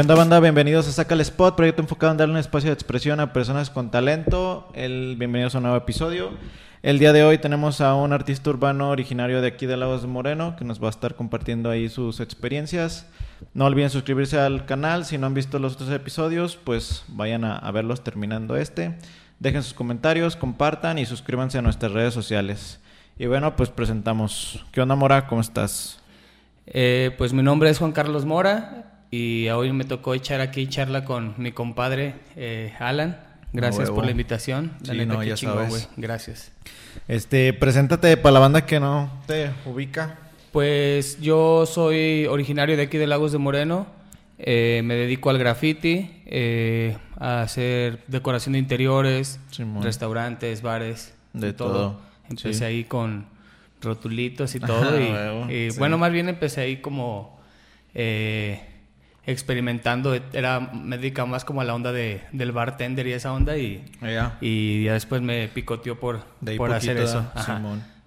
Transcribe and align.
¿Qué 0.00 0.02
onda 0.02 0.14
banda? 0.14 0.40
Bienvenidos 0.40 0.88
a 0.88 0.92
Saca 0.92 1.12
el 1.12 1.20
Spot, 1.20 1.54
proyecto 1.54 1.82
enfocado 1.82 2.12
en 2.12 2.16
darle 2.16 2.32
un 2.32 2.40
espacio 2.40 2.70
de 2.70 2.72
expresión 2.72 3.20
a 3.20 3.34
personas 3.34 3.68
con 3.68 3.90
talento. 3.90 4.66
El, 4.72 5.16
bienvenidos 5.18 5.54
a 5.54 5.58
un 5.58 5.64
nuevo 5.64 5.76
episodio. 5.76 6.30
El 6.82 6.98
día 6.98 7.12
de 7.12 7.22
hoy 7.22 7.36
tenemos 7.36 7.82
a 7.82 7.94
un 7.94 8.14
artista 8.14 8.48
urbano 8.48 8.88
originario 8.88 9.42
de 9.42 9.48
aquí 9.48 9.66
de 9.66 9.76
Lagos 9.76 10.06
Moreno 10.06 10.56
que 10.56 10.64
nos 10.64 10.82
va 10.82 10.86
a 10.86 10.90
estar 10.90 11.16
compartiendo 11.16 11.68
ahí 11.68 11.90
sus 11.90 12.20
experiencias. 12.20 13.08
No 13.52 13.66
olviden 13.66 13.90
suscribirse 13.90 14.40
al 14.40 14.64
canal. 14.64 15.04
Si 15.04 15.18
no 15.18 15.26
han 15.26 15.34
visto 15.34 15.58
los 15.58 15.74
otros 15.74 15.90
episodios, 15.90 16.56
pues 16.56 17.04
vayan 17.08 17.44
a, 17.44 17.58
a 17.58 17.70
verlos 17.70 18.02
terminando 18.02 18.56
este. 18.56 18.96
Dejen 19.38 19.62
sus 19.62 19.74
comentarios, 19.74 20.34
compartan 20.34 20.96
y 20.96 21.04
suscríbanse 21.04 21.58
a 21.58 21.62
nuestras 21.62 21.92
redes 21.92 22.14
sociales. 22.14 22.80
Y 23.18 23.26
bueno, 23.26 23.54
pues 23.54 23.68
presentamos. 23.68 24.64
¿Qué 24.72 24.80
onda, 24.80 24.96
Mora? 24.96 25.26
¿Cómo 25.26 25.42
estás? 25.42 26.00
Eh, 26.64 27.14
pues 27.18 27.34
mi 27.34 27.42
nombre 27.42 27.68
es 27.68 27.78
Juan 27.78 27.92
Carlos 27.92 28.24
Mora 28.24 28.86
y 29.10 29.48
hoy 29.48 29.72
me 29.72 29.84
tocó 29.84 30.14
echar 30.14 30.40
aquí 30.40 30.66
charla 30.68 31.04
con 31.04 31.34
mi 31.38 31.52
compadre 31.52 32.14
eh, 32.36 32.72
Alan. 32.78 33.18
Gracias 33.52 33.90
por 33.90 34.04
la 34.04 34.12
invitación. 34.12 34.72
La 34.84 34.92
Sí, 34.92 34.98
neta, 34.98 35.14
no, 35.14 35.22
ya 35.24 35.34
chingón, 35.34 35.56
sabes. 35.56 35.70
güey. 35.70 35.82
Gracias. 35.96 36.52
Este, 37.08 37.52
preséntate 37.52 38.16
para 38.16 38.34
la 38.34 38.38
banda 38.40 38.64
que 38.64 38.78
no 38.78 39.10
te 39.26 39.50
ubica. 39.66 40.18
Pues 40.52 41.20
yo 41.20 41.66
soy 41.66 42.26
originario 42.26 42.76
de 42.76 42.84
aquí 42.84 42.96
de 42.98 43.06
Lagos 43.08 43.32
de 43.32 43.38
Moreno. 43.38 43.86
Eh, 44.38 44.80
me 44.84 44.94
dedico 44.94 45.30
al 45.30 45.38
graffiti, 45.38 46.10
eh, 46.26 46.96
a 47.18 47.42
hacer 47.42 47.98
decoración 48.06 48.52
de 48.54 48.58
interiores, 48.60 49.38
restaurantes, 49.82 50.62
bares, 50.62 51.12
De 51.32 51.52
todo. 51.52 52.00
Empecé 52.28 52.54
Sí. 52.54 52.64
ahí 52.64 52.84
con 52.84 53.26
rotulitos 53.82 54.54
y 54.54 54.60
todo. 54.60 54.98
y, 55.00 55.10
huevo, 55.12 55.50
y 55.50 55.70
sí. 55.72 55.78
bueno, 55.78 55.98
más 55.98 56.10
bien 56.12 56.28
empecé 56.28 56.60
ahí 56.62 56.76
como 56.78 57.38
eh, 57.94 58.60
experimentando. 59.26 60.14
Era, 60.32 60.60
me 60.60 60.98
dedicaba 60.98 61.26
más 61.28 61.44
como 61.44 61.60
a 61.60 61.64
la 61.64 61.74
onda 61.74 61.92
de, 61.92 62.20
del 62.32 62.52
bartender 62.52 63.06
y 63.06 63.12
esa 63.12 63.32
onda. 63.32 63.56
Y, 63.56 63.84
Ya. 64.02 64.38
y 64.40 64.84
ya 64.84 64.92
después 64.94 65.22
me 65.22 65.48
picoteó 65.48 65.98
por, 65.98 66.24
De 66.40 66.56
por 66.56 66.72
hacer 66.72 66.96
eso. 66.98 67.24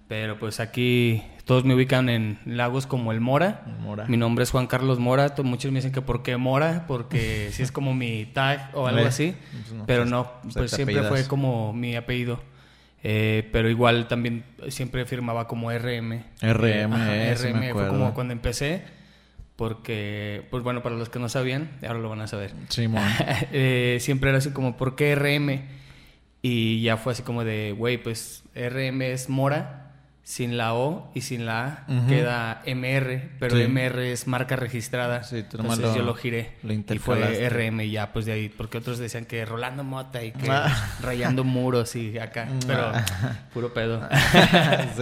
Pero 0.06 0.38
pues 0.38 0.60
aquí 0.60 1.22
todos 1.46 1.64
me 1.64 1.74
ubican 1.74 2.08
en 2.10 2.38
lagos 2.44 2.86
como 2.86 3.10
el 3.10 3.20
Mora. 3.20 3.62
Mora. 3.80 4.04
Mi 4.06 4.16
nombre 4.18 4.42
es 4.44 4.50
Juan 4.50 4.66
Carlos 4.66 4.98
Mora. 4.98 5.34
Muchos 5.42 5.72
me 5.72 5.78
dicen 5.78 5.92
que 5.92 6.02
por 6.02 6.22
qué 6.22 6.36
Mora, 6.36 6.84
porque 6.86 7.48
si 7.52 7.62
es 7.62 7.72
como 7.72 7.94
mi 7.94 8.26
tag 8.26 8.70
o 8.74 8.86
algo 8.86 9.00
Eh, 9.00 9.06
así. 9.06 9.34
pues 9.52 9.72
no, 9.72 9.86
pero 9.86 10.02
pues, 10.02 10.10
no, 10.10 10.30
pues, 10.52 10.70
siempre 10.70 10.94
apellidas. 10.98 11.08
fue 11.08 11.26
como 11.28 11.72
mi 11.72 11.96
apellido. 11.96 12.38
Eh, 13.06 13.48
pero 13.52 13.68
igual 13.68 14.08
también 14.08 14.44
siempre 14.68 15.04
firmaba 15.04 15.46
como 15.46 15.70
RM. 15.70 16.22
RM, 16.42 16.92
Ajá, 16.92 17.16
eh, 17.16 17.34
sí 17.36 17.46
me 17.48 17.52
RM 17.52 17.58
fue 17.60 17.68
acuerdo. 17.70 17.90
como 17.92 18.14
cuando 18.14 18.32
empecé. 18.32 18.82
Porque, 19.56 20.46
pues 20.50 20.64
bueno, 20.64 20.82
para 20.82 20.96
los 20.96 21.08
que 21.08 21.18
no 21.18 21.28
sabían, 21.28 21.70
ahora 21.86 22.00
lo 22.00 22.08
van 22.08 22.20
a 22.20 22.26
saber. 22.26 22.52
Simón. 22.68 23.08
Eh, 23.52 23.98
siempre 24.00 24.30
era 24.30 24.38
así 24.38 24.50
como, 24.50 24.76
¿por 24.76 24.96
qué 24.96 25.14
RM? 25.14 25.62
Y 26.42 26.82
ya 26.82 26.96
fue 26.96 27.12
así 27.12 27.22
como 27.22 27.44
de, 27.44 27.72
güey, 27.72 28.02
pues 28.02 28.44
RM 28.54 29.02
es 29.02 29.28
Mora, 29.28 29.83
sin 30.26 30.56
la 30.56 30.72
O 30.72 31.10
y 31.14 31.20
sin 31.20 31.44
la 31.44 31.84
A 31.86 31.92
Ujú. 31.92 32.06
queda 32.08 32.62
MR, 32.64 33.30
pero 33.38 33.56
Sí. 33.56 33.62
MR 33.64 34.10
es 34.10 34.26
marca 34.26 34.56
registrada. 34.56 35.22
Sí, 35.22 35.42
tú 35.42 35.58
Entonces 35.58 35.84
lo- 35.84 35.96
yo 35.96 36.02
lo 36.02 36.14
giré. 36.14 36.52
lo 36.62 36.72
y 36.72 36.98
fue. 36.98 37.48
RM 37.50 37.80
y 37.84 37.90
ya, 37.90 38.10
pues 38.14 38.24
de 38.24 38.32
ahí, 38.32 38.48
porque 38.48 38.78
otros 38.78 38.98
decían 38.98 39.26
que 39.26 39.44
Rolando 39.44 39.84
Mota 39.84 40.24
y 40.24 40.32
que 40.32 40.50
Ah. 40.50 40.96
rayando 41.02 41.44
muros 41.44 41.94
y 41.94 42.18
acá, 42.18 42.48
pero 42.66 42.90
puro 43.52 43.74
pedo. 43.74 44.00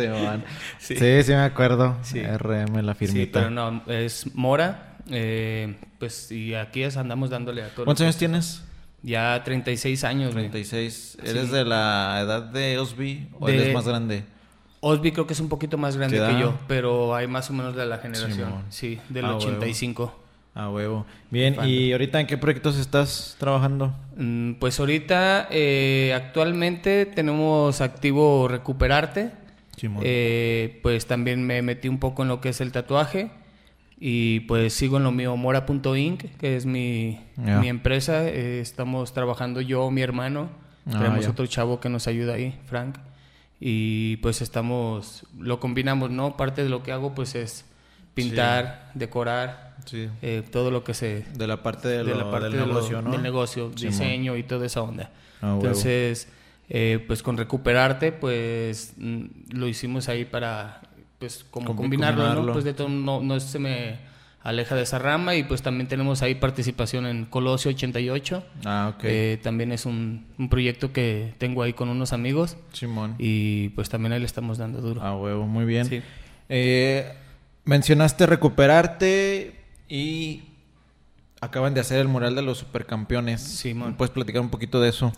Sí. 0.78 0.96
Sí. 0.96 1.22
sí, 1.22 1.30
me 1.32 1.36
acuerdo. 1.42 1.96
Sí. 2.02 2.20
RM, 2.22 2.82
la 2.82 2.94
Sí, 2.94 3.06
firmita. 3.06 3.40
pero 3.40 3.50
no, 3.50 3.82
es 3.86 4.34
Mora. 4.34 4.96
eh, 5.10 5.76
pues 5.98 6.30
y 6.32 6.54
aquí 6.54 6.82
es, 6.82 6.96
andamos 6.96 7.30
dándole 7.30 7.62
a 7.62 7.68
todo. 7.68 7.80
lo 7.80 7.84
¿Cuántos 7.86 8.02
años 8.02 8.16
tienes? 8.16 8.62
Ya 9.02 9.40
36 9.44 10.04
años, 10.04 10.32
güey. 10.32 10.48
36. 10.50 11.18
¿Eres 11.24 11.46
Sí. 11.46 11.52
de 11.52 11.64
la 11.64 12.20
edad 12.22 12.42
de 12.42 12.78
Osby 12.78 13.28
o 13.40 13.46
De- 13.48 13.54
eres 13.56 13.74
más 13.74 13.86
grande? 13.86 14.24
Osby 14.84 15.12
creo 15.12 15.28
que 15.28 15.32
es 15.32 15.38
un 15.38 15.48
poquito 15.48 15.78
más 15.78 15.96
grande 15.96 16.18
¿Qué 16.18 16.26
que 16.34 16.40
yo, 16.40 16.54
pero 16.66 17.14
hay 17.14 17.28
más 17.28 17.48
o 17.50 17.52
menos 17.52 17.76
de 17.76 17.86
la 17.86 17.98
generación. 17.98 18.64
Sí, 18.68 18.98
del 19.08 19.24
Ah, 19.26 19.36
85. 19.36 20.12
A 20.54 20.68
huevo. 20.70 21.06
Bien. 21.30 21.56
¿y 21.64 21.92
ahorita 21.92 22.20
en 22.20 22.26
qué 22.26 22.36
proyectos 22.36 22.76
estás 22.76 23.36
trabajando? 23.38 23.94
Mm, 24.16 24.54
Pues 24.54 24.80
ahorita, 24.80 25.46
eh, 25.52 26.12
actualmente 26.14 27.06
tenemos 27.06 27.80
activo 27.80 28.48
Recuperarte. 28.48 29.30
Eh, 30.02 30.80
pues 30.82 31.06
también 31.06 31.46
me 31.46 31.62
metí 31.62 31.88
un 31.88 31.98
poco 31.98 32.22
en 32.22 32.28
lo 32.28 32.40
que 32.40 32.48
es 32.48 32.60
el 32.60 32.72
tatuaje. 32.72 33.30
Y 34.00 34.40
pues 34.40 34.74
sigo 34.74 34.96
en 34.96 35.04
lo 35.04 35.12
mío, 35.12 35.36
Mora.inc, 35.36 36.24
que 36.38 36.56
es 36.56 36.66
mi, 36.66 37.20
empresa. 37.36 38.28
Eh, 38.28 38.58
estamos 38.60 39.12
trabajando 39.12 39.60
yo, 39.60 39.88
mi 39.92 40.02
hermano. 40.02 40.50
Ah, 40.86 40.98
Tenemos 40.98 41.28
otro 41.28 41.46
chavo 41.46 41.78
que 41.78 41.88
nos 41.88 42.08
ayuda 42.08 42.34
ahí, 42.34 42.58
Frank. 42.66 42.96
Y 43.64 44.16
pues 44.16 44.42
estamos, 44.42 45.24
lo 45.38 45.60
combinamos, 45.60 46.10
¿no? 46.10 46.36
Parte 46.36 46.64
de 46.64 46.68
lo 46.68 46.82
que 46.82 46.90
hago 46.90 47.14
pues 47.14 47.36
es 47.36 47.64
pintar, 48.12 48.90
decorar, 48.94 49.76
sí. 49.86 50.08
eh, 50.20 50.42
todo 50.50 50.72
lo 50.72 50.82
que 50.82 50.94
se... 50.94 51.24
De 51.36 51.46
la 51.46 51.62
parte 51.62 51.86
de 51.86 51.98
de 51.98 52.04
lo- 52.04 52.16
la 52.16 52.30
parte 52.30 52.46
del 52.46 52.52
de 52.54 52.58
lo- 52.58 52.66
negocio, 52.66 53.00
¿no? 53.02 53.12
del 53.12 53.22
negocio, 53.22 53.70
diseño 53.70 54.36
y 54.36 54.42
toda 54.42 54.66
esa 54.66 54.82
onda. 54.82 55.10
Ah. 55.40 55.52
Entonces, 55.54 56.28
eh, 56.68 57.02
pues 57.06 57.22
con 57.22 57.36
Recuperarte, 57.36 58.10
pues 58.10 58.94
mm, 58.96 59.24
lo 59.52 59.68
hicimos 59.68 60.08
ahí 60.08 60.24
para, 60.24 60.80
pues 61.20 61.44
como 61.48 61.70
Combi- 61.72 61.76
combinarlo, 61.76 62.22
combinarlo. 62.22 62.46
¿no? 62.48 62.52
Pues 62.54 62.64
de 62.64 62.74
todo 62.74 62.88
no, 62.88 63.20
no 63.20 63.38
se 63.38 63.58
me 63.60 63.98
aleja 64.42 64.74
de 64.74 64.82
esa 64.82 64.98
rama 64.98 65.34
y 65.36 65.44
pues 65.44 65.62
también 65.62 65.88
tenemos 65.88 66.22
ahí 66.22 66.34
participación 66.34 67.06
en 67.06 67.24
Colosio 67.26 67.70
88. 67.70 68.44
Ah, 68.64 68.92
ok. 68.94 69.04
Eh, 69.04 69.38
también 69.42 69.72
es 69.72 69.86
un, 69.86 70.26
un 70.38 70.48
proyecto 70.48 70.92
que 70.92 71.34
tengo 71.38 71.62
ahí 71.62 71.72
con 71.72 71.88
unos 71.88 72.12
amigos 72.12 72.56
Simón. 72.72 73.14
y 73.18 73.70
pues 73.70 73.88
también 73.88 74.12
ahí 74.12 74.20
le 74.20 74.26
estamos 74.26 74.58
dando 74.58 74.80
duro. 74.80 75.02
A 75.02 75.16
huevo, 75.16 75.46
muy 75.46 75.64
bien. 75.64 75.86
Sí. 75.86 76.02
Eh, 76.48 77.12
mencionaste 77.64 78.26
recuperarte 78.26 79.54
y 79.88 80.42
acaban 81.40 81.74
de 81.74 81.80
hacer 81.80 81.98
el 82.00 82.08
mural 82.08 82.34
de 82.34 82.42
los 82.42 82.58
supercampeones. 82.58 83.40
Simón. 83.40 83.94
¿Puedes 83.94 84.12
platicar 84.12 84.42
un 84.42 84.50
poquito 84.50 84.80
de 84.80 84.88
eso? 84.88 85.12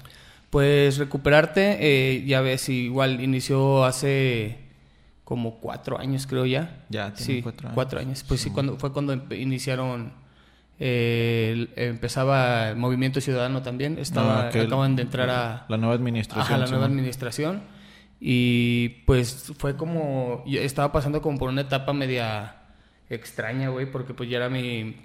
Pues 0.51 0.99
recuperarte, 0.99 1.79
eh, 1.81 2.25
ya 2.27 2.41
ves, 2.41 2.69
igual 2.69 3.21
inició 3.21 3.85
hace 3.85 4.59
como 5.25 5.59
cuatro 5.61 5.99
años, 5.99 6.27
creo 6.27 6.45
ya. 6.47 6.85
Ya, 6.91 7.13
tiene 7.15 7.43
sí, 7.43 7.43
cuatro 7.75 7.99
años. 7.99 8.25
Pues 8.29 8.41
sí, 8.41 8.51
cuando, 8.51 8.77
fue 8.77 8.93
cuando 8.93 9.15
iniciaron, 9.35 10.13
eh, 10.79 11.51
el- 11.53 11.71
empezaba 11.77 12.69
el 12.71 12.77
Movimiento 12.77 13.21
Ciudadano 13.21 13.63
también. 13.63 13.99
Estaba, 13.99 14.47
Ah, 14.47 14.51
el- 14.53 14.67
acaban 14.67 14.97
de 14.97 15.03
entrar 15.03 15.31
a, 15.31 15.65
La 15.69 15.77
nueva 15.77 15.95
administración. 15.95 16.45
ajá, 16.45 16.59
la 16.59 16.67
nueva 16.67 16.87
administración. 16.87 17.63
Y 18.21 18.89
pues 19.07 19.53
fue 19.59 19.77
como, 19.77 20.43
yo 20.47 20.61
estaba 20.61 20.93
pasando 20.93 21.21
como 21.23 21.39
por 21.39 21.49
una 21.49 21.63
etapa 21.63 21.93
media 21.93 22.57
extraña, 23.11 23.69
güey, 23.69 23.91
porque 23.91 24.15
pues 24.15 24.31
ya 24.31 24.39
era 24.39 24.49
mi, 24.49 24.97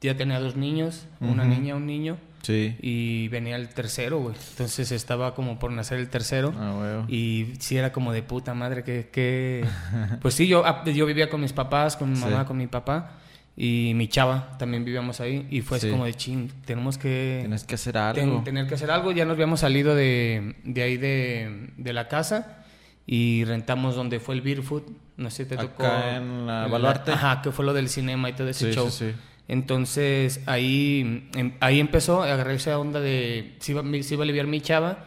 ya 0.00 0.16
tenía 0.16 0.40
dos 0.40 0.56
niños, 0.56 1.06
una 1.20 1.44
niña, 1.44 1.74
un 1.74 1.86
niño. 1.86 2.18
Sí. 2.46 2.76
Y 2.80 3.28
venía 3.28 3.56
el 3.56 3.68
tercero, 3.70 4.18
güey. 4.20 4.36
Entonces 4.50 4.92
estaba 4.92 5.34
como 5.34 5.58
por 5.58 5.72
nacer 5.72 5.98
el 5.98 6.08
tercero. 6.08 6.54
Ah. 6.56 7.04
Y 7.08 7.54
sí 7.58 7.76
era 7.76 7.90
como 7.92 8.12
de 8.12 8.22
puta 8.22 8.54
madre 8.54 8.84
que... 8.84 9.08
que... 9.10 9.64
Pues 10.22 10.34
sí, 10.34 10.46
yo, 10.46 10.64
ah, 10.64 10.84
yo 10.84 11.06
vivía 11.06 11.28
con 11.28 11.40
mis 11.40 11.52
papás, 11.52 11.96
con 11.96 12.12
mi 12.12 12.18
mamá, 12.18 12.40
Sí. 12.42 12.46
con 12.46 12.56
mi 12.56 12.66
papá. 12.68 13.12
Y 13.56 13.92
mi 13.94 14.06
chava, 14.06 14.56
también 14.58 14.84
vivíamos 14.84 15.20
ahí. 15.20 15.46
Y 15.50 15.62
fue 15.62 15.80
Sí. 15.80 15.90
como 15.90 16.04
de 16.04 16.14
ching, 16.14 16.48
tenemos 16.66 16.98
que... 16.98 17.38
Tienes 17.40 17.64
que 17.64 17.74
hacer 17.74 17.96
algo. 17.98 18.20
ten- 18.36 18.44
tener 18.44 18.66
que 18.68 18.74
hacer 18.74 18.90
algo. 18.90 19.12
Ya 19.12 19.24
nos 19.24 19.34
habíamos 19.34 19.60
salido 19.60 19.94
de, 19.94 20.54
de 20.62 20.82
ahí 20.82 20.96
de, 20.98 21.70
de 21.76 21.92
la 21.92 22.06
casa. 22.08 22.58
Y 23.06 23.44
rentamos 23.44 23.94
donde 23.96 24.20
fue 24.20 24.34
el 24.34 24.42
Beer 24.42 24.62
Food. 24.62 24.82
No 25.16 25.30
sé 25.30 25.44
si 25.44 25.48
te 25.48 25.54
Acá 25.54 25.64
tocó... 25.68 25.84
en 25.84 26.46
la 26.46 26.66
Baluarte. 26.66 27.12
Ajá, 27.12 27.40
que 27.42 27.50
fue 27.50 27.64
lo 27.64 27.72
del 27.72 27.88
cinema 27.88 28.28
y 28.28 28.34
todo 28.34 28.48
ese 28.48 28.68
Sí, 28.68 28.74
show. 28.76 28.90
sí, 28.90 29.10
sí. 29.10 29.16
Entonces 29.48 30.42
ahí, 30.46 31.28
em- 31.36 31.52
ahí 31.60 31.78
empezó, 31.80 32.22
agarré 32.22 32.54
esa 32.54 32.78
onda 32.78 33.00
de 33.00 33.54
si 33.60 33.72
iba, 33.72 33.82
iba 33.84 34.20
a 34.20 34.24
aliviar 34.24 34.46
mi 34.46 34.60
chava. 34.60 35.04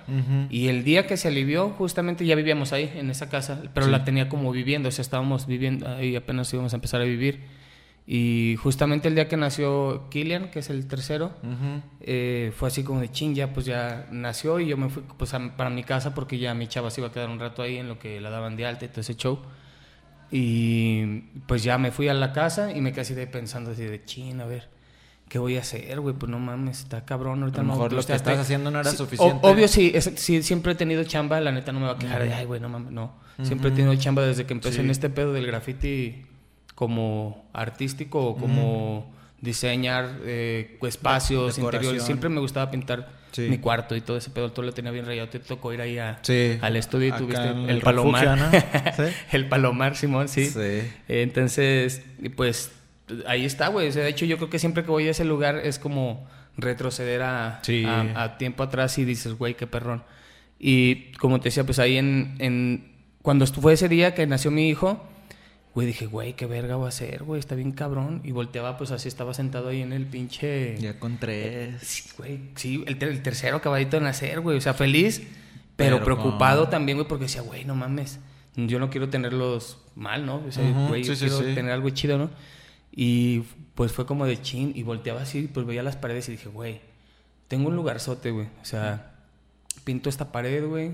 Y 0.50 0.68
el 0.70 0.84
día 0.84 1.08
que 1.08 1.18
se 1.18 1.28
alivió, 1.28 1.70
justamente 1.72 2.26
ya 2.26 2.36
vivíamos 2.36 2.72
ahí, 2.74 2.90
en 2.96 3.10
esa 3.10 3.30
casa, 3.30 3.62
pero 3.74 3.88
Sí. 3.88 3.92
la 3.92 4.04
tenía 4.06 4.30
como 4.30 4.52
viviendo, 4.52 4.90
o 4.90 4.92
sea, 4.92 5.02
estábamos 5.04 5.46
viviendo 5.46 5.88
ahí, 5.90 6.16
apenas 6.16 6.52
íbamos 6.54 6.74
a 6.74 6.78
empezar 6.78 7.02
a 7.02 7.04
vivir. 7.04 7.42
Y 8.12 8.56
justamente 8.64 9.08
el 9.08 9.14
día 9.14 9.28
que 9.28 9.38
nació 9.38 10.08
Killian, 10.10 10.50
que 10.50 10.60
es 10.60 10.70
el 10.72 10.88
tercero, 10.88 11.32
eh, 12.02 12.52
fue 12.56 12.70
así 12.70 12.84
como 12.84 13.02
de 13.02 13.12
ching, 13.12 13.36
ya 13.36 13.54
pues 13.54 13.68
ya 13.68 14.08
nació 14.12 14.60
y 14.60 14.68
yo 14.68 14.78
me 14.78 14.90
fui 14.90 15.04
pues 15.18 15.34
a- 15.36 15.56
para 15.56 15.70
mi 15.70 15.84
casa 15.84 16.16
porque 16.16 16.40
ya 16.40 16.56
mi 16.56 16.66
chava 16.68 16.90
se 16.90 17.02
iba 17.02 17.10
a 17.10 17.12
quedar 17.12 17.30
un 17.30 17.40
rato 17.40 17.62
ahí 17.62 17.78
en 17.78 17.88
lo 17.88 18.00
que 18.00 18.20
la 18.20 18.32
daban 18.32 18.56
de 18.56 18.66
alta 18.66 18.86
y 18.86 18.88
todo 18.88 19.02
ese 19.02 19.16
show. 19.16 19.40
Y 20.31 21.22
pues 21.48 21.64
ya 21.64 21.78
me 21.78 21.92
fui 21.92 22.08
a 22.08 22.14
la 22.14 22.31
casa 22.34 22.72
y 22.72 22.81
me 22.81 22.92
quedé 22.92 23.02
así 23.02 23.14
de 23.14 23.28
pensando 23.28 23.72
así 23.72 23.84
de 23.84 24.04
ching, 24.06 24.40
a 24.42 24.46
ver, 24.46 24.68
¿qué 25.28 25.40
voy 25.40 25.58
a 25.58 25.62
hacer, 25.62 26.00
güey? 26.00 26.16
Pues 26.16 26.30
no 26.30 26.40
mames, 26.40 26.80
está 26.80 27.04
cabrón, 27.06 27.42
ahorita 27.42 27.62
A 27.62 27.64
lo 27.64 27.68
no. 27.70 27.74
mejor 27.74 27.94
lo 27.94 28.04
que 28.04 28.14
estás 28.14 28.38
haciendo 28.38 28.70
no 28.72 28.80
era 28.80 28.92
sí, 28.92 28.98
suficiente. 28.98 29.40
o- 29.46 29.52
obvio 29.52 29.68
sí, 29.68 29.92
es- 29.94 30.12
sí, 30.16 30.42
siempre 30.44 30.74
he 30.74 30.76
tenido 30.76 31.04
chamba, 31.04 31.40
la 31.42 31.52
neta 31.52 31.72
no 31.72 31.80
me 31.80 31.88
va 31.88 31.94
a 31.94 31.98
quejar 31.98 32.24
de, 32.24 32.34
ay, 32.34 32.46
güey, 32.46 32.60
no 32.60 32.70
mames, 32.70 32.92
no. 32.92 33.14
Siempre 33.44 33.70
he 33.70 33.72
tenido 33.72 33.96
chamba 33.96 34.22
desde 34.24 34.46
que 34.46 34.54
empecé 34.54 34.76
Sí. 34.78 34.81
en 34.81 34.90
este 34.90 35.10
pedo 35.10 35.31
del 35.34 35.48
graffiti 35.48 36.26
como 36.76 37.46
artístico 37.54 38.20
o 38.26 38.36
como 38.36 39.12
diseñar 39.42 40.18
eh, 40.24 40.78
espacios, 40.84 41.56
Decoración. 41.56 41.66
interiores. 41.66 42.04
Siempre 42.04 42.30
me 42.30 42.40
gustaba 42.40 42.70
pintar 42.72 43.18
Sí. 43.32 43.44
mi 43.44 43.60
cuarto 43.60 43.96
y 43.96 44.02
todo 44.02 44.18
ese 44.18 44.32
pedo. 44.32 44.52
Todo 44.52 44.66
lo 44.66 44.72
tenía 44.74 44.90
bien 44.92 45.06
rayado. 45.06 45.30
Te 45.30 45.38
tocó 45.40 45.72
ir 45.72 45.82
ahí 45.82 46.00
a- 46.00 46.18
Sí. 46.24 46.58
al 46.62 46.76
estudio 46.76 47.10
y 47.10 47.12
tuviste 47.12 47.48
el, 47.48 47.70
el 47.70 47.82
palomar. 47.82 48.40
Sí. 48.98 49.04
el 49.32 49.48
palomar, 49.48 49.96
Simón, 49.96 50.28
sí. 50.28 50.50
Entonces, 51.08 52.02
pues 52.36 52.72
ahí 53.28 53.46
está, 53.46 53.68
güey. 53.68 53.88
O 53.88 53.92
sea, 53.92 54.04
de 54.04 54.10
hecho, 54.10 54.26
yo 54.26 54.38
creo 54.38 54.50
que 54.50 54.60
siempre 54.60 54.84
que 54.84 54.90
voy 54.92 55.08
a 55.08 55.12
ese 55.12 55.26
lugar 55.26 55.58
es 55.64 55.80
como 55.80 56.28
retroceder 56.58 57.22
a, 57.22 57.62
a- 57.86 58.24
a 58.24 58.38
tiempo 58.38 58.64
atrás 58.64 58.98
y 58.98 59.06
dices, 59.06 59.34
güey, 59.34 59.54
qué 59.56 59.68
perrón. 59.68 60.04
Y 60.60 61.12
como 61.14 61.40
te 61.40 61.46
decía, 61.50 61.64
pues 61.64 61.80
ahí 61.80 61.98
en, 61.98 62.36
en 62.40 62.92
cuando 63.22 63.46
fue 63.48 63.74
ese 63.74 63.88
día 63.90 64.14
que 64.14 64.26
nació 64.28 64.52
mi 64.52 64.70
hijo, 64.70 65.06
güey, 65.75 65.88
dije, 65.88 66.06
güey, 66.07 66.33
qué 66.33 66.45
verga 66.45 66.75
voy 66.75 66.86
a 66.86 66.89
hacer, 66.89 67.24
güey, 67.24 67.39
está 67.39 67.56
bien 67.56 67.71
cabrón. 67.71 68.21
Y 68.24 68.31
volteaba, 68.31 68.77
pues 68.77 68.92
así 68.92 69.07
estaba 69.07 69.33
sentado 69.33 69.69
ahí 69.69 69.81
en 69.81 69.94
el 69.94 70.06
pinche... 70.06 70.77
Ya 70.80 71.00
con 71.00 71.18
tres. 71.18 71.81
Sí, 71.81 72.10
güey, 72.18 72.39
sí, 72.56 72.83
el, 72.88 72.98
ter- 72.98 73.10
el 73.10 73.21
tercero 73.21 73.57
acabadito 73.57 73.98
de 73.98 74.04
nacer, 74.04 74.39
güey. 74.42 74.57
O 74.57 74.62
sea, 74.62 74.74
feliz, 74.74 75.21
pero, 75.75 75.95
Pero 75.98 76.04
preocupado 76.06 76.63
con- 76.63 76.71
también, 76.71 76.98
güey, 76.98 77.07
porque 77.07 77.25
decía, 77.25 77.42
güey, 77.42 77.66
no 77.66 77.75
mames. 77.75 78.19
Yo 78.56 78.80
no 78.80 78.89
quiero 78.89 79.10
tenerlos 79.10 79.77
mal, 79.95 80.25
¿no? 80.25 80.44
O 80.48 80.51
sea, 80.51 80.69
güey, 80.89 81.04
yo 81.04 81.16
sí, 81.16 81.25
quiero 81.27 81.38
sí. 81.39 81.56
tener 81.56 81.71
algo 81.71 81.89
chido, 81.92 82.18
¿no? 82.18 82.30
Y 82.92 83.44
pues 83.75 83.92
fue 83.94 84.06
como 84.06 84.25
de 84.25 84.42
chin 84.42 84.74
y 84.75 84.83
volteaba 84.83 85.21
así, 85.21 85.50
pues 85.54 85.66
veía 85.66 85.83
las 85.83 85.95
paredes 85.95 86.27
y 86.27 86.33
dije, 86.33 86.50
güey, 86.50 86.81
tengo 87.48 87.69
un 87.69 87.75
lugarzote, 87.77 88.31
güey. 88.31 88.48
O 88.62 88.66
sea, 88.66 89.13
pinto 89.86 90.10
esta 90.10 90.31
pared, 90.33 90.66
güey. 90.68 90.92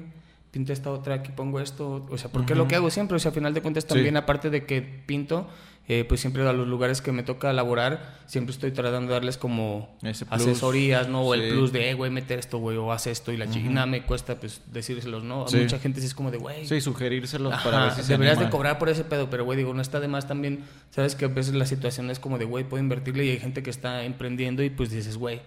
Pinto 0.56 0.72
esta 0.72 0.90
otra, 0.90 1.16
aquí 1.16 1.34
pongo 1.36 1.60
esto. 1.60 2.06
O 2.10 2.18
sea, 2.18 2.32
porque 2.32 2.54
es 2.54 2.58
lo 2.58 2.66
que 2.66 2.76
hago 2.78 2.90
siempre. 2.90 3.18
O 3.18 3.20
sea, 3.20 3.32
a 3.32 3.34
final 3.34 3.54
de 3.54 3.62
cuentas 3.62 3.86
también, 3.88 4.16
aparte 4.16 4.50
de 4.50 4.66
que 4.66 4.82
pinto, 4.82 5.50
eh, 5.90 6.06
pues 6.08 6.22
siempre 6.22 6.48
a 6.48 6.54
los 6.54 6.66
lugares 6.66 7.02
que 7.02 7.12
me 7.12 7.24
toca 7.24 7.52
elaborar, 7.52 8.20
siempre 8.26 8.54
estoy 8.54 8.72
tratando 8.72 9.10
de 9.10 9.16
darles 9.16 9.36
como 9.38 9.94
asesorías, 10.30 11.10
¿no? 11.10 11.24
O 11.24 11.34
Sí. 11.36 11.42
el 11.42 11.50
plus 11.52 11.74
de, 11.74 11.90
eh, 11.90 11.94
güey, 11.94 12.10
meter 12.10 12.40
esto, 12.40 12.58
güey, 12.60 12.78
o 12.78 12.94
haz 12.94 13.06
esto 13.08 13.34
y 13.34 13.38
la 13.38 13.50
chingada 13.50 13.86
me 13.86 14.04
cuesta, 14.04 14.36
pues, 14.36 14.62
decírselos, 14.72 15.26
¿no? 15.26 15.44
A 15.44 15.50
Sí. 15.50 15.58
mucha 15.58 15.78
gente 15.78 16.00
sí 16.00 16.08
es 16.08 16.16
como 16.16 16.32
de, 16.32 16.38
güey, 16.38 16.66
Sí, 16.66 16.80
sugerírselos 16.80 17.52
Ajá, 17.52 17.64
para 17.64 17.84
ver 17.84 17.92
si 17.92 18.04
se 18.04 18.14
deberías 18.14 18.40
de 18.40 18.50
cobrar 18.50 18.80
por 18.80 18.88
ese 18.88 19.04
pedo, 19.04 19.30
pero 19.30 19.44
güey, 19.44 19.58
digo, 19.58 19.74
no 19.74 19.82
está 19.82 20.00
de 20.00 20.08
más 20.08 20.26
también. 20.26 20.64
Sabes 20.90 21.16
que 21.16 21.26
a 21.26 21.28
veces 21.28 21.54
la 21.54 21.66
situación 21.66 22.10
es 22.10 22.20
como 22.20 22.38
de, 22.38 22.46
güey, 22.46 22.64
puedo 22.64 22.82
invertirle 22.82 23.26
y 23.26 23.30
hay 23.32 23.40
gente 23.40 23.62
que 23.62 23.72
está 23.72 24.06
emprendiendo 24.06 24.64
y 24.64 24.70
pues 24.70 24.90
dices, 24.90 25.18
güey, 25.18 25.42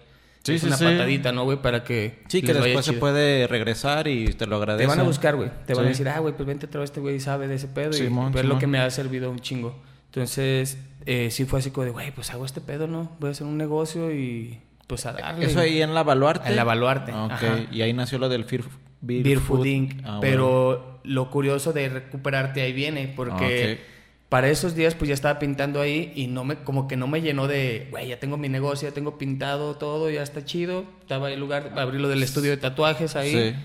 Sí, 0.49 0.55
es 0.55 0.61
sí, 0.61 0.67
una 0.67 0.77
sí. 0.77 0.83
patadita, 0.85 1.31
¿no, 1.31 1.43
güey? 1.45 1.61
Para 1.61 1.83
que. 1.83 2.19
Sí, 2.27 2.41
que 2.41 2.53
después 2.53 2.85
se 2.85 2.93
puede 2.93 3.47
regresar 3.47 4.07
y 4.07 4.33
te 4.33 4.45
lo 4.45 4.57
Te 4.57 4.63
agradecen. 4.63 4.89
van 4.89 4.99
a 4.99 5.03
buscar, 5.03 5.35
güey. 5.35 5.49
Te 5.65 5.73
van 5.73 5.85
a 5.85 5.89
decir, 5.89 6.07
ah, 6.09 6.19
güey, 6.19 6.33
pues 6.35 6.45
vente 6.47 6.65
otra 6.65 6.81
vez, 6.81 6.89
este 6.89 6.99
güey 6.99 7.19
sabe 7.19 7.47
de 7.47 7.55
ese 7.55 7.67
pedo. 7.67 7.91
Y 7.97 8.09
pues, 8.09 8.43
es 8.43 8.45
lo 8.45 8.59
que 8.59 8.67
me 8.67 8.79
ha 8.79 8.89
servido 8.89 9.29
un 9.31 9.39
chingo. 9.39 9.75
Entonces, 10.07 10.77
eh, 11.05 11.29
sí 11.31 11.45
fue 11.45 11.59
así 11.59 11.71
como 11.71 11.85
de, 11.85 11.91
güey, 11.91 12.11
pues 12.11 12.31
hago 12.31 12.45
este 12.45 12.61
pedo, 12.61 12.87
¿no? 12.87 13.15
Voy 13.19 13.29
a 13.29 13.31
hacer 13.31 13.45
un 13.45 13.57
negocio 13.57 14.11
y 14.11 14.59
pues 14.87 15.05
a 15.05 15.13
darle. 15.13 15.45
Eso 15.45 15.59
ahí 15.59 15.81
en 15.81 15.93
la 15.93 16.01
Baluarte. 16.03 16.49
En 16.49 16.55
la 16.55 16.63
Baluarte, 16.63 17.11
Ok, 17.13 17.31
ajá. 17.31 17.59
y 17.71 17.81
ahí 17.83 17.93
nació 17.93 18.17
lo 18.17 18.27
del 18.27 18.43
Fear, 18.45 18.63
Beer, 19.01 19.23
Beer 19.23 19.37
Food. 19.39 19.57
Food 19.57 19.65
Inc. 19.67 19.91
Ah, 20.03 20.17
bueno. 20.17 20.19
pero 20.21 20.99
lo 21.03 21.29
curioso 21.29 21.73
de 21.73 21.89
recuperarte 21.89 22.61
ahí 22.61 22.73
viene, 22.73 23.13
porque 23.15 23.77
Ah, 23.79 23.81
ok. 23.83 23.98
Para 24.29 24.47
esos 24.49 24.75
días 24.75 24.93
pues 24.95 25.07
ya 25.09 25.13
estaba 25.15 25.39
pintando 25.39 25.81
ahí 25.81 26.13
y 26.15 26.27
no 26.27 26.43
me, 26.43 26.57
como 26.57 26.87
que 26.87 26.95
no 26.95 27.07
me 27.07 27.21
llenó 27.21 27.47
de, 27.47 27.87
güey, 27.91 28.07
ya 28.09 28.19
tengo 28.19 28.37
mi 28.37 28.47
negocio, 28.47 28.87
ya 28.87 28.93
tengo 28.93 29.17
pintado 29.17 29.75
todo, 29.75 30.09
ya 30.09 30.21
está 30.21 30.45
chido. 30.45 30.85
Estaba 31.01 31.31
el 31.31 31.39
lugar, 31.39 31.73
abrí 31.77 31.97
lo 31.97 32.07
del 32.09 32.21
estudio 32.23 32.51
de 32.51 32.57
tatuajes 32.57 33.15
ahí. 33.15 33.31
Sí. 33.31 33.55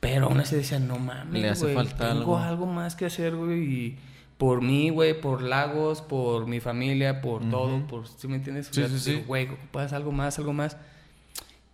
Pero 0.00 0.26
aún 0.26 0.40
así 0.40 0.56
decía, 0.56 0.78
no 0.80 0.98
mames, 0.98 1.40
Le 1.42 1.48
hace 1.48 1.62
güey, 1.64 1.74
falta 1.76 2.08
tengo 2.08 2.18
algo. 2.36 2.38
algo. 2.38 2.66
más 2.66 2.94
que 2.96 3.06
hacer, 3.06 3.34
güey, 3.36 3.62
y 3.62 3.98
por 4.36 4.60
mí, 4.62 4.90
güey, 4.90 5.18
por 5.18 5.40
Lagos, 5.42 6.02
por 6.02 6.46
mi 6.46 6.60
familia, 6.60 7.20
por 7.22 7.48
todo, 7.48 7.86
por, 7.86 8.06
¿sí 8.08 8.26
me 8.28 8.36
entiendes? 8.36 8.68
O 8.70 8.74
Sí, 8.74 8.80
sea, 8.86 8.98
sí, 8.98 9.22
Güey, 9.26 9.48
ocupas 9.48 9.92
algo 9.92 10.12
más, 10.12 10.38
algo 10.38 10.52
más. 10.52 10.76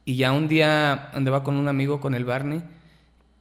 Y 0.05 0.17
ya 0.17 0.32
un 0.32 0.46
día 0.46 1.11
andaba 1.12 1.43
con 1.43 1.56
un 1.56 1.69
amigo, 1.69 2.00
con 2.00 2.14
el 2.14 2.25
Barney, 2.25 2.62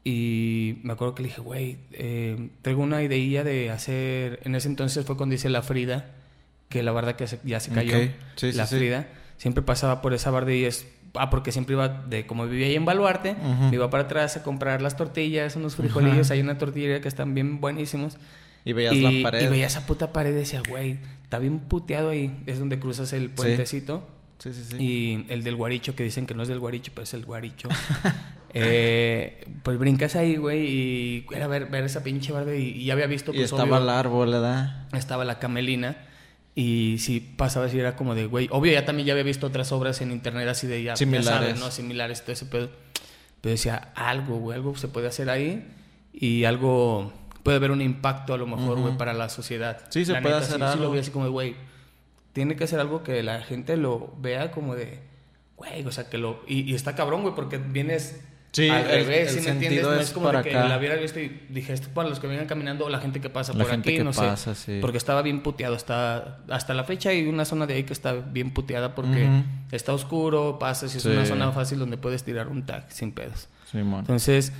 y 0.03 0.79
me 0.83 0.93
acuerdo 0.93 1.15
que 1.15 1.23
le 1.23 1.29
dije, 1.29 1.41
güey, 1.41 1.77
eh, 1.91 2.49
tengo 2.61 2.81
una 2.81 3.03
ideilla 3.03 3.43
de 3.43 3.69
hacer, 3.69 4.39
en 4.43 4.55
ese 4.55 4.67
entonces 4.67 5.05
fue 5.05 5.17
cuando 5.17 5.35
hice 5.35 5.49
la 5.49 5.61
Frida, 5.61 6.11
que 6.69 6.83
la 6.83 6.91
verdad 6.91 7.15
que 7.15 7.27
se- 7.27 7.39
ya 7.43 7.59
se 7.59 7.71
cayó, 7.71 7.97
Ok. 7.97 8.03
Sí, 8.35 8.51
sí, 8.51 8.57
la 8.57 8.65
sí. 8.67 8.77
Frida. 8.77 9.07
Siempre 9.37 9.61
pasaba 9.63 10.01
por 10.01 10.13
esa 10.13 10.31
barda 10.31 10.53
y 10.53 10.65
es, 10.65 10.87
ah, 11.15 11.29
porque 11.29 11.51
siempre 11.51 11.73
iba, 11.73 11.87
de 11.89 12.25
como 12.27 12.47
vivía 12.47 12.67
ahí 12.67 12.75
en 12.75 12.85
Baluarte, 12.85 13.31
Ujú. 13.31 13.63
me 13.69 13.75
iba 13.75 13.89
para 13.89 14.03
atrás 14.03 14.37
a 14.37 14.43
comprar 14.43 14.81
las 14.81 14.95
tortillas, 14.97 15.55
unos 15.55 15.75
frijolillos, 15.75 16.29
hay 16.31 16.41
una 16.41 16.57
tortillería 16.57 17.01
que 17.01 17.07
están 17.07 17.33
bien 17.33 17.59
buenísimos. 17.61 18.17
Y 18.65 18.73
veías 18.73 18.93
y, 18.93 19.01
la 19.21 19.31
pared. 19.31 19.45
y 19.45 19.47
veía 19.49 19.67
esa 19.67 19.85
puta 19.87 20.11
pared 20.11 20.31
y 20.31 20.33
decía, 20.35 20.61
güey, 20.67 20.99
está 21.23 21.39
bien 21.39 21.59
puteado 21.59 22.09
ahí. 22.09 22.43
Es 22.45 22.59
donde 22.59 22.77
cruzas 22.79 23.13
el 23.13 23.29
puentecito. 23.29 24.05
Sí, 24.39 24.53
sí, 24.53 24.63
sí. 24.69 24.75
Y 24.77 25.25
el 25.29 25.43
del 25.43 25.55
guaricho, 25.55 25.95
que 25.95 26.03
dicen 26.03 26.25
que 26.25 26.33
no 26.33 26.43
es 26.43 26.49
del 26.49 26.59
guaricho, 26.59 26.91
pero 26.93 27.03
es 27.03 27.13
el 27.13 27.25
guaricho. 27.25 27.69
Eh, 28.53 29.45
pues 29.63 29.77
brincas 29.77 30.15
ahí, 30.15 30.35
güey, 30.37 30.65
y 30.67 31.25
era 31.33 31.47
ver, 31.47 31.67
ver 31.67 31.83
esa 31.83 32.03
pinche 32.03 32.31
barda 32.31 32.55
y, 32.55 32.69
y 32.69 32.85
ya 32.85 32.93
había 32.93 33.07
visto 33.07 33.31
Y 33.31 33.35
pues, 33.37 33.45
estaba 33.51 33.63
obvio, 33.63 33.77
el 33.77 33.89
árbol, 33.89 34.31
¿verdad? 34.31 34.87
estaba 34.93 35.25
la 35.25 35.39
camelina. 35.39 36.05
Y 36.55 36.97
sí 36.99 37.19
pasaba 37.37 37.67
así, 37.67 37.79
era 37.79 37.95
como 37.95 38.15
de, 38.15 38.25
güey, 38.25 38.49
obvio 38.51 38.73
ya 38.73 38.83
también 38.85 39.05
ya 39.05 39.13
había 39.13 39.23
visto 39.23 39.47
otras 39.47 39.71
obras 39.71 40.01
en 40.01 40.11
internet 40.11 40.47
así 40.49 40.67
de 40.67 40.83
ya, 40.83 40.91
ya 40.93 40.95
Similares. 40.97 41.25
sabes, 41.29 41.59
¿no? 41.59 41.71
Similares, 41.71 42.21
todo 42.21 42.31
ese 42.33 42.45
pedo. 42.47 42.69
Pero 43.41 43.51
decía, 43.51 43.91
algo, 43.95 44.37
güey, 44.39 44.57
algo 44.57 44.75
se 44.75 44.87
puede 44.89 45.07
hacer 45.07 45.29
ahí 45.29 45.65
y 46.11 46.43
algo 46.43 47.13
puede 47.43 47.57
haber 47.57 47.71
un 47.71 47.81
impacto 47.81 48.33
a 48.33 48.37
lo 48.37 48.45
mejor, 48.47 48.79
güey, 48.79 48.97
para 48.97 49.13
la 49.13 49.29
sociedad. 49.29 49.79
Sí, 49.89 50.03
se 50.03 50.11
La 50.11 50.21
puede 50.21 50.35
neta, 50.35 50.45
hacer 50.45 50.57
sí, 50.59 50.65
sí 50.65 50.71
algo. 50.73 50.83
lo 50.85 50.91
vi 50.91 50.99
así 50.99 51.11
como 51.11 51.25
de, 51.25 51.31
güey, 51.31 51.55
tiene 52.33 52.55
que 52.57 52.67
ser 52.67 52.79
algo 52.81 53.03
que 53.03 53.23
la 53.23 53.41
gente 53.41 53.77
lo 53.77 54.13
vea 54.19 54.51
como 54.51 54.75
de, 54.75 54.99
güey, 55.55 55.85
o 55.85 55.91
sea, 55.93 56.09
que 56.09 56.17
lo... 56.17 56.43
Y, 56.47 56.61
y 56.69 56.75
está 56.75 56.95
cabrón, 56.95 57.21
güey, 57.21 57.35
porque 57.35 57.57
vienes 57.57 58.19
Sí, 58.51 58.67
al 58.67 58.81
el- 58.89 59.05
revés, 59.05 59.29
el 59.35 59.39
¿sí 59.39 59.45
me 59.45 59.51
entiendes? 59.51 59.83
No 59.83 59.93
es 59.93 60.09
como 60.11 60.25
para 60.25 60.41
de 60.41 60.49
que 60.49 60.57
acá. 60.57 60.67
la 60.67 60.77
hubiera 60.79 60.95
visto 60.95 61.19
y 61.19 61.45
dije, 61.49 61.71
esto 61.71 61.89
para 61.93 62.09
los 62.09 62.19
que 62.19 62.25
vengan 62.25 62.47
caminando 62.47 62.85
o 62.85 62.89
la 62.89 62.99
gente 62.99 63.21
que 63.21 63.29
pasa 63.29 63.53
La 63.53 63.59
por 63.63 63.71
gente 63.71 63.89
aquí, 63.89 63.97
que 63.99 64.03
no 64.03 64.11
pasa, 64.11 64.55
sé. 64.55 64.73
sí. 64.75 64.77
Porque 64.81 64.97
estaba 64.97 65.21
bien 65.21 65.41
puteado, 65.43 65.75
está, 65.75 66.39
hasta 66.49 66.73
la 66.73 66.83
fecha 66.83 67.09
hay 67.11 67.27
una 67.27 67.45
zona 67.45 67.67
de 67.67 67.75
ahí 67.75 67.83
que 67.83 67.93
está 67.93 68.13
bien 68.13 68.51
puteada 68.51 68.95
porque 68.95 69.25
Ujú. 69.25 69.43
está 69.71 69.93
oscuro, 69.93 70.57
pasas 70.57 70.93
y 70.95 70.97
es 70.97 71.03
Sí. 71.03 71.09
una 71.09 71.25
zona 71.27 71.51
fácil 71.51 71.77
donde 71.77 71.97
puedes 71.97 72.23
tirar 72.23 72.47
un 72.47 72.65
tag 72.65 72.85
sin 72.91 73.11
pedos. 73.11 73.49
Simón. 73.71 73.99
Entonces, 73.99 74.51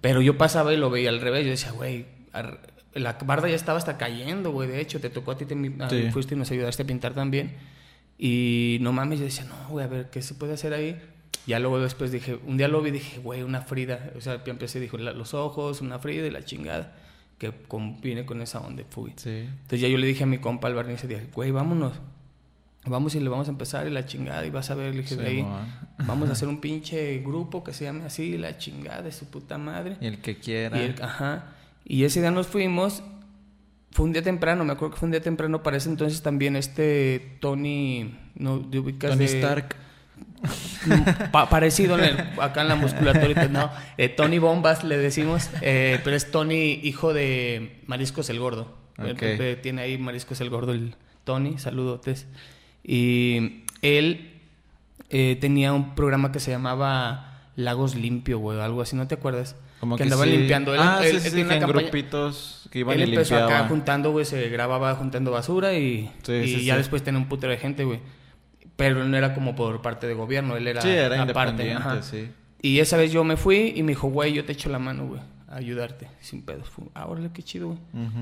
pero 0.00 0.22
yo 0.22 0.38
pasaba 0.38 0.72
y 0.72 0.76
lo 0.76 0.88
veía 0.88 1.08
al 1.08 1.20
revés. 1.20 1.44
Yo 1.44 1.50
decía, 1.50 1.72
güey, 1.72 2.06
la 2.94 3.14
barda 3.24 3.48
ya 3.48 3.56
estaba 3.56 3.76
hasta 3.78 3.98
cayendo, 3.98 4.52
güey. 4.52 4.68
De 4.68 4.80
hecho, 4.80 5.00
te 5.00 5.10
tocó 5.10 5.32
a 5.32 5.36
ti, 5.36 5.46
te, 5.46 6.12
fuiste 6.12 6.36
y 6.36 6.38
nos 6.38 6.50
ayudaste 6.52 6.84
a 6.84 6.86
pintar 6.86 7.12
también. 7.12 7.54
Y 8.18 8.78
no 8.82 8.92
mames, 8.92 9.18
yo 9.18 9.24
decía, 9.24 9.44
no, 9.44 9.68
güey, 9.68 9.84
a 9.84 9.88
ver, 9.88 10.10
¿qué 10.10 10.22
se 10.22 10.34
puede 10.34 10.54
hacer 10.54 10.72
ahí? 10.72 10.96
Ya 11.46 11.60
luego 11.60 11.78
después 11.78 12.10
dije, 12.10 12.38
un 12.46 12.56
día 12.56 12.66
lo 12.68 12.82
vi 12.82 12.88
y 12.88 12.92
dije, 12.92 13.18
güey, 13.20 13.42
una 13.42 13.60
Frida. 13.62 14.10
O 14.16 14.20
sea, 14.20 14.42
empecé, 14.46 14.80
dijo, 14.80 14.96
los 14.98 15.32
ojos, 15.34 15.80
una 15.80 15.98
Frida 16.00 16.26
y 16.26 16.30
la 16.30 16.44
chingada. 16.44 16.94
Que 17.38 17.52
viene 18.02 18.24
con 18.26 18.40
esa 18.42 18.60
onda, 18.60 18.82
fui. 18.88 19.12
Sí. 19.16 19.30
Entonces 19.48 19.80
ya 19.80 19.88
yo 19.88 19.98
le 19.98 20.06
dije 20.06 20.24
a 20.24 20.26
mi 20.26 20.38
compa 20.38 20.68
al 20.68 20.90
ese 20.90 21.06
día, 21.06 21.22
güey, 21.34 21.50
vámonos. 21.50 21.92
Vamos 22.86 23.14
y 23.14 23.20
le 23.20 23.28
vamos 23.28 23.48
a 23.48 23.50
empezar 23.50 23.86
y 23.86 23.90
la 23.90 24.06
chingada. 24.06 24.46
Y 24.46 24.50
vas 24.50 24.70
a 24.70 24.74
ver, 24.74 24.94
le 24.94 25.02
dije, 25.02 25.16
de 25.16 25.26
ahí, 25.26 25.46
vamos 26.06 26.28
a 26.28 26.32
hacer 26.32 26.48
un 26.48 26.60
pinche 26.60 27.18
grupo 27.18 27.62
que 27.62 27.72
se 27.72 27.84
llame 27.84 28.04
así, 28.04 28.38
la 28.38 28.58
chingada 28.58 29.02
de 29.02 29.12
su 29.12 29.26
puta 29.26 29.58
madre. 29.58 29.96
Y 30.00 30.06
el 30.06 30.18
que 30.20 30.38
quiera. 30.38 30.80
Y, 30.82 30.86
el- 30.86 31.02
ajá. 31.02 31.52
y 31.84 32.04
ese 32.04 32.20
día 32.20 32.30
nos 32.30 32.46
fuimos. 32.46 33.02
Fue 33.92 34.04
un 34.04 34.12
día 34.12 34.22
temprano, 34.22 34.64
me 34.64 34.72
acuerdo 34.72 34.94
que 34.94 35.00
fue 35.00 35.06
un 35.06 35.12
día 35.12 35.22
temprano. 35.22 35.62
Para 35.62 35.76
ese 35.76 35.88
entonces 35.90 36.22
también 36.22 36.54
este 36.56 37.36
Tony. 37.40 38.14
¿no? 38.34 38.60
¿te 38.60 38.78
ubicas 38.78 39.10
Tony 39.12 39.26
de- 39.26 39.38
Stark. 39.38 39.76
Pa- 41.32 41.48
parecido 41.48 41.98
en 41.98 42.04
el- 42.04 42.40
acá 42.40 42.62
en 42.62 42.68
la 42.68 42.76
musculatura. 42.76 43.48
No, 43.48 43.70
eh, 43.98 44.08
Tony 44.08 44.38
Bombas 44.38 44.84
le 44.84 44.98
decimos. 44.98 45.50
eh, 45.62 45.98
pero 46.04 46.16
es 46.16 46.30
Tony, 46.30 46.80
hijo 46.82 47.12
de 47.12 47.80
Mariscos 47.86 48.30
el 48.30 48.38
Gordo. 48.38 48.76
Eh, 48.98 49.14
eh, 49.20 49.58
Tiene 49.62 49.82
ahí 49.82 49.98
Mariscos 49.98 50.40
el 50.40 50.50
Gordo, 50.50 50.72
el 50.72 50.94
Tony. 51.24 51.58
Saludotes. 51.58 52.26
Y 52.82 53.62
él 53.82 54.32
eh, 55.10 55.36
tenía 55.40 55.72
un 55.72 55.94
programa 55.94 56.32
que 56.32 56.40
se 56.40 56.50
llamaba 56.50 57.48
Lagos 57.56 57.94
Limpio, 57.94 58.38
güey, 58.38 58.60
algo 58.60 58.82
así, 58.82 58.96
¿no 58.96 59.06
te 59.06 59.14
acuerdas? 59.16 59.56
Como 59.80 59.96
que 59.96 59.98
que, 59.98 60.02
andaba 60.04 60.24
sí. 60.24 60.30
limpiando. 60.30 60.72
Él, 60.74 60.80
ah, 60.82 61.00
él- 61.04 61.20
sí, 61.20 61.30
sí, 61.30 61.40
en 61.40 61.60
grupitos 61.66 62.68
que 62.70 62.78
iban 62.80 62.98
él 62.98 63.08
y 63.10 63.12
empezó 63.12 63.36
acá 63.36 63.66
juntando, 63.68 64.10
güey, 64.12 64.24
se 64.24 64.48
grababa 64.48 64.94
juntando 64.94 65.30
basura 65.30 65.74
y, 65.74 66.10
y 66.28 66.64
ya 66.64 66.76
después 66.76 67.02
tenía 67.02 67.20
un 67.20 67.28
putero 67.28 67.50
de 67.52 67.58
gente, 67.58 67.84
güey. 67.84 68.00
Pero 68.76 69.02
él 69.02 69.10
no 69.10 69.16
era 69.16 69.34
como 69.34 69.54
por 69.56 69.80
parte 69.82 70.06
de 70.06 70.14
gobierno, 70.14 70.56
él 70.56 70.66
era, 70.68 70.82
Sí, 70.82 70.88
era 70.90 71.22
aparte. 71.22 71.50
independiente, 71.64 72.02
sí. 72.02 72.30
Y 72.62 72.80
esa 72.80 72.96
vez 72.96 73.10
yo 73.12 73.24
me 73.24 73.36
fui 73.36 73.72
y 73.74 73.82
me 73.82 73.92
dijo, 73.92 74.08
güey, 74.08 74.32
yo 74.32 74.44
te 74.44 74.52
echo 74.52 74.68
la 74.68 74.78
mano, 74.78 75.06
güey, 75.06 75.20
a 75.48 75.56
ayudarte, 75.56 76.08
sin 76.20 76.42
pedos. 76.42 76.68
Ah, 76.94 77.06
órale, 77.06 77.30
qué 77.32 77.42
chido, 77.42 77.68
güey. 77.68 77.78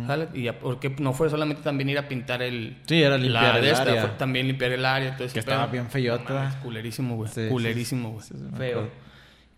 Jala. 0.06 0.28
Y 0.34 0.42
ya, 0.44 0.58
porque 0.58 0.90
no 0.98 1.12
fue 1.12 1.30
solamente 1.30 1.62
también 1.62 1.88
ir 1.88 1.98
a 1.98 2.06
pintar 2.08 2.42
el... 2.42 2.76
Sí, 2.86 3.02
era 3.02 3.16
limpiar 3.18 3.56
el 3.56 3.62
de 3.62 3.70
esta, 3.70 3.82
área. 3.82 4.00
fue 4.02 4.10
también 4.18 4.46
limpiar 4.46 4.72
el 4.72 4.84
área, 4.84 5.16
todo 5.16 5.24
ese 5.24 5.34
Que 5.34 5.40
estaba 5.40 5.66
bien 5.66 5.88
feyota. 5.90 6.28
No 6.28 6.34
mames, 6.40 6.54
culerísimo, 6.56 7.16
güey. 7.16 7.30
Sí, 7.32 7.48
culerísimo, 7.48 8.10
güey. 8.12 8.24
Feo. 8.56 8.88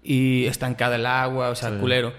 Y 0.02 0.44
estancada 0.46 0.96
el 0.96 1.06
agua, 1.06 1.50
o 1.50 1.54
sea, 1.54 1.76
culero. 1.78 2.12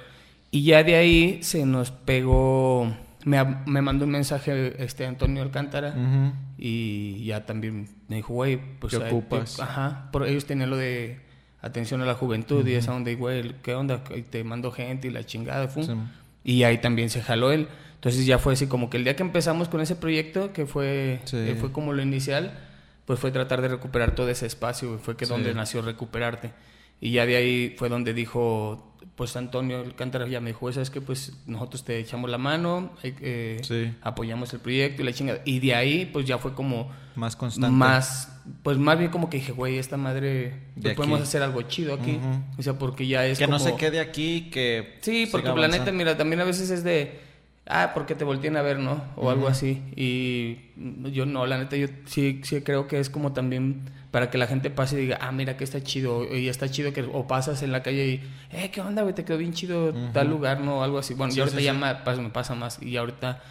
Y 0.52 0.64
ya 0.64 0.84
de 0.84 0.96
ahí 0.96 1.40
se 1.42 1.66
nos 1.66 1.92
pegó 1.92 2.94
me, 3.28 3.44
me 3.66 3.82
mandó 3.82 4.06
un 4.06 4.12
mensaje 4.12 4.82
este 4.84 5.06
Antonio 5.06 5.42
Alcántara 5.44 5.90
Ujú. 5.90 6.34
y 6.58 7.26
ya 7.26 7.46
también 7.46 7.88
me 8.08 8.18
dijo, 8.18 8.34
güey, 8.34 8.60
pues... 8.80 8.92
¿Qué 8.96 9.04
ocupas? 9.04 9.56
te- 9.58 9.62
ajá, 9.62 10.10
por 10.12 10.26
ellos 10.28 10.46
tenían 10.46 10.70
lo 10.70 10.78
de 10.78 11.20
atención 11.62 12.02
a 12.02 12.06
la 12.06 12.14
juventud 12.14 12.66
y 12.66 12.74
esa 12.74 12.94
onda, 12.96 13.12
y 13.12 13.16
güey, 13.16 13.54
¿qué 13.64 13.74
onda? 13.76 14.02
Y 14.16 14.22
te 14.22 14.44
mando 14.44 14.72
gente 14.72 15.08
y 15.08 15.12
la 15.12 15.26
chingada, 15.26 15.68
fue. 15.68 15.84
Sí. 15.84 15.92
Y 16.44 16.64
ahí 16.64 16.78
también 16.78 17.10
se 17.10 17.22
jaló 17.22 17.52
él. 17.52 17.68
Entonces 17.96 18.26
ya 18.26 18.38
fue 18.40 18.54
así 18.54 18.68
como 18.68 18.90
que 18.90 18.98
el 18.98 19.04
día 19.04 19.16
que 19.16 19.24
empezamos 19.24 19.68
con 19.68 19.82
ese 19.82 19.96
proyecto, 19.96 20.54
que 20.54 20.66
fue, 20.66 21.20
Sí. 21.26 21.36
eh, 21.38 21.56
fue 21.60 21.72
como 21.72 21.94
lo 21.94 22.02
inicial, 22.02 22.54
pues 23.06 23.20
fue 23.20 23.32
tratar 23.32 23.62
de 23.62 23.68
recuperar 23.68 24.16
todo 24.16 24.30
ese 24.30 24.46
espacio, 24.46 25.00
fue 25.00 25.18
que 25.18 25.26
Sí. 25.26 25.32
donde 25.32 25.54
nació 25.54 25.82
Recuperarte. 25.82 26.52
Y 27.02 27.12
ya 27.12 27.26
de 27.26 27.36
ahí 27.36 27.76
fue 27.78 27.90
donde 27.90 28.14
dijo, 28.14 28.96
pues 29.18 29.36
Antonio 29.36 29.80
Alcántara 29.80 30.28
ya 30.28 30.40
me 30.40 30.52
dijo, 30.52 30.72
¿sabes 30.72 30.90
qué? 30.92 31.02
Pues 31.02 31.34
nosotros 31.48 31.84
te 31.84 31.98
echamos 31.98 32.30
la 32.30 32.38
mano, 32.38 32.92
eh, 33.04 33.58
Sí. 33.64 33.92
apoyamos 34.04 34.54
el 34.54 34.60
proyecto 34.60 35.02
y 35.02 35.06
la 35.06 35.12
chingada. 35.12 35.42
Y 35.44 35.60
de 35.60 35.74
ahí 35.76 36.06
pues 36.06 36.26
ya 36.28 36.38
fue 36.38 36.54
como 36.54 36.92
Más 37.16 37.36
constante. 37.36 37.76
más, 37.76 38.32
pues 38.62 38.78
más 38.78 38.98
bien 39.00 39.10
como 39.10 39.28
que 39.30 39.38
dije, 39.38 39.52
güey, 39.52 39.80
esta 39.80 39.98
madre, 39.98 40.54
pues, 40.80 40.96
podemos 40.96 41.20
hacer 41.22 41.42
algo 41.42 41.64
chido 41.64 41.96
aquí. 41.96 42.20
O 42.60 42.62
sea, 42.62 42.78
porque 42.78 43.08
ya 43.08 43.26
es 43.26 43.40
Que 43.40 43.48
no 43.48 43.58
se 43.58 43.76
quede 43.76 44.00
aquí, 44.00 44.50
que. 44.52 45.00
Sí, 45.02 45.28
porque 45.32 45.48
siga 45.48 45.60
la 45.62 45.68
neta, 45.68 45.76
avanzando. 45.82 45.98
mira, 45.98 46.16
también 46.16 46.40
a 46.42 46.44
veces 46.44 46.70
es 46.70 46.84
de, 46.84 47.20
ah, 47.66 47.92
porque 47.96 48.14
te 48.14 48.24
volteen 48.24 48.56
a 48.56 48.62
ver, 48.62 48.78
¿no? 48.78 49.04
O 49.16 49.32
algo 49.32 49.48
así. 49.48 49.82
Y 49.96 50.60
yo 51.12 51.26
no, 51.26 51.48
la 51.48 51.58
neta, 51.58 51.76
yo 51.76 51.88
sí, 52.06 52.40
sí 52.44 52.62
creo 52.62 52.88
que 52.88 53.00
es 53.00 53.10
como 53.10 53.34
también 53.34 53.82
para 54.12 54.30
que 54.30 54.38
la 54.38 54.48
gente 54.48 54.70
pase 54.70 54.98
y 54.98 55.02
diga, 55.02 55.18
ah, 55.22 55.32
mira 55.32 55.58
que 55.58 55.64
está 55.64 55.82
chido. 55.84 56.34
Y 56.36 56.48
está 56.50 56.70
chido 56.70 56.94
que, 56.94 57.02
o 57.02 57.28
pasas 57.28 57.62
en 57.64 57.72
la 57.72 57.84
calle 57.84 58.06
y, 58.08 58.24
eh, 58.52 58.72
¿qué 58.72 58.82
onda, 58.82 59.02
güey? 59.04 59.14
Te 59.14 59.26
quedó 59.26 59.38
bien 59.38 59.54
chido 59.54 59.94
tal 60.14 60.30
lugar, 60.30 60.62
¿no? 60.62 60.84
Algo 60.84 60.98
así. 61.00 61.14
Bueno, 61.14 61.32
Sí, 61.34 61.40
y 61.40 61.42
ahorita 61.42 61.58
sí, 61.60 61.64
ya 61.66 61.74
sí. 61.74 61.80
me 61.80 61.96
pasa, 61.96 62.22
me 62.22 62.30
pasa 62.30 62.56
más. 62.56 62.82
Y 62.82 62.96
ahorita, 62.98 63.42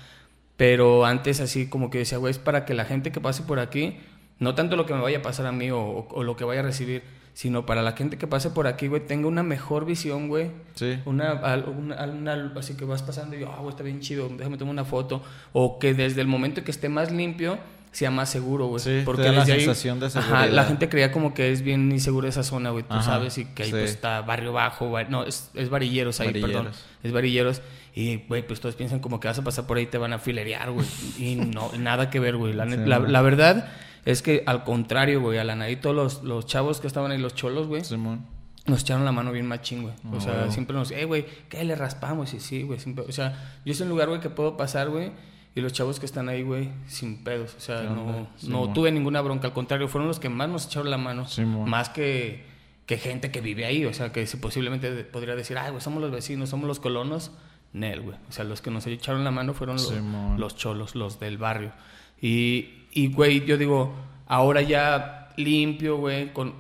pero 0.57 1.05
antes 1.05 1.41
así 1.41 1.69
como 1.69 1.91
que 1.91 1.99
decía, 1.99 2.19
güey, 2.19 2.31
es 2.31 2.39
para 2.39 2.65
que 2.65 2.75
la 2.75 2.85
gente 2.85 3.13
que 3.13 3.21
pase 3.21 3.43
por 3.43 3.59
aquí, 3.59 3.99
no 4.39 4.55
tanto 4.55 4.77
lo 4.77 4.87
que 4.87 4.95
me 4.95 5.01
vaya 5.03 5.19
a 5.19 5.23
pasar 5.23 5.47
a 5.47 5.53
mí 5.53 5.71
o, 5.71 5.79
o- 5.81 6.09
o 6.11 6.23
lo 6.25 6.37
que 6.37 6.45
vaya 6.45 6.61
a 6.61 6.65
recibir, 6.65 7.03
sino 7.35 7.67
para 7.67 7.83
la 7.83 7.93
gente 7.93 8.17
que 8.17 8.27
pase 8.27 8.49
por 8.49 8.67
aquí, 8.67 8.87
güey, 8.89 9.07
tenga 9.07 9.29
una 9.29 9.43
mejor 9.43 9.85
visión, 9.85 10.29
güey. 10.29 10.51
Sí. 10.75 10.99
Una, 11.05 11.35
una, 11.67 12.05
una- 12.07 12.53
así 12.57 12.75
que 12.79 12.87
vas 12.87 13.03
pasando 13.03 13.37
y 13.37 13.45
ah, 13.45 13.57
güey, 13.59 13.69
está 13.71 13.83
bien 13.83 14.01
chido, 14.01 14.31
déjame 14.31 14.57
tomar 14.57 14.73
una 14.73 14.87
foto. 14.87 15.23
O 15.53 15.79
que 15.79 15.93
desde 15.93 16.23
el 16.23 16.27
momento 16.27 16.65
que 16.65 16.71
esté 16.71 16.89
más 16.89 17.13
limpio, 17.13 17.59
sea 17.97 18.11
más 18.11 18.29
seguro, 18.29 18.67
güey. 18.67 18.81
Sí, 18.83 18.91
te 18.91 19.03
Porque 19.05 19.23
da 19.23 19.33
la 19.33 19.41
desde 19.41 19.55
ahí- 19.55 19.61
sensación 19.61 20.01
de 20.01 20.07
Ajá, 20.07 20.21
seguridad. 20.21 20.51
la 20.51 20.65
gente 20.65 20.89
creía 20.91 21.11
como 21.13 21.33
que 21.33 21.51
es 21.51 21.63
bien 21.63 21.91
insegura 21.91 22.29
esa 22.29 22.43
zona, 22.43 22.71
güey. 22.71 22.83
Tú 22.85 22.93
Ajá, 22.93 23.03
sabes, 23.03 23.39
y 23.39 23.47
que 23.47 23.63
ahí 23.63 23.69
sí. 23.71 23.75
pues 23.75 23.91
está 23.91 24.21
Barrio 24.21 24.53
Bajo, 24.53 24.91
va- 24.91 25.05
no, 25.05 25.25
es, 25.25 25.51
es 25.55 25.71
Varilleros 25.71 26.21
ahí, 26.21 26.33
perdón. 26.33 26.69
Es 27.03 27.13
Varilleros. 27.13 27.63
Y, 27.95 28.19
güey, 28.29 28.47
pues 28.47 28.61
todos 28.61 28.75
piensan 28.77 28.99
como 29.01 29.19
que 29.19 29.29
vas 29.29 29.39
a 29.39 29.45
pasar 29.45 29.67
por 29.67 29.79
ahí 29.79 29.85
y 29.85 29.87
te 29.87 29.97
van 29.97 30.13
a 30.13 30.19
filerear, 30.19 30.71
güey. 30.73 30.87
Y 31.19 31.37
no, 31.37 31.71
nada 31.79 32.11
que 32.11 32.21
ver, 32.21 32.37
güey. 32.37 32.53
La, 32.53 32.69
Sí, 32.69 32.77
la, 32.85 33.23
verdad 33.23 33.71
es 34.05 34.21
que 34.21 34.43
al 34.47 34.65
contrario, 34.65 35.23
güey, 35.23 35.39
a 35.39 35.45
la 35.45 35.57
nariz 35.57 35.81
todos 35.81 35.97
los, 35.97 36.23
los 36.23 36.45
chavos 36.45 36.81
que 36.81 36.87
estaban 36.89 37.11
ahí, 37.13 37.19
los 37.19 37.35
cholos, 37.35 37.67
güey, 37.67 37.83
Simón. 37.83 38.27
nos 38.67 38.83
echaron 38.83 39.07
la 39.07 39.13
mano 39.13 39.33
bien 39.33 39.47
machín, 39.47 39.83
güey. 39.85 39.95
O 40.13 40.21
sea, 40.21 40.33
huevo. 40.35 40.53
siempre 40.53 40.77
nos, 40.77 40.91
eh, 40.91 41.07
güey, 41.07 41.25
¿qué 41.49 41.65
le 41.65 41.75
raspamos? 41.75 42.35
Y 42.35 42.41
sí, 42.41 42.63
güey. 42.63 42.79
siempre- 42.79 43.07
O 43.09 43.13
sea, 43.13 43.57
yo 43.65 43.73
es 43.73 43.81
un 43.81 43.89
lugar, 43.89 44.09
güey, 44.09 44.21
que 44.21 44.29
puedo 44.29 44.59
pasar, 44.59 44.91
güey. 44.91 45.13
Y 45.57 45.63
los 45.63 45.73
chavos 45.73 45.99
que 45.99 46.05
están 46.05 46.29
ahí, 46.29 46.43
güey, 46.43 46.69
sin 46.87 47.25
pedos. 47.25 47.55
O 47.57 47.61
sea, 47.61 47.81
¿Qué 47.81 47.89
no? 47.89 48.29
Sí, 48.37 48.49
no 48.51 48.75
tuve 48.75 48.93
ninguna 48.93 49.23
bronca. 49.23 49.47
Al 49.47 49.55
contrario, 49.55 49.89
fueron 49.89 50.07
los 50.07 50.21
que 50.21 50.29
más 50.29 50.51
nos 50.51 50.67
echaron 50.67 50.91
la 50.91 50.99
mano. 50.99 51.27
Sí, 51.27 51.47
más 51.47 51.89
que, 51.89 52.45
que 52.85 52.99
gente 52.99 53.31
que 53.31 53.41
vive 53.41 53.65
ahí. 53.65 53.87
O 53.87 53.95
sea, 53.95 54.13
que 54.13 54.27
si 54.27 54.37
posiblemente 54.37 54.91
podría 55.05 55.35
decir, 55.35 55.57
ay, 55.57 55.71
güey, 55.71 55.81
somos 55.81 56.03
los 56.03 56.11
vecinos, 56.11 56.51
somos 56.51 56.67
los 56.69 56.79
colonos. 56.79 57.33
Nel, 57.73 58.03
güey. 58.03 58.19
O 58.29 58.33
sea, 58.33 58.45
los 58.45 58.61
que 58.61 58.71
nos 58.71 58.87
echaron 58.87 59.25
la 59.25 59.31
mano 59.31 59.55
fueron 59.55 59.77
los, 59.77 59.89
Sí, 59.89 59.95
los 60.37 60.57
cholos, 60.57 60.95
los 60.95 61.21
del 61.21 61.39
barrio. 61.39 61.73
Y, 62.21 62.85
y, 62.93 63.09
güey, 63.09 63.47
yo 63.47 63.57
digo, 63.57 63.95
ahora 64.27 64.61
ya 64.61 65.31
limpio, 65.39 65.97
güey, 65.97 66.35
con, 66.35 66.53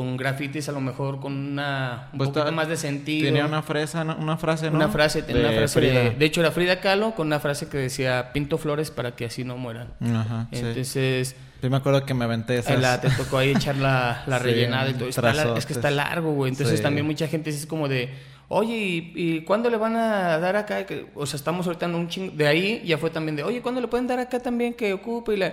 con 0.00 0.16
grafitis 0.16 0.68
a 0.68 0.72
lo 0.72 0.80
mejor 0.80 1.20
con 1.20 1.34
una, 1.34 2.08
un 2.12 2.18
Pues 2.18 2.30
poquito 2.30 2.50
más 2.52 2.68
de 2.68 2.76
sentido. 2.78 3.26
Tenía 3.26 3.44
una 3.44 3.62
fresa, 3.62 4.02
¿no? 4.02 4.16
una 4.16 4.36
frase, 4.38 4.70
¿no? 4.70 4.76
Una 4.76 4.88
frase, 4.88 5.22
tenía 5.22 5.42
De 5.42 5.48
una 5.48 5.58
frase 5.58 5.78
Frida. 5.80 6.00
de, 6.04 6.10
de 6.12 6.24
hecho 6.24 6.40
era 6.40 6.50
Frida 6.50 6.80
Kahlo 6.80 7.14
con 7.14 7.26
una 7.26 7.38
frase 7.38 7.68
que 7.68 7.76
decía 7.76 8.32
pinto 8.32 8.56
flores 8.56 8.90
para 8.90 9.14
que 9.14 9.26
así 9.26 9.44
no 9.44 9.56
mueran. 9.58 9.88
Ajá, 10.00 10.48
sí. 10.52 10.60
Entonces, 10.60 11.36
Yo 11.62 11.68
me 11.68 11.76
acuerdo 11.76 12.06
que 12.06 12.14
me 12.14 12.24
aventé 12.24 12.56
esas. 12.58 12.72
eh, 12.76 12.78
la- 12.78 13.00
te 13.00 13.10
tocó 13.10 13.36
ahí 13.38 13.50
echar 13.50 13.76
la, 13.76 14.22
la 14.26 14.38
Sí, 14.40 14.44
rellenada 14.44 14.88
y 14.88 14.94
todo. 14.94 15.08
Está 15.10 15.54
es 15.58 15.66
que 15.66 15.72
está 15.74 15.90
largo, 15.90 16.32
güey. 16.32 16.50
Entonces 16.52 16.78
Sí. 16.78 16.82
también 16.82 17.04
mucha 17.06 17.28
gente 17.28 17.50
es 17.50 17.66
como 17.66 17.86
de, 17.86 18.08
oye, 18.48 18.76
¿y, 18.76 19.12
y 19.14 19.40
cuándo 19.42 19.68
le 19.68 19.76
van 19.76 19.96
a 19.96 20.38
dar 20.38 20.56
acá? 20.56 20.86
O 21.14 21.26
sea, 21.26 21.36
estamos 21.36 21.66
ahorita 21.66 21.84
en 21.86 21.94
un 21.94 22.08
chingo. 22.08 22.32
De 22.34 22.46
ahí 22.46 22.82
ya 22.86 22.96
fue 22.96 23.10
también 23.10 23.36
de, 23.36 23.42
oye, 23.44 23.60
¿cuándo 23.60 23.80
le 23.82 23.88
pueden 23.88 24.06
dar 24.06 24.18
acá 24.18 24.40
también 24.40 24.72
que 24.72 24.92
ocupe? 24.94 25.34
Y 25.34 25.36
la, 25.36 25.52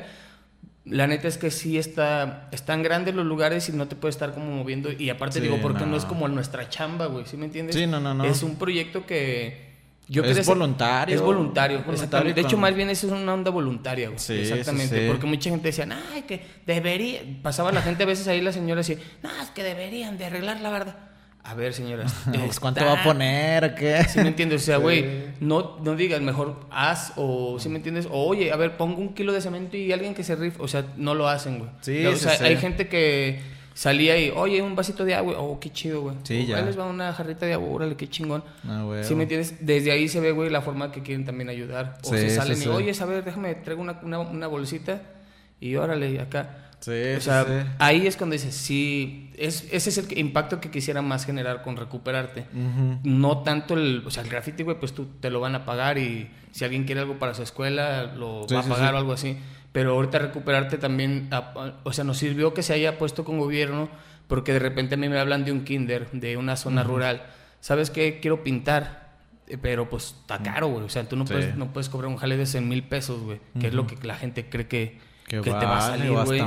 la 0.90 1.08
neta 1.08 1.28
es 1.28 1.38
que 1.38 1.52
sí 1.52 1.78
está, 1.78 2.48
están 2.52 2.82
grandes 2.84 3.14
los 3.16 3.26
lugares 3.26 3.68
y 3.70 3.74
no 3.74 3.88
te 3.88 3.96
puedes 3.96 4.16
estar 4.16 4.34
como 4.34 4.48
moviendo. 4.58 4.92
Y 4.92 5.10
aparte 5.10 5.36
Sí, 5.40 5.42
digo, 5.42 5.58
porque 5.62 5.82
no. 5.82 5.92
no. 5.92 5.98
es 5.98 6.06
como 6.06 6.28
nuestra 6.28 6.70
chamba, 6.70 7.08
güey. 7.08 7.26
¿Sí 7.26 7.38
me 7.38 7.46
entiendes? 7.46 7.76
Sí, 7.76 7.86
no, 7.88 8.00
no, 8.00 8.14
no. 8.14 8.24
Es 8.26 8.44
un 8.44 8.56
proyecto 8.58 9.06
que... 9.06 9.68
Yo 10.10 10.24
Es 10.24 10.38
ser- 10.38 10.46
voluntario. 10.46 11.14
Es 11.16 11.22
voluntario. 11.22 11.80
Voluntario 11.80 11.94
exactamente. 11.94 12.34
De 12.36 12.48
hecho, 12.48 12.56
con- 12.56 12.62
más 12.62 12.74
bien 12.76 12.90
eso 12.90 13.08
es 13.08 13.14
una 13.14 13.34
onda 13.34 13.52
voluntaria, 13.52 14.08
güey. 14.08 14.18
Sí, 14.20 14.36
Exactamente. 14.36 14.96
sí, 14.96 15.02
sí. 15.02 15.08
Porque 15.10 15.26
mucha 15.26 15.50
gente 15.50 15.68
decía, 15.68 15.86
ay, 16.14 16.22
que 16.22 16.42
debería. 16.66 17.22
Pasaba 17.44 17.74
la 17.74 17.82
gente 17.82 18.04
a 18.04 18.06
veces 18.06 18.26
ahí, 18.30 18.40
la 18.40 18.54
señora 18.54 18.80
así, 18.80 18.98
no, 19.22 19.30
es 19.44 19.50
que 19.50 19.64
deberían 19.64 20.18
de 20.18 20.26
arreglar 20.28 20.62
la 20.62 20.70
verdad. 20.70 20.96
A 21.48 21.54
ver, 21.54 21.74
señoras. 21.74 22.14
Pues, 22.26 22.60
¿Cuánto 22.60 22.84
va 22.84 23.02
a 23.02 23.04
poner 23.04 23.74
qué? 23.76 24.04
¿Sí 24.04 24.20
me 24.20 24.28
entiendes? 24.28 24.64
O 24.64 24.66
sea, 24.66 24.78
güey, 24.78 25.06
no, 25.40 25.78
no 25.82 25.96
digas, 25.96 26.20
mejor 26.22 26.60
haz 26.70 27.14
o, 27.16 27.58
¿sí 27.58 27.70
me 27.70 27.78
entiendes? 27.78 28.08
O, 28.12 28.28
oye, 28.28 28.52
a 28.52 28.58
ver, 28.58 28.76
pongo 28.76 29.00
un 29.00 29.14
kilo 29.14 29.32
de 29.32 29.40
cemento 29.40 29.78
y 29.78 29.94
alguien 29.94 30.14
que 30.14 30.24
se 30.24 30.36
rife. 30.36 30.58
O 30.62 30.68
sea, 30.68 30.86
no 30.98 31.14
lo 31.16 31.30
hacen, 31.30 31.60
güey. 31.60 31.72
Sí, 31.82 32.06
o 32.06 32.16
sea, 32.18 32.36
sí. 32.36 32.44
hay 32.44 32.58
gente 32.58 32.90
que 32.90 33.40
salía 33.74 34.20
y, 34.20 34.32
oye, 34.32 34.62
un 34.62 34.76
vasito 34.76 35.06
de 35.06 35.16
agua. 35.16 35.36
Oh, 35.40 35.58
qué 35.60 35.72
chido, 35.72 36.02
güey. 36.02 36.18
Sí, 36.24 36.44
O, 36.44 36.48
ya. 36.48 36.58
Ahí 36.58 36.66
les 36.66 36.78
va 36.78 36.86
una 36.86 37.14
jarrita 37.14 37.46
de 37.46 37.54
agua, 37.54 37.70
órale, 37.70 37.96
qué 37.96 38.10
chingón. 38.10 38.44
Ah, 38.68 38.84
güey. 38.84 39.06
¿Sí 39.06 39.16
me 39.16 39.24
entiendes? 39.24 39.56
Desde 39.66 39.92
ahí 39.92 40.10
se 40.10 40.20
ve, 40.20 40.34
güey, 40.34 40.50
la 40.50 40.62
forma 40.62 40.92
que 40.92 41.02
quieren 41.02 41.26
también 41.26 41.48
ayudar. 41.48 41.98
O 42.04 42.10
se 42.10 42.30
salen 42.30 42.62
y, 42.62 42.68
oye, 42.68 42.92
a 43.00 43.06
ver, 43.06 43.24
déjame, 43.24 43.56
traigo 43.56 43.82
una, 43.82 44.00
una, 44.04 44.20
una 44.20 44.48
bolsita 44.48 45.02
y 45.62 45.76
órale, 45.76 46.20
acá. 46.20 46.67
Sí, 46.80 46.92
O 47.18 47.22
sea, 47.22 47.44
sí. 47.44 47.70
ahí 47.80 48.08
es 48.08 48.16
cuando 48.18 48.34
dices, 48.34 48.54
sí, 48.56 49.32
es, 49.38 49.68
ese 49.72 49.90
es 49.90 49.98
el 49.98 50.18
impacto 50.18 50.62
que 50.62 50.70
quisiera 50.72 51.02
más 51.02 51.26
generar 51.26 51.62
con 51.64 51.76
recuperarte. 51.76 52.46
No 53.04 53.40
tanto 53.40 53.74
el, 53.74 54.04
o 54.06 54.12
sea, 54.12 54.24
el 54.24 54.30
graffiti, 54.30 54.64
güey, 54.64 54.80
pues 54.80 54.94
tú 54.94 55.08
te 55.20 55.30
lo 55.30 55.40
van 55.40 55.56
a 55.56 55.66
pagar 55.66 55.98
y 55.98 56.30
si 56.52 56.64
alguien 56.66 56.86
quiere 56.86 57.02
algo 57.02 57.18
para 57.20 57.34
su 57.34 57.44
escuela, 57.44 58.14
lo 58.16 58.46
Sí, 58.48 58.54
va 58.56 58.62
a 58.62 58.64
pagar 58.64 58.94
o 58.94 58.98
algo 58.98 59.14
así. 59.14 59.38
Pero 59.72 59.92
ahorita 59.94 60.20
recuperarte 60.20 60.78
también, 60.78 61.30
o 61.84 61.94
sea, 61.94 62.04
nos 62.04 62.18
sirvió 62.18 62.54
que 62.54 62.64
se 62.64 62.74
haya 62.74 62.98
puesto 62.98 63.26
con 63.26 63.38
gobierno 63.40 63.90
porque 64.28 64.54
de 64.54 64.60
repente 64.60 64.96
a 64.96 64.98
mí 64.98 65.10
me 65.10 65.20
hablan 65.20 65.46
de 65.46 65.52
un 65.52 65.64
kinder, 65.64 66.10
de 66.12 66.38
una 66.38 66.56
zona 66.58 66.84
rural. 66.84 67.24
¿Sabes 67.60 67.90
qué? 67.90 68.20
Quiero 68.22 68.44
pintar. 68.44 69.08
eh, 69.48 69.58
Pero 69.62 69.90
pues 69.90 70.16
está 70.22 70.42
caro, 70.44 70.68
güey. 70.68 70.84
O 70.86 70.90
sea, 70.90 71.08
tú 71.08 71.16
no, 71.16 71.26
Sí. 71.26 71.34
puedes, 71.34 71.56
no 71.58 71.74
puedes 71.74 71.90
cobrar 71.90 72.10
un 72.10 72.18
jale 72.18 72.38
de 72.38 72.46
100 72.46 72.68
mil 72.68 72.84
pesos, 72.84 73.22
güey. 73.22 73.40
Que 73.60 73.68
es 73.68 73.74
lo 73.74 73.88
que 73.88 73.98
la 74.06 74.16
gente 74.16 74.50
cree 74.50 74.68
que, 74.68 74.98
Que 75.28 75.42
te 75.42 75.50
va 75.52 75.78
a 75.78 75.82
salir, 75.82 76.12
güey. 76.12 76.42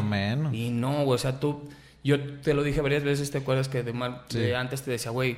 Y 0.53 0.71
no, 0.71 1.05
güey. 1.05 1.15
O 1.15 1.19
sea, 1.19 1.39
tú... 1.39 1.69
Yo 2.03 2.19
te 2.41 2.55
lo 2.55 2.63
dije 2.63 2.81
varias 2.81 3.05
veces, 3.05 3.31
¿te 3.31 3.39
acuerdas 3.39 3.69
que 3.69 3.83
de, 3.83 3.93
mal, 3.93 4.23
Sí. 4.29 4.39
de 4.39 4.57
antes 4.57 4.81
te 4.81 4.91
decía, 4.91 5.11
güey, 5.11 5.37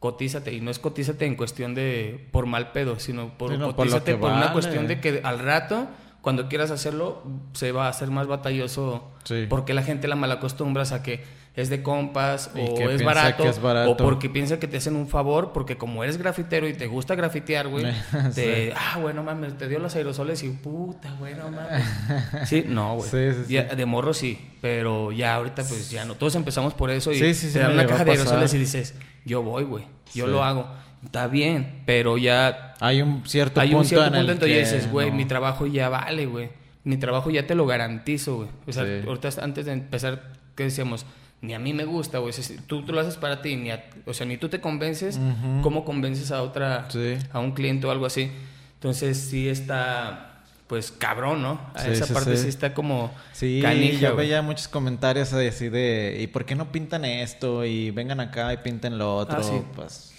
cotízate? 0.00 0.52
Y 0.52 0.60
no 0.60 0.70
es 0.70 0.78
cotízate 0.78 1.24
en 1.24 1.34
cuestión 1.34 1.74
de 1.74 2.28
por 2.30 2.44
mal 2.44 2.72
pedo, 2.72 2.98
sino 2.98 3.38
por 3.38 3.52
Sí, 3.52 3.56
no, 3.56 3.74
cotízate 3.74 4.14
por, 4.16 4.30
una 4.30 4.52
cuestión 4.52 4.86
de 4.86 5.00
que 5.00 5.22
al 5.24 5.38
rato, 5.38 5.88
cuando 6.20 6.50
quieras 6.50 6.70
hacerlo, 6.70 7.22
se 7.54 7.72
va 7.72 7.86
a 7.86 7.88
hacer 7.88 8.10
más 8.10 8.26
batalloso. 8.26 9.10
Sí. 9.24 9.46
Porque 9.48 9.72
la 9.72 9.82
gente 9.82 10.06
la 10.06 10.14
malacostumbras 10.14 10.92
a 10.92 11.02
que 11.02 11.24
es 11.56 11.68
de 11.68 11.82
compas 11.82 12.50
Y 12.54 12.58
o 12.58 12.90
es 12.90 13.04
barato, 13.04 13.44
que 13.44 13.48
es 13.48 13.62
barato. 13.62 13.92
o 13.92 13.96
porque 13.96 14.28
piensa 14.28 14.58
que 14.58 14.66
te 14.66 14.76
hacen 14.76 14.96
un 14.96 15.06
favor 15.06 15.52
porque 15.52 15.76
como 15.76 16.02
eres 16.02 16.16
grafitero 16.16 16.66
y 16.66 16.74
te 16.74 16.86
gusta 16.88 17.14
grafitear, 17.14 17.68
güey, 17.68 17.86
te, 18.34 18.72
ah, 18.76 18.98
bueno, 19.00 19.22
mames, 19.22 19.56
te 19.56 19.68
dio 19.68 19.78
los 19.78 19.94
aerosoles 19.94 20.42
y 20.42 20.48
puta, 20.48 21.14
güey, 21.18 21.34
no 21.34 21.50
mames. 21.50 21.84
Sí, 22.46 22.64
no, 22.66 22.96
güey. 22.96 23.08
Sí, 23.08 23.44
sí, 23.46 23.54
de 23.54 23.86
morro 23.86 24.12
sí, 24.12 24.38
pero 24.60 25.12
ya 25.12 25.36
ahorita 25.36 25.62
pues 25.62 25.90
ya 25.90 26.04
no. 26.04 26.14
Todos 26.16 26.34
empezamos 26.34 26.74
por 26.74 26.90
eso 26.90 27.12
y 27.12 27.18
Sí, 27.18 27.34
sí, 27.34 27.46
sí, 27.48 27.52
te 27.52 27.60
dan 27.60 27.72
una 27.72 27.86
caja 27.86 28.04
de 28.04 28.10
aerosoles 28.12 28.52
y 28.54 28.58
dices, 28.58 28.94
yo 29.24 29.42
voy, 29.42 29.64
güey, 29.64 29.84
yo 30.12 30.26
lo 30.26 30.42
hago. 30.42 30.66
Está 31.04 31.28
bien, 31.28 31.82
pero 31.84 32.16
ya 32.16 32.74
Hay 32.80 33.02
un 33.02 33.26
cierto 33.26 33.60
hay 33.60 33.68
punto 33.68 33.80
un 33.80 33.84
cierto 33.84 34.06
en 34.06 34.26
punto 34.26 34.46
el 34.46 34.52
que 34.52 34.58
dices, 34.60 34.90
güey, 34.90 35.10
no. 35.10 35.16
mi 35.16 35.26
trabajo 35.26 35.66
ya 35.66 35.88
vale, 35.88 36.26
güey. 36.26 36.48
Mi 36.82 36.96
trabajo 36.96 37.30
ya 37.30 37.46
te 37.46 37.54
lo 37.54 37.66
garantizo, 37.66 38.36
güey. 38.36 38.48
O 38.66 38.72
sea, 38.72 38.84
ahorita 39.06 39.28
antes 39.42 39.66
de 39.66 39.72
empezar, 39.72 40.32
¿qué 40.54 40.64
decíamos? 40.64 41.06
Ni 41.44 41.54
a 41.54 41.58
mí 41.58 41.72
me 41.72 41.84
gusta, 41.84 42.18
güey. 42.18 42.32
Tú, 42.66 42.82
tú 42.84 42.92
lo 42.92 43.00
haces 43.00 43.16
para 43.16 43.42
ti, 43.42 43.56
ni 43.56 43.70
a- 43.70 43.84
o 44.06 44.14
sea, 44.14 44.26
ni 44.26 44.36
tú 44.36 44.48
te 44.48 44.60
convences, 44.60 45.16
Ujú. 45.18 45.62
¿cómo 45.62 45.84
convences 45.84 46.30
a 46.32 46.42
otra, 46.42 46.90
Sí. 46.90 47.16
a 47.32 47.38
un 47.40 47.52
cliente 47.52 47.86
o 47.86 47.90
algo 47.90 48.06
así? 48.06 48.30
Entonces 48.74 49.18
sí 49.18 49.48
está, 49.48 50.42
pues 50.66 50.90
cabrón, 50.92 51.42
¿no? 51.42 51.60
A 51.74 51.80
Sí, 51.82 51.90
esa 51.90 52.06
sí, 52.06 52.12
parte 52.14 52.36
sí. 52.36 52.48
está 52.48 52.72
como 52.74 53.12
Sí, 53.32 53.60
canija, 53.62 53.98
yo 54.10 54.16
veía 54.16 54.40
muchos 54.42 54.68
comentarios 54.68 55.32
así 55.32 55.68
de, 55.68 56.18
¿y 56.20 56.26
por 56.28 56.44
qué 56.44 56.54
no 56.54 56.72
pintan 56.72 57.04
esto? 57.04 57.64
Y 57.64 57.90
vengan 57.90 58.20
acá 58.20 58.52
y 58.52 58.58
pinten 58.58 58.96
lo 58.98 59.16
otro. 59.16 59.38
Ah, 59.38 59.42
sí. 59.42 59.60
Pues, 59.74 60.12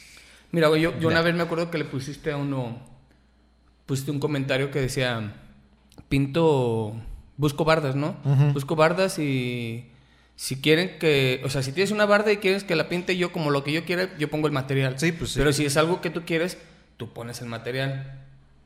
Mira, 0.51 0.67
güey, 0.69 0.81
yo, 0.81 0.97
yo 0.99 1.07
una 1.09 1.21
vez 1.21 1.35
me 1.35 1.43
acuerdo 1.43 1.69
que 1.71 1.77
le 1.77 1.85
pusiste 1.85 2.31
a 2.31 2.37
uno 2.37 2.79
pusiste 3.85 4.09
un 4.11 4.19
comentario 4.19 4.71
que 4.71 4.79
decía, 4.81 5.33
pinto, 6.09 6.95
busco 7.37 7.65
bardas, 7.65 7.95
¿no? 7.95 8.15
Busco 8.53 8.75
bardas 8.75 9.19
y 9.19 9.89
si 10.35 10.57
quieren 10.57 10.99
que, 10.99 11.41
o 11.45 11.49
sea, 11.49 11.63
si 11.63 11.71
tienes 11.71 11.91
una 11.91 12.05
barda 12.05 12.31
y 12.31 12.37
quieres 12.37 12.63
que 12.63 12.75
la 12.75 12.89
pinte 12.89 13.15
yo 13.15 13.31
como 13.31 13.51
lo 13.51 13.63
que 13.63 13.71
yo 13.71 13.85
quiera, 13.85 14.09
yo 14.17 14.29
pongo 14.29 14.47
el 14.47 14.53
material. 14.53 14.99
Sí, 14.99 15.11
pues 15.11 15.31
sí. 15.31 15.39
Pero 15.39 15.53
si 15.53 15.65
es 15.65 15.77
algo 15.77 16.01
que 16.01 16.09
tú 16.09 16.23
quieres, 16.25 16.57
tú 16.97 17.13
pones 17.13 17.41
el 17.41 17.47
material. 17.47 18.21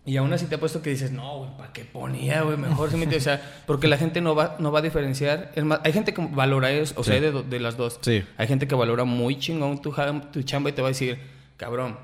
Y 0.05 0.17
aún 0.17 0.33
así 0.33 0.45
te 0.45 0.55
he 0.55 0.57
puesto 0.57 0.81
que 0.81 0.89
dices, 0.89 1.11
no, 1.11 1.37
güey, 1.37 1.57
¿para 1.57 1.71
qué 1.71 1.85
ponía, 1.85 2.41
güey? 2.41 2.57
Mejor 2.57 2.89
se 2.89 2.97
mete, 2.97 3.17
o 3.17 3.19
sea, 3.19 3.61
porque 3.67 3.87
la 3.87 3.97
gente 3.97 4.21
no 4.21 4.33
va, 4.33 4.55
no 4.57 4.71
va 4.71 4.79
a 4.79 4.81
diferenciar. 4.81 5.51
Es 5.55 5.63
más, 5.63 5.81
hay 5.83 5.93
gente 5.93 6.13
que 6.13 6.27
valora 6.31 6.71
eso, 6.71 6.95
o 6.97 7.03
sea, 7.03 7.15
hay 7.15 7.21
de, 7.21 7.43
de, 7.43 7.59
las 7.59 7.77
dos. 7.77 7.99
Sí. 8.01 8.23
Hay 8.37 8.47
gente 8.47 8.67
que 8.67 8.73
valora 8.73 9.03
muy 9.03 9.37
chingón 9.37 9.81
tu, 9.81 9.93
tu 10.31 10.41
chamba 10.41 10.71
y 10.71 10.73
te 10.73 10.81
va 10.81 10.87
a 10.87 10.91
decir, 10.91 11.19
cabrón, 11.57 11.99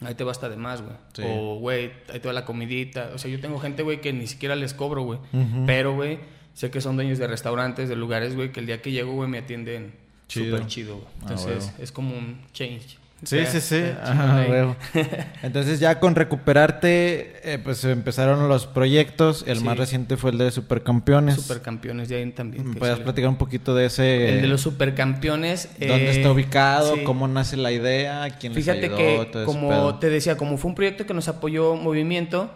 ahí 0.00 0.14
te 0.14 0.24
basta 0.24 0.48
de 0.48 0.56
más, 0.56 0.82
güey. 0.82 0.96
Sí. 1.12 1.22
O, 1.24 1.58
güey, 1.60 1.92
ahí 2.12 2.18
te 2.18 2.26
va 2.26 2.34
la 2.34 2.44
comidita. 2.44 3.10
O 3.14 3.18
sea, 3.18 3.30
yo 3.30 3.38
tengo 3.38 3.60
gente, 3.60 3.82
güey, 3.82 4.00
que 4.00 4.12
ni 4.12 4.26
siquiera 4.26 4.56
les 4.56 4.74
cobro, 4.74 5.02
güey. 5.02 5.20
Pero, 5.66 5.94
güey, 5.94 6.18
sé 6.56 6.70
que 6.70 6.80
son 6.80 6.96
dueños 6.96 7.18
de 7.18 7.26
restaurantes, 7.26 7.88
de 7.90 7.96
lugares, 7.96 8.34
güey, 8.34 8.50
que 8.50 8.60
el 8.60 8.66
día 8.66 8.80
que 8.80 8.90
llego, 8.90 9.12
güey, 9.12 9.28
me 9.28 9.38
atienden 9.38 9.92
súper 10.26 10.66
chido. 10.66 11.02
Ah, 11.06 11.16
Entonces, 11.20 11.70
es 11.78 11.92
como 11.92 12.16
un 12.16 12.40
change. 12.54 12.96
Sí, 13.24 13.38
sí, 13.46 13.60
sí. 13.60 13.82
huevo. 14.48 14.76
Entonces 15.42 15.80
ya 15.80 16.00
con 16.00 16.14
recuperarte, 16.14 17.40
eh, 17.44 17.58
pues 17.58 17.82
empezaron 17.84 18.46
los 18.48 18.66
proyectos. 18.66 19.44
El 19.46 19.58
Sí. 19.58 19.64
más 19.64 19.78
reciente 19.78 20.16
fue 20.16 20.30
el 20.32 20.38
de 20.38 20.50
Supercampeones. 20.50 21.36
Supercampeones 21.36 22.08
de 22.08 22.16
ahí 22.16 22.30
también. 22.32 22.68
¿Me 22.70 22.76
puedes 22.76 22.98
platicar 23.00 23.28
un 23.30 23.36
poquito 23.36 23.74
de 23.74 23.86
ese? 23.86 24.36
El 24.36 24.42
de 24.42 24.48
los 24.48 24.60
supercampeones. 24.62 25.68
¿Dónde 25.78 26.06
eh, 26.08 26.10
está 26.10 26.30
ubicado? 26.30 26.94
sí. 26.94 27.04
¿Cómo 27.04 27.26
nace 27.28 27.56
la 27.56 27.72
idea? 27.72 28.28
¿Quién 28.38 28.54
Fíjate 28.54 28.82
les 28.88 28.90
ayudó? 28.92 29.24
que, 29.24 29.30
Todo 29.32 29.44
como 29.46 29.98
te 29.98 30.10
decía, 30.10 30.36
como 30.36 30.58
fue 30.58 30.70
un 30.70 30.74
proyecto 30.74 31.06
que 31.06 31.14
nos 31.14 31.28
apoyó 31.28 31.74
Movimiento, 31.74 32.50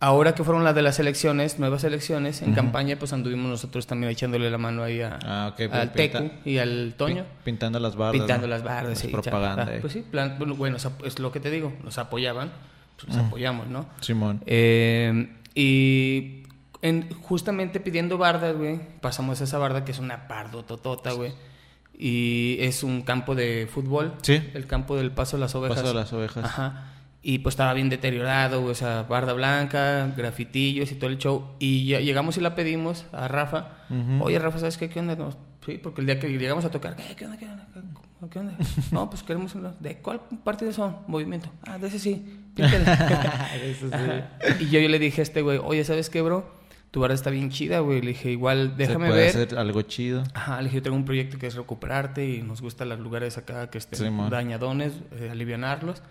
ahora 0.00 0.34
que 0.34 0.42
fueron 0.44 0.64
las 0.64 0.74
de 0.74 0.82
las 0.82 0.98
elecciones, 0.98 1.58
nuevas 1.58 1.84
elecciones, 1.84 2.42
en 2.42 2.54
campaña, 2.54 2.96
pues 2.98 3.12
anduvimos 3.12 3.48
nosotros 3.50 3.86
también 3.86 4.10
echándole 4.10 4.50
la 4.50 4.58
mano 4.58 4.82
ahí 4.82 5.00
a, 5.02 5.18
Ah, 5.24 5.50
ok, 5.52 5.60
al 5.60 5.68
pues, 5.68 5.88
pinta- 6.10 6.18
Tecu 6.22 6.30
y 6.44 6.58
al 6.58 6.94
Toño. 6.96 7.22
Pin- 7.22 7.44
Pintando 7.44 7.78
las 7.80 7.96
bardas. 7.96 8.18
Pintando 8.18 8.46
¿no? 8.46 8.50
las 8.50 8.62
bardas, 8.64 8.92
Es 8.92 8.98
sí. 9.00 9.08
propaganda. 9.08 9.66
ah, 9.68 9.74
eh. 9.76 9.78
pues 9.80 9.92
sí, 9.92 10.00
plan, 10.10 10.36
bueno, 10.56 10.78
es 11.04 11.18
lo 11.18 11.30
que 11.32 11.40
te 11.40 11.50
digo, 11.50 11.72
nos 11.84 11.98
apoyaban, 11.98 12.50
pues 12.96 13.08
nos 13.14 13.26
apoyamos, 13.26 13.68
¿no? 13.68 13.86
Simón. 14.00 14.42
Eh, 14.46 15.28
y 15.54 16.44
en- 16.82 17.12
justamente 17.22 17.78
pidiendo 17.80 18.16
bardas, 18.18 18.56
güey, 18.56 18.80
pasamos 19.00 19.40
a 19.40 19.44
esa 19.44 19.58
barda 19.58 19.84
que 19.84 19.92
es 19.92 19.98
una 19.98 20.26
pardo 20.28 20.64
totota, 20.64 21.12
güey. 21.12 21.32
Y 22.02 22.56
es 22.60 22.82
un 22.82 23.02
campo 23.02 23.34
de 23.34 23.68
fútbol. 23.70 24.14
Sí. 24.22 24.40
El 24.54 24.66
campo 24.66 24.96
del 24.96 25.10
Paso 25.10 25.36
de 25.36 25.42
las 25.42 25.54
Ovejas. 25.54 25.76
Paso 25.82 25.88
de 25.88 25.94
las 26.00 26.10
ovejas. 26.14 26.44
Ajá. 26.46 26.86
Y 27.22 27.40
pues 27.40 27.52
estaba 27.52 27.74
bien 27.74 27.90
deteriorado, 27.90 28.64
o 28.64 28.74
sea, 28.74 29.02
barda 29.02 29.34
blanca, 29.34 30.12
grafitillos 30.16 30.90
y 30.90 30.94
todo 30.94 31.10
el 31.10 31.18
show. 31.18 31.50
Y 31.58 31.86
ya 31.86 32.00
llegamos 32.00 32.38
y 32.38 32.40
la 32.40 32.54
pedimos 32.54 33.04
a 33.12 33.28
Rafa. 33.28 33.68
Oye, 34.20 34.38
Rafa, 34.38 34.58
¿sabes 34.58 34.78
qué? 34.78 34.88
¿Qué 34.88 35.00
onda? 35.00 35.16
No, 35.16 35.30
sí, 35.66 35.78
porque 35.82 36.00
el 36.00 36.06
día 36.06 36.18
que 36.18 36.28
llegamos 36.28 36.64
a 36.64 36.70
tocar, 36.70 36.96
¿qué, 36.96 37.14
qué 37.16 37.26
onda? 37.26 37.36
¿Qué 37.36 37.46
onda? 37.46 37.66
¿Qué, 38.30 38.38
onda? 38.38 38.56
No, 38.92 39.08
pues 39.10 39.22
queremos 39.22 39.54
¿De 39.80 39.96
cuál 39.98 40.20
partido 40.44 40.72
son? 40.72 40.96
Movimiento. 41.06 41.50
Ah, 41.66 41.78
de 41.78 41.88
ese 41.88 41.98
sí. 41.98 42.24
Eso 42.56 43.88
sí. 43.90 44.64
Y 44.64 44.70
yo, 44.70 44.80
yo 44.80 44.88
le 44.88 44.98
dije 44.98 45.20
a 45.20 45.24
este 45.24 45.42
güey, 45.42 45.58
oye, 45.62 45.84
¿sabes 45.84 46.08
qué, 46.10 46.22
bro? 46.22 46.58
Tu 46.90 47.00
barra 47.00 47.14
está 47.14 47.30
bien 47.30 47.50
chida, 47.50 47.80
güey. 47.80 48.00
Le 48.00 48.08
dije, 48.08 48.30
igual, 48.32 48.76
déjame 48.76 49.06
Se 49.06 49.12
puede 49.12 49.26
ver. 49.26 49.28
hacer 49.28 49.58
algo 49.58 49.82
chido. 49.82 50.24
Ajá, 50.34 50.56
le 50.58 50.64
dije, 50.64 50.76
yo 50.76 50.82
tengo 50.82 50.96
un 50.96 51.04
proyecto 51.04 51.38
que 51.38 51.46
es 51.46 51.54
recuperarte 51.54 52.28
y 52.28 52.42
nos 52.42 52.60
gustan 52.60 52.88
los 52.88 52.98
lugares 52.98 53.38
acá 53.38 53.70
que 53.70 53.78
estén 53.78 54.28
dañadones, 54.28 54.94
eh, 55.12 55.28
alivianarlos. 55.30 56.02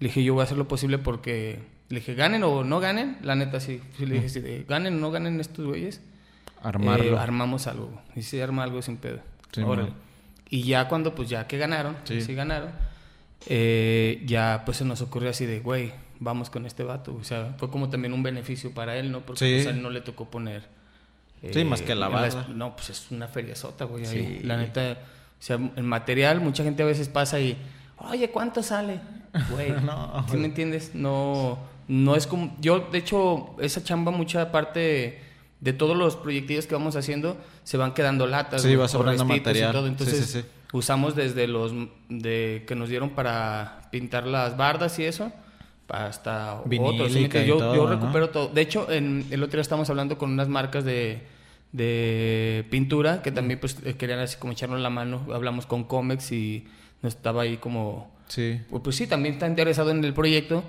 Le 0.00 0.08
dije, 0.08 0.24
yo 0.24 0.34
voy 0.34 0.40
a 0.40 0.44
hacer 0.44 0.58
lo 0.58 0.66
posible 0.68 0.98
porque... 0.98 1.60
Le 1.88 1.98
dije, 2.00 2.14
ganen 2.14 2.42
o 2.44 2.62
no 2.64 2.78
ganen, 2.80 3.16
la 3.22 3.34
neta 3.34 3.58
sí. 3.60 3.80
Sí 3.98 4.06
le 4.06 4.14
dije, 4.16 4.28
si 4.28 4.40
de, 4.40 4.64
ganen 4.68 4.94
o 4.96 5.00
no 5.00 5.10
ganen 5.10 5.40
estos 5.40 5.66
güeyes, 5.66 6.00
Armarlo. 6.62 7.16
eh, 7.16 7.18
armamos 7.18 7.66
algo. 7.66 8.00
Y 8.14 8.22
sí, 8.22 8.40
arma 8.40 8.62
algo 8.62 8.80
sin 8.82 8.96
pedo. 8.96 9.18
Órale. 9.64 9.90
Y 10.48 10.62
ya 10.62 10.86
cuando, 10.88 11.14
pues 11.14 11.28
ya 11.28 11.46
que 11.48 11.58
ganaron, 11.58 11.96
Sí. 12.04 12.20
sí, 12.22 12.34
ganaron, 12.34 12.70
eh, 13.46 14.22
ya 14.26 14.62
pues 14.64 14.76
se 14.78 14.84
nos 14.84 15.00
ocurrió 15.00 15.30
así 15.30 15.46
de, 15.46 15.60
güey, 15.60 15.92
vamos 16.20 16.48
con 16.50 16.66
este 16.66 16.84
vato. 16.84 17.14
O 17.20 17.24
sea, 17.24 17.54
fue 17.58 17.70
como 17.70 17.88
también 17.90 18.12
un 18.12 18.22
beneficio 18.22 18.72
para 18.72 18.96
él, 18.96 19.10
¿no? 19.10 19.20
Porque 19.20 19.38
Sí. 19.44 19.54
pues, 19.56 19.66
a 19.66 19.70
él 19.70 19.82
no 19.82 19.90
le 19.90 20.00
tocó 20.00 20.30
poner... 20.30 20.62
eh, 21.42 21.50
Sí, 21.52 21.64
más 21.64 21.82
que 21.82 21.94
la 21.94 22.08
barra. 22.08 22.46
No, 22.54 22.76
pues 22.76 22.90
es 22.90 23.10
una 23.10 23.26
feria 23.28 23.56
sota, 23.56 23.84
güey. 23.84 24.06
ahí. 24.06 24.38
Sí. 24.40 24.46
La 24.46 24.56
neta, 24.56 24.92
o 24.92 25.42
sea, 25.42 25.56
el 25.76 25.82
material, 25.84 26.40
mucha 26.40 26.62
gente 26.62 26.82
a 26.82 26.86
veces 26.86 27.08
pasa 27.08 27.40
y, 27.40 27.56
oye, 27.98 28.30
¿cuánto 28.30 28.62
sale? 28.62 29.00
Güey, 29.50 29.72
No. 29.84 30.24
¿sí 30.30 30.36
me 30.36 30.46
entiendes? 30.46 30.94
No, 30.94 31.58
no 31.88 32.16
es 32.16 32.26
como... 32.26 32.56
Yo, 32.60 32.80
de 32.92 32.98
hecho, 32.98 33.56
esa 33.60 33.82
chamba, 33.82 34.10
mucha 34.12 34.50
parte 34.52 35.20
de 35.60 35.72
todos 35.72 35.96
los 35.96 36.16
proyectillos 36.16 36.66
que 36.66 36.74
vamos 36.74 36.96
haciendo, 36.96 37.36
se 37.64 37.76
van 37.76 37.92
quedando 37.94 38.26
latas. 38.26 38.62
Sí, 38.62 38.74
va 38.76 38.88
sobrando 38.88 39.24
material. 39.24 39.70
Y 39.70 39.72
todo. 39.72 39.86
Entonces, 39.86 40.26
sí, 40.26 40.40
sí. 40.40 40.46
usamos 40.72 41.14
desde 41.14 41.46
los 41.46 41.72
de 42.08 42.64
que 42.66 42.74
nos 42.74 42.88
dieron 42.88 43.10
para 43.10 43.88
pintar 43.90 44.26
las 44.26 44.56
bardas 44.56 44.98
y 44.98 45.04
eso, 45.04 45.32
hasta 45.88 46.60
otros. 46.60 47.12
yo, 47.12 47.58
todo, 47.58 47.74
yo 47.74 47.84
¿no? 47.84 47.90
recupero 47.90 48.30
todo. 48.30 48.48
De 48.48 48.62
hecho, 48.62 48.90
en, 48.90 49.26
el 49.30 49.42
otro 49.42 49.56
día 49.58 49.62
estábamos 49.62 49.90
hablando 49.90 50.16
con 50.16 50.30
unas 50.30 50.48
marcas 50.48 50.84
de, 50.84 51.22
de 51.72 52.64
pintura 52.70 53.22
que 53.22 53.32
también 53.32 53.60
pues 53.60 53.76
eh, 53.84 53.94
querían 53.94 54.20
así 54.20 54.38
como 54.38 54.52
echarnos 54.52 54.80
la 54.80 54.90
mano. 54.90 55.26
Hablamos 55.32 55.66
con 55.66 55.84
Comex 55.84 56.32
y 56.32 56.66
nos 57.02 57.14
estaba 57.14 57.42
ahí 57.42 57.56
como... 57.58 58.18
Sí. 58.30 58.60
Pues, 58.70 58.82
pues 58.82 58.96
sí, 58.96 59.06
también 59.06 59.34
está 59.34 59.46
interesado 59.46 59.90
en 59.90 60.02
el 60.04 60.14
proyecto 60.14 60.64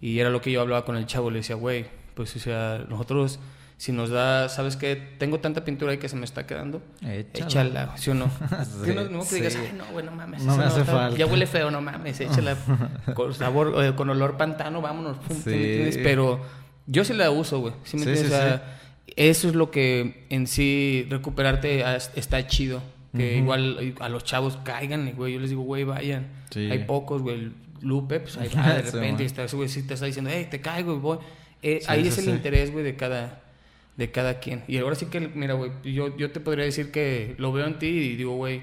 y 0.00 0.18
era 0.20 0.30
lo 0.30 0.40
que 0.40 0.52
yo 0.52 0.60
hablaba 0.60 0.84
con 0.84 0.96
el 0.96 1.06
chavo. 1.06 1.30
Le 1.30 1.38
decía, 1.38 1.56
güey, 1.56 1.86
pues 2.14 2.34
o 2.36 2.38
sea, 2.38 2.84
nosotros... 2.88 3.38
Si 3.78 3.92
nos 3.92 4.08
da, 4.08 4.48
¿sabes 4.48 4.74
qué? 4.74 4.96
Tengo 5.18 5.38
tanta 5.40 5.62
pintura 5.62 5.92
ahí 5.92 5.98
que 5.98 6.08
se 6.08 6.16
me 6.16 6.24
está 6.24 6.46
quedando. 6.46 6.80
Échala. 7.02 7.46
Échala, 7.46 7.96
¿sí 7.98 8.08
o 8.08 8.14
no? 8.14 8.24
Sí, 8.64 8.70
¿Sí 8.86 8.90
o 8.92 8.94
no? 8.94 9.04
No 9.10 9.28
que 9.28 9.34
digas, 9.34 9.52
sí. 9.52 9.58
ay, 9.62 9.74
no, 9.76 9.84
güey, 9.92 10.02
no 10.02 10.12
mames. 10.12 10.42
No 10.44 10.52
eso 10.52 10.60
me 10.62 10.64
hace 10.64 10.84
falta. 10.84 11.14
Ya 11.18 11.26
huele 11.26 11.46
feo, 11.46 11.70
no 11.70 11.82
mames, 11.82 12.18
échala 12.20 12.56
con 13.14 13.34
sabor, 13.34 13.84
eh, 13.84 13.94
con 13.94 14.08
olor 14.08 14.38
pantano, 14.38 14.80
vámonos. 14.80 15.18
pum, 15.18 15.36
¿sí? 15.44 15.90
Pero 16.02 16.40
yo 16.86 17.04
sí 17.04 17.12
la 17.12 17.30
uso, 17.30 17.60
güey. 17.60 17.74
¿sí 17.84 17.98
me 17.98 18.04
Sí, 18.04 18.08
entiendes? 18.08 18.20
sí, 18.20 18.26
O 18.34 18.38
sea, 18.38 18.78
Eso 19.14 19.48
es 19.50 19.54
lo 19.54 19.70
que 19.70 20.24
en 20.30 20.46
sí 20.46 21.06
recuperarte 21.10 21.84
está 22.14 22.46
chido. 22.46 22.80
Que 23.14 23.36
igual 23.38 23.94
a 24.00 24.08
los 24.08 24.24
chavos 24.24 24.58
caigan, 24.64 25.10
güey. 25.16 25.34
Yo 25.34 25.40
les 25.40 25.50
digo, 25.50 25.62
güey, 25.62 25.84
vayan. 25.84 26.26
Sí. 26.50 26.68
Hay 26.70 26.84
pocos, 26.84 27.22
güey. 27.22 27.50
Lupe, 27.82 28.20
pues 28.20 28.36
ahí 28.38 28.48
va, 28.56 28.74
de 28.74 28.82
repente, 28.82 29.22
y 29.22 29.26
está, 29.26 29.46
güey 29.52 29.68
sí 29.68 29.82
te 29.82 29.94
está 29.94 30.06
diciendo, 30.06 30.30
hey, 30.32 30.48
te 30.50 30.60
caigo, 30.60 30.94
y 30.94 30.98
voy. 30.98 31.18
Eh, 31.62 31.78
Sí, 31.80 31.86
ahí 31.88 32.06
es 32.08 32.18
el 32.18 32.28
interés, 32.30 32.72
güey, 32.72 32.84
de 32.84 32.96
cada, 32.96 33.42
de 33.96 34.10
cada 34.10 34.38
quien. 34.40 34.62
Y 34.68 34.78
ahora 34.78 34.94
sí 34.96 35.06
que, 35.06 35.20
mira, 35.20 35.54
güey, 35.54 35.70
yo, 35.84 36.16
yo 36.16 36.30
te 36.30 36.40
podría 36.40 36.64
decir 36.64 36.90
que 36.90 37.34
lo 37.38 37.52
veo 37.52 37.66
en 37.66 37.78
ti 37.78 37.86
y 37.86 38.16
digo, 38.16 38.34
güey, 38.36 38.62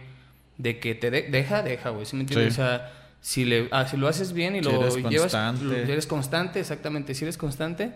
de 0.58 0.80
que 0.80 0.94
te 0.96 1.10
de- 1.12 1.24
deja, 1.24 1.62
deja, 1.64 1.90
güey. 1.90 2.06
¿Sí 2.06 2.16
me 2.16 2.22
entiendes? 2.24 2.54
O 2.54 2.56
sea, 2.58 2.92
si, 3.22 3.46
le, 3.46 3.68
ah, 3.72 3.88
si 3.88 3.98
lo 3.98 4.08
haces 4.08 4.34
bien 4.34 4.56
y 4.56 4.60
Si 4.60 4.66
lo 4.66 4.82
eres 4.82 4.96
llevas, 4.98 5.22
constante. 5.32 5.64
lo- 5.64 5.74
eres 5.76 6.08
constante, 6.08 6.60
exactamente. 6.60 7.14
Si 7.16 7.24
eres 7.26 7.38
constante, 7.38 7.92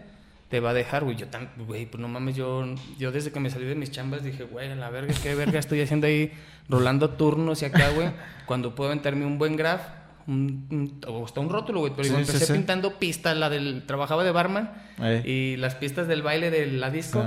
te 0.49 0.59
va 0.59 0.69
a 0.69 0.73
dejar, 0.73 1.03
güey. 1.03 1.15
Yo 1.17 1.27
tan, 1.27 1.49
güey, 1.57 1.85
pues 1.85 1.99
no 2.01 2.07
mames, 2.07 2.35
yo, 2.35 2.65
yo 2.97 3.11
desde 3.11 3.31
que 3.31 3.39
me 3.39 3.49
salí 3.49 3.65
de 3.65 3.75
mis 3.75 3.91
chambas 3.91 4.23
dije, 4.23 4.43
güey, 4.43 4.71
a 4.71 4.75
la 4.75 4.89
verga, 4.89 5.13
qué 5.21 5.35
verga 5.35 5.59
estoy 5.59 5.81
haciendo 5.81 6.07
ahí, 6.07 6.31
rolando 6.69 7.09
turnos 7.11 7.61
y 7.61 7.65
acá, 7.65 7.89
güey, 7.89 8.09
cuando 8.45 8.73
puedo 8.75 8.89
aventarme 8.89 9.25
un 9.25 9.37
buen 9.37 9.55
graph, 9.57 9.81
un, 10.27 10.67
un- 10.71 11.01
o 11.07 11.25
hasta 11.25 11.39
un 11.39 11.49
rótulo, 11.49 11.79
güey. 11.81 11.93
Pero 11.95 12.07
Sí, 12.09 12.13
empecé 12.15 12.45
sí. 12.45 12.53
pintando 12.53 12.97
pistas, 12.99 13.35
la 13.37 13.49
del, 13.49 13.83
trabajaba 13.85 14.23
de 14.23 14.31
barman, 14.31 14.71
Eh. 15.01 15.21
y 15.25 15.57
las 15.57 15.75
pistas 15.75 16.07
del 16.07 16.21
baile 16.21 16.49
de 16.51 16.67
la 16.67 16.89
disco. 16.91 17.19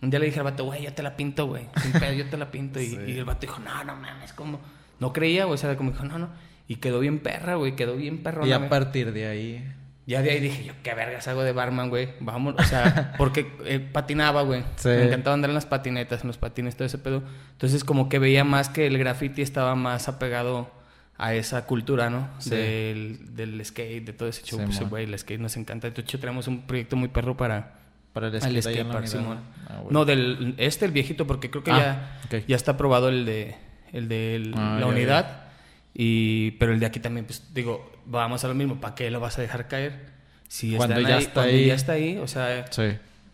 Un 0.00 0.10
día 0.10 0.18
le 0.18 0.26
dije 0.26 0.38
al 0.40 0.44
vato, 0.44 0.64
güey, 0.64 0.82
yo 0.82 0.92
te 0.92 1.02
la 1.04 1.14
pinto, 1.16 1.46
güey. 1.46 1.64
Sin 1.80 1.92
pedo, 1.92 2.12
yo 2.12 2.26
te 2.28 2.36
la 2.36 2.50
pinto. 2.50 2.80
Y, 2.80 2.94
el 2.94 3.24
vato 3.24 3.42
dijo, 3.42 3.60
no, 3.60 3.84
no 3.84 3.94
mames, 3.94 4.32
¿cómo? 4.32 4.58
No 4.98 5.12
creía, 5.12 5.44
güey. 5.44 5.54
O 5.54 5.56
sea, 5.58 5.76
como 5.76 5.92
dijo, 5.92 6.04
no, 6.04 6.18
no. 6.18 6.28
Y 6.66 6.76
quedó 6.76 6.98
bien 6.98 7.20
perra, 7.20 7.54
güey. 7.54 7.76
Quedó 7.76 7.94
bien 7.96 8.22
perrona. 8.24 8.48
Y 8.48 8.52
a 8.52 8.68
partir 8.68 9.12
de 9.12 9.28
ahí. 9.28 9.64
Ya 10.04 10.20
de 10.20 10.30
ahí 10.32 10.40
dije, 10.40 10.64
yo, 10.64 10.72
qué 10.82 10.94
vergas 10.94 11.28
hago 11.28 11.42
de 11.44 11.52
barman, 11.52 11.88
güey. 11.88 12.08
Vamos, 12.20 12.54
o 12.58 12.62
sea, 12.64 13.14
porque 13.18 13.52
eh, 13.64 13.78
patinaba, 13.78 14.42
güey. 14.42 14.64
Sí. 14.76 14.88
Me 14.88 15.04
encantaba 15.04 15.34
andar 15.34 15.50
en 15.50 15.54
las 15.54 15.66
patinetas, 15.66 16.22
en 16.22 16.26
los 16.26 16.38
patines, 16.38 16.74
todo 16.76 16.86
ese 16.86 16.98
pedo. 16.98 17.22
Entonces, 17.52 17.84
como 17.84 18.08
que 18.08 18.18
veía 18.18 18.42
más 18.42 18.68
que 18.68 18.86
el 18.88 18.98
graffiti 18.98 19.42
estaba 19.42 19.74
más 19.76 20.08
apegado 20.08 20.70
a 21.18 21.34
esa 21.34 21.66
cultura, 21.66 22.10
¿no? 22.10 22.28
Sí. 22.38 22.50
Del, 22.50 23.36
del 23.36 23.64
skate, 23.64 24.04
de 24.04 24.12
todo 24.12 24.28
ese 24.28 24.42
show. 24.42 24.58
Sí, 24.58 24.64
Pues, 24.66 24.90
güey, 24.90 25.04
el 25.04 25.16
skate 25.16 25.40
nos 25.40 25.56
encanta. 25.56 25.88
De 25.88 26.00
hecho, 26.00 26.18
tenemos 26.18 26.48
un 26.48 26.62
proyecto 26.66 26.96
muy 26.96 27.08
perro 27.08 27.36
para 27.36 27.74
Para 28.12 28.26
el 28.26 28.40
skate. 28.62 29.06
Simón. 29.06 29.38
Ah. 29.68 29.82
No, 29.88 30.04
del 30.04 30.54
este, 30.58 30.84
el 30.84 30.90
viejito, 30.90 31.28
porque 31.28 31.48
creo 31.50 31.62
que 31.62 31.70
Ah, 31.70 32.18
ya, 32.28 32.38
ya 32.48 32.56
está 32.56 32.72
aprobado 32.72 33.08
el 33.08 33.24
de, 33.24 33.54
el 33.92 34.08
de 34.08 34.34
el- 34.34 34.54
Ah, 34.56 34.74
la 34.74 34.80
ya, 34.80 34.86
unidad. 34.86 35.41
Y, 35.94 36.52
pero 36.52 36.72
el 36.72 36.80
de 36.80 36.86
aquí 36.86 37.00
también, 37.00 37.26
pues 37.26 37.42
digo, 37.52 37.90
vamos 38.06 38.44
a 38.44 38.48
lo 38.48 38.54
mismo. 38.54 38.80
¿Para 38.80 38.94
qué 38.94 39.10
lo 39.10 39.20
vas 39.20 39.38
a 39.38 39.42
dejar 39.42 39.68
caer? 39.68 40.12
Si 40.48 40.74
Cuando 40.76 41.00
ya 41.00 41.16
ahí- 41.16 41.22
está 41.22 41.32
cuando 41.34 41.52
ahí. 41.52 41.66
ya 41.66 41.74
está 41.74 41.92
ahí, 41.92 42.16
o 42.18 42.26
sea, 42.28 42.66
Sí. 42.70 42.82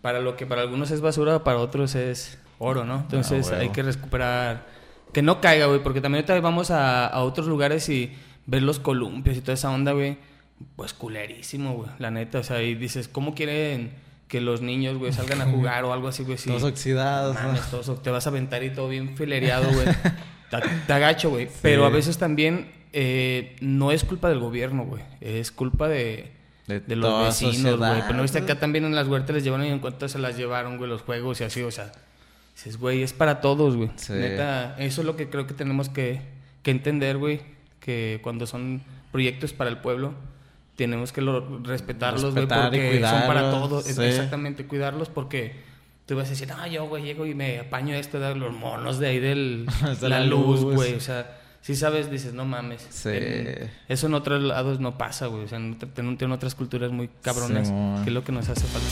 para 0.03 0.21
lo 0.21 0.37
que 0.37 0.47
para 0.47 0.63
algunos 0.63 0.91
es 0.91 1.01
basura, 1.01 1.43
para 1.45 1.59
otros 1.59 1.95
es 1.95 2.39
oro, 2.59 2.85
¿no? 2.85 3.01
Entonces 3.01 3.51
Ah, 3.53 3.59
hay 3.59 3.69
que 3.71 3.83
recuperar. 3.83 4.67
Que 5.13 5.23
no 5.23 5.41
caiga, 5.41 5.67
güey, 5.67 5.83
porque 5.83 6.01
también 6.01 6.25
ahorita 6.25 6.41
vamos 6.41 6.71
a, 6.71 7.07
a 7.07 7.23
otros 7.23 7.47
lugares 7.47 7.89
y 7.89 8.13
ver 8.47 8.63
los 8.63 8.79
columpios 8.79 9.37
y 9.37 9.41
toda 9.41 9.55
esa 9.55 9.71
onda, 9.71 9.93
güey. 9.93 10.17
pues 10.75 10.93
culerísimo, 10.93 11.75
güey. 11.75 11.89
La 12.01 12.11
neta, 12.11 12.41
o 12.41 12.43
sea, 12.43 12.61
y 12.63 12.75
dices, 12.75 13.07
¿cómo 13.07 13.33
quieren 13.33 13.93
que 14.27 14.41
los 14.41 14.61
niños, 14.61 14.99
güey, 14.99 15.13
salgan 15.13 15.41
a 15.41 15.45
jugar 15.51 15.85
o 15.85 15.93
algo 15.93 16.09
así, 16.09 16.25
güey? 16.25 16.37
Sí. 16.37 16.49
Todos 16.49 16.65
oxidados. 16.65 17.37
Mames, 17.37 17.71
todos- 17.71 18.03
te 18.03 18.11
vas 18.11 18.27
a 18.27 18.31
aventar 18.31 18.65
y 18.65 18.71
todo 18.71 18.89
bien 18.89 19.17
filereado, 19.17 19.71
güey. 19.73 19.87
Te, 20.51 20.59
te 20.87 20.93
agacho, 20.93 21.31
güey. 21.31 21.49
Pero 21.63 21.85
a 21.85 21.91
veces 21.91 22.19
también 22.19 22.71
eh, 22.93 23.57
no 23.61 23.93
es 23.93 24.05
culpa 24.05 24.29
del 24.29 24.39
gobierno, 24.39 24.85
güey. 24.85 25.03
Es 25.21 25.51
culpa 25.53 25.89
de, 25.89 26.33
De 26.67 26.81
de 26.81 26.97
los 26.97 27.25
vecinos, 27.27 27.79
güey. 27.79 28.01
Pero 28.03 28.15
no 28.15 28.23
viste 28.23 28.39
acá 28.39 28.59
también 28.59 28.85
en 28.85 28.95
las 28.95 29.07
huertas 29.09 29.35
les 29.35 29.45
llevaron 29.45 29.67
y 29.67 29.71
en 29.71 29.79
cuanto 29.81 30.09
se 30.09 30.19
las 30.19 30.37
llevaron, 30.37 30.79
güey, 30.79 30.89
los 30.89 31.03
juegos 31.03 31.41
y 31.41 31.45
así, 31.45 31.63
o 31.63 31.71
sea. 31.71 31.93
Dices, 32.55 32.79
güey, 32.79 33.03
es 33.03 33.13
para 33.13 33.41
todos, 33.41 33.77
güey. 33.77 33.91
Sí. 33.97 34.13
Neta, 34.15 34.75
eso 34.79 35.03
es 35.03 35.07
lo 35.07 35.15
que 35.17 35.29
creo 35.29 35.47
que 35.47 35.55
tenemos 35.55 35.89
que, 35.89 36.21
que 36.63 36.71
entender, 36.73 37.17
güey. 37.19 37.41
Que 37.79 38.19
cuando 38.23 38.47
son 38.47 38.83
proyectos 39.13 39.53
para 39.53 39.71
el 39.71 39.79
pueblo, 39.79 40.13
tenemos 40.77 41.13
que 41.13 41.21
lo- 41.21 41.61
respetarlos, 41.63 42.23
güey, 42.23 42.35
Respetar 42.47 42.65
porque 42.71 43.01
son 43.09 43.23
para 43.27 43.51
todos. 43.51 43.85
sí. 43.85 44.03
Exactamente, 44.03 44.65
cuidarlos 44.67 45.09
porque 45.09 45.53
tú 46.09 46.17
vas 46.17 46.27
a 46.29 46.31
decir, 46.31 46.49
ah, 46.57 46.67
yo, 46.67 46.89
güey, 46.89 47.03
llego 47.05 47.27
y 47.27 47.35
me 47.35 47.59
apaño 47.61 47.95
esto 47.95 48.19
de 48.19 48.35
los 48.35 48.55
monos 48.55 48.99
de 48.99 49.09
ahí 49.09 49.19
del, 49.21 49.67
De 50.01 50.09
la 50.09 50.21
la 50.21 50.27
luz, 50.27 50.63
güey. 50.65 50.95
O 50.95 51.01
sea, 51.01 51.37
si 51.61 51.77
sabes, 51.77 52.11
dices, 52.11 52.33
no 52.33 52.47
mames. 52.47 52.87
Sí. 52.89 53.11
En- 53.13 53.71
eso 53.89 54.07
en 54.07 54.15
otros 54.15 54.43
lados 54.43 54.81
no 54.81 54.97
pasa, 54.97 55.27
güey. 55.27 55.45
O 55.45 55.49
sea, 55.49 55.59
en, 55.59 55.77
en- 55.97 56.17
en 56.19 56.33
otras 56.33 56.55
culturas 56.55 56.91
muy 56.93 57.11
cabronas, 57.21 57.69
Simón. 57.69 58.05
que 58.05 58.09
es 58.11 58.15
lo 58.15 58.25
que 58.25 58.33
nos 58.33 58.49
hace 58.49 58.65
falta. 58.67 58.89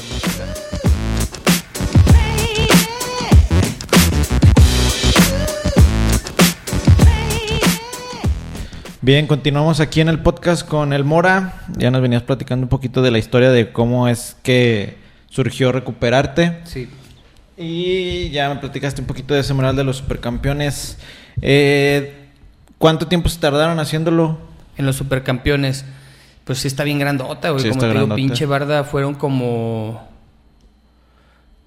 Bien, 9.03 9.27
continuamos 9.27 9.79
aquí 9.81 10.01
en 10.01 10.09
el 10.09 10.19
podcast 10.21 10.67
con 10.67 10.93
el 10.93 11.05
Mora. 11.05 11.63
Ya 11.77 11.91
nos 11.91 12.03
venías 12.03 12.23
platicando 12.23 12.65
un 12.65 12.69
poquito 12.69 13.03
de 13.03 13.11
la 13.13 13.19
historia 13.19 13.51
de 13.51 13.71
cómo 13.73 14.09
es 14.09 14.37
que 14.43 14.97
surgió 15.29 15.71
Recuperarte. 15.71 16.59
Sí. 16.65 16.89
Y 17.57 18.31
ya 18.31 18.49
me 18.51 18.57
platicaste 18.57 19.01
un 19.01 19.07
poquito 19.07 19.35
de 19.35 19.41
ese 19.41 19.55
mural 19.55 19.75
de 19.77 19.85
los 19.85 19.97
supercampeones. 19.99 20.99
Eh, 21.41 22.27
¿Cuánto 22.79 23.07
tiempo 23.07 23.29
se 23.29 23.41
tardaron 23.41 23.79
haciéndolo? 23.81 24.39
En 24.77 24.85
los 24.85 24.97
supercampeones, 24.97 25.87
pues 26.45 26.59
sí 26.59 26.69
está 26.69 26.85
bien 26.85 26.99
grandota, 26.99 27.49
güey. 27.51 27.63
Sí, 27.63 27.69
como 27.71 27.81
te 27.81 27.87
digo, 27.87 27.99
grandota. 28.01 28.17
pinche 28.17 28.45
barda 28.45 28.85
fueron 28.85 29.15
como. 29.15 30.07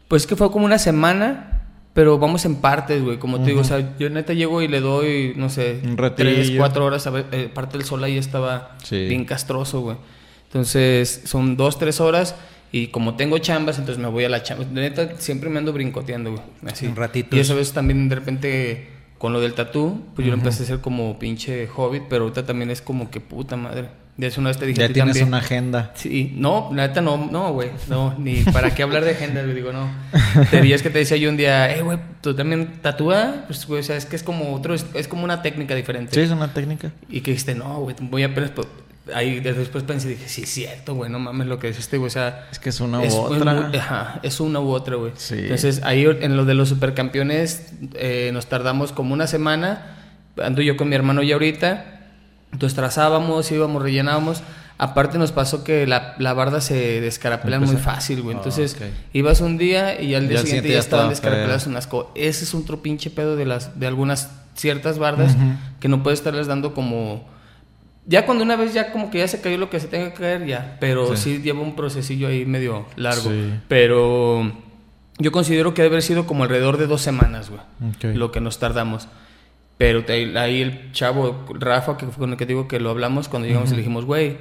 Pues 0.08 0.28
que 0.28 0.36
fue 0.36 0.52
como 0.52 0.66
una 0.66 0.78
semana, 0.78 1.64
pero 1.94 2.20
vamos 2.20 2.46
en 2.46 2.58
partes, 2.58 3.04
güey. 3.04 3.18
Como 3.18 3.40
te 3.40 3.48
digo, 3.50 3.62
o 3.62 3.64
sea, 3.64 3.98
yo 3.98 4.10
neta 4.12 4.34
llego 4.34 4.62
y 4.62 4.68
le 4.68 4.80
doy, 4.80 5.34
no 5.36 5.50
sé, 5.50 5.82
Un 5.84 5.96
tres, 6.16 6.52
cuatro 6.56 6.86
horas. 6.86 7.08
A 7.08 7.10
ver, 7.10 7.26
eh, 7.32 7.50
parte 7.52 7.78
del 7.80 7.86
sol 7.88 8.04
ahí 8.04 8.18
estaba 8.18 8.76
Sí. 8.84 9.08
bien 9.08 9.26
castroso, 9.26 9.82
güey. 9.82 9.98
Entonces, 10.46 11.24
son 11.26 11.58
dos, 11.58 11.80
tres 11.80 12.00
horas. 12.00 12.36
Y 12.72 12.88
como 12.88 13.16
tengo 13.16 13.38
chambas, 13.40 13.80
entonces 13.80 14.02
me 14.02 14.10
voy 14.10 14.26
a 14.26 14.30
la 14.30 14.44
chamba. 14.44 14.66
Neta, 14.72 15.18
siempre 15.18 15.50
me 15.50 15.58
ando 15.58 15.74
brincoteando, 15.74 16.32
güey. 16.32 16.44
Así. 16.72 16.88
Un 16.88 16.96
ratito. 16.96 17.36
Y 17.36 17.40
eso 17.40 17.54
a 17.54 17.56
veces 17.56 17.74
también 17.74 18.10
de 18.10 18.16
repente 18.16 18.88
con 19.18 19.34
lo 19.34 19.42
del 19.42 19.54
tatú, 19.54 20.02
pues 20.16 20.26
yo 20.26 20.32
lo 20.32 20.38
empecé 20.38 20.64
a 20.64 20.66
hacer 20.66 20.80
como 20.80 21.20
pinche 21.20 21.68
hobbit, 21.76 22.04
pero 22.10 22.24
ahorita 22.24 22.46
también 22.46 22.72
es 22.72 22.82
como 22.82 23.12
que 23.12 23.20
puta 23.20 23.58
madre. 23.58 23.90
De 24.16 24.28
eso 24.28 24.42
una 24.42 24.50
vez 24.50 24.58
te 24.58 24.66
dije 24.66 24.80
Ya 24.82 24.88
ti 24.88 24.94
tienes 24.96 25.14
también. 25.14 25.28
una 25.30 25.38
agenda. 25.38 25.92
Sí, 25.96 26.34
no, 26.36 26.70
la 26.74 26.88
neta 26.88 27.02
no, 27.02 27.30
no, 27.32 27.54
güey, 27.54 27.70
no, 27.90 28.16
ni 28.18 28.44
para 28.44 28.74
qué 28.76 28.84
hablar 28.84 29.04
de 29.06 29.12
agenda, 29.12 29.42
güey, 29.44 29.56
digo, 29.56 29.72
no. 29.72 29.90
Te 30.52 30.62
días 30.62 30.82
que 30.82 30.90
te 30.90 31.00
decía 31.00 31.16
yo 31.18 31.30
un 31.30 31.38
día, 31.38 31.74
eh, 31.74 31.82
güey, 31.82 32.00
¿tú 32.22 32.34
también 32.34 32.80
tatúa? 32.82 33.46
Pues, 33.48 33.66
güey, 33.66 33.80
o 33.80 33.84
sea, 33.84 33.96
es 33.96 34.06
que 34.06 34.16
es 34.18 34.24
como 34.24 34.54
otro, 34.54 34.74
es, 34.74 34.86
es 34.94 35.08
como 35.08 35.24
una 35.24 35.42
técnica 35.42 35.76
diferente. 35.76 36.14
Sí, 36.14 36.20
es 36.22 36.32
una 36.32 36.54
técnica. 36.54 36.92
Y 37.10 37.22
que 37.22 37.32
dijiste, 37.32 37.56
no, 37.56 37.80
güey, 37.80 37.96
voy 38.02 38.24
a 38.24 38.28
apenas, 38.28 38.52
ahí 39.14 39.40
después 39.40 39.84
pensé 39.84 40.08
y 40.08 40.12
dije, 40.12 40.28
sí, 40.30 40.44
es 40.44 40.50
cierto, 40.50 40.96
güey, 40.96 41.10
no 41.12 41.20
mames 41.20 41.48
lo 41.48 41.60
que 41.60 41.68
dijiste, 41.68 41.98
güey, 41.98 42.08
o 42.08 42.12
sea, 42.12 42.48
Es 42.52 42.60
que 42.60 42.70
es 42.70 42.80
una 42.80 43.04
es 43.04 43.14
u 43.14 43.18
otra. 43.20 43.54
muy- 43.54 43.78
ajá, 43.78 44.20
es 44.24 44.40
una 44.40 44.60
u 44.60 44.70
otra, 44.72 44.96
güey. 44.96 45.12
Sí. 45.16 45.36
Entonces, 45.38 45.82
ahí 45.84 46.06
en 46.06 46.36
lo 46.38 46.46
de 46.46 46.54
los 46.54 46.70
supercampeones 46.70 47.68
eh, 47.96 48.32
nos 48.34 48.48
tardamos 48.48 48.92
como 48.92 49.14
una 49.14 49.28
semana. 49.28 49.96
Ando 50.42 50.62
yo 50.62 50.78
con 50.78 50.90
mi 50.90 50.96
hermano 50.96 51.22
ya 51.24 51.36
ahorita. 51.36 52.00
Entonces 52.52 52.76
trazábamos, 52.76 53.52
íbamos, 53.52 53.82
rellenábamos. 53.84 54.42
Aparte 54.78 55.18
nos 55.18 55.34
pasó 55.34 55.64
que 55.66 55.86
la, 55.86 56.16
la 56.20 56.34
barda 56.34 56.62
se 56.62 57.02
descarapela 57.02 57.60
muy 57.60 57.76
fácil, 57.76 58.22
güey. 58.22 58.36
Ah, 58.36 58.40
Entonces 58.40 58.76
ok. 58.76 58.82
ibas 59.14 59.42
un 59.42 59.58
día 59.58 60.02
y 60.02 60.16
al 60.16 60.30
día 60.30 60.38
Y 60.38 60.40
al 60.40 60.46
siguiente 60.46 60.46
siguiente 60.48 60.70
ya 60.70 60.74
ya 60.76 60.80
estaban 60.80 61.12
estaba 61.12 61.32
descarapeladas 61.32 61.68
unas 61.68 61.86
cosas. 61.88 62.12
Ese 62.16 62.46
es 62.46 62.56
otro 62.56 62.82
pinche 62.82 63.10
pedo 63.10 63.36
de 63.36 63.46
las 63.46 63.78
de 63.80 63.88
algunas 63.88 64.30
ciertas 64.56 64.98
bardas 64.98 65.36
que 65.82 65.88
no 65.90 66.02
puedes 66.02 66.20
estarles 66.20 66.48
dando 66.48 66.74
como 66.74 67.26
ya 68.06 68.26
cuando 68.26 68.44
una 68.44 68.56
vez 68.56 68.74
ya 68.74 68.92
como 68.92 69.12
que 69.12 69.20
ya 69.20 69.28
se 69.28 69.42
cayó 69.42 69.58
lo 69.58 69.70
que 69.70 69.80
se 69.80 69.88
tenga 69.88 70.12
que 70.14 70.20
caer 70.22 70.46
ya, 70.46 70.78
pero 70.80 71.16
Sí. 71.16 71.36
sí, 71.38 71.42
lleva 71.42 71.62
un 71.62 71.76
procesillo 71.76 72.28
ahí 72.28 72.46
medio 72.46 72.86
largo. 72.96 73.30
Sí. 73.30 73.54
Pero 73.68 74.52
yo 75.20 75.32
considero 75.32 75.74
que 75.74 75.82
debe 75.84 75.94
haber 75.96 76.04
sido 76.04 76.26
como 76.26 76.44
alrededor 76.44 76.78
de 76.78 76.88
dos 76.88 77.02
semanas, 77.02 77.50
güey, 77.50 77.62
Ok. 77.96 78.16
lo 78.16 78.32
que 78.32 78.42
nos 78.42 78.58
tardamos. 78.60 79.08
Pero 79.78 80.04
ahí 80.10 80.62
el 80.62 80.92
chavo 80.92 81.46
Rafa, 81.54 81.98
que 81.98 82.06
fue 82.08 82.16
con 82.18 82.32
el 82.32 82.38
que 82.38 82.46
digo 82.46 82.68
que 82.68 82.80
lo 82.82 82.90
hablamos, 82.90 83.30
cuando 83.30 83.48
llegamos 83.48 83.70
y 83.70 83.74
le 83.74 83.78
dijimos, 83.78 84.04
güey, 84.06 84.38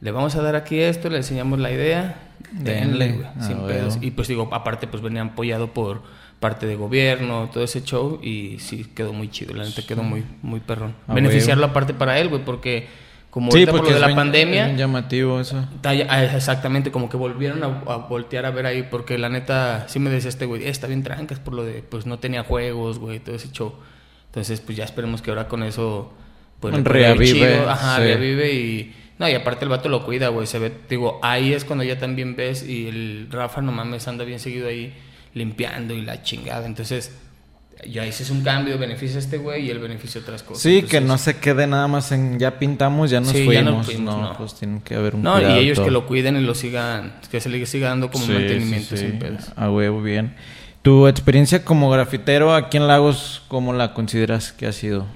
le 0.00 0.10
vamos 0.10 0.34
a 0.36 0.42
dar 0.42 0.56
aquí 0.56 0.78
esto, 0.80 1.10
le 1.10 1.18
enseñamos 1.18 1.58
la 1.58 1.70
idea, 1.70 2.16
Denle. 2.52 3.12
güey, 3.12 3.26
Ah, 3.26 3.42
sin 3.42 3.56
huevo. 3.56 3.66
pedos. 3.68 3.98
Y 4.00 4.12
pues 4.12 4.28
digo, 4.28 4.48
aparte 4.52 4.86
pues 4.86 5.02
venía 5.02 5.20
apoyado 5.22 5.74
por 5.74 6.00
parte 6.40 6.66
de 6.66 6.74
gobierno, 6.74 7.50
todo 7.52 7.62
ese 7.64 7.82
show 7.84 8.18
y 8.22 8.56
sí 8.58 8.86
quedó 8.94 9.12
muy 9.12 9.28
chido, 9.30 9.54
la 9.54 9.64
neta 9.64 9.82
quedó 9.86 10.02
muy 10.02 10.24
muy 10.42 10.60
perrón. 10.60 10.94
Ah, 11.06 11.14
Beneficiarlo 11.14 11.66
aparte 11.66 11.92
para 11.94 12.18
él, 12.18 12.28
güey, 12.30 12.42
porque 12.44 12.86
como 13.30 13.52
Sí, 13.52 13.64
por 13.66 13.84
lo 13.84 13.90
de 13.94 14.00
la 14.00 14.06
bien- 14.08 14.16
pandemia, 14.16 14.64
bien 14.64 14.78
llamativo 14.78 15.38
eso. 15.38 15.64
Ah, 15.84 15.94
Exactamente, 16.34 16.90
como 16.90 17.08
que 17.08 17.16
volvieron 17.16 17.62
a, 17.62 17.66
a 17.92 17.96
voltear 17.98 18.46
a 18.46 18.50
ver 18.50 18.66
ahí, 18.66 18.82
porque 18.90 19.18
la 19.18 19.28
neta, 19.28 19.84
sí 19.88 19.98
me 20.00 20.10
decía 20.10 20.30
este 20.30 20.46
güey, 20.46 20.64
"Eh, 20.64 20.68
está 20.70 20.86
bien 20.88 21.02
trancas 21.04 21.38
por 21.38 21.54
lo 21.54 21.62
de, 21.64 21.82
pues 21.82 22.06
no 22.06 22.18
tenía 22.18 22.42
juegos, 22.42 22.98
güey, 22.98 23.20
todo 23.20 23.36
ese 23.36 23.52
show. 23.52 23.74
Entonces, 24.26 24.60
pues 24.60 24.76
ya 24.78 24.84
esperemos 24.84 25.22
que 25.22 25.30
ahora 25.30 25.46
con 25.46 25.62
eso, 25.62 26.12
pues 26.58 26.74
Reavive, 26.82 27.26
chido. 27.26 27.68
Ajá, 27.70 27.96
sí. 27.98 28.02
reavive 28.02 28.52
y... 28.54 28.94
No, 29.18 29.28
y 29.28 29.34
aparte 29.34 29.64
el 29.66 29.68
vato 29.68 29.88
lo 29.90 30.04
cuida, 30.06 30.28
güey, 30.28 30.46
se 30.46 30.58
ve, 30.58 30.72
digo, 30.88 31.20
ahí 31.22 31.52
es 31.52 31.64
cuando 31.66 31.84
ya 31.84 31.98
también 31.98 32.34
ves 32.36 32.66
y 32.66 32.86
el 32.88 33.28
Rafa, 33.30 33.60
no 33.60 33.70
mames, 33.70 34.08
anda 34.08 34.24
bien 34.24 34.40
seguido 34.40 34.66
ahí 34.68 34.94
limpiando 35.34 35.94
y 35.94 36.02
la 36.02 36.22
chingada. 36.22 36.66
Entonces, 36.66 37.12
ya 37.88 38.04
ese 38.04 38.30
un 38.30 38.42
cambio, 38.42 38.76
beneficia 38.78 39.16
a 39.16 39.20
este 39.20 39.38
güey 39.38 39.66
y 39.66 39.70
él 39.70 39.78
beneficia 39.78 40.20
a 40.20 40.22
otras 40.22 40.42
cosas. 40.42 40.62
Sí, 40.62 40.82
que 40.82 40.98
Entonces, 40.98 41.02
no 41.04 41.18
se 41.18 41.36
quede 41.38 41.66
nada 41.66 41.88
más 41.88 42.12
en 42.12 42.38
ya 42.38 42.58
pintamos, 42.58 43.10
ya 43.10 43.20
nos 43.20 43.30
Sí, 43.30 43.44
fuimos. 43.44 43.54
ya 43.54 43.62
no, 43.62 43.82
fuimos, 43.82 44.16
no. 44.16 44.36
pues 44.36 44.54
tiene 44.54 44.82
que 44.82 44.94
haber 44.94 45.14
un 45.14 45.22
No, 45.22 45.40
y 45.40 45.58
ellos 45.58 45.78
que 45.78 45.84
todo. 45.86 45.92
lo 45.92 46.06
cuiden 46.06 46.36
y 46.36 46.40
lo 46.40 46.54
sigan, 46.54 47.14
que 47.30 47.40
se 47.40 47.48
le 47.48 47.64
siga 47.66 47.88
dando 47.88 48.10
como 48.10 48.26
Sí, 48.26 48.32
mantenimiento 48.32 48.96
sí, 48.96 48.96
sí. 48.98 49.06
sin 49.08 49.18
pedos. 49.18 49.50
A 49.56 49.70
huevo, 49.70 50.02
bien. 50.02 50.34
¿Tu 50.82 51.06
experiencia 51.08 51.64
como 51.64 51.90
grafitero 51.90 52.54
aquí 52.54 52.76
en 52.76 52.86
Lagos, 52.86 53.42
cómo 53.48 53.72
la 53.72 53.92
consideras 53.94 54.52
que 54.52 54.66
ha 54.66 54.72
sido? 54.72 55.06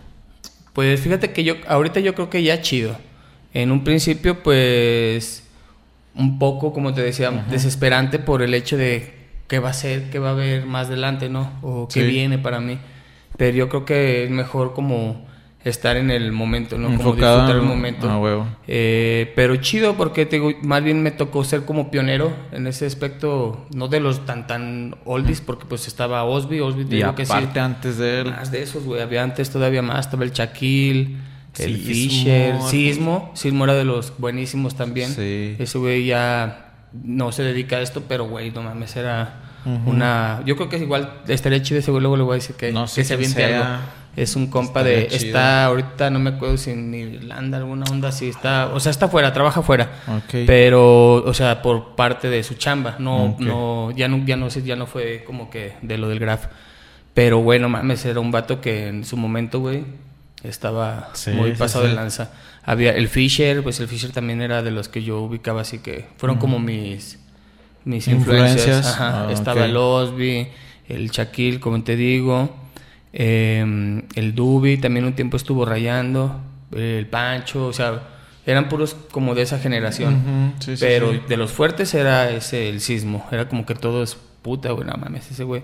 Pues 0.73 1.01
fíjate 1.01 1.33
que 1.33 1.45
yo, 1.45 1.55
ahorita 1.69 2.01
yo 2.01 2.15
creo 2.15 2.29
que 2.31 2.43
ya 2.43 2.61
chido. 2.61 2.97
En 3.53 3.71
un 3.71 3.85
principio, 3.85 4.43
pues, 4.43 5.45
un 6.15 6.39
poco, 6.39 6.73
como 6.73 6.93
te 6.93 7.01
decía, 7.03 7.31
desesperante 7.51 8.19
por 8.19 8.43
el 8.43 8.53
hecho 8.55 8.77
de 8.77 9.24
qué 9.49 9.59
va 9.59 9.71
a 9.71 9.75
ser, 9.75 10.11
qué 10.11 10.19
va 10.19 10.29
a 10.31 10.33
haber 10.33 10.67
más 10.67 10.89
adelante, 10.89 11.29
¿no? 11.29 11.51
O 11.63 11.89
qué 11.89 12.01
Sí. 12.03 12.07
viene 12.07 12.39
para 12.39 12.61
mí. 12.61 12.79
Pero 13.37 13.57
yo 13.57 13.69
creo 13.69 13.85
que 13.85 14.25
es 14.25 14.31
mejor 14.31 14.75
como 14.75 15.27
estar 15.65 15.97
en 15.97 16.11
el 16.11 16.31
momento, 16.31 16.77
¿no? 16.77 16.89
Como 16.89 16.99
Enfocado 16.99 17.37
disfrutar 17.39 17.57
el 17.57 17.63
en- 17.63 17.69
momento. 17.69 18.11
a 18.11 18.19
huevo. 18.19 18.47
Eh, 18.69 19.33
pero 19.35 19.57
chido 19.57 19.95
porque 19.95 20.27
te 20.27 20.37
digo, 20.37 20.53
más 20.63 20.85
bien 20.85 21.03
me 21.03 21.11
tocó 21.11 21.43
ser 21.43 21.65
como 21.65 21.91
pionero 21.91 22.33
en 22.53 22.67
ese 22.67 22.85
aspecto, 22.85 23.67
no 23.75 23.89
de 23.89 23.99
los 24.01 24.27
tan 24.27 24.47
tan 24.47 24.97
oldies, 25.07 25.41
porque 25.41 25.65
pues 25.67 25.87
estaba 25.89 26.23
Osby, 26.25 26.61
Osby 26.61 26.85
te 26.85 26.97
Y 26.97 26.99
digo 26.99 27.15
que 27.15 27.25
sí. 27.25 27.33
aparte 27.33 27.61
antes 27.61 27.97
de 27.97 28.21
él. 28.21 28.31
Más 28.31 28.51
de 28.53 28.63
esos, 28.63 28.85
güey. 28.85 29.01
Había 29.01 29.23
antes 29.23 29.49
todavía 29.51 29.81
más. 29.81 30.05
Estaba 30.07 30.25
el 30.25 30.33
Shaquille, 30.33 31.17
el 31.59 31.77
Sismo. 31.77 31.85
Fisher, 31.95 32.63
Sismo. 32.69 33.31
Sismo 33.35 33.65
era 33.65 33.75
de 33.75 33.85
los 33.85 34.13
buenísimos 34.19 34.75
también. 34.77 35.11
Sí. 35.11 35.57
Ese 35.59 35.79
güey 35.79 36.05
ya 36.05 36.64
no 37.03 37.33
se 37.33 37.43
dedica 37.43 37.77
a 37.77 37.81
esto, 37.81 38.05
pero 38.09 38.25
güey, 38.29 38.51
no 38.51 38.63
mames, 38.63 38.95
era 38.97 39.41
una... 39.87 40.43
Yo 40.45 40.57
creo 40.57 40.69
que 40.69 40.79
igual 40.79 41.21
estaría 41.27 41.63
chido 41.63 41.81
ese 41.81 41.91
güey, 41.91 42.01
luego 42.01 42.17
le 42.17 42.23
voy 42.23 42.33
a 42.33 42.37
decir 42.37 42.57
que, 42.57 42.73
No 42.73 42.87
sé 42.87 43.01
que 43.01 43.05
se 43.05 43.15
aviente 43.15 43.45
algo. 43.45 43.81
Es 44.17 44.37
un 44.37 44.47
compa 44.47 44.85
de... 44.85 45.09
chido. 45.09 45.27
Está 45.27 45.65
ahorita, 45.65 46.09
no 46.11 46.21
me 46.21 46.31
acuerdo 46.31 46.57
si 46.57 46.71
en 46.71 46.95
Irlanda, 46.95 47.59
alguna 47.59 47.85
onda 47.91 48.11
así. 48.11 48.29
Está, 48.29 48.69
o 48.73 48.79
sea, 48.79 48.91
está 48.91 49.09
fuera, 49.09 49.33
trabaja 49.33 49.63
fuera. 49.63 49.91
Ok. 50.07 50.47
Pero, 50.47 51.17
o 51.17 51.35
sea, 51.35 51.63
por 51.63 51.97
parte 51.97 52.29
de 52.29 52.45
su 52.45 52.55
chamba. 52.55 52.97
No, 53.01 53.37
no, 53.41 53.91
ya 53.91 54.07
no, 54.07 54.25
ya 54.25 54.37
no 54.37 54.51
sé, 54.51 54.63
ya 54.63 54.77
no 54.77 54.87
fue 54.87 55.25
como 55.27 55.51
que 55.51 55.73
de 55.83 55.99
lo 55.99 56.09
del 56.09 56.21
graf. 56.21 56.47
Pero, 57.13 57.39
güey, 57.39 57.59
no 57.59 57.69
mames, 57.69 58.05
era 58.05 58.21
un 58.21 58.31
vato 58.31 58.61
que 58.61 58.89
en 58.89 59.05
su 59.05 59.17
momento, 59.17 59.61
güey, 59.61 59.85
estaba 60.45 61.11
Sí, 61.15 61.31
muy 61.31 61.53
pasado 61.53 61.85
sí. 61.85 61.91
de 61.91 61.97
lanza. 61.97 62.31
Había 62.63 62.93
el 62.93 63.09
Fisher, 63.09 63.63
pues 63.63 63.81
el 63.81 63.89
Fisher 63.89 64.11
también 64.13 64.41
era 64.41 64.63
de 64.63 64.71
los 64.71 64.89
que 64.89 65.03
yo 65.03 65.21
ubicaba, 65.21 65.63
así 65.63 65.79
que 65.81 66.07
fueron 66.17 66.39
como 66.39 66.59
mis, 66.59 67.19
mis 67.85 68.09
influencias. 68.09 68.57
Influencias. 68.67 68.87
Ajá. 68.87 69.29
Ah, 69.29 69.33
Estaba 69.33 69.65
el 69.67 69.77
Osby, 69.77 70.49
el 70.89 71.11
Shaquille, 71.11 71.61
como 71.61 71.83
te 71.83 71.97
digo, 71.97 72.55
eh, 73.13 74.03
el 74.15 74.35
Dubi, 74.35 74.77
también 74.79 75.05
un 75.05 75.13
tiempo 75.15 75.37
estuvo 75.37 75.65
rayando, 75.65 76.41
el 76.75 77.07
Pancho, 77.07 77.67
o 77.67 77.73
sea, 77.73 78.03
eran 78.47 78.69
puros 78.69 78.97
como 79.11 79.35
de 79.35 79.43
esa 79.43 79.59
generación. 79.59 80.55
Pero 80.81 81.13
de 81.13 81.37
los 81.37 81.51
fuertes 81.53 81.95
era 81.95 82.31
ese 82.31 82.69
el 82.69 82.81
sismo. 82.81 83.27
Era 83.31 83.49
como 83.49 83.65
que 83.65 83.75
todo 83.75 84.03
es 84.03 84.17
puta, 84.43 84.71
güey, 84.73 84.87
no 84.87 84.95
mames, 84.97 85.31
ese 85.31 85.45
güey. 85.45 85.63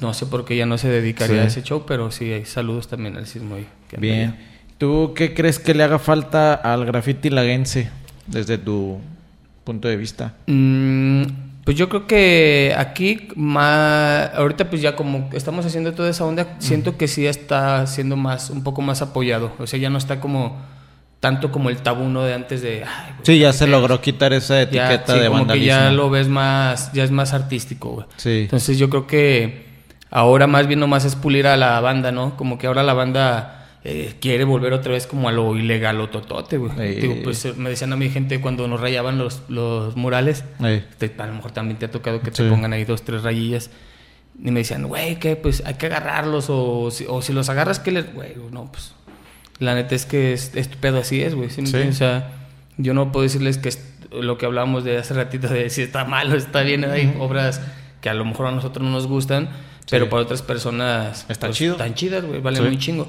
No 0.00 0.14
sé 0.14 0.26
por 0.26 0.44
qué 0.44 0.56
ya 0.56 0.66
no 0.66 0.78
se 0.78 0.88
dedicaría 0.88 1.42
a 1.42 1.44
ese 1.46 1.62
show, 1.62 1.84
pero 1.86 2.10
sí, 2.10 2.32
hay 2.32 2.44
saludos 2.44 2.88
también 2.88 3.16
al 3.16 3.26
sismo 3.26 3.54
ahí. 3.54 3.66
Que 3.96 4.00
Bien. 4.00 4.36
¿Tú 4.78 5.12
qué 5.14 5.32
crees 5.34 5.58
que 5.60 5.74
le 5.74 5.84
haga 5.84 5.98
falta 6.00 6.54
al 6.54 6.84
graffiti 6.84 7.30
laguense 7.30 7.88
desde 8.26 8.58
tu 8.58 8.98
punto 9.64 9.86
de 9.86 9.96
vista? 9.96 10.34
Mm, 10.46 11.22
pues 11.64 11.76
yo 11.76 11.88
creo 11.88 12.08
que 12.08 12.74
aquí, 12.76 13.28
más, 13.36 14.30
ahorita 14.34 14.68
pues 14.68 14.82
ya 14.82 14.96
como 14.96 15.30
estamos 15.32 15.64
haciendo 15.66 15.92
toda 15.92 16.10
esa 16.10 16.24
onda, 16.24 16.56
siento 16.58 16.96
que 16.96 17.06
sí 17.06 17.26
está 17.26 17.86
siendo 17.86 18.16
más, 18.16 18.50
un 18.50 18.64
poco 18.64 18.82
más 18.82 19.02
apoyado. 19.02 19.52
O 19.60 19.66
sea, 19.68 19.78
ya 19.78 19.88
no 19.90 19.98
está 19.98 20.18
como 20.20 20.56
tanto 21.20 21.52
como 21.52 21.70
el 21.70 21.76
tabú 21.76 22.08
¿no? 22.08 22.24
de 22.24 22.34
antes 22.34 22.62
de... 22.62 22.82
"Ay, 22.84 23.12
güey, 23.12 23.20
Sí, 23.22 23.38
ya 23.38 23.52
se 23.52 23.58
grafiteros". 23.66 23.70
logró 23.70 24.00
quitar 24.00 24.32
esa 24.32 24.54
Ya, 24.54 24.62
etiqueta 24.92 25.14
sí, 25.14 25.20
de 25.20 25.26
como 25.26 25.38
vandalismo. 25.38 25.62
que 25.62 25.66
ya 25.84 25.90
lo 25.92 26.10
ves 26.10 26.26
más, 26.26 26.90
ya 26.92 27.04
es 27.04 27.12
más 27.12 27.32
artístico, 27.32 27.90
güey. 27.90 28.06
Sí. 28.16 28.40
Entonces 28.42 28.76
yo 28.78 28.90
creo 28.90 29.06
que 29.06 29.66
ahora 30.10 30.48
más 30.48 30.66
bien 30.66 30.80
nomás 30.80 31.04
es 31.04 31.14
pulir 31.14 31.46
a 31.46 31.56
la 31.56 31.78
banda, 31.78 32.10
¿no? 32.10 32.36
Como 32.36 32.58
que 32.58 32.66
ahora 32.66 32.82
la 32.82 32.94
banda 32.94 33.61
eh, 33.84 34.14
quiere 34.20 34.44
volver 34.44 34.72
otra 34.72 34.92
vez 34.92 35.06
como 35.06 35.28
a 35.28 35.32
lo 35.32 35.56
ilegal 35.56 36.00
o 36.00 36.08
totote, 36.08 36.56
güey. 36.58 36.94
Digo, 37.00 37.16
pues 37.24 37.44
eh, 37.44 37.54
me 37.56 37.70
decían 37.70 37.92
a 37.92 37.96
mi 37.96 38.08
gente 38.10 38.40
cuando 38.40 38.68
nos 38.68 38.80
rayaban 38.80 39.18
los, 39.18 39.42
los 39.48 39.96
murales, 39.96 40.44
te- 40.98 41.12
a 41.18 41.26
lo 41.26 41.34
mejor 41.34 41.50
también 41.52 41.78
te 41.78 41.86
ha 41.86 41.90
tocado 41.90 42.20
que 42.20 42.30
Sí. 42.30 42.42
te 42.44 42.48
pongan 42.48 42.72
ahí 42.72 42.84
dos, 42.84 43.02
tres 43.02 43.22
rayillas. 43.22 43.70
Y 44.42 44.50
me 44.50 44.60
decían, 44.60 44.86
güey, 44.86 45.18
que 45.18 45.36
pues 45.36 45.62
hay 45.66 45.74
que 45.74 45.86
agarrarlos 45.86 46.46
o 46.48 46.90
si, 46.90 47.04
o 47.08 47.20
si 47.22 47.32
los 47.32 47.48
agarras, 47.50 47.80
¿qué 47.80 47.90
les...? 47.92 48.12
Güey, 48.14 48.34
no, 48.50 48.70
pues... 48.72 48.94
La 49.58 49.74
neta 49.74 49.94
es 49.94 50.06
que 50.06 50.32
es, 50.32 50.52
es 50.54 50.68
tu 50.68 50.78
pedo 50.78 50.98
así 50.98 51.20
es, 51.22 51.34
güey. 51.34 51.50
¿sí 51.50 51.64
Sí. 51.66 51.76
O 51.76 51.92
sea, 51.92 52.30
yo 52.78 52.94
no 52.94 53.12
puedo 53.12 53.22
decirles 53.24 53.58
que 53.58 53.68
es 53.68 53.84
lo 54.10 54.38
que 54.38 54.46
hablábamos 54.46 54.82
de 54.84 54.96
hace 54.98 55.14
ratito 55.14 55.46
de 55.48 55.70
si 55.70 55.82
está 55.82 56.04
mal 56.04 56.32
o 56.32 56.36
está 56.36 56.62
bien. 56.62 56.84
Hay 56.84 57.14
obras 57.20 57.60
que 58.00 58.08
a 58.08 58.14
lo 58.14 58.24
mejor 58.24 58.46
a 58.46 58.50
nosotros 58.52 58.84
no 58.84 58.90
nos 58.90 59.06
gustan, 59.06 59.50
pero 59.90 60.08
para 60.08 60.22
otras 60.22 60.42
personas... 60.42 61.26
Está 61.28 61.48
pues, 61.48 61.58
chido. 61.58 61.72
Están 61.72 61.94
chidas, 61.94 62.24
güey. 62.24 62.40
Valen 62.40 62.62
Sí. 62.62 62.68
muy 62.68 62.78
chingo. 62.78 63.08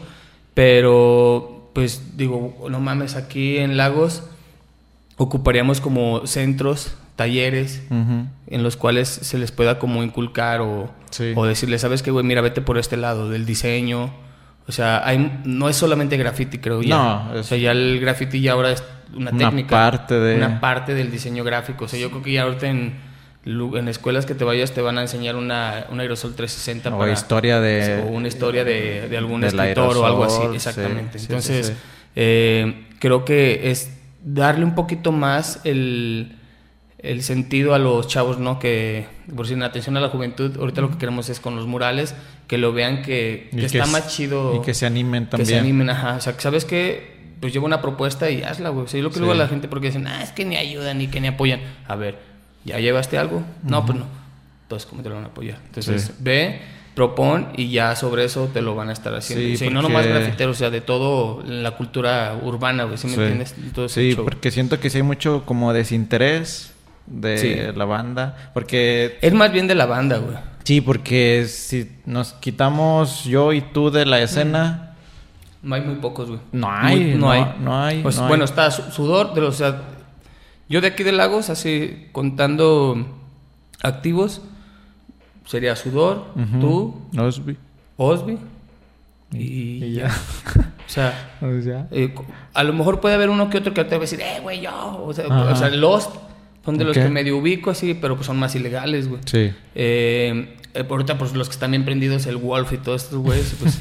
Pero, 0.54 1.70
pues, 1.74 2.18
digo, 2.18 2.68
no 2.70 2.80
mames, 2.80 3.16
aquí 3.16 3.58
en 3.58 3.78
Lagos 3.78 4.24
ocuparíamos 5.18 5.82
como 5.82 6.26
centros, 6.28 6.96
talleres, 7.16 7.84
en 7.89 8.63
los 8.63 8.76
cuales 8.78 9.08
se 9.08 9.38
les 9.38 9.52
pueda 9.52 9.78
como 9.80 10.04
inculcar 10.04 10.62
o, 10.62 10.89
Sí. 11.12 11.34
o 11.36 11.46
decirles, 11.46 11.82
¿sabes 11.82 12.02
qué, 12.02 12.12
güey? 12.12 12.26
Mira, 12.26 12.42
vete 12.42 12.62
por 12.62 12.78
este 12.78 12.98
lado 12.98 13.30
del 13.30 13.46
diseño. 13.46 14.12
O 14.68 14.72
sea, 14.72 15.06
hay, 15.08 15.42
no 15.46 15.70
es 15.70 15.76
solamente 15.76 16.18
graffiti, 16.18 16.58
creo 16.58 16.82
ya. 16.82 16.96
No, 16.96 17.32
O 17.34 17.39
es- 17.39 17.46
sea, 17.48 17.58
ya 17.58 17.72
el 17.72 18.00
graffiti 18.00 18.42
ya 18.42 18.54
ahora 18.54 18.72
es 18.72 18.84
una, 19.16 19.30
Una 19.32 19.38
técnica. 19.50 19.70
parte 19.70 20.16
de- 20.20 20.36
Una 20.38 20.60
parte 20.60 20.94
del 20.96 21.12
diseño 21.12 21.44
gráfico. 21.44 21.86
O 21.86 21.88
sea, 21.88 22.00
yo 22.00 22.10
creo 22.10 22.24
que 22.24 22.32
ya 22.32 22.44
ahorita 22.44 22.68
en, 22.68 22.94
en 23.45 23.88
escuelas 23.88 24.25
que 24.25 24.36
te 24.36 24.43
vayas 24.43 24.71
te 24.73 24.82
van 24.82 24.97
a 24.97 25.01
enseñar 25.01 25.36
una, 25.36 25.86
un 25.89 25.99
aerosol 25.99 26.34
360 26.36 26.95
O 26.95 26.99
para... 26.99 27.12
historia 27.12 27.60
de... 27.60 28.01
o 28.03 28.08
una 28.08 28.27
historia 28.27 28.63
de, 28.63 29.10
de 29.10 29.17
algún 29.17 29.43
escritor 29.43 29.97
o 29.97 30.06
algo 30.06 30.23
así, 30.23 30.41
exactamente. 30.53 31.19
sí, 31.19 31.25
Entonces, 31.29 31.67
sí, 31.67 31.73
sí. 31.73 31.79
eh, 32.15 32.86
creo 32.99 33.25
que 33.25 33.71
es 33.71 33.91
darle 34.23 34.63
un 34.63 34.75
poquito 34.75 35.12
más 35.12 35.60
el, 35.65 36.38
el 36.99 37.21
sentido 37.21 37.73
a 37.73 37.79
los 37.79 38.08
chavos, 38.08 38.39
¿no? 38.39 38.60
Que, 38.60 39.08
por 39.36 39.45
si 39.45 39.53
en 39.53 39.63
atención 39.63 39.97
a 39.97 39.99
la 39.99 40.10
juventud, 40.10 40.58
ahorita 40.58 40.82
lo 40.82 40.89
que 40.89 40.97
queremos 40.97 41.29
es 41.29 41.41
con 41.41 41.56
los 41.56 41.67
murales, 41.67 42.15
que 42.47 42.58
lo 42.58 42.71
vean 42.71 43.01
que, 43.01 43.49
está 43.51 43.86
más 43.88 44.08
chido. 44.15 44.56
Y 44.56 44.62
que 44.62 44.73
se 44.73 44.86
animen 44.86 45.29
también. 45.29 45.47
Que 45.47 45.53
se 45.53 45.60
animen, 45.60 45.89
ajá. 45.89 46.15
O 46.15 46.21
sea, 46.21 46.39
sabes 46.39 46.63
que 46.63 47.12
pues 47.41 47.51
lleva 47.51 47.65
una 47.65 47.82
propuesta 47.82 48.29
y 48.29 48.41
hazla, 48.41 48.69
güey. 48.69 48.86
O 48.86 48.88
sea, 48.88 48.99
yo 48.99 49.03
lo 49.03 49.12
que 49.12 49.19
digo 49.19 49.34
a 49.34 49.36
la 49.36 49.49
gente 49.49 49.67
porque 49.67 49.88
dicen, 49.88 50.08
ah, 50.08 50.23
es 50.23 50.32
que 50.32 50.45
ni 50.45 50.56
ayudan 50.56 50.97
ni 50.97 51.08
que 51.08 51.19
ni 51.19 51.27
apoyan. 51.27 51.60
A 51.89 51.97
ver, 51.97 52.17
¿ya 52.65 52.80
llevaste 52.80 53.17
algo? 53.17 53.43
No, 53.63 53.86
pues 53.86 53.97
no. 53.99 54.06
Entonces, 54.63 54.88
¿cómo 54.89 55.04
te 55.04 55.10
lo 55.10 55.15
van 55.15 55.26
a 55.26 55.28
apoyar? 55.28 55.60
Entonces, 55.65 56.04
Sí. 56.04 56.12
ve, 56.19 56.62
propon 56.95 57.47
y 57.58 57.69
ya 57.71 57.95
sobre 57.95 58.23
eso 58.23 58.49
te 58.54 58.62
lo 58.62 58.76
van 58.76 58.89
a 58.89 58.93
estar 58.93 59.13
haciendo. 59.15 59.43
Sí, 59.45 59.58
Sí, 59.58 59.65
no 59.69 59.82
porque- 59.82 59.93
nomás 59.93 60.08
grafiteros, 60.08 60.56
o 60.58 60.60
sea, 60.60 60.69
de 60.69 60.82
todo 60.82 61.41
la 61.45 61.71
cultura 61.71 62.38
urbana, 62.41 62.84
güey. 62.84 62.97
¿Sí 62.97 63.08
me 63.08 63.13
Sí. 63.15 63.19
entiendes? 63.21 63.56
Todo 63.73 63.86
ese 63.86 64.02
Sí, 64.02 64.13
show. 64.15 64.23
porque 64.23 64.52
siento 64.52 64.80
que 64.80 64.89
sí 64.89 64.97
hay 64.97 65.04
mucho 65.04 65.43
como 65.45 65.73
desinterés 65.73 66.71
de 67.08 67.38
Sí. 67.38 67.56
la 67.78 67.86
banda. 67.86 68.52
Porque... 68.54 69.17
Es 69.21 69.34
más 69.34 69.52
bien 69.52 69.67
de 69.67 69.76
la 69.76 69.86
banda, 69.88 70.17
güey. 70.17 70.38
Sí, 70.63 70.82
porque 70.82 71.45
si 71.49 71.91
nos 72.06 72.34
quitamos 72.34 73.26
yo 73.26 73.52
y 73.54 73.62
tú 73.62 73.89
de 73.91 74.06
la 74.06 74.21
escena... 74.21 74.91
No 75.62 75.76
hay 75.76 75.82
muy 75.82 75.95
pocos, 75.95 76.28
güey. 76.30 76.39
No 76.52 76.69
hay, 76.71 76.99
Muy- 76.99 77.15
no- 77.15 77.32
hay. 77.32 77.45
no 77.60 77.84
hay, 77.84 78.02
Pues, 78.04 78.17
no 78.17 78.23
hay. 78.23 78.28
bueno, 78.28 78.45
está 78.45 78.69
Su- 78.69 78.91
Sudor, 78.91 79.34
de 79.34 79.41
los, 79.41 79.56
o 79.56 79.58
sea, 79.58 79.82
yo 80.73 80.81
de 80.81 80.88
aquí 80.88 81.03
de 81.03 81.12
Lagos, 81.12 81.51
así 81.51 82.07
contando 82.12 83.05
activos, 83.83 84.41
sería 85.45 85.75
Sudor, 85.75 86.25
Ujú. 86.36 86.59
tú, 86.59 87.01
Osby. 87.21 87.57
Osby 87.97 88.39
y, 89.31 89.83
Y 89.86 89.93
ya. 89.93 90.07
ya. 90.07 90.13
O 90.88 90.89
sea, 90.89 91.29
O 91.41 91.62
sea, 91.62 91.88
eh, 91.91 92.13
a 92.55 92.63
lo 92.63 92.73
mejor 92.73 92.99
puede 93.01 93.13
haber 93.13 93.29
uno 93.29 93.49
que 93.51 93.59
otro 93.59 93.73
que 93.73 93.83
te 93.83 93.91
va 93.91 93.97
a 93.97 93.99
decir, 94.01 94.19
eh, 94.21 94.39
güey, 94.41 94.62
yo. 94.62 95.03
O 95.05 95.13
sea, 95.13 95.27
o 95.27 95.55
sea, 95.55 95.69
Lost 95.69 96.15
son 96.65 96.78
de 96.78 96.84
los 96.86 96.97
que 96.97 97.10
medio 97.10 97.38
ubico 97.38 97.69
así, 97.71 97.93
pero 97.93 98.15
pues 98.15 98.28
son 98.28 98.38
más 98.38 98.56
ilegales, 98.56 99.08
güey. 99.08 99.21
Sí. 99.26 99.52
Eh, 99.76 100.56
eh, 100.76 100.86
ahorita, 100.89 101.17
pues 101.19 101.34
los 101.34 101.49
que 101.49 101.54
están 101.54 101.71
bien 101.71 101.86
prendidos, 101.86 102.26
el 102.26 102.38
Wolf 102.38 102.73
y 102.73 102.78
todos 102.78 103.04
estos 103.04 103.19
güeyes, 103.19 103.56
pues. 103.60 103.80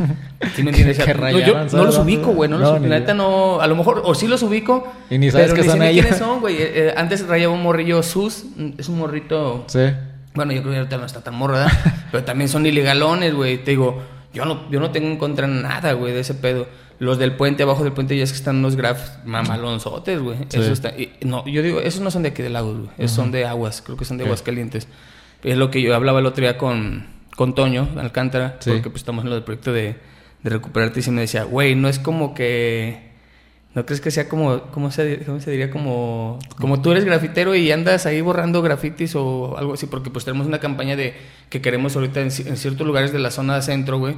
¿Sí 0.55 0.63
me 0.63 0.71
entiendes? 0.71 0.99
Que 1.05 1.15
no, 1.15 1.31
yo 1.31 1.55
no 1.55 1.69
¿sabes 1.69 1.87
los 1.87 1.99
ubico, 1.99 2.33
güey. 2.33 2.51
No, 2.51 2.59
No, 2.59 2.73
los, 2.73 2.83
yo. 2.83 2.89
neta 2.89 3.15
no. 3.15 3.61
A 3.61 3.67
lo 3.67 3.77
mejor, 3.77 4.03
o 4.05 4.15
sí 4.15 4.27
los 4.27 4.43
ubico. 4.43 4.93
Y 5.09 5.17
ni 5.19 5.31
sabes 5.31 5.47
pero 5.53 5.55
que 5.57 5.63
ni 5.63 5.69
son 5.69 5.79
sé 5.79 5.85
ni 5.85 5.91
ellos. 5.91 6.03
quiénes 6.07 6.19
son, 6.19 6.41
güey. 6.41 6.57
Eh, 6.57 6.71
eh, 6.75 6.95
antes 6.97 7.27
rayaba 7.27 7.55
un 7.55 7.63
morrillo 7.63 8.03
Sus. 8.03 8.45
Es 8.77 8.89
un 8.89 8.99
morrito. 8.99 9.65
Sí. 9.69 9.81
Bueno, 10.35 10.53
yo 10.53 10.61
creo 10.63 10.73
que 10.73 10.79
ahorita 10.81 10.99
no 10.99 11.07
está 11.07 11.21
tan 11.23 11.35
morro, 11.35 11.55
¿verdad? 11.55 11.73
Pero 12.11 12.25
también 12.25 12.49
son 12.49 12.67
ilegalones, 12.67 13.35
güey. 13.35 13.59
Te 13.65 13.71
digo, 13.73 14.03
yo 14.35 14.45
no, 14.45 14.71
yo 14.71 14.81
no 14.81 14.91
tengo 14.91 15.09
en 15.09 15.17
contra 15.17 15.47
nada, 15.47 15.93
güey, 15.95 16.13
de 16.13 16.21
ese 16.21 16.35
pedo. 16.35 16.67
Los 17.03 17.19
del 17.19 17.35
puente, 17.35 17.65
abajo 17.65 17.83
del 17.83 17.93
puente, 17.93 18.17
ya 18.17 18.23
es 18.23 18.31
que 18.31 18.39
están 18.39 18.59
unos 18.59 18.77
grafs 18.77 19.19
mamalonzotes, 19.25 20.21
güey. 20.21 20.39
Sí. 20.49 20.61
Eso 20.61 20.73
está... 20.73 20.91
y- 20.91 21.11
no, 21.23 21.45
yo 21.49 21.61
digo, 21.61 21.81
esos 21.81 22.01
no 22.01 22.13
son 22.13 22.23
de 22.23 22.29
aquí 22.29 22.43
de 22.43 22.49
Lagos, 22.49 22.77
güey. 22.77 22.91
Esos 22.97 23.17
son 23.17 23.33
de 23.33 23.45
Aguas. 23.45 23.83
Creo 23.83 23.97
que 23.97 24.05
son 24.05 24.19
de. 24.19 24.25
Aguas 24.25 24.43
Calientes. 24.43 24.87
Es 25.43 25.57
lo 25.57 25.69
que 25.73 25.83
yo 25.83 25.97
hablaba 25.97 26.21
el 26.21 26.27
otro 26.27 26.43
día 26.43 26.57
con, 26.57 27.09
con 27.35 27.57
Toño 27.57 27.89
Alcántara. 27.97 28.59
Sí. 28.61 28.71
Porque 28.71 28.89
pues 28.89 29.01
estamos 29.01 29.25
en 29.25 29.31
lo 29.31 29.35
del 29.35 29.43
proyecto 29.43 29.73
de, 29.73 29.97
de 30.45 30.51
recuperarte. 30.51 31.01
Y 31.01 31.03
sí 31.03 31.11
me 31.11 31.23
decía, 31.23 31.43
güey, 31.43 31.75
no 31.75 31.89
es 31.89 31.99
como 31.99 32.35
que... 32.35 33.11
¿No 33.75 33.85
crees 33.85 34.01
que 34.01 34.13
sea 34.13 34.29
como, 34.29 34.61
cómo 34.71 34.93
se, 34.93 35.25
cómo 35.25 35.41
se 35.41 35.51
diría? 35.51 35.71
Como, 35.71 36.39
como 36.61 36.83
tú 36.83 36.93
eres 36.93 37.05
grafitero 37.05 37.57
y 37.57 37.73
andas 37.73 38.07
ahí 38.07 38.21
borrando 38.21 38.63
grafitis 38.63 39.17
o 39.17 39.57
algo 39.59 39.73
así, 39.75 39.87
porque 39.87 40.11
pues 40.11 40.25
tenemos 40.25 40.47
una 40.47 40.61
campaña 40.61 40.95
de 40.95 41.15
que 41.49 41.61
queremos 41.63 41.97
ahorita 41.97 42.21
en, 42.21 42.27
en 42.27 42.57
ciertos 42.59 42.87
lugares 42.87 43.13
de 43.13 43.19
la 43.19 43.31
zona 43.33 43.61
centro, 43.63 43.99
güey, 43.99 44.15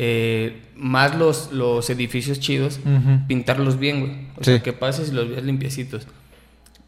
eh, 0.00 0.62
más 0.76 1.16
los, 1.16 1.50
los 1.50 1.90
edificios 1.90 2.38
chidos, 2.38 2.78
Ujú. 2.84 3.26
pintarlos 3.26 3.80
bien, 3.80 3.98
güey. 4.00 4.12
O 4.36 4.44
Sí. 4.44 4.52
sea, 4.52 4.62
que 4.62 4.72
pases 4.72 5.08
y 5.08 5.12
los 5.12 5.28
veas 5.28 5.42
limpiecitos. 5.42 6.06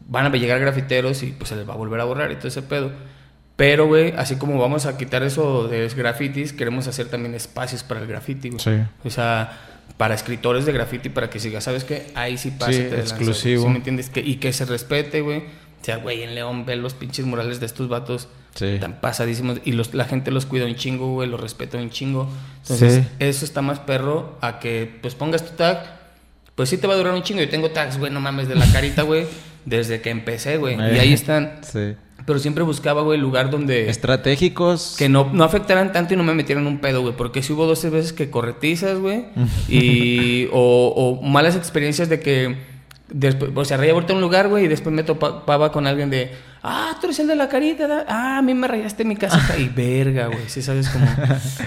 Van 0.07 0.25
a 0.25 0.29
llegar 0.29 0.59
grafiteros 0.61 1.21
y 1.23 1.27
pues 1.27 1.49
se 1.49 1.57
les 1.57 1.67
va 1.67 1.73
a 1.73 1.77
volver 1.77 1.99
a 1.99 2.05
borrar 2.05 2.31
y 2.31 2.35
todo 2.35 2.47
ese 2.47 2.61
pedo. 2.61 2.91
Pero, 3.57 3.85
güey, 3.87 4.13
así 4.17 4.37
como 4.37 4.57
vamos 4.57 4.85
a 4.85 4.97
quitar 4.97 5.23
eso 5.23 5.67
de 5.67 5.83
los 5.83 5.93
grafitis, 5.93 6.53
queremos 6.53 6.87
hacer 6.87 7.07
también 7.09 7.35
espacios 7.35 7.83
para 7.83 7.99
el 7.99 8.07
grafiti, 8.07 8.49
güey. 8.49 8.61
Sí. 8.61 8.71
O 9.03 9.09
sea, 9.09 9.59
para 9.97 10.15
escritores 10.15 10.65
de 10.65 10.71
graffiti, 10.71 11.09
para 11.09 11.29
que 11.29 11.39
siga, 11.39 11.59
¿sabes 11.59 11.83
qué? 11.83 12.07
Ahí 12.15 12.37
sí 12.37 12.51
pasa. 12.51 12.71
Sí, 12.71 12.79
exclusivo. 12.79 13.63
¿Sí 13.63 13.69
me 13.69 13.75
entiendes? 13.75 14.09
Que, 14.09 14.21
y 14.21 14.37
que 14.37 14.53
se 14.53 14.63
respete, 14.65 15.19
güey. 15.19 15.39
O 15.39 15.83
sea, 15.83 15.97
güey, 15.97 16.23
en 16.23 16.33
León 16.33 16.65
ve 16.65 16.77
los 16.77 16.93
pinches 16.93 17.25
murales 17.25 17.59
de 17.59 17.65
estos 17.65 17.89
vatos 17.89 18.29
Sí. 18.55 18.77
tan 18.79 18.99
pasadísimos. 18.99 19.59
Y 19.63 19.71
los, 19.71 19.93
la 19.93 20.05
gente 20.05 20.29
los 20.31 20.45
cuida 20.45 20.65
un 20.65 20.75
chingo, 20.75 21.13
güey, 21.13 21.29
los 21.29 21.39
respeta 21.39 21.77
un 21.77 21.89
chingo. 21.89 22.27
Entonces, 22.63 23.03
Sí. 23.03 23.09
eso 23.19 23.45
está 23.45 23.61
más 23.61 23.79
perro 23.79 24.37
a 24.41 24.59
que, 24.59 24.97
pues, 25.01 25.15
pongas 25.15 25.45
tu 25.45 25.55
tag. 25.55 25.99
Pues 26.55 26.69
sí 26.69 26.77
te 26.77 26.85
va 26.85 26.93
a 26.93 26.97
durar 26.97 27.13
un 27.13 27.23
chingo. 27.23 27.39
Yo 27.41 27.49
tengo 27.49 27.69
tags, 27.71 27.97
güey, 27.97 28.11
no 28.11 28.19
mames, 28.19 28.47
de 28.47 28.55
la 28.55 28.69
carita, 28.71 29.03
güey, 29.03 29.25
desde 29.65 30.01
que 30.01 30.09
empecé, 30.09 30.57
güey. 30.57 30.75
Y 30.75 30.99
ahí 30.99 31.13
están. 31.13 31.59
Sí. 31.61 31.95
Pero 32.23 32.37
siempre 32.37 32.63
buscaba, 32.63 33.01
güey, 33.01 33.17
lugar 33.17 33.49
donde... 33.49 33.89
Estratégicos. 33.89 34.95
Que 34.97 35.09
no, 35.09 35.31
no 35.33 35.43
afectaran 35.43 35.91
tanto 35.91 36.13
y 36.13 36.17
no 36.17 36.23
me 36.23 36.35
metieran 36.35 36.67
un 36.67 36.79
pedo, 36.79 37.01
güey. 37.01 37.15
Porque 37.15 37.41
si 37.41 37.53
hubo 37.53 37.65
12 37.65 37.89
veces 37.89 38.13
que 38.13 38.29
corretizas, 38.29 38.99
güey. 38.99 39.25
y, 39.67 40.47
o, 40.51 40.93
o 40.95 41.21
malas 41.23 41.55
experiencias 41.55 42.09
de 42.09 42.19
que 42.19 42.57
después, 43.09 43.51
o 43.55 43.65
sea, 43.65 43.77
rayaba 43.77 43.95
ahorita 43.97 44.13
un 44.13 44.21
lugar, 44.21 44.49
güey, 44.49 44.65
y 44.65 44.67
después 44.67 44.93
me 44.93 45.03
topaba 45.03 45.71
con 45.71 45.87
alguien 45.87 46.09
de, 46.11 46.31
ah, 46.63 46.95
tú 46.99 47.07
eres 47.07 47.19
el 47.19 47.27
de 47.27 47.35
la 47.35 47.49
carita, 47.49 47.87
¿da? 47.87 48.05
ah, 48.07 48.37
a 48.37 48.41
mí 48.41 48.53
me 48.53 48.67
rayaste 48.67 49.03
mi 49.03 49.15
casita. 49.15 49.57
y 49.59 49.67
verga, 49.69 50.27
güey, 50.27 50.47
sí 50.47 50.61
sabes 50.61 50.89
como, 50.89 51.05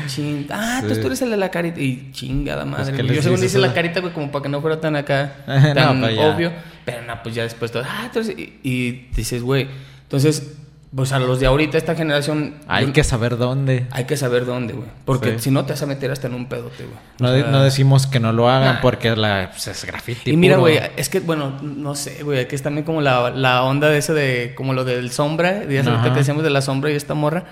ching, 0.07 0.47
ah, 0.51 0.83
Sí. 0.87 1.01
tú 1.01 1.07
eres 1.07 1.23
el 1.23 1.31
de 1.31 1.37
la 1.37 1.51
carita. 1.51 1.81
Y 1.81 2.11
chingada 2.13 2.65
madre. 2.65 2.93
¿qué 2.93 3.03
güey. 3.03 3.09
les 3.09 3.17
Yo 3.17 3.23
según 3.23 3.41
dice 3.41 3.59
la 3.59 3.73
carita, 3.73 4.01
güey, 4.01 4.13
como 4.13 4.31
para 4.31 4.43
que 4.43 4.49
no 4.49 4.61
fuera 4.61 4.81
tan 4.81 4.97
acá, 4.97 5.33
tan 5.47 6.01
pues 6.01 6.19
obvio. 6.19 6.53
Pero 6.85 7.03
no, 7.03 7.23
pues 7.23 7.35
ya 7.35 7.43
después 7.45 7.73
todo, 7.73 7.83
ah, 7.87 8.03
entonces, 8.05 8.37
y, 8.39 8.59
y 8.63 9.09
dices, 9.15 9.43
güey, 9.43 9.69
entonces 10.03 10.59
Pues 10.95 11.11
a 11.13 11.19
los 11.19 11.41
de 11.41 11.47
ahorita, 11.47 11.77
esta 11.77 11.95
generación. 11.97 12.55
Hay 12.69 12.87
yo- 12.87 12.93
que 12.93 13.03
saber 13.03 13.37
dónde. 13.37 13.87
Hay 13.91 14.05
que 14.05 14.17
saber 14.17 14.47
dónde, 14.47 14.75
güey. 14.75 14.89
Porque 15.05 15.33
Sí. 15.33 15.45
si 15.45 15.51
no 15.51 15.65
te 15.65 15.73
vas 15.73 15.83
a 15.83 15.87
meter 15.87 16.11
hasta 16.13 16.29
en 16.29 16.35
un 16.35 16.47
pedote, 16.47 16.85
güey. 16.85 16.97
No, 17.19 17.31
O 17.31 17.35
sea, 17.35 17.51
no 17.51 17.63
decimos 17.65 18.07
que 18.07 18.21
no 18.21 18.33
lo 18.33 18.49
hagan 18.49 18.77
Nah. 18.77 18.81
porque 18.81 19.17
la, 19.17 19.49
pues, 19.51 19.67
es 19.67 19.85
graffiti. 19.85 20.31
Y 20.31 20.37
mira, 20.37 20.57
güey, 20.57 20.79
es 20.97 21.09
que, 21.09 21.19
bueno, 21.21 21.59
no 21.63 21.97
sé, 21.97 22.23
güey, 22.23 22.39
aquí 22.39 22.55
es 22.55 22.63
también 22.63 22.85
como 22.85 23.01
la, 23.01 23.31
la 23.31 23.65
onda 23.65 23.89
de 23.89 23.99
eso 23.99 24.15
de, 24.15 24.53
como 24.57 24.73
lo 24.73 24.85
del 24.85 25.11
sombra, 25.11 25.53
de 25.61 25.79
ahorita 25.81 26.13
que 26.13 26.19
decíamos 26.21 26.45
de 26.45 26.51
la 26.51 26.63
sombra 26.63 26.91
y 26.93 26.95
esta 26.95 27.15
morra. 27.15 27.45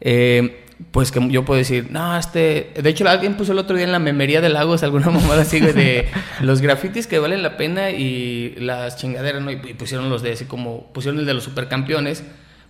Eh, 0.00 0.64
pues 0.90 1.12
que 1.12 1.20
yo 1.30 1.44
puedo 1.44 1.58
decir, 1.58 1.88
no, 1.90 2.16
este. 2.18 2.72
De 2.82 2.88
hecho, 2.90 3.08
alguien 3.08 3.36
puso 3.36 3.52
el 3.52 3.58
otro 3.58 3.76
día 3.76 3.84
en 3.84 3.92
la 3.92 3.98
memería 4.00 4.40
de 4.40 4.48
Lagos 4.48 4.82
alguna 4.82 5.10
mamada 5.10 5.42
así, 5.42 5.60
güey, 5.60 5.72
de 5.74 6.08
los 6.40 6.60
grafitis 6.60 7.06
que 7.06 7.18
valen 7.18 7.42
la 7.42 7.56
pena 7.56 7.90
y 7.90 8.54
las 8.58 8.96
chingaderas, 8.96 9.42
¿no? 9.42 9.50
Y, 9.52 9.60
y 9.68 9.74
pusieron 9.74 10.08
los 10.10 10.22
de 10.22 10.32
así 10.32 10.46
como. 10.46 10.86
Pusieron 10.92 11.20
el 11.20 11.26
de 11.26 11.34
los 11.34 11.44
supercampeones. 11.44 12.24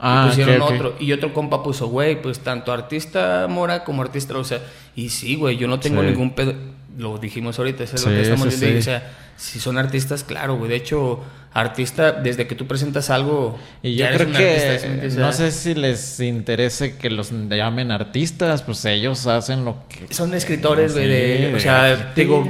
Ah, 0.04 0.24
y 0.26 0.28
pusieron 0.30 0.60
ok, 0.62 0.68
ok. 0.68 0.74
otro. 0.74 0.96
Y 0.98 1.12
otro 1.12 1.32
compa 1.32 1.62
puso, 1.62 1.86
güey, 1.86 2.20
pues 2.20 2.40
tanto 2.40 2.72
artista 2.72 3.46
Mora 3.48 3.84
como 3.84 4.02
artista, 4.02 4.36
o 4.36 4.44
sea. 4.44 4.60
Y 4.96 5.10
sí, 5.10 5.36
güey, 5.36 5.56
yo 5.56 5.68
no 5.68 5.78
tengo 5.80 6.00
Sí. 6.02 6.08
ningún 6.08 6.34
pedo. 6.34 6.54
Lo 6.98 7.16
dijimos 7.18 7.58
ahorita, 7.58 7.84
eso 7.84 7.94
es 7.96 8.02
Sí, 8.02 8.08
lo 8.10 8.14
que 8.16 8.22
estamos 8.22 8.52
sí, 8.52 8.60
viendo. 8.60 8.78
y, 8.78 8.82
sí. 8.82 8.88
o 8.90 8.92
sea, 8.92 9.12
si 9.36 9.60
son 9.60 9.78
artistas, 9.78 10.24
claro, 10.24 10.56
güey. 10.56 10.68
De 10.68 10.76
hecho, 10.76 11.20
artista, 11.54 12.12
desde 12.12 12.46
que 12.46 12.54
tú 12.54 12.66
presentas 12.66 13.08
algo. 13.10 13.58
Y 13.82 13.92
yo 13.92 13.98
ya 14.00 14.08
eres 14.08 14.16
creo 14.18 14.28
un 14.30 14.34
que 14.36 14.68
artista, 14.90 15.20
no 15.20 15.32
sé 15.32 15.52
si 15.52 15.74
les 15.74 16.20
interese 16.20 16.96
que 16.96 17.08
los 17.08 17.30
llamen 17.30 17.92
artistas, 17.92 18.62
pues 18.62 18.84
ellos 18.84 19.26
hacen 19.26 19.64
lo 19.64 19.76
que 19.88 20.12
Son 20.12 20.34
escritores, 20.34 20.92
güey. 20.94 21.08
De, 21.08 21.54
o 21.56 21.60
sea, 21.60 22.12
digo, 22.14 22.46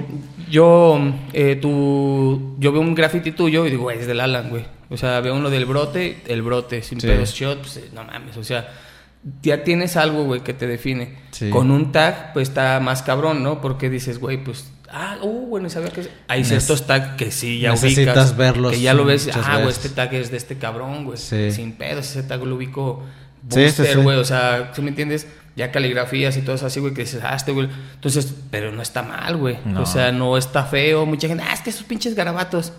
yo, 0.51 0.99
eh, 1.33 1.57
tú, 1.61 2.57
yo 2.59 2.73
veo 2.73 2.81
un 2.81 2.95
graffiti 2.95 3.31
tuyo 3.33 3.65
y 3.67 3.71
digo, 3.71 3.83
güey, 3.85 3.99
es 3.99 4.07
del 4.07 4.21
Alan, 4.21 4.51
güey. 4.51 4.65
O 4.92 4.96
sea, 4.96 5.20
veo 5.20 5.35
uno 5.35 5.50
del 5.50 5.64
brote, 5.64 6.22
el 6.26 6.42
brote, 6.42 6.83
sin 6.83 7.00
Sí. 7.00 7.07
pedos 7.07 7.33
shot, 7.33 7.61
pues, 7.61 7.78
eh, 7.78 7.88
no 7.94 8.05
mames, 8.05 8.37
o 8.37 8.44
sea, 8.44 8.68
ya 9.42 9.64
tienes 9.64 9.96
algo, 9.96 10.24
güey, 10.24 10.42
que 10.42 10.52
te 10.52 10.66
define. 10.66 11.16
Sí. 11.31 11.48
Con 11.50 11.70
un 11.70 11.92
tag, 11.92 12.33
pues 12.33 12.48
está 12.48 12.78
más 12.81 13.02
cabrón, 13.02 13.42
¿no? 13.42 13.61
Porque 13.61 13.88
dices, 13.88 14.18
güey, 14.18 14.42
pues, 14.42 14.70
ah, 14.90 15.16
uh, 15.22 15.46
bueno, 15.46 15.70
sabía 15.70 15.90
que 15.90 16.09
hay 16.28 16.44
ciertos 16.44 16.87
tags 16.87 17.16
que 17.16 17.31
sí, 17.31 17.61
ya 17.61 17.70
necesitas 17.70 18.16
ubicas. 18.16 18.37
verlos 18.37 18.72
Que 18.72 18.81
ya 18.81 18.94
lo 18.94 19.05
ves, 19.05 19.31
ah, 19.35 19.59
güey, 19.59 19.70
este 19.70 19.88
tag 19.88 20.12
es 20.14 20.31
de 20.31 20.37
este 20.37 20.59
cabrón, 20.59 21.05
güey. 21.05 21.16
Sí. 21.16 21.50
Sin 21.52 21.72
pedos, 21.72 22.11
ese 22.11 22.22
tag 22.22 22.44
lo 22.44 22.57
ubico. 22.57 23.02
Booster, 23.42 23.98
güey, 23.98 24.18
o 24.18 24.24
sea, 24.24 24.70
¿sí 24.74 24.83
me 24.83 24.90
entiendes? 24.90 25.26
Ya 25.57 25.72
caligrafías 25.72 26.37
y 26.37 26.42
todo 26.42 26.55
eso 26.55 26.66
así, 26.66 26.81
güey, 26.81 26.94
que 26.94 27.02
dices, 27.02 27.20
ah, 27.24 27.35
este 27.35 27.52
güey. 27.52 27.68
Entonces, 27.94 28.33
pero 28.50 28.72
no 28.72 28.83
está 28.83 29.02
mal, 29.02 29.37
güey. 29.37 29.59
No. 29.64 29.83
O 29.83 29.87
sea, 29.87 30.12
no 30.12 30.38
está 30.38 30.64
feo. 30.64 31.07
Mucha 31.07 31.28
gente, 31.28 31.42
ah, 31.46 31.52
es 31.52 31.61
que 31.61 31.70
esos 31.70 31.83
pinches 31.83 32.14
garabatos. 32.14 32.72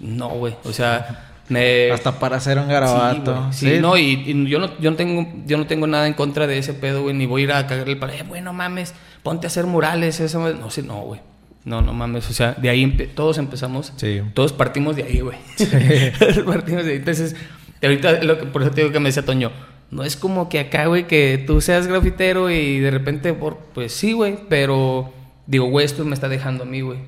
No, 0.00 0.28
güey. 0.30 0.54
O 0.64 0.72
sea, 0.72 1.32
me. 1.48 1.90
hasta 1.90 2.18
para 2.18 2.36
hacer 2.36 2.58
un 2.58 2.68
garabato. 2.68 3.48
Sí. 3.52 3.70
Sí, 3.70 3.78
no, 3.80 3.96
y, 3.96 4.22
y 4.26 4.46
yo 4.48 4.58
no, 4.58 4.78
yo 4.78 4.90
no 4.90 4.96
tengo, 4.96 5.26
yo 5.46 5.58
no 5.58 5.66
tengo 5.66 5.86
nada 5.86 6.06
en 6.06 6.14
contra 6.14 6.46
de 6.46 6.58
ese 6.58 6.74
pedo, 6.74 7.02
güey, 7.02 7.14
ni 7.14 7.26
voy 7.26 7.42
a 7.42 7.44
ir 7.44 7.52
a 7.52 7.66
cagarle 7.66 7.96
para, 7.96 8.14
eh, 8.14 8.24
güey, 8.26 8.40
no 8.40 8.52
mames, 8.52 8.94
ponte 9.22 9.46
a 9.46 9.48
hacer 9.48 9.66
murales, 9.66 10.20
eso, 10.20 10.52
no 10.54 10.70
sé, 10.70 10.82
no, 10.82 11.00
güey. 11.02 11.20
No, 11.64 11.82
no 11.82 11.92
mames, 11.92 12.28
o 12.30 12.32
sea, 12.32 12.52
de 12.52 12.70
ahí 12.70 12.82
empe- 12.82 13.08
todos 13.14 13.36
empezamos. 13.36 13.92
Sí. 13.96 14.22
Todos 14.32 14.52
partimos 14.54 14.96
de 14.96 15.02
ahí, 15.04 15.20
güey. 15.20 15.36
Todos 16.18 16.38
partimos 16.38 16.84
de 16.84 16.92
ahí. 16.92 16.96
Entonces, 16.96 17.36
ahorita, 17.82 18.22
lo 18.22 18.38
que, 18.38 18.46
por 18.46 18.62
eso 18.62 18.70
te 18.70 18.80
digo 18.80 18.92
que 18.92 19.00
me 19.00 19.10
decía 19.10 19.24
Toño, 19.24 19.50
no 19.90 20.04
es 20.04 20.16
como 20.16 20.48
que 20.48 20.58
acá, 20.60 20.86
güey, 20.86 21.06
que 21.06 21.42
tú 21.46 21.60
seas 21.60 21.86
grafitero 21.86 22.48
y 22.48 22.78
de 22.78 22.90
repente, 22.90 23.34
por, 23.34 23.58
pues 23.74 23.92
sí, 23.92 24.12
güey, 24.12 24.38
pero 24.48 25.12
digo, 25.46 25.66
güey, 25.66 25.84
esto 25.84 26.04
me 26.04 26.14
está 26.14 26.28
dejando 26.28 26.62
a 26.62 26.66
mí, 26.66 26.80
güey. 26.80 26.98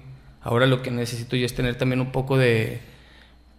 Ahora 0.42 0.66
lo 0.66 0.83
que 0.83 0.90
necesito 0.90 1.37
yo 1.37 1.46
es 1.46 1.55
tener 1.55 1.76
también 1.76 2.00
un 2.00 2.12
poco 2.12 2.37
de... 2.37 2.81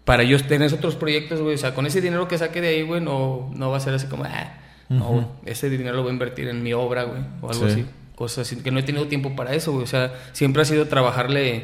Para 0.06 0.24
yo 0.24 0.38
tener 0.46 0.74
otros 0.74 0.96
proyectos, 0.96 1.40
güey. 1.42 1.56
O 1.56 1.58
sea, 1.58 1.74
con 1.74 1.86
ese 1.86 2.02
dinero 2.02 2.28
que 2.28 2.38
saque 2.38 2.60
de 2.60 2.68
ahí, 2.70 2.82
güey, 2.82 3.00
no, 3.00 3.50
no 3.56 3.70
va 3.70 3.78
a 3.78 3.80
ser 3.80 3.94
así 3.94 4.08
como, 4.08 4.26
ah, 4.26 4.54
no, 4.90 5.06
güey. 5.06 5.26
Ese 5.46 5.70
dinero 5.70 5.96
lo 5.96 6.02
voy 6.02 6.10
a 6.10 6.14
invertir 6.14 6.50
en 6.50 6.62
mi 6.62 6.74
obra, 6.74 7.04
güey. 7.04 7.22
O 7.42 7.50
algo 7.50 7.66
Sí. 7.68 7.72
así. 7.72 7.86
Cosas 8.16 8.46
así. 8.48 8.62
Que 8.62 8.70
no 8.70 8.80
he 8.80 8.84
tenido 8.84 9.08
tiempo 9.08 9.34
para 9.36 9.54
eso, 9.56 9.72
güey. 9.72 9.84
O 9.86 9.88
sea, 9.88 10.14
siempre 10.34 10.62
ha 10.62 10.66
sido 10.66 10.88
trabajarle. 10.88 11.64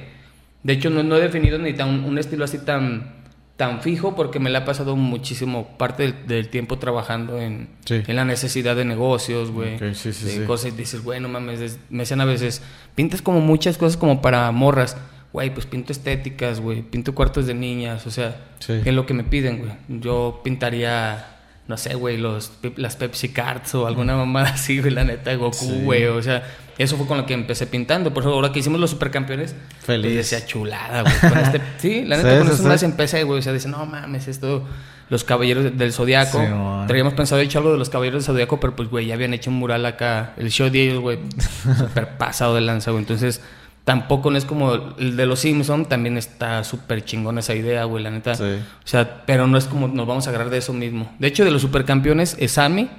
De 0.64 0.74
hecho, 0.74 0.90
no, 0.90 1.04
no 1.04 1.18
he 1.18 1.22
definido 1.22 1.58
ni 1.60 1.74
tan, 1.74 2.06
un 2.06 2.18
estilo 2.18 2.46
así 2.46 2.60
tan, 2.60 3.14
tan 3.60 3.82
fijo 3.82 4.16
porque 4.16 4.40
me 4.40 4.50
la 4.50 4.60
ha 4.60 4.66
pasado 4.66 4.96
muchísimo 4.96 5.68
parte 5.78 6.04
del, 6.04 6.28
del 6.28 6.48
tiempo 6.48 6.80
trabajando 6.80 7.38
en, 7.42 7.68
Sí. 7.84 8.02
en 8.08 8.16
la 8.16 8.24
necesidad 8.24 8.74
de 8.78 8.86
negocios, 8.86 9.52
güey. 9.52 9.76
Ok, 9.76 9.94
sí, 9.96 10.14
sí, 10.14 10.40
de 10.40 10.46
cosas 10.46 10.72
y 10.74 10.78
dices, 10.78 11.04
bueno, 11.04 11.28
mames, 11.28 11.60
es- 11.60 11.78
me 11.90 12.04
dicen 12.04 12.22
a 12.22 12.26
veces, 12.26 12.62
pintas 12.96 13.22
como 13.22 13.42
muchas 13.42 13.78
cosas 13.78 13.98
como 13.98 14.22
para 14.22 14.50
morras. 14.54 14.96
Güey, 15.34 15.54
pues 15.54 15.66
pinto 15.66 15.92
estéticas, 15.92 16.62
güey, 16.62 16.82
pinto 16.84 17.14
cuartos 17.14 17.48
de 17.48 17.54
niñas, 17.54 18.08
o 18.08 18.12
sea. 18.12 18.36
¿qué 18.66 18.82
es 18.84 18.94
lo 18.96 19.06
que 19.06 19.14
me 19.14 19.26
piden, 19.26 19.60
güey? 19.60 19.72
Yo 19.90 20.40
pintaría, 20.42 21.26
no 21.70 21.78
sé, 21.78 21.94
güey, 21.94 22.18
los, 22.18 22.52
las 22.76 22.98
Pepsi 22.98 23.30
Cards 23.30 23.74
o 23.76 23.88
alguna 23.88 24.18
mamada 24.18 24.50
así, 24.56 24.80
güey, 24.82 24.92
la 24.92 25.06
neta, 25.06 25.34
Goku, 25.36 25.54
Sí. 25.56 25.82
güey, 25.84 26.04
o 26.06 26.22
sea, 26.22 26.44
eso 26.78 26.98
fue 26.98 27.06
con 27.08 27.18
lo 27.20 27.26
que 27.26 27.34
empecé 27.34 27.68
pintando. 27.68 28.14
Por 28.14 28.24
eso 28.24 28.34
ahora 28.34 28.52
que 28.52 28.60
hicimos 28.60 28.80
los 28.82 28.90
supercampeones, 28.90 29.56
Feliz. 29.80 30.04
pues 30.06 30.16
decía 30.16 30.46
chulada, 30.46 31.04
güey. 31.04 31.14
con 31.20 31.38
este- 31.38 31.62
sí, 31.78 32.04
la 32.06 32.18
neta, 32.18 32.32
Sí, 32.34 32.38
con 32.40 32.48
eso 32.48 32.58
sí. 32.58 32.64
más 32.68 32.84
empecé, 32.84 33.24
güey, 33.24 33.40
o 33.40 33.42
sea, 33.42 33.54
dice, 33.54 33.70
no 33.70 33.86
mames, 33.86 34.28
esto, 34.28 34.66
los 35.10 35.24
caballeros 35.24 35.78
del 35.78 35.94
Zodiaco. 35.94 36.40
Sí. 36.40 36.88
Traíamos 36.88 37.14
pensado 37.14 37.40
hecho 37.42 37.60
algo 37.60 37.72
de 37.72 37.78
los 37.78 37.90
caballeros 37.90 38.24
del 38.26 38.34
Zodiaco, 38.36 38.60
pero 38.60 38.76
pues, 38.76 38.90
güey, 38.90 39.06
ya 39.06 39.14
habían 39.14 39.34
hecho 39.34 39.50
un 39.52 39.58
mural 39.58 39.86
acá, 39.86 40.34
el 40.38 40.50
show 40.52 40.70
de 40.70 40.84
ellos, 40.90 41.00
güey, 41.02 41.20
súper 41.78 42.18
pasado 42.18 42.56
de 42.56 42.62
lanza, 42.62 42.92
güey. 42.92 43.04
Entonces, 43.04 43.42
tampoco 43.84 44.30
no 44.32 44.38
es 44.38 44.46
como 44.46 44.74
el 44.98 45.18
de 45.18 45.26
los 45.26 45.40
Simpson, 45.40 45.86
también 45.86 46.18
está 46.18 46.64
súper 46.64 47.04
chingón 47.06 47.38
esa 47.40 47.56
idea, 47.56 47.84
güey, 47.86 48.04
la 48.04 48.12
neta. 48.12 48.36
Sí. 48.36 48.44
O 48.44 48.88
sea, 48.88 49.24
pero 49.26 49.48
no 49.48 49.58
es 49.58 49.66
como 49.66 49.88
nos 49.88 50.06
vamos 50.08 50.28
a 50.28 50.30
agarrar 50.30 50.50
de 50.50 50.58
eso 50.60 50.74
mismo. 50.74 51.12
De 51.20 51.28
hecho, 51.28 51.44
de 51.46 51.52
los 51.52 51.62
supercampeones, 51.62 52.36
es 52.40 52.52
Sammy. 52.52 52.90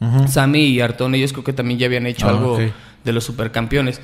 Ujú. 0.00 0.26
Sammy 0.26 0.64
y 0.64 0.80
Artón, 0.80 1.14
ellos 1.14 1.32
creo 1.32 1.44
que 1.44 1.52
también 1.52 1.78
ya 1.78 1.86
habían 1.86 2.06
hecho 2.06 2.26
Ah, 2.26 2.30
algo 2.30 2.58
de 2.58 3.12
los 3.12 3.22
supercampeones. 3.24 4.00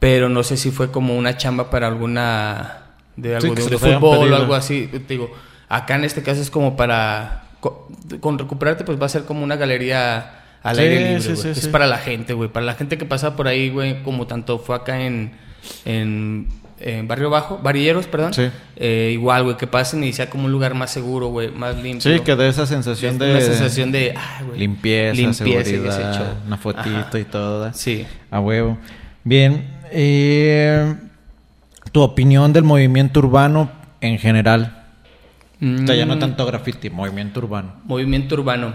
Pero 0.00 0.28
no 0.28 0.42
sé 0.42 0.56
si 0.56 0.70
fue 0.70 0.90
como 0.90 1.16
una 1.16 1.36
chamba 1.36 1.70
para 1.70 1.86
alguna. 1.86 2.78
de 3.16 3.40
Sí, 3.40 3.46
algo 3.46 3.54
que 3.54 3.62
de, 3.70 3.78
fútbol 3.78 4.32
o 4.32 4.36
algo 4.36 4.54
así. 4.54 4.88
Te 4.92 4.98
digo, 5.14 5.30
acá 5.68 5.94
en 5.94 6.04
este 6.04 6.22
caso 6.22 6.40
es 6.42 6.50
como 6.50 6.76
para. 6.76 7.44
co- 7.60 7.88
Con 8.20 8.38
recuperarte, 8.38 8.84
pues 8.84 9.00
va 9.00 9.06
a 9.06 9.08
ser 9.08 9.24
como 9.24 9.42
una 9.44 9.56
galería 9.56 10.42
al 10.62 10.76
Sí, 10.76 10.82
aire 10.82 10.98
libre. 11.16 11.20
sí, 11.22 11.36
sí, 11.36 11.48
es 11.48 11.58
sí. 11.60 11.68
para 11.68 11.86
la 11.86 11.98
gente, 11.98 12.34
güey. 12.34 12.48
Para 12.50 12.66
la 12.66 12.74
gente 12.74 12.98
que 12.98 13.04
pasa 13.06 13.36
por 13.36 13.46
ahí, 13.48 13.70
güey, 13.70 14.02
como 14.02 14.26
tanto 14.26 14.58
fue 14.58 14.74
acá 14.76 15.00
en. 15.00 15.32
En 15.84 16.48
en 16.78 17.08
Barrio 17.08 17.30
Bajo, 17.30 17.58
Varilleros, 17.58 18.06
perdón. 18.06 18.34
Sí. 18.34 18.48
Eh, 18.76 19.10
igual, 19.12 19.44
güey, 19.44 19.56
que 19.56 19.66
pasen 19.66 20.04
y 20.04 20.12
sea 20.12 20.28
como 20.28 20.44
un 20.44 20.52
lugar 20.52 20.74
más 20.74 20.90
seguro, 20.90 21.28
güey, 21.28 21.50
más 21.50 21.76
limpio. 21.76 22.12
Sí, 22.12 22.20
que 22.20 22.36
de 22.36 22.48
esa 22.48 22.66
sensación 22.66 23.18
de 23.18 23.30
Una 23.30 23.40
sensación 23.40 23.92
de, 23.92 24.14
ah, 24.16 24.42
güey, 24.46 24.58
limpieza, 24.58 25.14
limpieza 25.14 25.64
seguridad, 25.64 26.36
una 26.46 26.56
fotito 26.58 27.08
Ajá. 27.08 27.18
y 27.18 27.24
todo. 27.24 27.72
Sí. 27.72 28.06
A 28.30 28.40
huevo. 28.40 28.78
Bien. 29.24 29.74
eh, 29.90 30.94
tu 31.92 32.02
opinión 32.02 32.52
del 32.52 32.64
movimiento 32.64 33.20
urbano 33.20 33.70
en 34.02 34.18
general. 34.18 34.84
O 35.62 35.86
sea, 35.86 35.96
ya 35.96 36.04
no 36.04 36.16
Mm, 36.16 36.18
tanto 36.18 36.44
graffiti, 36.44 36.90
movimiento 36.90 37.40
urbano. 37.40 37.72
Movimiento 37.84 38.34
urbano. 38.34 38.74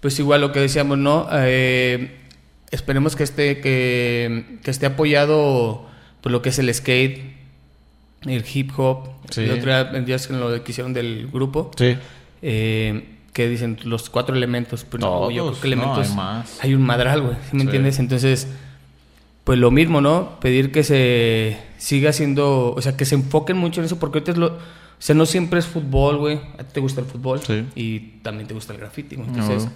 Pues 0.00 0.16
igual 0.20 0.42
lo 0.42 0.52
que 0.52 0.60
decíamos, 0.60 0.96
¿no? 0.96 1.28
Eh, 1.32 2.18
esperemos 2.70 3.16
que 3.16 3.24
esté, 3.24 3.60
que, 3.60 4.58
que 4.62 4.70
esté 4.70 4.86
apoyado 4.86 5.90
por 6.22 6.32
lo 6.32 6.40
que 6.40 6.48
es 6.48 6.58
el 6.58 6.72
skate, 6.72 7.20
el 8.22 8.44
hip 8.54 8.70
hop. 8.78 9.08
Sí. 9.30 9.42
El 9.42 9.50
otro 9.52 10.00
día 10.04 10.18
con 10.26 10.40
lo 10.40 10.64
que 10.64 10.70
hicieron 10.72 10.92
del 10.94 11.28
grupo. 11.32 11.70
Sí. 11.76 11.96
eh, 12.40 13.08
que 13.32 13.48
dicen 13.48 13.78
los 13.84 14.10
cuatro 14.10 14.34
elementos. 14.36 14.84
Pues 14.84 15.00
no, 15.00 15.30
yo 15.30 15.44
creo 15.44 15.44
Todos, 15.46 15.58
que 15.60 15.68
no, 15.68 15.82
elementos. 15.82 16.10
hay 16.10 16.16
más. 16.16 16.58
hay 16.62 16.74
un 16.74 16.82
madral, 16.82 17.22
güey. 17.22 17.34
¿sí 17.34 17.56
me 17.56 17.60
Sí. 17.60 17.66
entiendes? 17.66 17.98
Entonces, 17.98 18.46
pues 19.44 19.58
lo 19.58 19.70
mismo, 19.70 20.00
¿no? 20.02 20.38
Pedir 20.40 20.70
que 20.70 20.84
se 20.84 21.56
siga 21.78 22.10
haciendo, 22.10 22.74
o 22.76 22.82
sea, 22.82 22.94
que 22.96 23.04
se 23.06 23.14
enfoquen 23.14 23.56
mucho 23.56 23.80
en 23.80 23.86
eso, 23.86 23.98
porque 23.98 24.18
ahorita 24.18 24.32
es 24.32 24.38
lo. 24.38 24.46
O 24.48 24.58
sea, 24.98 25.14
no 25.16 25.24
siempre 25.26 25.58
es 25.60 25.66
fútbol, 25.66 26.18
güey. 26.18 26.36
A 26.58 26.64
ti 26.64 26.74
te 26.74 26.80
gusta 26.80 27.00
el 27.00 27.06
fútbol 27.06 27.40
Sí. 27.42 27.64
y 27.74 27.98
también 28.22 28.46
te 28.46 28.54
gusta 28.54 28.72
el 28.74 28.78
graffiti, 28.80 29.14
Entonces, 29.16 29.66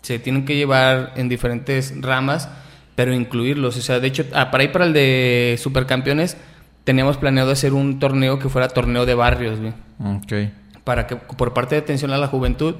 se 0.00 0.18
tienen 0.18 0.44
que 0.46 0.56
llevar 0.56 1.12
en 1.16 1.28
diferentes 1.28 1.92
ramas, 2.00 2.48
pero 2.94 3.14
incluirlos. 3.14 3.76
O 3.76 3.80
sea, 3.82 4.00
de 4.00 4.08
hecho, 4.08 4.24
ah, 4.34 4.50
para 4.50 4.64
ir 4.64 4.72
para 4.72 4.84
el 4.84 4.92
de 4.92 5.56
Supercampeones, 5.58 6.36
teníamos 6.84 7.16
planeado 7.16 7.50
hacer 7.52 7.72
un 7.72 7.98
torneo 7.98 8.38
que 8.38 8.48
fuera 8.48 8.68
torneo 8.68 9.06
de 9.06 9.14
barrios, 9.14 9.60
güey 9.60 9.72
Ok. 10.04 10.50
para 10.84 11.06
que 11.06 11.14
por 11.16 11.54
parte 11.54 11.76
de 11.76 11.80
atención 11.80 12.12
a 12.12 12.18
la 12.18 12.26
juventud 12.26 12.74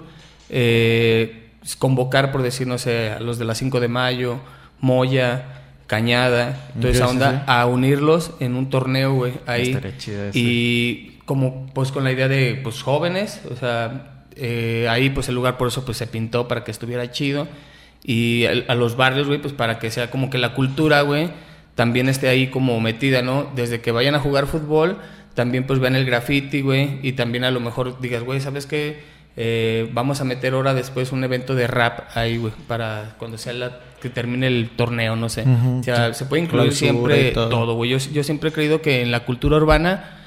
eh, 0.51 1.51
convocar 1.79 2.33
por 2.33 2.43
decir 2.43 2.67
no 2.67 2.79
sé 2.79 3.11
a 3.13 3.21
los 3.21 3.39
de 3.39 3.45
la 3.45 3.55
5 3.55 3.79
de 3.81 3.87
mayo 3.89 4.41
Moya 4.81 5.45
Cañada 5.87 6.57
Ok, 6.77 6.87
esa 6.87 7.07
onda 7.09 7.31
sí. 7.31 7.43
a 7.47 7.67
unirlos 7.67 8.33
en 8.41 8.57
un 8.57 8.71
torneo 8.71 9.15
güey 9.15 9.35
ahí 9.47 9.69
Estaría 9.71 9.97
chido 9.97 10.25
y 10.33 11.21
como 11.25 11.67
pues 11.73 11.93
con 11.93 12.03
la 12.03 12.11
idea 12.13 12.27
de 12.29 12.59
pues 12.63 12.83
jóvenes 12.83 13.41
o 13.53 13.57
sea 13.57 14.25
eh, 14.35 14.87
ahí 14.91 15.11
pues 15.11 15.29
el 15.29 15.37
lugar 15.37 15.57
por 15.59 15.69
eso 15.69 15.85
pues 15.85 15.97
se 15.97 16.07
pintó 16.09 16.49
para 16.49 16.65
que 16.65 16.71
estuviera 16.73 17.09
chido 17.13 17.47
y 18.05 18.45
el- 18.45 18.65
a, 18.69 18.75
los 18.75 18.97
barrios 18.97 19.27
güey 19.27 19.41
pues 19.41 19.53
para 19.55 19.79
que 19.79 19.91
sea 19.91 20.11
como 20.11 20.29
que 20.31 20.39
la 20.39 20.55
cultura 20.55 21.03
güey 21.03 21.31
también 21.75 22.09
esté 22.09 22.29
ahí 22.29 22.49
como 22.49 22.81
metida 22.81 23.23
no 23.23 23.51
desde 23.55 23.81
que 23.81 23.93
vayan 23.93 24.15
a 24.15 24.19
jugar 24.21 24.47
fútbol 24.47 24.99
también 25.35 25.65
pues 25.67 25.79
vean 25.79 25.95
el 25.97 26.05
graffiti 26.05 26.61
güey 26.63 26.99
y 27.03 27.13
también 27.13 27.45
a 27.45 27.51
lo 27.51 27.61
mejor 27.61 28.01
digas 28.01 28.23
güey 28.25 28.41
sabes 28.41 28.67
qué 28.67 29.01
eh, 29.37 29.89
vamos 29.95 30.21
a 30.21 30.25
meter 30.25 30.53
ahora 30.53 30.75
después 30.75 31.11
un 31.11 31.25
evento 31.25 31.55
de 31.55 31.67
rap 31.67 32.01
ahí, 32.15 32.37
güey, 32.37 32.53
para 32.69 33.15
cuando 33.19 33.39
sea 33.39 33.55
la 33.55 33.79
que 34.03 34.11
termine 34.11 34.47
el 34.47 34.69
torneo, 34.77 35.17
no 35.17 35.31
sé. 35.31 35.47
O 35.81 35.83
sea, 35.83 36.13
se 36.13 36.27
puede 36.27 36.43
incluir 36.43 36.75
siempre 36.75 37.31
todo. 37.31 37.75
güey. 37.75 37.89
Yo, 37.89 37.97
yo 38.13 38.23
siempre 38.25 38.51
he 38.51 38.53
creído 38.53 38.83
que 38.83 39.01
en 39.01 39.11
la 39.11 39.21
cultura 39.21 39.57
urbana, 39.57 40.19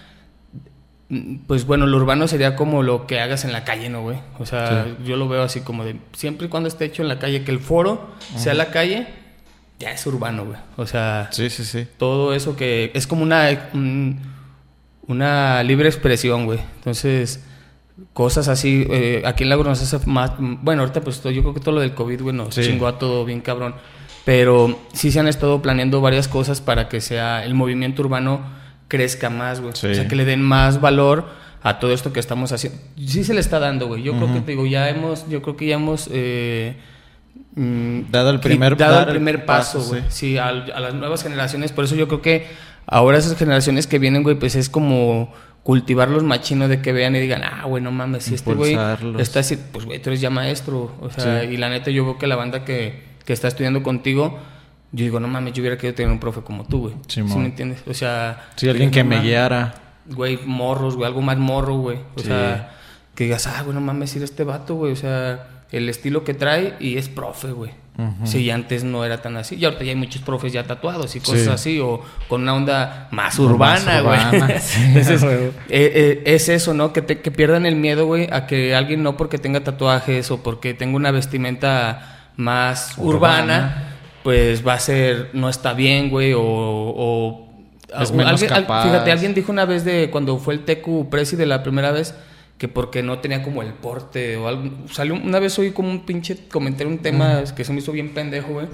pues 1.47 1.65
bueno, 1.67 1.85
lo 1.85 1.97
urbano 1.97 2.27
sería 2.27 2.55
como 2.55 2.81
lo 2.81 3.05
que 3.05 3.19
hagas 3.19 3.45
en 3.45 3.51
la 3.51 3.63
calle, 3.63 3.89
¿no, 3.89 4.01
güey? 4.01 4.17
O 4.39 4.45
sea, 4.45 4.87
yo 5.05 5.17
lo 5.17 5.27
veo 5.27 5.43
así 5.43 5.61
como 5.61 5.83
de, 5.85 5.97
siempre 6.13 6.47
y 6.47 6.49
cuando 6.49 6.67
esté 6.67 6.85
hecho 6.85 7.01
en 7.03 7.07
la 7.09 7.19
calle, 7.19 7.43
que 7.43 7.51
el 7.51 7.59
foro 7.59 8.09
sea 8.35 8.53
la 8.55 8.71
calle, 8.71 9.07
ya 9.79 9.91
es 9.91 10.05
urbano, 10.07 10.45
güey. 10.45 10.57
O 10.77 10.87
sea, 10.87 11.29
Sí, 11.31 11.49
sí, 11.49 11.63
sí. 11.63 11.87
todo 11.97 12.33
eso 12.33 12.55
que 12.55 12.91
es 12.95 13.05
como 13.07 13.21
una 13.23 13.69
un- 13.73 14.19
una 15.07 15.61
libre 15.63 15.87
expresión, 15.87 16.45
güey. 16.45 16.59
Entonces, 16.77 17.43
cosas 18.13 18.47
así, 18.47 18.85
eh, 18.89 19.21
aquí 19.25 19.43
en 19.43 19.49
Lagos 19.49 19.67
nos 19.67 19.81
hace 19.81 20.05
más, 20.07 20.31
bueno, 20.39 20.81
ahorita 20.81 21.01
pues 21.01 21.21
yo 21.23 21.41
creo 21.41 21.53
que 21.53 21.59
todo 21.59 21.75
lo 21.75 21.81
del 21.81 21.93
COVID, 21.93 22.21
güey, 22.23 22.35
nos 22.35 22.55
Sí. 22.55 22.63
chingó 22.63 22.87
a 22.87 22.97
todo 22.97 23.25
bien 23.25 23.41
cabrón. 23.41 23.75
Pero 24.25 24.79
sí 24.93 25.11
se 25.11 25.19
han 25.19 25.27
estado 25.27 25.61
planeando 25.61 26.01
varias 26.01 26.27
cosas 26.27 26.59
para 26.59 26.89
que 26.89 26.99
sea 26.99 27.45
el 27.45 27.53
movimiento 27.53 28.01
urbano 28.01 28.41
crezca 28.87 29.29
más, 29.29 29.61
güey. 29.61 29.73
Sí. 29.75 29.87
O 29.87 29.93
sea, 29.95 30.07
que 30.07 30.15
le 30.15 30.25
den 30.25 30.41
más 30.41 30.79
valor 30.81 31.25
a 31.63 31.79
todo 31.79 31.91
esto 31.93 32.13
que 32.13 32.19
estamos 32.19 32.51
haciendo. 32.51 32.79
Sí 33.05 33.23
se 33.23 33.33
le 33.33 33.39
está 33.39 33.59
dando, 33.59 33.87
güey. 33.87 34.03
Yo 34.03 34.13
creo 34.15 34.31
que 34.33 34.41
te 34.41 34.51
digo, 34.51 34.65
ya 34.65 34.89
hemos, 34.89 35.27
yo 35.29 35.41
creo 35.41 35.57
que 35.57 35.65
ya 35.67 35.75
hemos 35.75 36.07
eh, 36.11 36.75
mm, 37.55 38.11
Dado 38.11 38.29
el 38.29 38.39
primer- 38.39 38.77
dado 38.77 38.99
el 39.01 39.07
primer 39.07 39.45
paso, 39.45 39.79
paso, 39.79 39.89
güey. 39.89 40.01
sí. 40.09 40.31
Sí, 40.31 40.37
a, 40.37 40.51
las 40.51 40.93
nuevas 40.93 41.23
generaciones. 41.23 41.71
Por 41.71 41.85
eso 41.85 41.95
yo 41.95 42.07
creo 42.07 42.21
que 42.21 42.47
ahora 42.85 43.17
esas 43.17 43.35
generaciones 43.37 43.87
que 43.87 43.99
vienen, 43.99 44.23
güey, 44.23 44.37
pues 44.37 44.55
es 44.55 44.69
como 44.69 45.33
cultivarlos 45.63 46.21
machinos 46.23 46.69
de 46.69 46.79
que 46.81 46.93
vean 46.93 47.15
y 47.15 47.19
digan, 47.19 47.41
ah, 47.43 47.63
güey, 47.65 47.81
no 47.81 47.91
mames, 47.91 48.25
si 48.25 48.35
este 48.35 48.53
güey 48.53 48.77
está 49.17 49.39
así, 49.39 49.57
pues 49.71 49.85
güey, 49.85 49.99
tú 49.99 50.09
eres 50.11 50.21
ya 50.21 50.29
maestro. 50.29 50.95
O 51.01 51.09
sea, 51.09 51.41
Sí. 51.41 51.47
y 51.53 51.57
la 51.57 51.69
neta, 51.69 51.89
yo 51.89 52.05
veo 52.05 52.17
que 52.19 52.27
la 52.27 52.35
banda 52.35 52.63
que, 52.63 53.01
que 53.25 53.33
está 53.33 53.47
estudiando 53.47 53.81
contigo, 53.81 54.37
yo 54.95 55.03
digo, 55.03 55.19
no 55.19 55.27
mames, 55.27 55.53
yo 55.53 55.61
hubiera 55.61 55.77
querido 55.77 55.95
tener 55.95 56.11
un 56.11 56.19
profe 56.19 56.41
como 56.41 56.63
tú, 56.65 56.79
güey. 56.81 56.93
¿Sí 57.07 57.21
Simón. 57.21 57.39
me 57.41 57.45
entiendes? 57.47 57.79
O 57.87 57.93
sea, 57.93 58.45
Sí, 58.55 58.69
alguien 58.69 58.91
que 58.91 59.03
me 59.03 59.19
guiara. 59.21 59.75
Güey, 60.07 60.39
morros, 60.45 60.95
güey, 60.95 61.07
algo 61.07 61.21
más 61.21 61.37
morro, 61.37 61.75
güey. 61.77 61.97
O 62.15 62.19
Sí. 62.19 62.27
sea, 62.27 62.71
que 63.15 63.25
digas, 63.25 63.47
ah, 63.47 63.61
güey, 63.63 63.73
no 63.75 63.81
mames, 63.81 64.15
ir 64.15 64.23
este 64.23 64.43
vato, 64.43 64.75
güey. 64.75 64.93
O 64.93 64.95
sea, 64.95 65.47
el 65.71 65.89
estilo 65.89 66.23
que 66.23 66.33
trae 66.33 66.75
y 66.79 66.97
es 66.97 67.09
profe, 67.09 67.51
güey. 67.51 67.71
Sí, 68.25 68.39
y 68.39 68.49
antes 68.51 68.83
no 68.83 69.05
era 69.05 69.21
tan 69.21 69.37
así. 69.37 69.55
Y 69.55 69.63
ahorita 69.63 69.85
ya 69.85 69.91
hay 69.91 69.95
muchos 69.95 70.21
profes 70.21 70.51
ya 70.51 70.65
tatuados 70.65 71.15
y 71.15 71.21
cosas 71.21 71.43
Sí. 71.43 71.49
así, 71.49 71.79
o 71.79 72.01
con 72.27 72.41
una 72.41 72.53
onda 72.53 73.07
más 73.11 73.39
urbana, 73.39 74.01
güey. 74.01 74.19
sí, 74.59 74.81
Entonces, 74.87 75.23
eh, 75.23 75.51
eh, 75.69 76.23
es 76.25 76.49
eso, 76.49 76.73
¿no? 76.73 76.91
Que, 76.91 77.01
te- 77.01 77.21
que 77.21 77.31
pierdan 77.31 77.65
el 77.65 77.77
miedo, 77.77 78.05
güey, 78.05 78.27
a 78.33 78.47
que 78.47 78.75
alguien 78.75 79.01
no 79.01 79.15
porque 79.15 79.37
tenga 79.37 79.61
tatuajes 79.63 80.29
o 80.29 80.43
porque 80.43 80.73
tenga 80.73 80.97
una 80.97 81.11
vestimenta 81.11 82.31
más 82.35 82.95
Urbana. 82.97 83.15
urbana, 83.15 83.94
pues 84.25 84.65
va 84.67 84.73
a 84.73 84.79
ser, 84.79 85.29
no 85.33 85.49
está 85.49 85.73
bien, 85.73 86.09
güey, 86.09 86.33
o... 86.33 86.41
o 86.43 87.47
Es 88.01 88.11
menos 88.11 88.33
alguien- 88.41 88.51
al- 88.53 88.61
capaz. 88.63 88.83
Fíjate, 88.85 89.11
alguien 89.11 89.35
dijo 89.35 89.51
una 89.51 89.65
vez 89.65 89.85
de 89.85 90.09
cuando 90.09 90.39
fue 90.39 90.55
el 90.55 90.65
Tecu 90.65 91.11
Presi 91.11 91.35
de 91.35 91.45
la 91.45 91.61
primera 91.61 91.91
vez 91.91 92.15
que 92.57 92.67
porque 92.67 93.03
no 93.03 93.19
tenía 93.19 93.43
como 93.43 93.61
el 93.61 93.73
porte 93.73 94.35
o 94.37 94.47
algo. 94.47 94.87
Salió 94.91 95.13
una 95.13 95.37
vez 95.39 95.59
oí 95.59 95.69
como 95.71 95.89
un 95.91 96.07
pinche 96.07 96.47
comentario, 96.49 96.91
un 96.91 96.97
tema 96.99 97.43
que 97.55 97.63
se 97.63 97.71
me 97.71 97.79
hizo 97.79 97.91
bien 97.91 98.15
pendejo, 98.15 98.53
güey. 98.53 98.65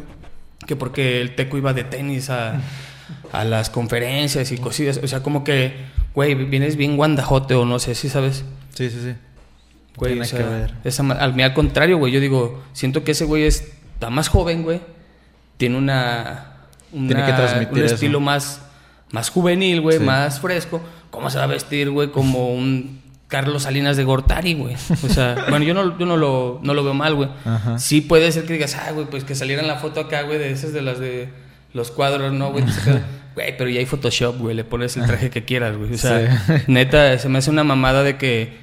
Que 0.68 0.78
porque 0.78 1.20
el 1.20 1.36
Tecu 1.36 1.58
iba 1.58 1.74
de 1.74 1.84
tenis 1.84 2.30
a, 2.30 2.62
a 3.34 3.44
las 3.44 3.70
conferencias 3.70 4.54
y 4.54 4.58
cosillas. 4.58 5.02
O 5.04 5.08
sea, 5.08 5.22
como 5.22 5.44
que, 5.44 5.74
güey, 6.16 6.34
vienes 6.34 6.78
bien 6.78 6.96
guandajote 6.96 7.56
o 7.56 7.66
no 7.66 7.78
sé, 7.80 7.94
¿sí 7.94 8.08
sabes? 8.08 8.46
Sí, 8.74 8.90
sí, 8.90 9.00
sí. 9.04 9.14
Güey, 9.98 10.18
o 10.18 10.24
sea, 10.24 10.40
que 10.40 10.46
ver. 10.46 10.74
esa 10.86 11.04
al, 11.04 11.38
al 11.42 11.54
contrario, 11.54 11.98
güey, 11.98 12.14
yo 12.14 12.22
digo, 12.22 12.64
siento 12.72 13.04
que 13.04 13.12
ese 13.12 13.26
güey 13.26 13.44
es, 13.44 13.74
está 13.96 14.10
más 14.10 14.30
joven, 14.30 14.64
güey. 14.64 14.80
Tiene 15.62 15.78
una, 15.78 16.46
una- 16.92 17.08
Tiene 17.08 17.24
que 17.26 17.34
transmitir 17.34 17.78
un 17.78 17.86
eso. 17.86 17.94
estilo 17.94 18.20
más, 18.20 18.62
más 19.12 19.30
juvenil, 19.30 19.80
güey, 19.82 20.00
Sí. 20.00 20.04
más 20.04 20.40
fresco. 20.40 20.82
¿Cómo 21.12 21.30
se 21.30 21.38
va 21.38 21.44
a 21.44 21.48
vestir, 21.48 21.92
güey? 21.92 22.10
Como 22.10 22.52
un 22.52 23.00
Carlos 23.28 23.62
Salinas 23.64 23.96
de 23.96 24.04
Gortari, 24.04 24.56
güey. 24.56 24.74
O 24.74 25.08
sea, 25.08 25.36
bueno, 25.52 25.64
yo 25.64 25.76
no, 25.76 26.00
yo 26.00 26.08
no, 26.08 26.18
lo, 26.18 26.60
no 26.64 26.74
lo 26.74 26.84
veo 26.84 26.96
mal, 26.96 27.14
güey. 27.14 27.30
Ajá. 27.46 27.78
Sí 27.78 28.02
puede 28.02 28.32
ser 28.32 28.46
que 28.46 28.54
digas, 28.54 28.76
ah, 28.76 28.92
güey, 28.92 29.06
pues 29.06 29.24
que 29.24 29.36
saliera 29.36 29.62
en 29.62 29.68
la 29.68 29.76
foto 29.76 30.00
acá, 30.00 30.24
güey, 30.24 30.40
de 30.40 30.52
esas 30.52 30.74
de 30.74 30.82
las 30.82 31.00
de 31.00 31.30
los 31.74 31.92
cuadros, 31.92 32.34
¿no, 32.34 32.52
güey? 32.52 32.66
Güey, 33.36 33.56
pero 33.56 33.70
ya 33.70 33.80
hay 33.80 33.86
Photoshop, 33.86 34.40
güey, 34.40 34.56
le 34.56 34.64
pones 34.64 34.98
el 34.98 35.06
traje 35.06 35.30
que 35.30 35.46
quieras, 35.46 35.78
güey. 35.78 35.94
O 35.94 35.98
sea, 36.00 36.44
Sí. 36.48 36.54
neta, 36.68 37.18
se 37.20 37.30
me 37.30 37.38
hace 37.38 37.52
una 37.52 37.64
mamada 37.64 38.02
de 38.04 38.18
que 38.18 38.58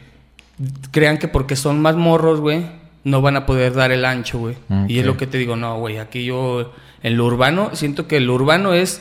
crean 0.91 1.19
que 1.19 1.29
porque 1.29 1.55
son 1.57 1.81
más 1.81 1.95
morros, 1.97 2.41
güey, 2.41 2.67
no 3.05 3.23
van 3.23 3.37
a 3.37 3.47
poder 3.47 3.73
dar 3.75 3.93
el 3.93 4.05
ancho, 4.05 4.39
güey. 4.39 4.57
Y 4.89 4.99
es 4.99 5.07
lo 5.07 5.17
que 5.17 5.27
te 5.27 5.39
digo, 5.39 5.55
no, 5.57 5.79
güey, 5.79 5.99
aquí 5.99 6.25
yo, 6.25 6.73
en 7.03 7.17
lo 7.17 7.25
urbano, 7.27 7.71
siento 7.75 8.07
que 8.07 8.21
lo 8.21 8.35
urbano 8.35 8.75
es 8.75 9.01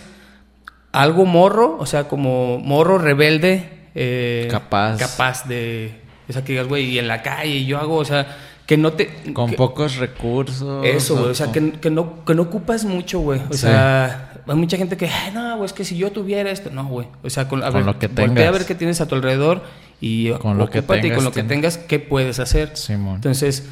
algo 0.91 1.25
morro, 1.25 1.77
o 1.79 1.85
sea, 1.85 2.07
como 2.07 2.59
morro 2.59 2.97
rebelde. 2.97 3.69
eh, 3.95 4.47
Capaz. 4.51 4.97
Capaz 4.97 5.47
de... 5.47 6.01
O 6.29 6.33
sea, 6.33 6.43
que 6.43 6.51
digas, 6.53 6.67
güey, 6.67 6.85
y 6.89 6.99
en 6.99 7.07
la 7.07 7.21
calle 7.21 7.63
yo 7.65 7.77
hago, 7.77 7.95
o 7.95 8.05
sea, 8.05 8.35
que 8.65 8.75
no 8.77 8.93
te... 8.93 9.07
Con 9.33 9.49
que- 9.51 9.55
pocos 9.55 9.95
recursos. 9.97 10.85
eso, 10.85 11.15
güey. 11.17 11.31
O 11.31 11.35
sea, 11.35 11.51
que, 11.51 11.71
que 11.73 11.89
no, 11.89 12.25
que 12.25 12.35
no 12.35 12.43
ocupas 12.43 12.83
mucho, 12.85 13.19
güey. 13.19 13.39
O 13.49 13.53
Sí. 13.53 13.59
sea, 13.59 14.33
hay 14.45 14.55
mucha 14.55 14.75
gente 14.77 14.97
que, 14.97 15.07
"Ay, 15.07 15.31
no, 15.33 15.55
güey, 15.57 15.65
es 15.65 15.73
que 15.73 15.85
si 15.85 15.97
yo 15.97 16.11
tuviera 16.11 16.51
esto. 16.51 16.69
No, 16.69 16.85
güey. 16.85 17.07
O 17.23 17.29
sea, 17.29 17.47
con, 17.47 17.63
a 17.63 17.67
Con 17.67 17.75
ver, 17.75 17.85
lo 17.85 17.97
que 17.99 18.09
tengas. 18.09 18.45
a 18.45 18.51
ver 18.51 18.65
qué 18.65 18.75
tienes 18.75 18.99
a 19.01 19.07
tu 19.07 19.15
alrededor 19.15 19.63
y 20.01 20.31
Con 20.31 20.57
lo 20.57 20.69
que 20.69 20.79
ocúpate 20.79 20.99
y 20.99 21.01
tengas, 21.03 21.15
con 21.17 21.25
lo 21.25 21.31
que 21.31 21.39
ten- 21.41 21.47
tengas, 21.47 21.77
¿qué 21.77 21.99
puedes 21.99 22.39
hacer? 22.39 22.75
Simón. 22.75 23.15
Entonces, 23.15 23.67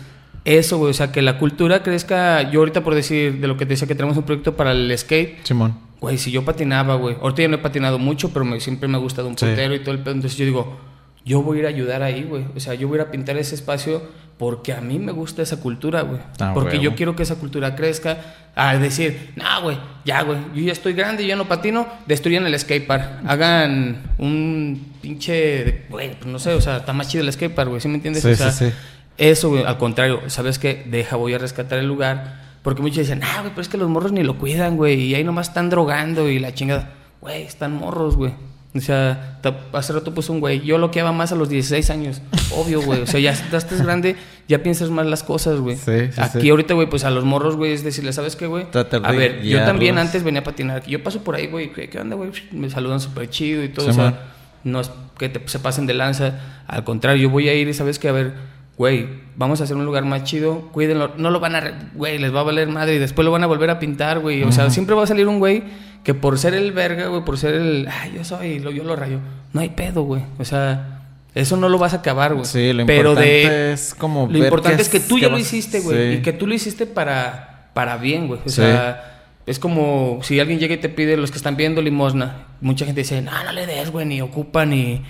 eso, 0.46 0.78
güey. 0.78 0.92
O 0.92 0.94
sea, 0.94 1.12
que 1.12 1.22
la 1.22 1.38
cultura 1.38 1.84
crezca. 1.84 2.50
Yo 2.52 2.60
ahorita, 2.62 2.84
por 2.84 2.96
decir, 2.96 3.40
de 3.42 3.48
lo 3.48 3.58
que 3.58 3.66
te 3.66 3.72
decía, 3.72 3.88
que 3.88 3.96
tenemos 3.96 4.16
un 4.18 4.24
proyecto 4.24 4.56
para 4.56 4.72
el 4.72 4.96
skate. 4.98 5.44
Simón. 5.46 5.78
Güey, 6.00 6.18
si 6.18 6.32
yo 6.32 6.46
patinaba, 6.46 6.96
güey. 6.96 7.16
Ahorita 7.22 7.42
ya 7.42 7.48
no 7.48 7.56
he 7.56 7.60
patinado 7.60 7.98
mucho, 8.00 8.32
pero 8.32 8.46
me- 8.46 8.60
siempre 8.60 8.88
me 8.88 8.96
ha 8.98 9.00
gustado 9.00 9.28
un 9.28 9.38
Sí. 9.38 9.46
putero 9.46 9.74
y 9.76 9.80
todo 9.80 9.92
el 9.92 10.00
pedo. 10.00 10.14
Entonces 10.14 10.38
yo 10.38 10.46
digo, 10.46 10.78
yo 11.26 11.42
voy 11.42 11.58
a 11.58 11.60
ir 11.62 11.66
a 11.66 11.70
ayudar 11.70 12.04
ahí, 12.04 12.24
güey. 12.24 12.46
O 12.56 12.60
sea, 12.60 12.74
yo 12.76 12.88
voy 12.88 13.00
a 13.00 13.02
ir 13.02 13.08
a 13.08 13.12
pintar 13.12 13.38
ese 13.38 13.56
espacio 13.56 14.04
porque 14.38 14.74
a 14.74 14.82
mí 14.82 15.00
me 15.00 15.12
gusta 15.14 15.42
esa 15.42 15.60
cultura, 15.62 16.02
güey. 16.02 16.20
Ah, 16.40 16.52
porque 16.54 16.78
yo 16.80 16.94
quiero 16.94 17.16
que 17.16 17.24
esa 17.24 17.36
cultura 17.36 17.76
crezca. 17.76 18.18
A 18.58 18.78
decir, 18.78 19.32
no, 19.36 19.64
güey, 19.64 19.78
ya, 20.06 20.22
güey. 20.22 20.38
Yo 20.54 20.62
ya 20.62 20.72
estoy 20.72 20.94
grande, 20.94 21.24
yo 21.24 21.30
ya 21.30 21.36
no 21.36 21.46
patino. 21.46 21.88
Destruyan 22.06 22.46
el 22.46 22.58
skatepark. 22.58 23.26
Hagan 23.28 23.98
un 24.18 24.94
pinche. 25.02 25.84
Güey, 25.90 26.12
pues 26.20 26.26
no 26.28 26.40
sé, 26.40 26.54
o 26.54 26.62
sea, 26.62 26.78
está 26.78 26.94
más 26.94 27.08
chido 27.10 27.24
el 27.24 27.34
skatepark, 27.34 27.70
güey. 27.70 27.82
¿Sí 27.82 27.88
me 27.90 27.96
entiendes? 27.96 28.24
Sí, 28.24 28.30
o 28.32 28.36
sea, 28.36 28.52
sí, 28.52 28.68
sí. 28.68 28.74
Eso, 29.18 29.50
güey, 29.50 29.64
al 29.64 29.78
contrario, 29.78 30.22
¿sabes 30.28 30.60
qué? 30.60 30.86
Deja, 30.90 31.16
voy 31.16 31.34
a 31.34 31.38
rescatar 31.38 31.80
el 31.80 31.88
lugar. 31.88 32.44
Porque 32.64 32.82
muchos 32.82 32.98
dicen, 32.98 33.22
ah, 33.24 33.38
güey, 33.42 33.52
pero 33.52 33.62
es 33.62 33.70
que 33.70 33.78
los 33.78 33.88
morros 33.90 34.12
ni 34.12 34.24
lo 34.24 34.38
cuidan, 34.38 34.76
güey. 34.76 35.00
Y 35.02 35.16
ahí 35.16 35.24
nomás 35.24 35.50
están 35.50 35.70
drogando 35.70 36.30
y 36.30 36.40
la 36.40 36.54
chingada. 36.54 36.94
Güey, 37.22 37.44
están 37.44 37.74
morros, 37.74 38.16
güey. 38.16 38.34
O 38.76 38.80
sea, 38.82 39.40
hace 39.72 39.94
rato 39.94 40.14
puso 40.14 40.34
un 40.34 40.42
güey. 40.42 40.60
Yo 40.62 40.78
lo 40.78 40.92
que 40.92 41.02
más 41.02 41.32
a 41.32 41.36
los 41.36 41.48
16 41.48 41.90
años. 41.92 42.22
Obvio, 42.52 42.82
güey. 42.82 43.02
O 43.02 43.08
sea, 43.08 43.20
ya 43.22 43.32
estás 43.32 43.82
grande, 43.82 44.18
ya 44.50 44.64
piensas 44.64 44.90
más 44.90 45.06
las 45.06 45.24
cosas, 45.24 45.60
güey. 45.62 45.78
Sí, 45.78 46.12
sí, 46.12 46.20
Aquí 46.22 46.42
sí. 46.42 46.50
ahorita, 46.50 46.74
güey, 46.74 46.90
pues 46.90 47.06
a 47.06 47.10
los 47.10 47.24
morros, 47.24 47.56
güey, 47.56 47.72
es 47.72 47.84
decirles, 47.86 48.16
¿sabes 48.16 48.36
qué, 48.36 48.48
güey? 48.48 48.66
A 49.04 49.12
ver, 49.14 49.44
yo 49.44 49.64
también 49.64 49.98
antes 49.98 50.24
venía 50.24 50.42
a 50.42 50.44
patinar 50.44 50.78
aquí. 50.78 50.92
Yo 50.92 51.02
paso 51.04 51.24
por 51.24 51.36
ahí, 51.36 51.48
güey. 51.48 51.72
¿Qué, 51.72 51.88
qué 51.88 52.00
onda, 52.00 52.16
güey? 52.18 52.32
Me 52.52 52.70
saludan 52.70 53.00
súper 53.00 53.30
chido 53.30 53.64
y 53.64 53.70
todo. 53.70 53.90
O 53.90 53.94
sea, 53.94 54.04
man. 54.06 54.20
no 54.66 54.82
es 54.82 54.92
que 55.18 55.30
te- 55.30 55.48
se 55.48 55.60
pasen 55.60 55.86
de 55.86 55.94
lanza. 55.94 56.34
Al 56.68 56.84
contrario, 56.84 57.22
yo 57.24 57.30
voy 57.30 57.48
a 57.48 57.54
ir 57.54 57.70
y 57.70 57.74
sabes 57.74 57.98
que, 57.98 58.10
a 58.10 58.12
ver, 58.12 58.34
güey, 58.78 59.08
vamos 59.36 59.62
a 59.62 59.64
hacer 59.64 59.76
un 59.78 59.86
lugar 59.86 60.04
más 60.06 60.24
chido. 60.24 60.70
Cuídenlo. 60.72 61.12
No 61.18 61.30
lo 61.32 61.40
van 61.40 61.56
a, 61.56 61.90
güey, 61.94 62.18
les 62.18 62.34
va 62.34 62.42
a 62.42 62.44
valer 62.44 62.68
madre 62.68 62.96
y 62.96 63.00
después 63.00 63.26
lo 63.26 63.32
van 63.32 63.44
a 63.44 63.48
volver 63.48 63.70
a 63.70 63.80
pintar, 63.80 64.20
güey. 64.20 64.44
O 64.44 64.52
sea, 64.52 64.70
siempre 64.70 64.96
va 64.96 65.04
a 65.04 65.08
salir 65.08 65.28
un 65.28 65.40
güey 65.40 65.64
que 66.04 66.14
por 66.14 66.38
ser 66.38 66.54
el 66.54 66.72
verga, 66.72 67.08
güey, 67.08 67.24
por 67.24 67.38
ser 67.38 67.54
el, 67.56 67.88
ay, 67.92 68.14
yo 68.16 68.24
soy, 68.24 68.60
lo, 68.60 68.72
yo 68.72 68.84
lo 68.84 68.96
rayo. 68.96 69.20
No 69.54 69.62
hay 69.62 69.70
pedo, 69.70 70.04
güey. 70.04 70.22
O 70.40 70.46
sea, 70.46 71.02
eso 71.34 71.58
no 71.58 71.70
lo 71.70 71.78
vas 71.78 71.94
a 71.94 71.98
acabar, 71.98 72.34
güey. 72.34 72.46
Sí, 72.46 72.74
lo 72.74 72.86
Pero 72.86 73.10
importante 73.12 73.30
de, 73.50 73.74
es 73.74 73.96
como 73.96 74.22
Lo 74.28 74.34
ver 74.34 74.44
importante 74.44 74.76
qué 74.78 74.82
es 74.84 74.90
que 74.90 75.00
tú 75.00 75.18
ya 75.20 75.30
lo 75.30 75.40
hiciste, 75.40 75.80
güey. 75.80 76.12
sí. 76.14 76.18
Y 76.20 76.22
que 76.22 76.34
tú 76.34 76.46
lo 76.46 76.54
hiciste 76.54 76.86
para, 76.86 77.70
para 77.74 77.98
bien, 77.98 78.28
güey. 78.28 78.40
O 78.46 78.50
Sí. 78.50 78.58
sea, 78.58 79.15
es 79.46 79.60
como 79.60 80.20
si 80.24 80.40
alguien 80.40 80.60
llega 80.60 80.74
y 80.74 80.78
te 80.78 80.90
pide, 80.90 81.18
los 81.18 81.30
que 81.32 81.38
están 81.38 81.56
pidiendo 81.56 81.82
limosna, 81.82 82.48
mucha 82.62 82.86
gente 82.86 83.02
dice, 83.02 83.22
no, 83.22 83.32
no 83.44 83.52
le 83.52 83.68
des, 83.68 83.92
güey, 83.92 84.06
ni 84.06 84.22
ocupa, 84.22 84.66
ni, 84.66 85.04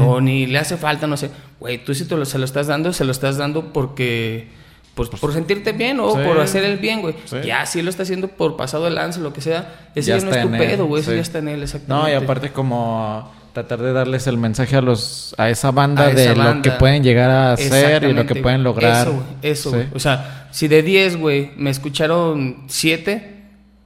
o 0.00 0.20
ni 0.20 0.46
le 0.46 0.58
hace 0.58 0.76
falta, 0.78 1.06
no 1.06 1.16
sé. 1.16 1.30
Güey, 1.60 1.84
tú 1.84 1.94
si 1.94 2.06
te 2.06 2.16
lo, 2.16 2.24
se 2.24 2.38
lo 2.38 2.44
estás 2.44 2.66
dando, 2.68 2.92
se 2.92 3.04
lo 3.04 3.12
estás 3.12 3.36
dando 3.36 3.72
porque, 3.72 4.48
pues, 4.94 5.10
por 5.10 5.32
sentirte 5.34 5.72
bien 5.72 6.00
o 6.00 6.12
Sí. 6.12 6.20
por 6.24 6.40
hacer 6.40 6.64
el 6.64 6.78
bien, 6.78 7.02
güey. 7.02 7.14
Sí. 7.26 7.36
Ya, 7.44 7.66
si 7.66 7.82
lo 7.82 7.90
está 7.90 8.04
haciendo 8.04 8.28
por 8.28 8.56
pasado 8.56 8.84
de 8.84 8.92
lance, 8.92 9.20
lo 9.20 9.32
que 9.34 9.42
sea, 9.42 9.90
ese 9.94 10.08
Ya 10.08 10.18
ya, 10.18 10.24
no 10.24 10.30
es 10.30 10.42
tu 10.42 10.50
pedo, 10.50 10.86
güey, 10.86 11.02
eso 11.02 11.12
ya 11.12 11.20
está 11.20 11.38
en 11.40 11.48
él, 11.48 11.62
exactamente. 11.62 12.10
No, 12.10 12.10
y 12.10 12.22
aparte 12.22 12.50
como 12.50 13.30
tratar 13.52 13.82
de 13.82 13.92
darles 13.92 14.26
el 14.26 14.38
mensaje 14.38 14.76
a 14.76 14.80
los 14.80 15.34
a 15.36 15.50
esa 15.50 15.70
banda 15.70 16.04
A 16.04 16.14
de 16.14 16.34
lo 16.34 16.62
que 16.62 16.70
pueden 16.70 17.02
llegar 17.04 17.30
a 17.30 17.52
hacer 17.52 18.04
y 18.04 18.14
lo 18.14 18.24
que 18.24 18.36
pueden 18.36 18.62
lograr. 18.62 19.06
Eso, 19.06 19.12
güey, 19.12 19.26
eso, 19.42 19.70
güey. 19.70 19.86
O 19.94 19.98
sea, 19.98 20.48
si 20.50 20.68
de 20.68 20.82
10, 20.82 21.18
güey, 21.18 21.50
me 21.56 21.68
escucharon 21.68 22.64
7, 22.68 23.41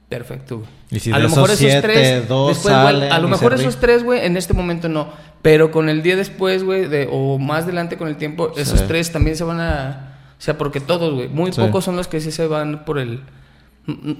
perfecto, 0.09 0.57
güey. 0.59 0.69
Y 0.91 0.99
si 0.99 1.11
a 1.11 1.19
lo 1.19 1.29
mejor 1.29 1.49
esos 1.49 1.61
esos 1.61 1.71
siete, 1.71 1.81
tres, 1.81 2.19
después, 2.21 2.35
güey, 2.63 2.73
salen 2.73 3.11
a 3.11 3.19
lo 3.19 3.27
mejor 3.27 3.53
esos 3.53 3.75
ri- 3.77 3.79
tres, 3.81 4.03
güey, 4.03 4.25
en 4.25 4.37
este 4.37 4.53
momento 4.53 4.87
no. 4.89 5.09
Pero 5.41 5.71
con 5.71 5.89
el 5.89 6.01
día 6.01 6.15
después, 6.15 6.63
güey, 6.63 6.87
de, 6.87 7.07
o 7.11 7.37
más 7.37 7.63
adelante 7.65 7.97
con 7.97 8.07
el 8.07 8.15
tiempo, 8.17 8.53
esos 8.57 8.79
Sí. 8.79 8.85
tres 8.87 9.11
también 9.11 9.35
se 9.35 9.43
van 9.43 9.59
a... 9.59 10.13
O 10.39 10.41
sea, 10.41 10.57
porque 10.57 10.79
todos, 10.79 11.13
güey, 11.13 11.27
muy 11.29 11.51
Sí. 11.51 11.59
pocos 11.61 11.83
son 11.85 11.95
los 11.97 12.07
que 12.07 12.21
sí 12.21 12.31
se 12.31 12.47
van 12.47 12.85
por 12.85 12.99
el... 12.99 13.21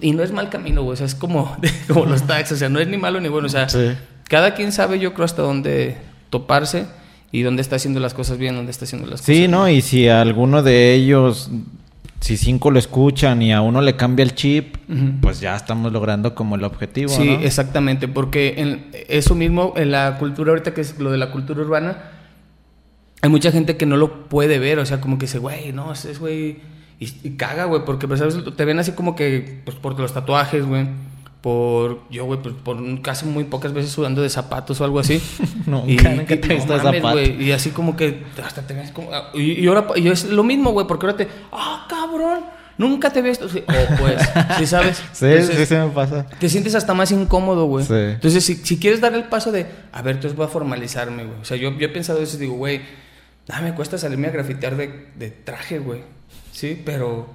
Y 0.01 0.11
no 0.13 0.23
es 0.23 0.31
mal 0.31 0.49
camino, 0.49 0.81
güey, 0.83 0.93
o 0.93 0.95
sea, 0.97 1.05
es 1.05 1.15
como, 1.15 1.57
como 1.87 2.05
los 2.05 2.23
taxis, 2.27 2.53
o 2.53 2.59
sea, 2.59 2.69
no 2.69 2.79
es 2.79 2.87
ni 2.87 2.97
malo 2.97 3.19
ni 3.19 3.27
bueno, 3.29 3.47
o 3.47 3.49
sea, 3.49 3.67
Sí. 3.69 3.91
cada 4.29 4.53
quien 4.55 4.71
sabe, 4.71 4.99
yo 4.99 5.13
creo, 5.13 5.25
hasta 5.25 5.41
dónde 5.41 5.97
toparse 6.29 6.85
y 7.31 7.41
dónde 7.41 7.61
está 7.61 7.75
haciendo 7.77 7.99
las 7.99 8.13
cosas 8.13 8.37
bien, 8.37 8.55
dónde 8.55 8.71
está 8.71 8.85
haciendo 8.85 9.07
las 9.07 9.21
Sí, 9.21 9.35
cosas 9.39 9.49
¿no? 9.49 9.69
Y 9.69 9.81
si 9.81 10.07
a 10.07 10.21
alguno 10.21 10.63
de 10.63 10.93
ellos, 10.93 11.49
si 12.19 12.35
cinco 12.37 12.71
lo 12.71 12.79
escuchan 12.79 13.41
y 13.41 13.53
a 13.53 13.61
uno 13.61 13.81
le 13.81 13.95
cambia 13.95 14.23
el 14.23 14.33
chip, 14.35 14.75
pues 15.21 15.39
ya 15.39 15.55
estamos 15.55 15.91
logrando 15.93 16.33
como 16.35 16.55
el 16.55 16.63
objetivo, 16.63 17.09
Sí, 17.09 17.25
¿no? 17.25 17.39
exactamente, 17.39 18.07
porque 18.07 18.55
en 18.57 18.87
eso 19.07 19.35
mismo, 19.35 19.73
en 19.77 19.91
la 19.91 20.17
cultura 20.17 20.51
ahorita 20.51 20.73
que 20.73 20.81
es 20.81 20.99
lo 20.99 21.11
de 21.11 21.17
la 21.17 21.31
cultura 21.31 21.61
urbana, 21.61 22.11
hay 23.21 23.29
mucha 23.29 23.51
gente 23.51 23.77
que 23.77 23.85
no 23.85 23.97
lo 23.97 24.27
puede 24.29 24.59
ver, 24.59 24.79
o 24.79 24.85
sea, 24.85 24.99
como 25.01 25.17
que 25.17 25.25
dice, 25.25 25.39
güey, 25.39 25.71
no, 25.73 25.93
ese 25.93 26.11
es 26.11 26.19
güey, 26.19 26.57
y, 26.99 27.05
y 27.23 27.31
caga, 27.37 27.65
güey, 27.65 27.83
porque 27.85 28.07
pues, 28.07 28.19
¿sabes? 28.19 28.37
te 28.55 28.65
ven 28.65 28.79
así 28.79 28.91
como 28.93 29.15
que, 29.15 29.61
pues 29.63 29.77
por 29.77 29.99
los 29.99 30.13
tatuajes, 30.13 30.65
güey, 30.65 30.87
por, 31.41 32.01
yo, 32.09 32.25
güey, 32.25 32.41
pues 32.41 32.55
por 32.63 33.01
casi 33.01 33.25
muy 33.25 33.43
pocas 33.45 33.71
veces 33.73 33.91
sudando 33.91 34.21
de 34.21 34.29
zapatos 34.29 34.81
o 34.81 34.83
algo 34.83 34.99
así. 34.99 35.21
Nunca, 35.65 36.09
nunca 36.09 36.25
te 36.27 36.45
he 36.45 36.47
no 36.49 36.55
visto 36.55 36.77
mames, 36.77 37.01
zapato. 37.01 37.13
güey, 37.13 37.43
Y 37.43 37.51
así 37.51 37.69
como 37.71 37.95
que 37.95 38.23
hasta 38.43 38.61
te 38.65 38.73
ves 38.73 38.91
como... 38.91 39.09
Y, 39.33 39.63
y 39.63 39.67
ahora 39.67 39.87
y 39.95 40.07
es 40.07 40.25
lo 40.25 40.43
mismo, 40.43 40.71
güey, 40.71 40.87
porque 40.87 41.05
ahora 41.05 41.17
te... 41.17 41.27
¡Ah, 41.51 41.85
cabrón! 41.89 42.39
Nunca 42.77 43.11
te 43.11 43.21
visto... 43.21 43.47
Sí, 43.49 43.63
oh, 43.67 43.95
pues, 43.99 44.21
¿sí 44.57 44.67
sabes? 44.67 45.01
Sí, 45.13 45.25
Entonces, 45.25 45.57
sí, 45.57 45.65
se 45.65 45.79
me 45.79 45.87
pasa. 45.89 46.25
te 46.39 46.47
sientes 46.49 46.75
hasta 46.75 46.93
más 46.93 47.11
incómodo, 47.11 47.65
güey. 47.65 47.85
Sí. 47.85 47.93
Entonces, 47.93 48.43
si, 48.45 48.55
si 48.55 48.77
quieres 48.77 49.01
dar 49.01 49.13
el 49.13 49.23
paso 49.25 49.51
de, 49.51 49.65
a 49.91 50.01
ver, 50.01 50.15
entonces 50.15 50.35
voy 50.37 50.45
a 50.45 50.49
formalizarme, 50.49 51.25
güey. 51.25 51.39
O 51.41 51.45
sea, 51.45 51.57
yo, 51.57 51.71
yo 51.77 51.85
he 51.85 51.89
pensado 51.89 52.21
eso 52.21 52.37
y 52.37 52.39
digo, 52.41 52.53
güey, 52.55 52.81
ah, 53.49 53.61
me 53.61 53.73
cuesta 53.73 53.97
salirme 53.97 54.27
a 54.27 54.31
grafitear 54.31 54.75
de, 54.75 55.07
de 55.15 55.31
traje, 55.31 55.79
güey. 55.79 56.01
Sí, 56.51 56.79
pero, 56.85 57.27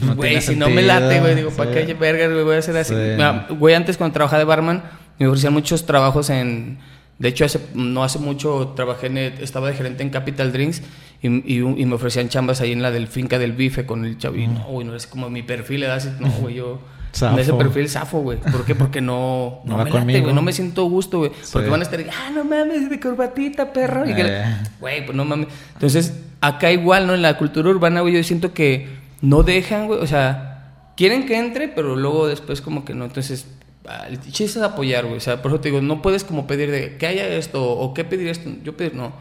No 0.00 0.14
güey, 0.14 0.40
si 0.40 0.56
no 0.56 0.68
me 0.68 0.82
late, 0.82 1.20
güey, 1.20 1.34
digo, 1.34 1.50
¿para 1.50 1.72
sí. 1.72 1.86
qué 1.86 1.94
vergas, 1.94 2.30
güey? 2.30 2.44
Voy 2.44 2.54
a 2.56 2.58
hacer 2.58 2.76
así. 2.76 2.94
Sí. 2.94 3.54
Güey, 3.54 3.74
antes 3.74 3.96
cuando 3.96 4.14
trabajaba 4.14 4.38
de 4.38 4.44
barman, 4.44 4.82
me 5.18 5.26
ofrecían 5.26 5.52
muchos 5.52 5.86
trabajos 5.86 6.30
en. 6.30 6.78
De 7.18 7.28
hecho, 7.28 7.44
hace, 7.44 7.60
no 7.74 8.02
hace 8.02 8.18
mucho 8.18 8.72
trabajé 8.76 9.08
en. 9.08 9.18
Estaba 9.18 9.68
de 9.68 9.74
gerente 9.74 10.02
en 10.02 10.10
Capital 10.10 10.52
Drinks 10.52 10.82
y, 11.22 11.28
y, 11.28 11.58
y 11.58 11.86
me 11.86 11.94
ofrecían 11.94 12.28
chambas 12.28 12.60
ahí 12.60 12.72
en 12.72 12.82
la 12.82 12.90
del 12.90 13.08
finca 13.08 13.38
del 13.38 13.52
bife 13.52 13.84
con 13.84 14.04
el 14.04 14.16
chavo. 14.16 14.36
Y 14.36 14.46
no, 14.46 14.64
güey, 14.64 14.86
no 14.86 14.94
es 14.94 15.06
como 15.06 15.28
mi 15.28 15.42
perfil, 15.42 15.80
le 15.80 15.86
das. 15.88 16.08
No, 16.20 16.28
güey, 16.40 16.54
yo. 16.56 16.80
Zafo. 17.12 17.34
En 17.34 17.40
ese 17.40 17.52
perfil 17.54 17.88
zafo, 17.88 18.20
güey. 18.20 18.38
¿Por 18.38 18.64
qué? 18.64 18.76
Porque 18.76 19.00
no, 19.00 19.62
No 19.64 19.76
no, 19.76 19.84
me 19.84 19.90
late, 19.90 20.20
güey. 20.20 20.32
No 20.32 20.42
me 20.42 20.52
siento 20.52 20.84
gusto, 20.84 21.18
güey. 21.18 21.32
Porque 21.52 21.68
van 21.68 21.80
a 21.80 21.82
estar, 21.82 21.98
ah, 22.08 22.30
no 22.32 22.44
mames, 22.44 22.88
de 22.88 23.00
corbatita, 23.00 23.72
perro. 23.72 24.08
Y 24.08 24.14
que- 24.14 24.22
Eh. 24.26 24.44
Güey, 24.78 25.04
pues 25.04 25.16
no 25.16 25.24
mames. 25.24 25.48
Entonces, 25.74 26.14
acá 26.40 26.70
igual, 26.70 27.08
¿no? 27.08 27.14
En 27.14 27.22
la 27.22 27.36
cultura 27.36 27.68
urbana, 27.68 28.00
güey, 28.00 28.14
yo 28.14 28.22
siento 28.22 28.54
que 28.54 28.99
no 29.22 29.42
dejan, 29.42 29.86
güey. 29.86 30.00
O 30.00 30.06
sea, 30.06 30.92
quieren 30.96 31.26
que 31.26 31.38
entre, 31.38 31.68
pero 31.68 31.96
luego 31.96 32.26
después 32.26 32.60
como 32.60 32.84
que 32.84 32.94
no. 32.94 33.04
Entonces, 33.04 33.46
ah, 33.86 34.06
el 34.08 34.20
chiste 34.20 34.44
es 34.58 34.64
apoyar, 34.64 35.04
güey. 35.04 35.16
O 35.16 35.20
sea, 35.20 35.42
por 35.42 35.50
eso 35.52 35.60
te 35.60 35.68
digo, 35.70 35.80
no 35.80 36.02
puedes 36.02 36.24
como 36.24 36.46
pedir 36.46 36.70
de 36.70 36.96
que 36.96 37.06
haya 37.06 37.26
esto 37.28 37.62
o 37.70 37.94
qué 37.94 38.04
pedir 38.04 38.28
esto. 38.28 38.50
Yo 38.64 38.76
pedir, 38.76 38.94
no. 38.94 39.12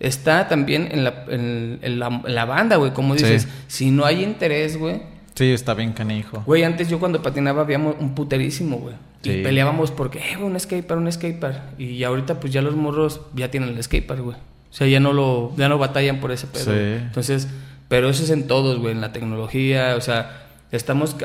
Está 0.00 0.46
también 0.48 0.88
en 0.92 1.02
la, 1.04 1.24
en, 1.28 1.78
en 1.82 1.98
la, 1.98 2.06
en 2.24 2.34
la 2.34 2.44
banda, 2.44 2.76
güey. 2.76 2.92
Como 2.92 3.16
Sí. 3.16 3.24
dices, 3.24 3.48
si 3.66 3.90
no 3.90 4.04
hay 4.04 4.22
interés, 4.22 4.76
güey. 4.78 5.02
Sí, 5.34 5.52
está 5.52 5.74
bien 5.74 5.92
canijo. 5.92 6.42
Güey, 6.46 6.64
antes 6.64 6.88
yo 6.88 6.98
cuando 6.98 7.22
patinaba 7.22 7.62
habíamos 7.62 7.96
un 8.00 8.14
puterísimo, 8.14 8.76
güey. 8.78 8.94
Sí. 9.22 9.30
Y 9.30 9.42
peleábamos 9.42 9.90
porque, 9.90 10.18
eh, 10.18 10.36
güey, 10.36 10.50
un 10.50 10.58
skatepark, 10.58 11.00
un 11.00 11.10
skatepark. 11.12 11.80
Y 11.80 12.02
ahorita 12.04 12.38
pues 12.40 12.52
ya 12.52 12.62
los 12.62 12.76
morros 12.76 13.20
ya 13.34 13.50
tienen 13.50 13.70
el 13.70 13.82
skatepark, 13.82 14.20
güey. 14.20 14.36
O 14.36 14.72
sea, 14.72 14.86
ya 14.86 15.00
no 15.00 15.12
lo, 15.12 15.52
ya 15.56 15.68
no 15.68 15.78
batallan 15.78 16.20
por 16.20 16.30
ese 16.30 16.46
pedo. 16.46 16.64
Sí. 16.64 16.70
Entonces, 17.04 17.48
pero 17.88 18.08
eso 18.10 18.22
es 18.22 18.30
en 18.30 18.46
todos, 18.46 18.78
güey, 18.78 18.92
en 18.92 19.00
la 19.00 19.12
tecnología, 19.12 19.94
o 19.96 20.00
sea, 20.00 20.46
estamos 20.70 21.16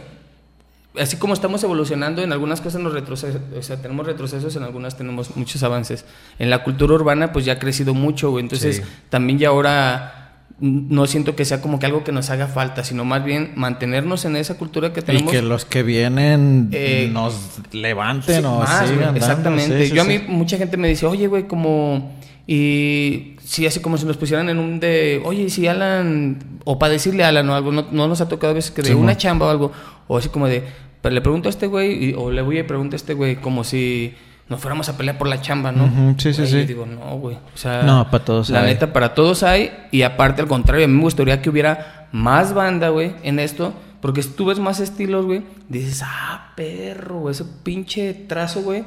así 1.00 1.18
como 1.18 1.34
estamos 1.34 1.64
evolucionando, 1.64 2.22
en 2.22 2.32
algunas 2.32 2.62
cosas 2.62 2.80
nos 2.82 2.94
retrocesos, 2.94 3.42
o 3.58 3.64
sea, 3.64 3.78
tenemos 3.82 4.06
retrocesos, 4.06 4.56
en 4.56 4.64
algunas 4.64 4.96
tenemos 4.96 5.36
muchos 5.36 5.64
avances. 5.64 6.06
En 6.38 6.50
la 6.50 6.64
cultura 6.64 6.94
urbana, 6.94 7.32
pues 7.34 7.46
ya 7.46 7.54
ha 7.54 7.60
crecido 7.60 7.94
mucho, 7.96 8.30
güey. 8.30 8.44
Entonces, 8.44 8.78
Sí. 8.78 8.82
también 9.10 9.40
ya 9.40 9.50
ahora 9.50 10.20
no 10.60 11.08
siento 11.08 11.36
que 11.36 11.46
sea 11.46 11.62
como 11.62 11.80
que 11.80 11.88
algo 11.88 12.04
que 12.04 12.12
nos 12.12 12.30
haga 12.30 12.46
falta, 12.48 12.84
sino 12.84 13.04
más 13.06 13.26
bien 13.26 13.54
mantenernos 13.56 14.24
en 14.26 14.36
esa 14.36 14.56
cultura 14.56 14.94
que 14.94 15.00
Y 15.00 15.04
tenemos. 15.04 15.32
que 15.32 15.42
los 15.42 15.66
que 15.66 15.82
vienen 15.82 16.70
Eh, 16.72 17.10
nos 17.12 17.34
levanten 17.72 18.42
Sí, 18.42 18.46
o 18.48 18.60
más, 18.60 18.88
sigan. 18.88 19.18
Exactamente. 19.18 19.88
Sí, 19.88 19.94
Yo 19.96 20.04
a 20.04 20.06
mí, 20.06 20.20
mucha 20.28 20.58
gente 20.58 20.78
me 20.78 20.88
dice, 20.88 21.08
oye, 21.08 21.26
güey, 21.28 21.48
como. 21.48 22.14
Y 22.46 23.36
sí, 23.42 23.66
así 23.66 23.80
como 23.80 23.98
si 23.98 24.06
nos 24.06 24.18
pusieran 24.18 24.50
en 24.50 24.60
un 24.60 24.80
de, 24.80 25.22
oye, 25.26 25.50
si 25.50 25.68
Alan, 25.68 26.60
o 26.66 26.78
para 26.78 26.94
decirle 26.94 27.24
a 27.24 27.30
Alan 27.30 27.50
o 27.50 27.56
algo, 27.56 27.72
no, 27.72 27.86
no 27.92 28.08
nos 28.08 28.22
ha 28.22 28.28
tocado 28.28 28.52
a 28.52 28.56
veces 28.56 28.72
que 28.72 28.82
de 28.82 28.90
Sí, 28.90 28.94
una 28.94 29.16
chamba 29.18 29.48
o 29.48 29.50
algo, 29.50 29.72
o 30.08 30.18
así 30.18 30.30
como 30.30 30.48
de, 30.48 30.64
pero 31.02 31.16
le 31.16 31.22
pregunto 31.22 31.48
a 31.48 31.52
este 31.52 31.68
güey, 31.68 32.10
y- 32.10 32.14
o 32.14 32.32
le 32.32 32.42
voy 32.42 32.60
y 32.60 32.64
pregunto 32.64 32.96
a 32.96 32.98
este 32.98 33.14
güey, 33.14 33.38
como 33.38 33.64
si 33.64 34.14
nos 34.50 34.60
fuéramos 34.60 34.90
a 34.90 34.98
pelear 34.98 35.18
por 35.18 35.28
la 35.28 35.40
chamba, 35.42 35.72
¿no? 35.72 35.86
Ujú, 35.86 36.16
sí, 36.20 36.34
sí, 36.34 36.46
sí. 36.46 36.60
yo 36.60 36.66
digo, 36.66 36.86
no, 36.86 37.18
güey. 37.18 37.38
O 37.38 37.58
sea, 37.58 37.84
No, 37.84 38.10
para 38.12 38.26
todos 38.26 38.50
La 38.50 38.60
hay. 38.62 38.74
neta, 38.74 38.92
para 38.92 39.14
todos 39.14 39.42
hay, 39.44 39.72
y 39.92 40.02
aparte, 40.02 40.42
al 40.42 40.48
contrario, 40.50 40.84
a 40.86 40.88
mí 40.90 40.96
me 40.96 41.02
gustaría 41.04 41.42
que 41.42 41.50
hubiera 41.50 42.10
más 42.12 42.54
banda, 42.54 42.90
güey, 42.90 43.14
en 43.24 43.40
esto. 43.40 43.74
Porque 44.02 44.22
si 44.22 44.32
tú 44.32 44.44
ves 44.46 44.60
más 44.60 44.82
estilos, 44.82 45.26
güey, 45.26 45.44
dices, 45.70 46.02
ah, 46.04 46.52
perro, 46.58 47.30
ese 47.30 47.46
pinche 47.64 48.14
trazo, 48.14 48.62
güey. 48.62 48.84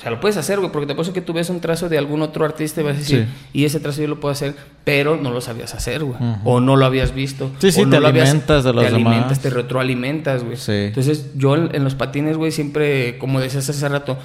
O 0.00 0.02
sea, 0.02 0.10
lo 0.10 0.18
puedes 0.18 0.38
hacer, 0.38 0.58
güey, 0.60 0.72
porque 0.72 0.86
te 0.86 0.94
apuesto 0.94 1.12
que 1.12 1.20
tú 1.20 1.34
ves 1.34 1.50
un 1.50 1.60
trazo 1.60 1.90
de 1.90 1.98
algún 1.98 2.22
otro 2.22 2.46
artista 2.46 2.80
y 2.80 2.84
vas 2.84 2.94
a 2.96 2.98
decir, 3.00 3.28
Sí. 3.30 3.48
y 3.60 3.64
ese 3.66 3.80
trazo 3.80 4.00
yo 4.00 4.08
lo 4.08 4.18
puedo 4.18 4.32
hacer, 4.32 4.54
pero 4.82 5.16
no 5.18 5.30
lo 5.30 5.42
sabías 5.42 5.74
hacer, 5.74 6.02
güey. 6.04 6.16
O 6.44 6.58
no 6.58 6.76
lo 6.76 6.86
habías 6.86 7.12
visto. 7.14 7.50
Sí, 7.58 7.70
sí, 7.70 7.82
o 7.82 7.84
no 7.84 7.90
te 7.90 8.00
lo 8.00 8.08
habías- 8.08 8.30
alimentas 8.30 8.64
de 8.64 8.72
los 8.72 8.82
Te 8.86 8.92
demás. 8.92 9.12
alimentas, 9.12 9.40
te 9.40 9.50
retroalimentas, 9.50 10.42
güey. 10.42 10.56
Sí. 10.56 10.72
Entonces, 10.72 11.26
yo 11.36 11.54
en 11.54 11.84
los 11.84 11.94
patines, 11.96 12.38
güey, 12.38 12.50
siempre, 12.50 13.18
como 13.18 13.40
decías 13.40 13.68
hace 13.68 13.88
rato, 13.90 14.16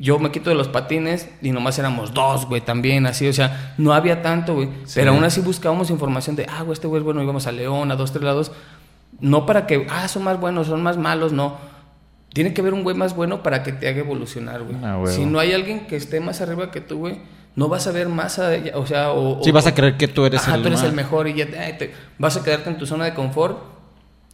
yo 0.00 0.18
me 0.18 0.32
quito 0.32 0.50
de 0.50 0.56
los 0.56 0.66
patines 0.66 1.28
y 1.40 1.52
nomás 1.52 1.78
éramos 1.78 2.12
dos, 2.12 2.46
güey, 2.46 2.60
también, 2.60 3.06
así, 3.06 3.28
o 3.28 3.32
sea, 3.32 3.74
no 3.78 3.94
había 3.94 4.20
tanto, 4.20 4.54
güey. 4.54 4.68
Sí. 4.84 4.94
Pero 4.96 5.12
aún 5.12 5.22
así 5.22 5.40
buscábamos 5.40 5.90
información 5.90 6.34
de, 6.34 6.46
ah, 6.50 6.62
güey, 6.62 6.72
este 6.72 6.88
güey 6.88 6.98
es 6.98 7.04
bueno, 7.04 7.22
íbamos 7.22 7.46
a 7.46 7.52
León, 7.52 7.92
a 7.92 7.94
dos, 7.96 8.10
tres 8.10 8.24
lados. 8.24 8.50
No 9.20 9.46
para 9.46 9.66
que, 9.68 9.86
ah, 9.90 10.08
son 10.08 10.24
más 10.24 10.40
buenos, 10.40 10.66
son 10.66 10.82
más 10.82 10.96
malos, 10.98 11.32
no. 11.32 11.72
Tiene 12.34 12.52
que 12.52 12.60
haber 12.60 12.74
un 12.74 12.82
güey 12.82 12.94
más 12.94 13.16
bueno 13.16 13.42
para 13.42 13.62
que 13.62 13.72
te 13.72 13.88
haga 13.88 14.00
evolucionar, 14.00 14.62
güey. 14.62 14.76
Ah, 14.84 14.98
huevo. 14.98 15.06
si 15.08 15.24
no 15.24 15.38
hay 15.38 15.52
alguien 15.54 15.86
que 15.86 15.96
esté 15.96 16.20
más 16.20 16.40
arriba 16.42 16.70
que 16.70 16.82
tú, 16.82 16.98
güey, 16.98 17.16
no 17.56 17.68
vas 17.68 17.86
a 17.86 17.92
ver 17.92 18.08
más, 18.08 18.38
allá, 18.38 18.76
o 18.76 18.84
sea, 18.86 19.12
o... 19.12 19.42
Sí, 19.42 19.50
o- 19.50 19.52
vas 19.52 19.66
a 19.66 19.74
creer 19.74 19.96
que 19.96 20.08
tú 20.08 20.26
eres 20.26 20.42
Ajá, 20.42 20.56
el 20.56 20.62
tú 20.62 20.68
eres 20.68 20.80
más. 20.80 20.88
el 20.90 20.94
mejor 20.94 21.26
y 21.28 21.34
ya 21.34 21.46
te- 21.48 21.94
vas 22.18 22.36
a 22.36 22.42
quedarte 22.44 22.68
en 22.68 22.76
tu 22.76 22.84
zona 22.86 23.04
de 23.06 23.14
confort 23.14 23.58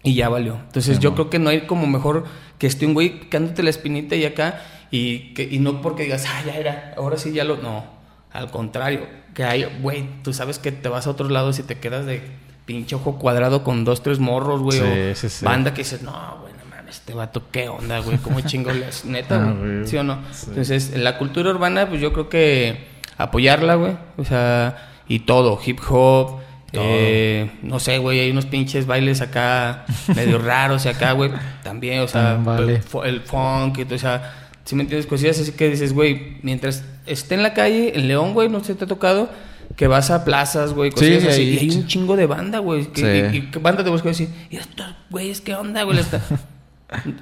y 0.02 0.14
ya 0.14 0.28
valió. 0.30 0.54
Entonces 0.54 0.96
Sí, 0.96 1.02
yo 1.02 1.12
creo 1.14 1.28
que 1.30 1.38
no 1.38 1.50
hay 1.50 1.62
como 1.66 1.86
mejor 1.86 2.24
que 2.58 2.66
esté 2.66 2.86
un 2.86 2.94
güey 2.94 3.20
picándote 3.20 3.62
la 3.62 3.70
espinita 3.70 4.16
y 4.16 4.24
acá 4.24 4.62
y, 4.90 5.34
que, 5.34 5.42
y 5.42 5.58
no 5.58 5.82
porque 5.82 6.04
digas, 6.04 6.24
ah, 6.26 6.42
ya 6.46 6.56
era, 6.56 6.94
ahora 6.96 7.18
sí 7.18 7.32
ya 7.32 7.44
lo... 7.44 7.58
No, 7.58 7.84
al 8.32 8.50
contrario, 8.50 9.00
que 9.34 9.44
hay, 9.44 9.66
güey, 9.82 10.06
tú 10.22 10.32
sabes 10.32 10.58
que 10.58 10.72
te 10.72 10.88
vas 10.88 11.06
a 11.06 11.10
otros 11.10 11.30
lados 11.30 11.58
y 11.58 11.62
te 11.64 11.78
quedas 11.78 12.06
de 12.06 12.22
pinche 12.64 12.94
ojo 12.94 13.18
cuadrado 13.18 13.62
con 13.62 13.84
dos, 13.84 14.02
tres 14.02 14.18
morros, 14.20 14.62
güey, 14.62 14.78
Sí, 14.78 14.84
o 14.84 15.14
sí, 15.14 15.28
sí. 15.28 15.44
banda 15.44 15.74
que 15.74 15.82
dices, 15.82 16.00
no, 16.02 16.12
güey, 16.40 16.54
este 16.90 17.14
vato, 17.14 17.44
¿qué 17.50 17.68
onda, 17.68 18.00
güey? 18.00 18.18
¿Cómo 18.18 18.40
chingo 18.42 18.70
les 18.72 19.04
neta, 19.04 19.36
Ah, 19.48 19.54
güey? 19.58 19.86
¿Sí 19.86 19.96
o 19.96 20.02
no? 20.02 20.18
Sí. 20.32 20.46
Entonces, 20.48 20.92
en 20.94 21.04
la 21.04 21.16
cultura 21.18 21.50
urbana, 21.50 21.88
pues 21.88 22.00
yo 22.00 22.12
creo 22.12 22.28
que 22.28 22.86
apoyarla, 23.16 23.74
güey, 23.76 23.92
o 24.16 24.24
sea, 24.24 24.90
y 25.08 25.20
todo, 25.20 25.58
hip 25.64 25.78
hop, 25.88 26.40
eh, 26.72 27.50
no 27.62 27.80
sé, 27.80 27.98
güey, 27.98 28.20
hay 28.20 28.30
unos 28.30 28.46
pinches 28.46 28.86
bailes 28.86 29.20
acá 29.20 29.84
medio 30.14 30.38
raros 30.38 30.84
y 30.86 30.88
acá, 30.88 31.12
güey, 31.12 31.30
también, 31.62 32.00
o 32.00 32.08
sea, 32.08 32.32
Ah, 32.32 32.40
vale. 32.42 32.76
el, 32.76 32.82
fu- 32.82 33.02
el 33.02 33.20
funk, 33.20 33.78
y 33.78 33.84
todo, 33.84 33.96
o 33.96 33.98
sea, 33.98 34.50
si 34.64 34.74
me 34.76 34.82
entiendes, 34.82 35.06
cosillas 35.06 35.38
así 35.40 35.52
que 35.52 35.68
dices, 35.68 35.92
güey, 35.92 36.36
mientras 36.42 36.84
esté 37.06 37.34
en 37.34 37.42
la 37.42 37.54
calle, 37.54 37.92
en 37.96 38.06
León, 38.08 38.34
güey, 38.34 38.48
no 38.48 38.62
sé, 38.62 38.74
te 38.74 38.84
ha 38.84 38.88
tocado 38.88 39.28
que 39.76 39.86
vas 39.86 40.10
a 40.10 40.24
plazas, 40.24 40.72
güey, 40.74 40.90
cosillas 40.90 41.22
Sí, 41.22 41.28
así, 41.28 41.42
y 41.42 41.58
hay 41.58 41.70
un 41.76 41.86
chingo 41.86 42.16
de 42.16 42.26
banda, 42.26 42.58
güey, 42.58 42.88
Sí. 42.94 43.02
y, 43.04 43.36
y 43.36 43.40
que 43.50 43.58
banda 43.58 43.82
te 43.84 43.90
busca 43.90 44.08
decir, 44.08 44.28
y 44.50 44.56
estos 44.56 44.86
güeyes, 45.10 45.40
¿qué 45.40 45.54
onda, 45.54 45.82
güey? 45.84 45.98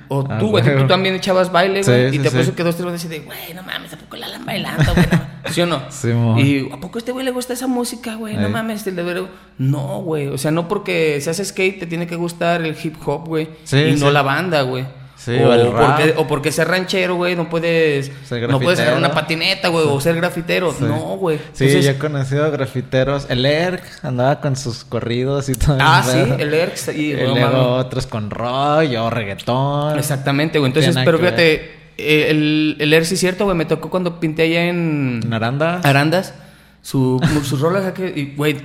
O 0.09 0.27
Ah, 0.29 0.39
tú, 0.39 0.49
güey, 0.49 0.65
huevo. 0.65 0.81
tú 0.83 0.87
también 0.89 1.15
echabas 1.15 1.53
baile, 1.53 1.85
Sí, 1.85 1.91
güey, 1.91 2.07
y 2.09 2.11
sí, 2.13 2.19
te 2.21 2.31
sí. 2.31 2.37
puso 2.39 2.55
que 2.55 2.63
dos, 2.65 2.75
tres 2.75 2.85
van 2.85 2.95
a 2.95 2.97
decir 2.97 3.11
de, 3.11 3.21
güey, 3.21 3.53
no 3.55 3.63
mames, 3.63 3.93
¿a 3.93 3.99
poco 3.99 4.17
la 4.17 4.27
andan 4.27 4.47
bailando, 4.47 4.95
güey? 4.95 5.07
No. 5.13 5.21
¿Sí 5.51 5.61
o 5.61 5.67
no? 5.67 5.83
Sí, 5.91 6.09
mo. 6.09 6.39
y 6.39 6.71
¿a 6.73 6.79
poco 6.81 6.99
a 6.99 7.01
este 7.01 7.13
güey 7.13 7.25
le 7.25 7.31
gusta 7.33 7.53
esa 7.53 7.67
música, 7.67 8.15
güey? 8.15 8.37
No 8.37 8.49
mames, 8.49 8.87
el 8.87 8.97
de 8.97 9.27
No, 9.59 10.01
güey, 10.03 10.29
o 10.29 10.39
sea, 10.39 10.51
no 10.51 10.69
porque 10.69 11.21
se 11.21 11.31
hace 11.31 11.45
skate 11.45 11.81
te 11.81 11.87
tiene 11.87 12.07
que 12.07 12.17
gustar 12.17 12.63
el 12.63 12.77
hip 12.83 12.97
hop, 13.07 13.27
güey, 13.29 13.51
Sí, 13.65 13.77
y 13.79 13.93
no 13.93 14.07
sí. 14.09 14.13
la 14.13 14.23
banda, 14.23 14.63
güey. 14.63 14.87
Sí, 15.19 15.33
o, 15.33 15.53
el 15.53 15.67
porque, 15.67 16.07
rap. 16.07 16.19
o 16.19 16.27
porque 16.29 16.53
ser 16.53 16.69
ranchero, 16.69 17.17
güey, 17.17 17.35
no 17.35 17.51
puedes, 17.51 18.13
Ser 18.25 18.49
no 18.49 18.61
puedes 18.61 18.79
grafitero. 18.79 18.97
una 18.97 19.11
patineta, 19.13 19.69
güey, 19.69 19.85
o 19.87 20.01
ser 20.01 20.15
grafitero. 20.15 20.73
Sí. 20.73 20.85
No, 20.85 21.17
güey. 21.17 21.39
Sí, 21.53 21.65
Entonces- 21.65 21.85
yo 21.85 21.91
he 21.91 21.99
conocido 21.99 22.51
grafiteros. 22.53 23.27
El 23.29 23.45
Erk 23.45 23.83
andaba 24.05 24.41
con 24.41 24.55
sus 24.55 24.85
corridos 24.85 25.49
y 25.49 25.55
todo. 25.55 25.77
Ah, 25.81 26.05
sí, 26.07 26.19
el 26.39 26.55
ERX. 26.55 26.89
Y, 26.95 27.15
luego 27.15 27.75
otros 27.75 28.07
con 28.07 28.31
rock 28.31 28.93
o 28.97 29.11
reggaetón. 29.11 29.99
Exactamente, 29.99 30.61
güey. 30.61 30.71
Entonces, 30.71 30.97
pero 31.05 31.19
fíjate, 31.19 31.73
eh, 31.99 32.27
el, 32.31 32.77
el 32.79 33.05
sí 33.05 33.15
es 33.15 33.21
cierto, 33.21 33.45
güey. 33.45 33.57
Me 33.57 33.65
tocó 33.65 33.91
cuando 33.91 34.21
pinté 34.21 34.43
allá 34.43 34.67
en... 34.67 35.21
¿En 35.25 35.33
Aranda? 35.35 35.81
Arandas. 35.83 36.33
Su, 36.81 37.21
sus 37.45 37.61
rolas 37.61 37.93
y, 38.15 38.35
güey, 38.37 38.57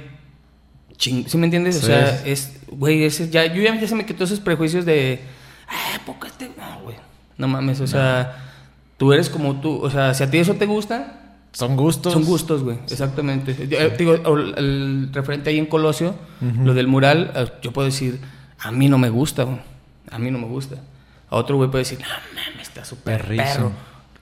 ching, 0.97 1.27
¿sí 1.27 1.37
me 1.37 1.45
entiendes? 1.45 1.83
O 1.83 1.85
sea, 1.85 2.21
es, 2.25 2.57
güey, 2.67 3.03
ese 3.03 3.29
ya, 3.29 3.45
yo 3.47 3.61
ya, 3.61 3.75
ya 3.79 3.87
se 3.87 3.95
me 3.95 4.05
quitó 4.05 4.23
esos 4.23 4.39
prejuicios 4.39 4.85
de, 4.85 5.19
ah, 5.73 5.99
poco 6.05 6.27
este, 6.27 6.51
no, 6.57 6.81
güey, 6.83 6.95
no 7.37 7.47
mames, 7.47 7.81
o 7.81 7.87
sea, 7.87 8.37
tú 8.97 9.11
eres 9.13 9.29
como 9.29 9.59
tú, 9.59 9.79
o 9.81 9.89
sea, 9.89 10.13
si 10.13 10.23
a 10.23 10.29
ti 10.29 10.37
eso 10.37 10.53
te 10.53 10.65
gusta, 10.65 11.19
Son 11.51 11.75
gustos. 11.75 12.13
son 12.13 12.23
gustos, 12.25 12.63
güey, 12.63 12.77
exactamente. 12.89 13.67
Yo, 13.67 13.77
eh, 13.77 13.95
digo, 13.97 14.13
el, 14.15 14.53
el 14.57 15.09
referente 15.13 15.49
ahí 15.49 15.59
en 15.59 15.65
Colosio, 15.65 16.15
lo 16.63 16.73
del 16.73 16.87
mural, 16.87 17.31
eh, 17.35 17.47
yo 17.61 17.71
puedo 17.71 17.85
decir, 17.85 18.19
a 18.59 18.71
mí 18.71 18.87
no 18.87 18.97
me 18.97 19.09
gusta, 19.09 19.43
güey, 19.43 19.59
a 20.11 20.19
mí 20.19 20.31
no 20.31 20.37
me 20.39 20.47
gusta. 20.47 20.77
A 21.29 21.35
otro 21.35 21.57
güey 21.57 21.69
puede 21.69 21.83
decir, 21.83 21.99
no 21.99 22.07
mames, 22.07 22.67
está 22.67 22.85
súper 22.85 23.25
perro. 23.27 23.71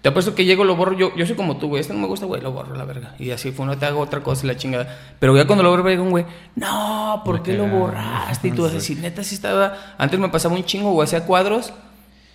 Te 0.01 0.09
apuesto 0.09 0.33
que 0.33 0.45
llego, 0.45 0.63
lo 0.63 0.75
borro. 0.75 0.93
Yo, 0.97 1.15
yo 1.15 1.25
soy 1.27 1.35
como 1.35 1.57
tú, 1.57 1.67
güey. 1.67 1.81
Este 1.81 1.93
no 1.93 1.99
me 1.99 2.07
gusta, 2.07 2.25
güey. 2.25 2.41
Lo 2.41 2.51
borro, 2.51 2.75
la 2.75 2.85
verga. 2.85 3.13
Y 3.19 3.29
así 3.31 3.51
fue, 3.51 3.65
no 3.67 3.77
te 3.77 3.85
hago 3.85 3.99
otra 3.99 4.21
cosa 4.23 4.45
y 4.45 4.47
la 4.47 4.57
chingada. 4.57 4.97
Pero 5.19 5.37
ya 5.37 5.45
cuando 5.45 5.63
lo 5.63 5.69
borro, 5.69 5.87
llega 5.87 6.01
un 6.01 6.09
güey, 6.09 6.25
no, 6.55 7.21
¿por 7.23 7.43
qué 7.43 7.53
lo 7.53 7.67
borraste? 7.67 8.47
Y 8.47 8.51
tú 8.51 8.65
así, 8.65 8.79
si 8.81 8.95
neta, 8.95 9.23
sí 9.23 9.35
estaba. 9.35 9.77
Antes 9.99 10.19
me 10.19 10.29
pasaba 10.29 10.55
un 10.55 10.63
chingo, 10.63 10.91
güey, 10.91 11.05
hacía 11.05 11.25
cuadros 11.25 11.71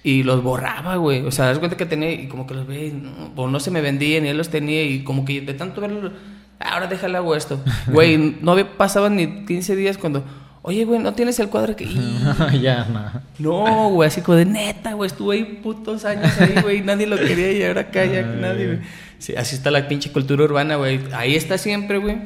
y 0.04 0.22
los 0.22 0.42
borraba, 0.44 0.94
güey. 0.96 1.22
O 1.26 1.32
sea, 1.32 1.46
das 1.46 1.58
cuenta 1.58 1.76
que 1.76 1.86
tenía 1.86 2.12
y 2.12 2.28
como 2.28 2.46
que 2.46 2.54
los 2.54 2.66
ve, 2.68 2.86
y 2.86 2.92
no, 2.92 3.32
o 3.34 3.48
no 3.48 3.58
se 3.58 3.72
me 3.72 3.80
vendían 3.80 4.24
y 4.24 4.28
él 4.28 4.36
los 4.36 4.48
tenía 4.48 4.84
y 4.84 5.02
como 5.02 5.24
que 5.24 5.40
de 5.40 5.52
tanto 5.54 5.80
verlo, 5.80 6.12
ahora 6.60 6.86
déjale 6.86 7.16
hago 7.18 7.34
esto. 7.34 7.58
Güey, 7.88 8.16
no 8.40 8.52
había- 8.52 8.76
pasaban 8.76 9.16
ni 9.16 9.44
15 9.44 9.74
días 9.74 9.98
cuando, 9.98 10.22
oye, 10.66 10.84
güey, 10.84 10.98
¿no 11.00 11.14
tienes 11.14 11.38
el 11.40 11.48
cuadro 11.48 11.74
que.? 11.74 11.84
Y- 11.84 12.20
ya, 12.60 12.84
no. 12.84 13.10
no, 13.38 13.88
güey, 13.90 14.08
así 14.08 14.20
como 14.20 14.36
de 14.36 14.44
neta, 14.44 14.92
güey, 14.92 15.06
estuve 15.08 15.36
ahí 15.36 15.44
putos 15.62 16.04
años 16.04 16.30
ahí, 16.40 16.54
güey, 16.60 16.82
nadie 16.82 17.06
lo 17.06 17.16
quería 17.16 17.52
y 17.52 17.62
ahora 17.64 17.82
acá 17.82 18.04
ya 18.04 18.18
Ay, 18.18 18.38
nadie, 18.40 18.66
güey. 18.66 18.78
Sí, 19.18 19.34
así 19.34 19.56
está 19.56 19.70
la 19.70 19.88
pinche 19.88 20.12
cultura 20.12 20.44
urbana, 20.44 20.76
güey. 20.76 21.00
Ahí 21.14 21.34
está 21.36 21.56
siempre, 21.56 21.96
güey. 21.98 22.18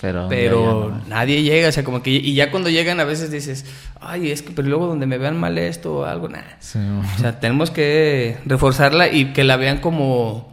Pero, 0.00 0.28
Pero 0.30 0.90
no. 0.96 1.08
nadie 1.08 1.42
llega, 1.42 1.68
o 1.68 1.72
sea, 1.72 1.84
como 1.84 2.02
que. 2.02 2.10
Y 2.10 2.34
ya 2.34 2.50
cuando 2.50 2.70
llegan 2.70 3.00
a 3.00 3.04
veces 3.04 3.30
dices, 3.30 3.66
ay, 4.00 4.30
es 4.30 4.40
que, 4.40 4.50
pero 4.52 4.66
luego 4.68 4.86
donde 4.86 5.06
me 5.06 5.18
vean 5.18 5.38
mal 5.38 5.58
esto 5.58 5.96
o 5.98 6.04
algo, 6.04 6.28
nada. 6.28 6.56
Sí, 6.60 6.78
O 6.78 7.18
sea, 7.18 7.38
tenemos 7.40 7.70
que 7.70 8.38
reforzarla 8.46 9.08
y 9.12 9.32
que 9.32 9.44
la 9.44 9.56
vean 9.56 9.78
como. 9.78 10.50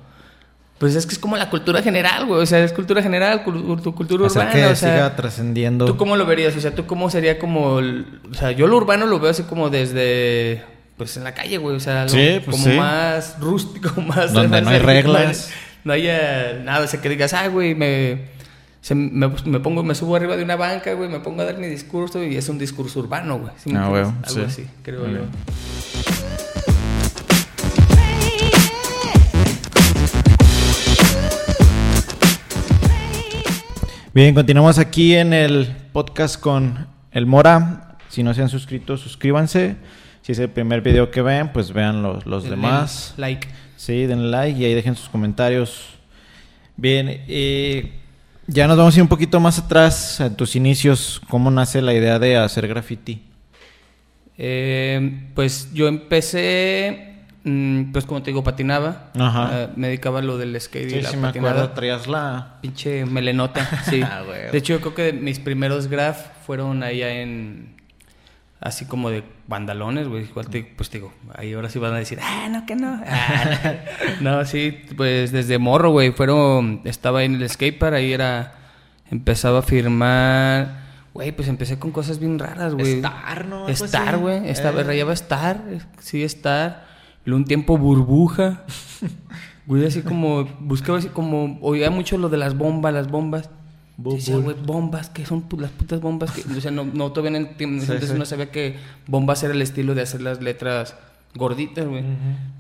Pues 0.80 0.94
es 0.96 1.06
que 1.08 1.14
es 1.14 1.20
como 1.20 1.38
la 1.38 1.50
cultura 1.50 1.82
general, 1.82 2.26
güey. 2.28 2.42
O 2.42 2.46
sea, 2.46 2.60
es 2.64 2.72
cultura 2.72 3.02
general, 3.02 3.44
tu 3.44 3.96
cultura 3.96 4.28
Hacer 4.28 4.44
urbana. 4.44 4.52
que 4.56 4.66
o 4.66 4.76
sea, 4.76 4.94
siga 4.94 5.16
trascendiendo. 5.16 5.86
¿Tú 5.86 5.98
cómo 5.98 6.16
lo 6.16 6.26
verías? 6.28 6.56
O 6.56 6.62
sea, 6.62 6.76
¿tú 6.76 6.86
cómo 6.86 7.10
sería 7.10 7.40
como... 7.40 7.80
el- 7.80 8.06
o 8.30 8.34
sea, 8.36 8.52
yo 8.52 8.68
lo 8.68 8.78
urbano 8.78 9.06
lo 9.08 9.20
veo 9.20 9.32
así 9.32 9.44
como 9.44 9.70
desde... 9.70 10.64
Pues 10.98 11.16
en 11.18 11.24
la 11.24 11.34
calle, 11.34 11.58
güey. 11.58 11.76
O 11.76 11.80
sea, 11.80 12.04
algo 12.04 12.14
Sí, 12.14 12.42
pues 12.46 12.58
como 12.58 12.72
sí. 12.72 12.78
más 12.78 13.40
rústico, 13.40 14.02
más... 14.02 14.34
Donde 14.34 14.62
no 14.62 14.70
hay 14.70 14.80
reglas. 14.80 15.50
No 15.84 15.94
haya 15.94 16.60
nada. 16.64 16.86
O 16.86 16.88
sea, 16.88 17.02
que 17.02 17.10
digas, 17.10 17.34
ah, 17.34 17.48
güey, 17.48 17.74
me... 17.74 18.26
se- 18.82 18.94
me, 18.94 19.30
me 19.46 19.60
pongo, 19.60 19.82
me 19.82 19.96
subo 19.96 20.16
arriba 20.16 20.38
de 20.38 20.44
una 20.44 20.56
banca, 20.58 20.94
güey, 20.94 21.10
me 21.10 21.20
pongo 21.22 21.42
a 21.42 21.46
dar 21.46 21.58
mi 21.58 21.68
discurso 21.68 22.24
y 22.24 22.36
es 22.38 22.50
un 22.50 22.60
discurso 22.60 23.00
urbano, 23.00 23.40
güey. 23.40 23.52
¿Sí 23.58 23.72
me 23.72 23.80
Ah, 23.80 23.88
Algo 23.88 24.14
sí. 24.28 24.42
así, 24.46 24.68
creo 24.84 25.08
yo. 25.08 25.22
Bien. 34.24 34.34
Continuamos 34.34 34.80
aquí 34.80 35.14
en 35.14 35.32
el 35.32 35.68
podcast 35.94 36.42
con 36.42 36.88
el 37.12 37.28
Mora. 37.28 37.98
Si 38.10 38.24
no 38.24 38.34
se 38.34 38.42
han 38.42 38.50
suscrito, 38.50 38.98
suscríbanse. 38.98 39.76
Si 40.24 40.32
es 40.32 40.40
el 40.40 40.50
primer 40.50 40.82
video 40.82 41.12
que 41.12 41.22
ven, 41.22 41.54
pues 41.54 41.72
vean 41.72 42.02
los, 42.02 42.26
los 42.26 42.44
Denle 42.44 42.56
demás. 42.56 43.14
Like. 43.18 43.48
Sí, 43.76 44.08
denle 44.08 44.32
like 44.32 44.60
y 44.60 44.66
ahí 44.66 44.74
dejen 44.74 44.96
sus 44.96 45.08
comentarios. 45.08 45.90
Bien, 46.76 47.26
eh, 47.28 47.92
ya 48.48 48.68
nos 48.68 48.76
vamos 48.76 48.96
a 48.96 48.98
ir 48.98 49.04
un 49.04 49.08
poquito 49.08 49.40
más 49.40 49.60
atrás, 49.60 50.20
a 50.20 50.36
tus 50.36 50.56
inicios. 50.56 51.22
¿Cómo 51.30 51.52
nace 51.52 51.80
la 51.84 51.94
idea 51.94 52.18
de 52.18 52.38
hacer 52.38 52.68
graffiti? 52.68 53.22
Eh, 54.36 55.28
pues 55.36 55.72
yo 55.76 55.88
empecé, 55.88 57.07
pues 57.92 58.06
como 58.06 58.22
te 58.24 58.32
digo, 58.32 58.44
patinaba. 58.44 59.12
Ajá. 59.18 59.50
Eh, 59.54 59.70
me 59.76 59.88
dedicaba 59.88 60.20
a 60.20 60.22
lo 60.22 60.38
del 60.38 60.60
skate 60.60 60.88
y 60.88 60.90
Sí, 60.96 61.02
la 61.02 61.10
sí 61.10 61.18
me 61.18 61.28
patinada. 61.28 61.52
acuerdo, 61.54 61.72
traías 61.74 62.08
la... 62.08 62.58
Pinche 62.62 63.06
melenota, 63.06 63.68
sí. 63.90 64.02
Ah, 64.04 64.22
güey. 64.26 64.52
de 64.52 64.58
hecho, 64.58 64.74
yo 64.74 64.82
creo 64.82 64.94
que 64.96 65.14
mis 65.14 65.40
primeros 65.40 65.88
graph 65.88 66.18
fueron 66.46 66.84
allá 66.84 67.10
en. 67.12 67.76
Así 68.60 68.86
como 68.86 69.12
de 69.12 69.24
bandalones, 69.48 70.08
güey. 70.08 70.24
Igual 70.24 70.48
te, 70.50 70.64
pues 70.64 70.90
te 70.90 70.98
digo, 70.98 71.14
ahí 71.36 71.54
ahora 71.54 71.70
sí 71.70 71.78
van 71.78 71.94
a 71.94 71.98
decir, 71.98 72.18
ah, 72.24 72.48
no, 72.50 72.66
que 72.66 72.76
no. 72.76 73.02
Ah, 73.08 73.76
no, 74.22 74.44
sí, 74.46 74.80
pues 74.98 75.32
desde 75.32 75.60
morro, 75.60 75.92
güey. 75.92 76.12
Fueron. 76.12 76.82
Estaba 76.84 77.24
en 77.24 77.36
el 77.36 77.48
skatepark, 77.50 77.94
ahí 77.96 78.14
era. 78.14 78.56
Empezaba 79.12 79.60
a 79.60 79.62
firmar. 79.62 80.88
Güey, 81.14 81.32
pues 81.34 81.48
empecé 81.48 81.78
con 81.80 81.92
cosas 81.92 82.20
bien 82.20 82.40
raras, 82.40 82.74
güey. 82.74 82.94
Star, 82.96 83.46
¿no? 83.46 83.68
Star, 83.70 84.18
güey. 84.18 84.50
Estaba, 84.50 84.82
Eh. 84.82 84.84
rayaba 84.84 85.14
Star. 85.14 85.62
eh, 85.70 85.80
Sí, 86.00 86.24
Star. 86.24 86.87
Luego 87.28 87.40
un 87.40 87.46
tiempo 87.46 87.78
burbuja. 87.78 88.64
Güey, 89.66 89.86
así 89.86 90.02
como, 90.02 90.46
buscaba 90.62 90.98
así 90.98 91.10
como, 91.10 91.60
oía 91.62 91.92
mucho 91.92 92.18
lo 92.18 92.30
de 92.30 92.38
las 92.38 92.58
bombas, 92.58 92.94
las 92.94 93.12
bombas. 93.12 93.50
Decía, 93.98 94.38
güey, 94.38 94.56
bombas, 94.66 95.10
que 95.10 95.26
son 95.26 95.44
las 95.58 95.72
putas 95.72 96.00
bombas? 96.00 96.32
Que, 96.32 96.42
o 96.58 96.62
sea, 96.62 96.72
no, 96.72 96.86
no 96.86 97.12
todavía 97.12 97.38
en 97.38 97.48
Sí, 97.58 97.64
entonces 97.66 98.12
sí. 98.12 98.18
no 98.18 98.24
sabía 98.26 98.50
que 98.50 98.78
bombas 99.08 99.44
era 99.44 99.54
el 99.54 99.62
estilo 99.62 99.94
de 99.94 100.04
hacer 100.04 100.22
las 100.22 100.42
letras 100.42 100.96
gorditas, 101.36 101.86
güey. 101.86 102.06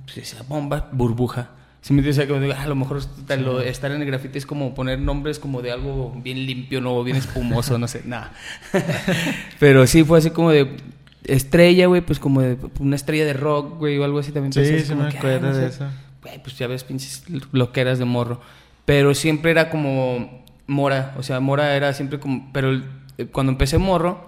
Pues 0.04 0.16
decía, 0.18 0.40
bomba, 0.50 0.90
burbuja. 0.92 1.52
Si 1.80 1.94
me 1.94 2.02
decía 2.02 2.28
que 2.28 2.34
ah, 2.54 2.64
a 2.64 2.68
lo 2.68 2.76
mejor 2.76 3.02
lo- 3.40 3.62
estar 3.62 3.90
en 3.92 4.02
el 4.02 4.06
grafiti 4.08 4.38
es 4.40 4.46
como 4.46 4.74
poner 4.76 5.00
nombres 5.00 5.40
como 5.40 5.62
de 5.62 5.72
algo 5.72 6.14
bien 6.22 6.46
limpio, 6.46 6.82
no 6.82 7.02
bien 7.06 7.16
espumoso, 7.16 7.78
no 7.78 7.88
sé, 7.88 8.02
nada. 8.06 8.34
Pero 9.60 9.88
sí 9.88 10.04
fue 10.04 10.18
así 10.18 10.32
como 10.32 10.50
de 10.52 10.76
estrella, 11.24 11.88
güey, 11.88 12.02
pues 12.02 12.20
como 12.20 12.42
de 12.42 12.58
una 12.80 12.96
estrella 12.96 13.26
de 13.26 13.34
rock, 13.34 13.78
güey, 13.78 13.98
o 13.98 14.04
algo 14.04 14.20
así 14.20 14.32
también. 14.32 14.54
Sí, 14.54 14.60
pensé, 14.60 14.82
sí 14.82 14.90
como 14.90 15.04
me 15.04 15.10
que, 15.10 15.18
acuerdo 15.18 15.54
de 15.54 15.68
eso. 15.68 15.86
Güey, 16.22 16.42
pues 16.42 16.58
ya 16.58 16.68
ves 16.68 16.84
pinches 16.84 17.24
loqueras 17.52 18.00
de 18.00 18.06
morro. 18.06 18.42
Pero 18.86 19.14
siempre 19.14 19.52
era 19.52 19.70
como 19.70 20.44
mora, 20.66 21.14
o 21.18 21.24
sea, 21.24 21.40
mora 21.40 21.76
era 21.76 21.94
siempre 21.94 22.20
como... 22.20 22.50
Pero 22.54 22.82
eh, 23.18 23.26
cuando 23.32 23.52
empecé 23.52 23.78
morro, 23.78 24.26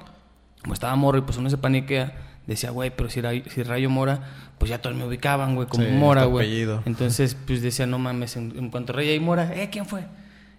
como 0.62 0.74
estaba 0.74 0.96
morro 0.96 1.20
y 1.20 1.22
pues 1.22 1.38
uno 1.38 1.50
se 1.50 1.58
paniquea, 1.58 2.14
decía, 2.48 2.72
güey, 2.72 2.92
pero 2.96 3.10
si, 3.10 3.22
si 3.50 3.64
rayo 3.64 3.90
mora, 3.90 4.22
pues 4.58 4.70
ya 4.70 4.82
todos 4.82 4.96
me 4.96 5.06
ubicaban, 5.06 5.56
güey, 5.56 5.68
como 5.68 5.86
Sí, 5.86 5.92
mora, 5.92 6.26
güey. 6.26 6.46
apellido. 6.46 6.84
Entonces, 6.86 7.36
pues 7.48 7.62
decía, 7.62 7.86
no 7.86 8.00
mames, 8.00 8.36
en, 8.36 8.54
en 8.58 8.70
cuanto 8.70 8.94
raya 8.94 9.14
y 9.14 9.20
mora, 9.20 9.54
¿eh? 9.56 9.70
¿Quién 9.72 9.86
fue? 9.86 10.04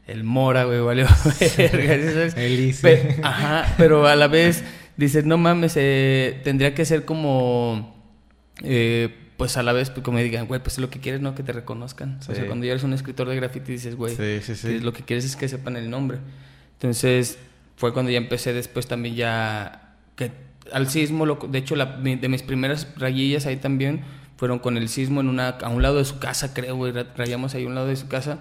El 0.07 0.25
mora, 0.25 0.65
güey, 0.65 0.81
valió 0.81 1.07
verga, 1.57 2.33
¿sí 2.73 2.89
Ajá, 3.23 3.75
pero 3.77 4.07
a 4.07 4.17
la 4.17 4.27
vez 4.29 4.65
dices, 5.01 5.25
no 5.25 5.39
mames, 5.39 5.73
eh, 5.77 6.41
tendría 6.45 6.75
que 6.75 6.85
ser 6.85 7.05
como, 7.05 7.95
eh, 8.63 9.15
pues 9.37 9.57
a 9.57 9.63
la 9.63 9.73
vez, 9.73 9.91
pues, 9.91 10.05
como 10.05 10.17
me 10.19 10.25
digan, 10.25 10.47
güey, 10.47 10.61
pues 10.63 10.79
lo 10.79 10.91
que 10.91 11.01
quieres, 11.01 11.21
¿no? 11.21 11.35
Que 11.35 11.43
te 11.43 11.53
reconozcan. 11.53 12.19
O 12.21 12.23
sea, 12.23 12.35
cuando 12.47 12.67
ya 12.67 12.73
eres 12.73 12.85
un 12.85 12.93
escritor 12.93 13.29
de 13.29 13.37
graffiti 13.37 13.73
dices, 13.73 13.97
güey, 13.97 14.15
Sí, 14.15 14.55
sí, 14.55 14.79
lo 14.81 14.93
que 14.93 15.03
quieres 15.03 15.25
es 15.25 15.35
que 15.37 15.49
sepan 15.49 15.77
el 15.77 15.89
nombre. 15.91 16.19
Entonces, 16.75 17.39
fue 17.77 17.93
cuando 17.93 18.11
ya 18.11 18.19
empecé 18.19 18.53
después 18.53 18.87
también 18.87 19.15
ya, 19.15 19.97
que 20.17 20.31
al 20.73 20.89
sismo, 20.89 21.25
lo- 21.27 21.37
de 21.51 21.59
hecho, 21.59 21.75
la- 21.77 21.87
de 21.87 22.29
mis 22.29 22.43
primeras 22.43 22.87
rayillas 22.97 23.47
ahí 23.47 23.57
también 23.57 24.03
fueron 24.37 24.59
con 24.59 24.77
el 24.77 24.89
sismo 24.89 25.21
en 25.21 25.29
una, 25.29 25.49
a 25.49 25.69
un 25.69 25.83
lado 25.83 25.97
de 25.99 26.05
su 26.05 26.19
casa, 26.19 26.53
creo, 26.55 26.77
güey, 26.77 26.93
ra- 26.93 27.07
rayamos 27.17 27.55
ahí 27.55 27.65
a 27.65 27.67
un 27.67 27.75
lado 27.75 27.87
de 27.87 27.97
su 27.97 28.09
casa. 28.09 28.39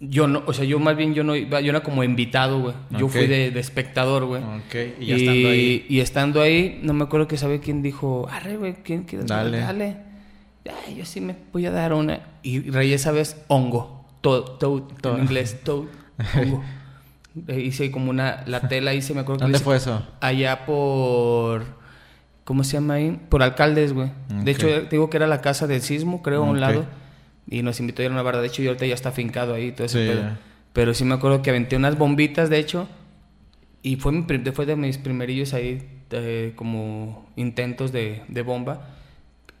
Yo 0.00 0.26
no, 0.26 0.42
o 0.46 0.52
sea, 0.52 0.64
yo 0.64 0.78
más 0.78 0.96
bien 0.96 1.14
yo 1.14 1.24
no 1.24 1.36
iba, 1.36 1.60
yo 1.60 1.70
era 1.70 1.82
como 1.82 2.02
invitado, 2.04 2.60
güey. 2.60 2.74
Yo 2.90 3.08
fui 3.08 3.26
de, 3.26 3.50
de 3.50 3.60
espectador, 3.60 4.24
güey. 4.24 4.42
Ok, 4.42 4.98
y 5.00 5.06
ya 5.06 5.16
estando 5.16 5.48
ahí. 5.48 5.86
Y 5.88 6.00
estando 6.00 6.42
ahí, 6.42 6.80
no 6.82 6.92
me 6.94 7.04
acuerdo 7.04 7.28
que 7.28 7.36
sabe 7.36 7.60
quién 7.60 7.82
dijo, 7.82 8.26
arre, 8.30 8.56
güey, 8.56 8.74
¿quién 8.82 9.04
quiere 9.04 9.24
Dale. 9.24 9.58
Dale. 9.58 9.96
Ay, 10.86 10.96
yo 10.96 11.04
sí 11.04 11.20
me 11.20 11.36
voy 11.52 11.66
a 11.66 11.70
dar 11.70 11.92
una. 11.92 12.20
Y 12.42 12.70
rayé 12.70 12.94
esa 12.94 13.12
vez 13.12 13.42
hongo. 13.48 14.06
Toad, 14.20 14.58
toad, 14.58 14.82
Toad. 15.00 15.16
en 15.16 15.24
inglés, 15.24 15.60
toad, 15.64 15.84
hongo. 16.36 16.62
Eh, 17.48 17.60
hice 17.60 17.90
como 17.90 18.10
una, 18.10 18.42
la 18.46 18.60
tela 18.68 18.92
hice, 18.92 19.14
me 19.14 19.20
acuerdo 19.20 19.38
que 19.38 19.44
¿Dónde 19.44 19.56
hice 19.56 19.64
fue 19.64 19.76
eso? 19.76 20.02
Allá 20.20 20.66
por, 20.66 21.64
¿cómo 22.44 22.64
se 22.64 22.72
llama 22.72 22.94
ahí? 22.94 23.20
Por 23.28 23.42
alcaldes, 23.42 23.92
güey. 23.92 24.10
De 24.28 24.50
hecho, 24.50 24.66
te 24.66 24.88
digo 24.90 25.08
que 25.10 25.16
era 25.16 25.26
la 25.26 25.40
casa 25.40 25.66
del 25.66 25.80
sismo, 25.80 26.22
creo, 26.22 26.44
a 26.44 26.46
un 26.46 26.60
lado. 26.60 26.84
Y 27.50 27.62
nos 27.62 27.80
invitó 27.80 28.00
a 28.02 28.04
ir 28.06 28.10
a 28.10 28.14
una 28.14 28.22
barra. 28.22 28.40
De 28.40 28.46
hecho, 28.46 28.62
y 28.62 28.68
ahorita 28.68 28.86
ya 28.86 28.94
está 28.94 29.10
fincado 29.12 29.54
ahí, 29.54 29.72
todo 29.72 29.84
ese 29.86 30.02
Sí, 30.04 30.08
pedo. 30.08 30.20
ya. 30.22 30.38
Pero 30.72 30.94
sí 30.94 31.04
me 31.04 31.14
acuerdo 31.14 31.42
que 31.42 31.50
aventé 31.50 31.76
unas 31.76 31.98
bombitas, 31.98 32.48
de 32.48 32.58
hecho. 32.58 32.88
Y 33.82 33.96
fue, 33.96 34.12
mi, 34.12 34.24
fue 34.52 34.66
de 34.66 34.76
mis 34.76 34.98
primerillos 34.98 35.52
ahí, 35.54 35.82
eh, 36.12 36.52
como 36.54 37.28
intentos 37.36 37.92
de, 37.92 38.22
de 38.28 38.42
bomba. 38.42 38.88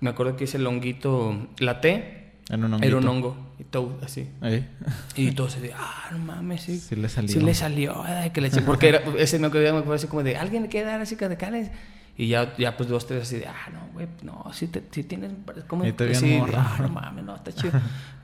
Me 0.00 0.10
acuerdo 0.10 0.36
que 0.36 0.44
hice 0.44 0.56
el 0.58 0.66
honguito, 0.66 1.48
la 1.58 1.80
T, 1.80 2.32
En 2.48 2.64
un 2.64 2.82
era 2.84 2.96
un 2.96 3.08
hongo, 3.08 3.36
y 3.58 3.64
todo 3.64 3.98
así. 4.04 4.28
Ahí. 4.40 4.66
Y 5.16 5.32
todo 5.32 5.50
se 5.50 5.60
de, 5.60 5.72
ah, 5.74 6.08
no 6.12 6.18
mames, 6.18 6.62
sí. 6.62 6.78
Sí 6.78 6.96
le 6.96 7.08
salió. 7.08 7.28
Sí 7.32 7.40
le 7.40 7.54
salió, 7.54 8.02
ay, 8.04 8.30
que 8.30 8.40
le 8.40 8.50
eché- 8.50 8.64
Porque 8.64 8.88
era, 8.88 9.02
ese 9.18 9.38
me 9.38 9.48
acuerdo, 9.48 9.72
me 9.72 9.78
acuerdo 9.80 9.94
así 9.94 10.06
como 10.06 10.22
de, 10.22 10.36
alguien 10.36 10.62
le 10.62 10.68
quiere 10.68 10.86
dar 10.86 11.00
así 11.00 11.16
de 11.16 11.36
cales. 11.36 11.70
Y 12.20 12.28
ya, 12.28 12.54
ya 12.58 12.76
pues 12.76 12.86
dos, 12.86 13.06
tres 13.06 13.22
así 13.22 13.38
de, 13.38 13.46
ah, 13.46 13.70
no, 13.72 13.80
güey, 13.94 14.06
no, 14.22 14.44
sí, 14.52 14.66
te, 14.66 14.82
sí 14.90 15.04
tienes, 15.04 15.32
vieron 16.04 16.14
sí, 16.14 16.38
ah, 16.54 16.76
no 16.82 16.90
mames, 16.90 17.24
no, 17.24 17.34
está 17.34 17.50
chido. 17.50 17.72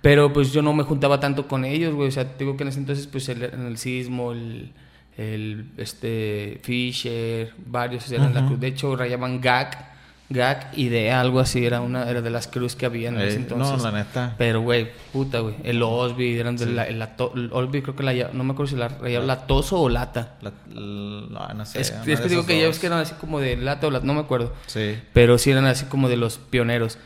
Pero 0.02 0.30
pues 0.34 0.52
yo 0.52 0.60
no 0.60 0.74
me 0.74 0.82
juntaba 0.82 1.18
tanto 1.18 1.48
con 1.48 1.64
ellos, 1.64 1.94
güey, 1.94 2.08
o 2.08 2.10
sea, 2.10 2.24
digo 2.24 2.58
que 2.58 2.64
en 2.64 2.68
ese 2.68 2.80
entonces, 2.80 3.06
pues 3.06 3.26
el, 3.30 3.44
en 3.44 3.64
el 3.64 3.78
sismo, 3.78 4.32
el, 4.32 4.74
el, 5.16 5.70
este, 5.78 6.60
Fisher, 6.62 7.54
varios 7.64 8.12
eran 8.12 8.34
la 8.34 8.44
cruz. 8.44 8.60
De 8.60 8.66
hecho, 8.66 8.94
rayaban 8.94 9.40
GAC, 9.40 9.95
GAC 10.28 10.76
y 10.76 10.88
de 10.88 11.12
algo 11.12 11.38
así, 11.40 11.64
era 11.64 11.80
una, 11.80 12.10
era 12.10 12.20
de 12.20 12.30
las 12.30 12.48
cruz 12.48 12.74
que 12.74 12.84
había 12.86 13.10
en 13.10 13.20
ese 13.20 13.36
Eh, 13.36 13.40
entonces. 13.42 13.76
no, 13.78 13.90
la 13.90 13.96
neta. 13.96 14.34
Pero, 14.38 14.60
güey, 14.60 14.88
puta, 15.12 15.38
güey. 15.40 15.54
El 15.62 15.80
Osby, 15.82 16.36
eran 16.38 16.56
de 16.56 16.66
la, 16.66 16.84
el, 16.84 17.00
Ato- 17.00 17.32
el 17.36 17.50
Osby, 17.52 17.82
creo 17.82 17.94
que 17.94 18.02
la, 18.02 18.12
no 18.32 18.42
me 18.44 18.52
acuerdo 18.52 18.70
si 18.70 18.76
la 18.76 18.88
rayaba 18.88 19.24
latoso 19.24 19.80
o 19.80 19.88
lata. 19.88 20.36
La- 20.42 20.52
l- 20.70 21.28
no, 21.30 21.64
sé. 21.66 21.80
Es, 21.80 21.94
es 22.06 22.20
que 22.20 22.28
digo 22.28 22.44
que 22.44 22.56
ya 22.58 22.64
dos. 22.66 22.70
ves 22.74 22.78
que 22.80 22.86
eran 22.88 22.98
así 22.98 23.14
como 23.20 23.38
de 23.40 23.56
lata 23.56 23.86
o 23.86 23.90
lata, 23.90 24.04
no 24.04 24.14
me 24.14 24.20
acuerdo. 24.20 24.52
Sí. 24.66 24.98
Pero 25.12 25.38
sí 25.38 25.50
eran 25.52 25.66
así 25.66 25.84
como 25.86 26.08
de 26.08 26.16
los 26.16 26.38
pioneros. 26.38 26.98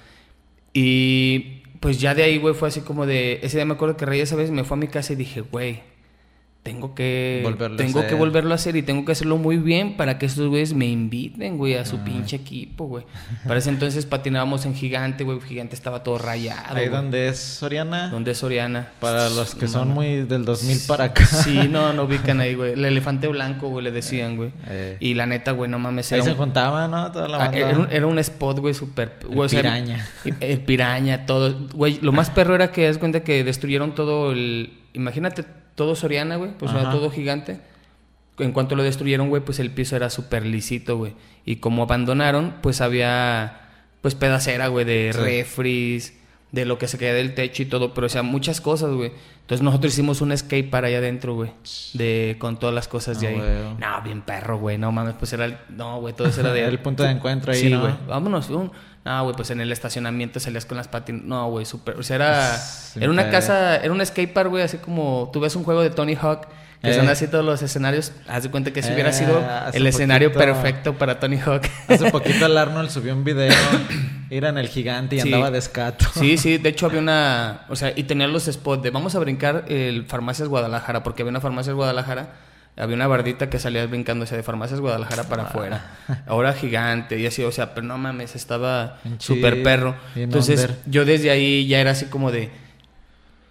Y 0.73 1.63
pues 1.81 2.01
ya 2.01 2.15
de 2.15 2.23
ahí, 2.23 2.39
güey, 2.39 2.55
fue 2.55 2.69
así 2.69 2.81
como 2.81 3.07
de... 3.07 3.41
Ese 3.43 3.57
día 3.57 3.65
me 3.65 3.75
acuerdo 3.75 3.97
que 3.97 4.07
Rey 4.07 4.21
esa 4.21 4.37
vez 4.37 4.51
me 4.51 4.65
fue 4.65 4.77
a 4.77 4.81
mi 4.81 4.89
casa 4.89 5.13
y 5.13 5.17
dije, 5.17 5.41
güey, 5.41 5.81
tengo 6.63 6.95
que... 6.95 7.41
Volverlo 7.43 7.75
a 7.75 7.79
tengo 7.79 8.01
que 8.01 8.07
hacer. 8.07 8.19
volverlo 8.19 8.53
a 8.53 8.55
hacer 8.57 8.77
y 8.77 8.83
tengo 8.83 9.07
que 9.07 9.13
hacerlo 9.13 9.39
muy 9.39 9.57
bien 9.57 9.97
para 9.97 10.19
que 10.19 10.27
estos 10.27 10.49
güeyes 10.49 10.75
me 10.75 10.87
inviten, 10.87 11.57
güey, 11.57 11.75
a 11.75 11.87
su 11.87 11.97
Ah. 11.97 12.05
pinche 12.05 12.37
equipo, 12.37 12.85
güey. 12.85 13.05
Para 13.47 13.59
ese 13.61 13.71
entonces 13.71 14.05
patinábamos 14.05 14.67
en 14.67 14.75
Gigante, 14.75 15.25
güey. 15.25 15.41
Gigante 15.41 15.75
estaba 15.75 16.03
todo 16.03 16.19
rayado, 16.19 16.77
Ahí 16.77 16.89
güey. 16.89 17.01
donde 17.03 17.29
es 17.29 17.39
Soriana. 17.39 18.11
¿Dónde 18.11 18.33
es 18.33 18.39
Soriana? 18.39 18.89
Para 19.01 19.31
los 19.31 19.55
que 19.55 19.65
No, 19.67 19.73
son 19.73 19.89
no. 19.89 19.95
muy 19.95 20.23
del 20.23 20.45
2000 20.45 20.81
para 20.87 21.05
acá. 21.05 21.25
Sí, 21.25 21.67
no, 21.69 21.95
no 21.95 22.03
ubican 22.03 22.41
ahí, 22.41 22.55
güey. 22.55 22.75
El 22.75 22.85
elefante 22.85 23.27
blanco, 23.29 23.71
güey, 23.71 23.83
le 23.83 23.91
decían, 23.91 24.37
güey. 24.37 24.51
Eh. 24.69 24.99
Y 25.01 25.15
la 25.15 25.25
neta, 25.25 25.53
güey, 25.53 25.71
no 25.71 25.79
mames. 25.79 26.13
Ahí 26.13 26.21
se 26.23 26.33
un, 26.33 26.37
juntaban, 26.37 26.91
¿no? 26.91 27.11
Toda 27.11 27.27
la 27.27 27.37
ah, 27.37 27.41
banda. 27.47 27.59
era, 27.59 27.79
un, 27.79 27.89
era 27.91 28.07
un 28.07 28.19
spot, 28.19 28.59
güey, 28.59 28.75
súper... 28.75 29.17
O 29.35 29.49
sea, 29.49 29.63
piraña. 29.63 30.07
El 30.41 30.61
piraña, 30.61 31.25
todo. 31.25 31.69
Güey, 31.73 31.99
lo 32.03 32.13
más 32.13 32.29
perro 32.29 32.55
era 32.55 32.71
que 32.71 32.85
das 32.85 32.99
cuenta 32.99 33.21
que 33.21 33.45
destruyeron 33.45 33.95
todo 33.95 34.33
el... 34.33 34.75
Imagínate 34.93 35.45
todo 35.81 35.95
Soriana, 35.97 36.37
güey. 36.37 36.51
Pues 36.59 36.73
era 36.73 36.91
todo 36.91 37.11
gigante. 37.11 37.59
En 38.39 38.53
cuanto 38.53 38.77
lo 38.77 38.83
destruyeron, 38.83 39.31
güey, 39.31 39.43
pues 39.43 39.61
el 39.61 39.71
piso 39.71 39.97
era 39.97 40.11
súper 40.11 40.45
lisito, 40.45 40.99
güey. 40.99 41.15
Y 41.47 41.57
como 41.57 41.85
abandonaron, 41.85 42.57
pues 42.61 42.83
había... 42.83 43.63
Pues 44.03 44.15
pedacera, 44.15 44.69
güey, 44.69 44.85
de 44.85 45.11
Sí. 45.15 45.19
refries, 45.19 46.13
de 46.53 46.67
lo 46.67 46.77
que 46.77 46.87
se 46.87 46.99
caía 46.99 47.15
del 47.15 47.35
techo 47.35 47.63
y 47.63 47.67
todo. 47.67 47.95
Pero, 47.95 48.09
o 48.09 48.11
sea, 48.11 48.23
muchas 48.23 48.61
cosas, 48.61 48.91
güey. 48.93 49.13
Entonces 49.51 49.65
nosotros 49.65 49.93
hicimos 49.93 50.21
un 50.21 50.37
skate 50.39 50.71
para 50.71 50.87
allá 50.87 50.99
adentro, 50.99 51.35
güey. 51.35 51.51
De... 51.95 52.37
Con 52.39 52.57
todas 52.61 52.73
las 52.73 52.87
cosas 52.87 53.21
de 53.21 53.27
Ah, 53.27 53.31
ahí. 53.31 53.37
güey. 53.37 53.75
No, 53.81 54.03
bien 54.05 54.23
perro, 54.23 54.59
güey. 54.61 54.79
No 54.79 54.93
mames, 54.93 55.15
pues 55.19 55.33
era... 55.33 55.45
el- 55.47 55.59
No, 55.71 56.01
güey, 56.01 56.15
todo 56.15 56.29
eso 56.29 56.41
era 56.41 56.53
de... 56.53 56.65
El 56.69 56.79
punto 56.79 57.03
de 57.03 57.11
encuentro 57.11 57.51
ahí, 57.53 57.59
Sí, 57.61 57.69
¿no? 57.69 57.81
güey. 57.81 57.93
Vámonos. 58.07 58.49
un- 58.51 58.71
No, 59.05 59.25
güey, 59.25 59.35
pues 59.35 59.51
en 59.51 59.61
el 59.61 59.73
estacionamiento 59.73 60.39
salías 60.39 60.67
con 60.67 60.77
las 60.77 60.87
patinas. 60.87 61.23
No, 61.25 61.51
güey, 61.51 61.67
súper. 61.67 61.97
O 61.99 62.03
sea, 62.05 62.15
era. 62.17 62.57
Sin 62.59 63.03
Era 63.03 63.11
una 63.11 63.29
casa, 63.29 63.79
era 63.79 63.93
un 63.93 64.07
skatepark, 64.07 64.51
güey, 64.51 64.63
así 64.63 64.77
como. 64.79 65.31
Tú 65.33 65.41
ves 65.41 65.57
un 65.57 65.65
juego 65.65 65.81
de 65.83 65.91
Tony 65.91 66.15
Hawk, 66.15 66.47
que 66.83 66.91
Eh. 66.91 66.95
son 66.95 67.09
así 67.09 67.27
todos 67.29 67.45
los 67.45 67.61
escenarios. 67.63 68.13
Haz 68.29 68.45
de 68.45 68.51
cuenta 68.51 68.73
que 68.73 68.83
si 68.83 68.93
hubiera 68.93 69.11
Eh, 69.11 69.13
sido 69.13 69.43
el 69.73 69.87
escenario 69.87 70.33
poquito- 70.33 70.45
perfecto 70.53 70.95
para 70.99 71.21
Tony 71.21 71.39
Hawk. 71.39 71.63
Hace 71.89 72.11
poquito 72.11 72.47
el 72.47 72.57
Arnold 72.59 72.89
subió 72.91 73.13
un 73.15 73.23
video. 73.25 73.53
Era 74.31 74.49
en 74.51 74.59
el 74.59 74.69
gigante 74.69 75.17
y 75.17 75.21
Sí. 75.21 75.29
andaba 75.29 75.51
de 75.51 75.59
escato. 75.59 76.07
Sí, 76.15 76.39
sí, 76.39 76.57
de 76.59 76.69
hecho 76.69 76.87
había 76.87 77.01
una, 77.01 77.63
o 77.69 77.77
sea, 77.77 77.93
y 77.95 78.05
tenía 78.05 78.29
los 78.29 78.45
spots 78.45 78.83
de 78.83 78.91
vamos 78.91 79.15
a 79.15 79.19
brincar 79.19 79.65
el 79.69 80.05
Farmacias 80.07 80.49
Guadalajara, 80.49 81.03
porque 81.03 81.23
había 81.23 81.31
una 81.31 81.41
Farmacias 81.41 81.75
Guadalajara, 81.75 82.29
había 82.77 82.95
una 82.95 83.09
bardita 83.09 83.51
que 83.51 83.59
salía 83.59 83.85
brincándose 83.87 84.37
de 84.37 84.43
Farmacias 84.45 84.79
Guadalajara 84.81 85.25
para 85.25 85.43
afuera. 85.43 85.85
Ahora 86.27 86.53
gigante 86.55 87.19
y 87.19 87.27
así, 87.27 87.43
o 87.43 87.51
sea, 87.53 87.75
pero 87.75 87.87
no 87.87 87.99
mames, 87.99 88.37
estaba 88.37 88.99
súper 89.19 89.63
perro. 89.65 89.97
Entonces, 90.15 90.61
under. 90.61 90.77
yo 90.87 91.05
desde 91.05 91.31
ahí 91.31 91.67
ya 91.67 91.81
era 91.81 91.91
así 91.91 92.07
como 92.07 92.31
de, 92.31 92.51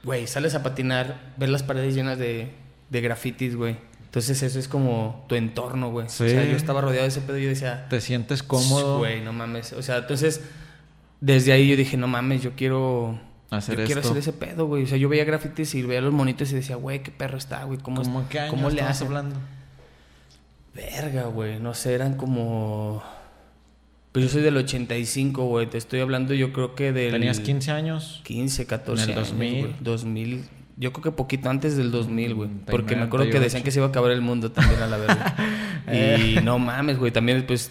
güey, 0.04 0.26
sales 0.28 0.56
a 0.56 0.64
patinar, 0.64 1.16
ver 1.38 1.50
las 1.50 1.62
paredes 1.64 1.94
llenas 1.94 2.18
de, 2.18 2.54
de 2.90 3.02
grafitis, 3.02 3.56
güey. 3.56 3.78
Entonces 4.06 4.42
eso 4.42 4.58
es 4.58 4.68
como 4.68 5.24
tu 5.30 5.36
entorno, 5.36 5.92
güey. 5.92 6.10
Sí. 6.10 6.24
O 6.24 6.30
sea, 6.30 6.44
yo 6.44 6.56
estaba 6.56 6.82
rodeado 6.82 7.04
de 7.04 7.10
ese 7.10 7.22
pedo 7.22 7.38
y 7.38 7.44
yo 7.44 7.50
decía, 7.50 7.88
Te 7.90 8.02
sientes 8.02 8.42
cómodo. 8.42 8.98
Güey, 9.00 9.22
no 9.22 9.34
mames. 9.34 9.74
O 9.74 9.84
sea, 9.84 9.98
entonces, 9.98 10.42
desde 11.22 11.52
ahí 11.52 11.68
yo 11.68 11.76
dije, 11.76 11.96
no 11.98 12.08
mames, 12.08 12.42
yo 12.42 12.52
quiero. 12.56 13.20
Hacer 13.52 13.80
yo 13.80 13.86
quiero 13.86 14.02
hacer 14.02 14.18
ese 14.18 14.34
pedo, 14.34 14.68
güey. 14.68 14.84
O 14.84 14.88
sea, 14.88 14.98
yo 14.98 15.10
veía 15.10 15.26
grafitis 15.26 15.74
y 15.76 15.82
veía 15.84 16.02
los 16.02 16.14
monitos 16.14 16.52
y 16.52 16.56
decía, 16.56 16.76
güey, 16.76 17.02
qué 17.04 17.12
perro 17.12 17.38
está, 17.38 17.64
güey. 17.64 17.80
¿Cómo, 17.80 18.02
¿Cómo 18.02 18.28
qué 18.30 18.48
¿Cómo 18.50 18.70
le 18.70 18.82
hace? 18.82 19.06
hablando? 19.06 19.36
Verga, 20.74 21.24
güey. 21.26 21.60
No 21.60 21.74
sé, 21.74 21.94
eran 21.94 22.16
como. 22.16 23.04
Pues 24.12 24.26
yo 24.26 24.32
soy 24.32 24.42
del 24.42 24.58
85, 24.58 25.46
güey. 25.46 25.68
Te 25.68 25.78
estoy 25.78 26.00
hablando, 26.00 26.34
yo 26.34 26.52
creo 26.54 26.76
que 26.76 26.92
del. 26.92 27.12
Tenías 27.12 27.40
15 27.40 27.72
años. 27.72 28.22
15, 28.24 28.66
14 28.66 29.04
En 29.04 29.10
el 29.12 29.16
años, 29.18 29.30
2000. 29.30 29.60
güey. 29.62 29.76
2000. 29.82 30.46
Yo 30.80 30.94
creo 30.94 31.04
que 31.04 31.12
poquito 31.12 31.50
antes 31.50 31.76
del 31.76 31.92
2000, 31.92 32.34
güey. 32.36 32.50
Mm, 32.50 32.60
Porque 32.72 32.96
me 32.96 33.04
acuerdo 33.04 33.26
que 33.26 33.34
98. 33.34 33.44
decían 33.44 33.64
que 33.64 33.72
se 33.72 33.80
iba 33.80 33.88
a 33.88 33.90
acabar 33.90 34.12
el 34.12 34.22
mundo 34.22 34.52
también 34.54 34.82
a 34.82 34.88
la 34.88 34.96
verga. 34.98 35.36
y 36.18 36.40
no 36.42 36.58
mames, 36.58 36.98
güey. 36.98 37.12
También, 37.12 37.44
pues, 37.46 37.70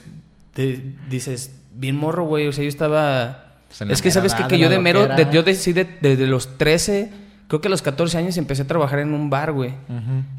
te 0.53 0.83
dices, 1.09 1.59
bien 1.75 1.97
morro, 1.97 2.25
güey. 2.25 2.47
O 2.49 2.53
sea, 2.53 2.65
yo 2.65 2.69
estaba... 2.69 3.55
Pues 3.69 3.91
es 3.91 4.03
que, 4.03 4.11
¿sabes 4.11 4.35
Que 4.35 4.59
yo 4.59 4.69
de 4.69 4.79
mero... 4.79 5.07
de- 5.09 5.27
yo 5.33 5.43
decidí 5.43 5.87
desde 6.03 6.27
los 6.27 6.59
13, 6.59 7.11
creo 7.49 7.63
que 7.63 7.69
a 7.69 7.71
los 7.71 7.81
14 7.81 8.19
años 8.19 8.37
empecé 8.37 8.63
a 8.63 8.67
trabajar 8.67 8.99
en 8.99 9.15
un 9.15 9.31
bar, 9.31 9.53
güey. 9.53 9.73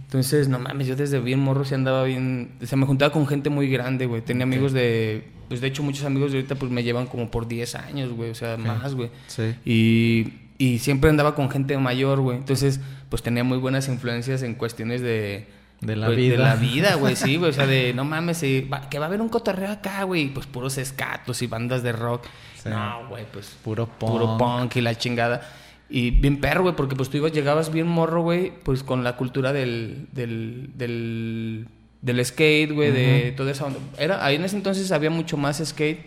Entonces, 0.03 0.47
no 0.47 0.59
mames, 0.59 0.85
yo 0.85 0.95
desde 0.95 1.19
bien 1.19 1.39
morro 1.39 1.65
sí 1.65 1.73
andaba 1.73 2.03
bien... 2.03 2.51
O 2.61 2.65
sea, 2.67 2.77
me 2.77 2.85
juntaba 2.85 3.11
con 3.11 3.25
gente 3.25 3.49
muy 3.49 3.67
grande, 3.69 4.05
güey. 4.05 4.21
Tenía 4.21 4.43
amigos 4.43 4.73
de... 4.73 5.27
Pues, 5.47 5.59
de 5.61 5.67
hecho, 5.67 5.81
muchos 5.81 6.05
amigos 6.05 6.31
de 6.31 6.37
ahorita, 6.37 6.53
pues, 6.53 6.71
me 6.71 6.83
llevan 6.83 7.07
como 7.07 7.31
por 7.31 7.47
10 7.47 7.73
años, 7.73 8.11
güey. 8.11 8.29
O 8.29 8.35
sea, 8.35 8.57
más, 8.57 8.93
güey. 8.93 9.09
Sí. 9.25 9.55
Y, 9.65 10.33
y 10.59 10.77
siempre 10.77 11.09
andaba 11.09 11.33
con 11.33 11.49
gente 11.49 11.75
mayor, 11.79 12.19
güey. 12.19 12.37
Entonces, 12.37 12.79
pues 13.09 13.23
tenía 13.23 13.43
muy 13.43 13.57
buenas 13.57 13.87
influencias 13.87 14.43
en 14.43 14.53
cuestiones 14.53 15.01
de... 15.01 15.47
De 15.81 15.95
la 15.95 16.07
pues, 16.07 16.17
vida. 16.17 16.31
De 16.33 16.37
la 16.43 16.55
vida, 16.55 16.95
güey, 16.95 17.15
sí, 17.15 17.37
güey. 17.37 17.49
O 17.49 17.53
sea, 17.53 17.65
de, 17.65 17.93
no 17.93 18.03
mames, 18.03 18.43
eh, 18.43 18.67
va- 18.71 18.89
que 18.89 18.99
va 18.99 19.05
a 19.05 19.07
haber 19.07 19.21
un 19.21 19.29
cotorreo 19.29 19.71
acá, 19.71 20.03
güey. 20.03 20.27
Pues 20.27 20.45
puros 20.45 20.77
escatos 20.77 21.41
y 21.41 21.47
bandas 21.47 21.81
de 21.81 21.93
rock. 21.93 22.25
Sí. 22.61 22.67
No, 22.69 23.07
güey, 23.07 23.25
pues 23.31 23.55
Puro 23.63 23.87
punk. 23.87 24.11
puro 24.11 24.37
punk 24.37 24.75
y 24.75 24.81
la 24.81 24.93
chingada. 24.95 25.49
Y 25.89 26.11
bien 26.11 26.41
perro, 26.41 26.63
güey, 26.63 26.75
porque 26.75 26.95
pues 26.97 27.09
tú 27.09 27.15
ibas, 27.17 27.31
llegabas 27.31 27.71
bien 27.71 27.87
morro, 27.87 28.21
güey, 28.21 28.51
pues 28.63 28.83
con 28.83 29.03
la 29.05 29.15
cultura 29.15 29.53
del, 29.53 30.07
del, 30.11 30.69
del, 30.75 31.67
del 32.01 32.25
skate, 32.25 32.73
güey, 32.73 32.91
de 32.91 33.33
toda 33.37 33.51
esa 33.51 33.65
onda. 33.65 33.79
Era, 33.97 34.23
ahí 34.25 34.35
en 34.35 34.43
ese 34.43 34.57
entonces 34.57 34.91
había 34.91 35.09
mucho 35.09 35.37
más 35.37 35.63
skate 35.65 36.05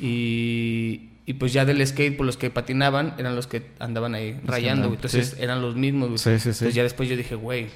y, 0.00 1.10
y 1.26 1.34
pues 1.34 1.52
ya 1.52 1.64
del 1.64 1.84
skate, 1.84 2.16
pues 2.16 2.24
los 2.24 2.36
que 2.36 2.50
patinaban 2.50 3.14
eran 3.18 3.34
los 3.34 3.48
que 3.48 3.70
andaban 3.80 4.14
ahí 4.14 4.40
rayando, 4.44 4.86
güey. 4.86 4.94
Entonces 4.94 5.34
sí. 5.36 5.42
eran 5.42 5.60
los 5.60 5.74
mismos, 5.74 6.08
güey. 6.08 6.18
Sí, 6.18 6.30
sí, 6.34 6.38
sí. 6.38 6.48
Entonces 6.50 6.74
ya 6.74 6.84
después 6.84 7.08
yo 7.08 7.16
dije, 7.16 7.34
güey, 7.34 7.66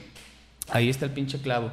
ahí 0.70 0.88
está 0.88 1.04
el 1.06 1.10
pinche 1.10 1.40
clavo. 1.40 1.72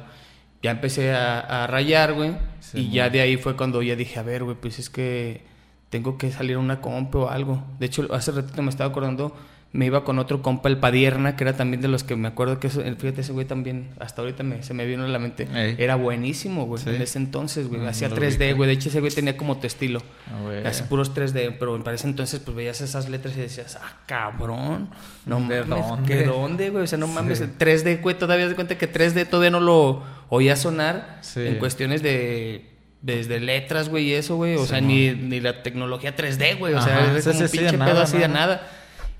Ya 0.60 0.72
empecé 0.72 1.12
a, 1.12 1.38
a 1.38 1.66
rayar, 1.68 2.14
güey. 2.14 2.32
Sí, 2.58 2.78
y 2.78 2.82
muy 2.86 2.94
ya 2.96 3.10
de 3.10 3.20
ahí 3.20 3.36
fue 3.36 3.56
cuando 3.56 3.80
ya 3.80 3.94
dije, 3.94 4.18
a 4.18 4.24
ver, 4.24 4.42
güey, 4.42 4.56
pues 4.60 4.80
es 4.80 4.90
que 4.90 5.42
tengo 5.88 6.18
que 6.18 6.32
salir 6.32 6.56
a 6.56 6.58
una 6.58 6.80
compa 6.80 7.18
o 7.18 7.28
algo. 7.28 7.64
De 7.78 7.86
hecho, 7.86 8.12
hace 8.12 8.32
ratito 8.32 8.60
me 8.62 8.70
estaba 8.70 8.90
acordando, 8.90 9.36
me 9.70 9.84
iba 9.84 10.02
con 10.02 10.18
otro 10.18 10.40
compa, 10.40 10.70
el 10.70 10.78
Padierna, 10.78 11.36
que 11.36 11.44
era 11.44 11.52
también 11.54 11.82
de 11.82 11.88
los 11.88 12.02
que 12.02 12.16
me 12.16 12.26
acuerdo 12.28 12.58
que 12.58 12.68
eso, 12.68 12.80
fíjate, 12.82 13.20
ese 13.20 13.32
güey 13.32 13.46
también, 13.46 13.90
hasta 14.00 14.22
ahorita 14.22 14.42
me, 14.42 14.62
se 14.62 14.72
me 14.72 14.86
vino 14.86 15.04
a 15.04 15.08
la 15.08 15.18
mente. 15.18 15.46
Ey. 15.54 15.76
Era 15.78 15.94
buenísimo, 15.96 16.64
güey, 16.64 16.82
Sí. 16.82 16.88
en 16.88 17.02
ese 17.02 17.18
entonces, 17.18 17.68
güey. 17.68 17.84
Ah, 17.84 17.90
Hacía 17.90 18.08
no 18.08 18.14
lo 18.16 18.22
3D, 18.22 18.46
ubico. 18.46 18.56
güey. 18.56 18.68
De 18.68 18.74
hecho, 18.74 18.88
ese 18.88 19.00
güey 19.00 19.12
tenía 19.12 19.36
como 19.36 19.58
tu 19.58 19.66
estilo. 19.66 20.00
Güey. 20.42 20.66
Así 20.66 20.84
puros 20.84 21.12
3D, 21.14 21.56
pero 21.58 21.82
para 21.84 21.96
ese 21.96 22.06
entonces 22.06 22.40
pues 22.40 22.56
veías 22.56 22.80
esas 22.80 23.10
letras 23.10 23.36
y 23.36 23.40
decías, 23.40 23.78
ah, 23.82 23.98
cabrón, 24.06 24.88
no 25.26 25.36
¿De 25.40 25.62
mames, 25.64 25.68
dónde? 25.88 26.14
¿qué 26.14 26.24
dónde, 26.24 26.70
güey? 26.70 26.84
O 26.84 26.86
sea, 26.86 26.98
no 26.98 27.06
mames, 27.06 27.40
el 27.42 27.56
3D, 27.58 28.00
güey, 28.00 28.16
todavía 28.18 28.48
de 28.48 28.54
cuenta 28.54 28.78
que 28.78 28.90
3D 28.90 29.26
todavía 29.28 29.50
no 29.50 29.60
lo 29.60 30.02
oía 30.30 30.56
sonar 30.56 31.18
Sí. 31.20 31.40
en 31.46 31.56
cuestiones 31.58 32.02
de 32.02 32.64
desde 33.00 33.38
letras, 33.38 33.88
güey, 33.90 34.06
y 34.08 34.12
eso, 34.14 34.34
güey, 34.36 34.56
o 34.56 34.62
Sí, 34.62 34.70
sea, 34.70 34.80
ni, 34.80 35.10
ni 35.12 35.40
la 35.40 35.62
tecnología 35.62 36.16
3D, 36.16 36.58
güey, 36.58 36.74
o 36.74 36.82
sea, 36.82 36.98
Ajá, 36.98 37.20
sí, 37.20 37.28
como 37.28 37.38
un 37.40 37.48
pinche 37.48 37.76
de 37.76 37.78
pedo 37.78 38.00
así 38.00 38.18
de 38.18 38.26
nada. 38.28 38.66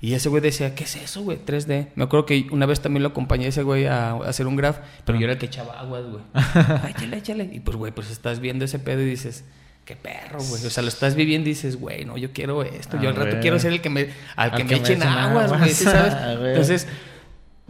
Y 0.01 0.13
ese 0.13 0.29
güey 0.29 0.41
decía, 0.41 0.75
¿qué 0.75 0.85
es 0.85 0.95
eso, 0.95 1.21
güey? 1.23 1.37
3D. 1.45 1.87
Me 1.95 2.05
acuerdo 2.05 2.25
que 2.25 2.47
una 2.51 2.65
vez 2.65 2.79
también 2.79 3.03
lo 3.03 3.09
acompañé 3.09 3.45
a 3.45 3.49
ese 3.49 3.63
güey 3.63 3.85
a, 3.85 4.11
a 4.11 4.29
hacer 4.29 4.47
un 4.47 4.55
graph, 4.55 4.77
pero 5.05 5.19
yo 5.19 5.25
era 5.25 5.33
el 5.33 5.39
que 5.39 5.47
echaba 5.47 5.77
aguas, 5.79 6.03
güey. 6.05 6.23
Échale, 6.89 7.17
échale. 7.17 7.49
Y 7.51 7.59
pues, 7.59 7.75
güey, 7.75 7.91
pues 7.91 8.09
estás 8.09 8.39
viendo 8.39 8.63
ese 8.63 8.79
pedo 8.79 9.01
y 9.01 9.05
dices, 9.05 9.43
qué 9.83 9.97
perro, 9.97 10.39
güey. 10.39 10.65
O 10.65 10.69
sea, 10.69 10.83
lo 10.83 10.89
estás 10.89 11.15
viviendo 11.15 11.49
y 11.49 11.53
dices, 11.53 11.77
güey, 11.77 12.05
no, 12.05 12.17
yo 12.17 12.31
quiero 12.31 12.63
esto. 12.63 12.97
Ah, 12.97 13.01
yo 13.01 13.09
al 13.09 13.15
rato 13.15 13.37
quiero 13.41 13.59
ser 13.59 13.73
el 13.73 13.81
que 13.81 13.89
me, 13.89 14.01
al 14.35 14.51
Al 14.51 14.51
que 14.51 14.57
que 14.57 14.63
me 14.63 14.69
me 14.69 14.77
echen 14.77 15.03
aguas, 15.03 15.51
güey, 15.51 15.69
¿sí 15.71 15.83
sabes? 15.83 16.13
Entonces, 16.43 16.87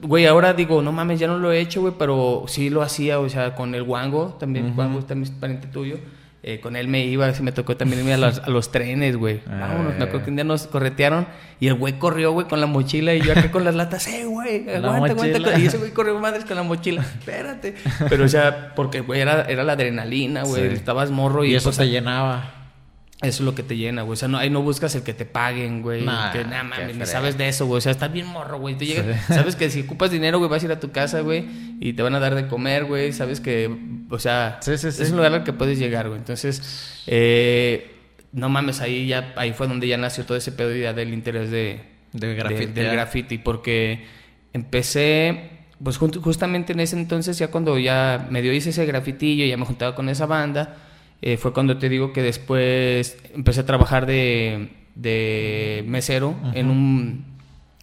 güey, 0.01 0.25
ahora 0.27 0.53
digo, 0.53 0.81
no 0.81 0.91
mames, 0.91 1.19
ya 1.19 1.27
no 1.27 1.39
lo 1.39 1.51
he 1.51 1.59
hecho, 1.59 1.81
güey, 1.81 1.93
pero 1.97 2.45
sí 2.47 2.69
lo 2.69 2.81
hacía, 2.83 3.19
o 3.19 3.27
sea, 3.27 3.55
con 3.55 3.73
el 3.73 3.81
Wango, 3.83 4.37
también, 4.39 4.67
Ujú. 4.71 4.79
Wango 4.79 5.03
también 5.03 5.33
es 5.33 5.39
pariente 5.39 5.67
tuyo. 5.67 5.97
Eh, 6.41 6.59
con 6.61 6.75
él 6.75 6.87
me 6.87 7.03
iba, 7.05 7.27
así 7.27 7.43
me 7.43 7.51
tocó 7.51 7.75
también 7.75 7.99
irme 7.99 8.13
a 8.13 8.17
los, 8.17 8.39
a 8.39 8.49
los 8.49 8.71
trenes, 8.71 9.17
güey. 9.17 9.41
Vámonos, 9.45 9.97
me 9.97 10.05
acuerdo 10.05 10.23
que 10.23 10.29
un 10.29 10.35
día 10.37 10.45
nos 10.45 10.67
corretearon 10.67 11.27
y 11.59 11.67
el 11.67 11.73
güey 11.73 11.99
corrió, 11.99 12.31
güey, 12.31 12.47
con 12.47 12.61
la 12.61 12.65
mochila 12.65 13.13
y 13.13 13.21
yo 13.21 13.33
acá 13.33 13.51
con 13.51 13.65
las 13.65 13.75
latas, 13.75 14.07
eh, 14.07 14.25
güey, 14.25 14.69
aguanta, 14.73 15.11
aguanta. 15.11 15.59
Y 15.59 15.65
ese 15.65 15.77
güey 15.77 15.91
corrió 15.91 16.17
madres 16.19 16.45
con 16.45 16.55
la 16.55 16.63
mochila, 16.63 17.01
espérate. 17.01 17.75
Pero, 18.09 18.23
o 18.23 18.27
sea, 18.29 18.73
porque, 18.75 19.01
güey, 19.01 19.19
era, 19.19 19.43
era 19.43 19.63
la 19.63 19.73
adrenalina, 19.73 20.43
güey, 20.43 20.69
Sí. 20.69 20.75
estabas 20.75 21.11
morro 21.11 21.43
y, 21.43 21.51
Y 21.51 21.55
eso 21.55 21.69
pues, 21.69 21.77
te 21.77 21.89
llenaba. 21.89 22.53
Eso 23.21 23.41
es 23.43 23.45
lo 23.45 23.53
que 23.53 23.63
te 23.63 23.75
llena, 23.75 24.03
güey. 24.03 24.13
O 24.13 24.15
sea, 24.15 24.27
no, 24.29 24.37
ahí 24.37 24.49
no 24.49 24.61
buscas 24.61 24.95
el 24.95 25.03
que 25.03 25.13
te 25.13 25.25
paguen, 25.25 25.81
güey. 25.81 26.03
Nah, 26.05 26.31
que 26.31 26.43
nada 26.45 26.63
mames, 26.63 26.95
ni 26.95 27.05
sabes 27.05 27.37
de 27.37 27.49
eso, 27.49 27.65
güey. 27.65 27.79
O 27.79 27.81
sea, 27.81 27.91
estás 27.91 28.11
bien 28.13 28.25
morro, 28.27 28.59
güey. 28.59 28.77
Tú 28.77 28.85
llegas- 28.85 29.05
Sí. 29.27 29.33
sabes 29.33 29.55
que 29.57 29.69
si 29.69 29.81
ocupas 29.81 30.09
dinero, 30.11 30.37
güey, 30.37 30.49
vas 30.49 30.61
a 30.63 30.65
ir 30.67 30.71
a 30.71 30.79
tu 30.79 30.91
casa, 30.91 31.19
güey, 31.19 31.45
y 31.81 31.93
te 31.93 32.01
van 32.01 32.15
a 32.15 32.19
dar 32.19 32.33
de 32.35 32.47
comer, 32.47 32.85
güey. 32.85 33.11
Sabes 33.11 33.41
que, 33.41 33.69
o 34.09 34.19
sea, 34.19 34.59
Sí, 34.61 34.77
sí, 34.77 34.91
sí. 34.91 35.03
es 35.03 35.09
un 35.11 35.17
lugar 35.17 35.33
al 35.33 35.43
que 35.43 35.51
puedes 35.51 35.77
llegar, 35.77 36.07
güey. 36.07 36.17
Entonces, 36.19 37.03
eh, 37.07 37.91
no 38.31 38.47
mames, 38.47 38.79
ahí 38.79 39.07
ya, 39.07 39.33
ahí 39.35 39.51
fue 39.53 39.67
donde 39.67 39.87
ya 39.87 39.97
nació 39.97 40.23
todo 40.25 40.37
ese 40.37 40.51
pedo 40.53 40.73
ya 40.75 40.93
del 40.93 41.13
interés 41.13 41.51
de, 41.51 41.81
del 42.13 42.35
graffiti, 42.35 43.37
porque 43.37 44.05
empecé, 44.53 45.49
pues 45.83 45.97
justamente 45.97 46.73
en 46.73 46.79
ese 46.79 46.95
entonces, 46.97 47.37
ya 47.37 47.49
cuando 47.49 47.77
ya 47.79 48.27
medio 48.29 48.53
hice 48.53 48.69
ese 48.69 48.85
grafitillo, 48.85 49.45
ya 49.45 49.57
me 49.57 49.65
juntaba 49.65 49.95
con 49.95 50.09
esa 50.09 50.25
banda, 50.25 50.77
eh, 51.21 51.37
fue 51.37 51.53
cuando 51.53 51.77
te 51.77 51.89
digo 51.89 52.13
que 52.13 52.21
después 52.21 53.17
empecé 53.33 53.61
a 53.61 53.65
trabajar 53.65 54.05
de, 54.05 54.69
de 54.95 55.83
mesero 55.87 56.35
en 56.53 56.69
un, 56.69 57.25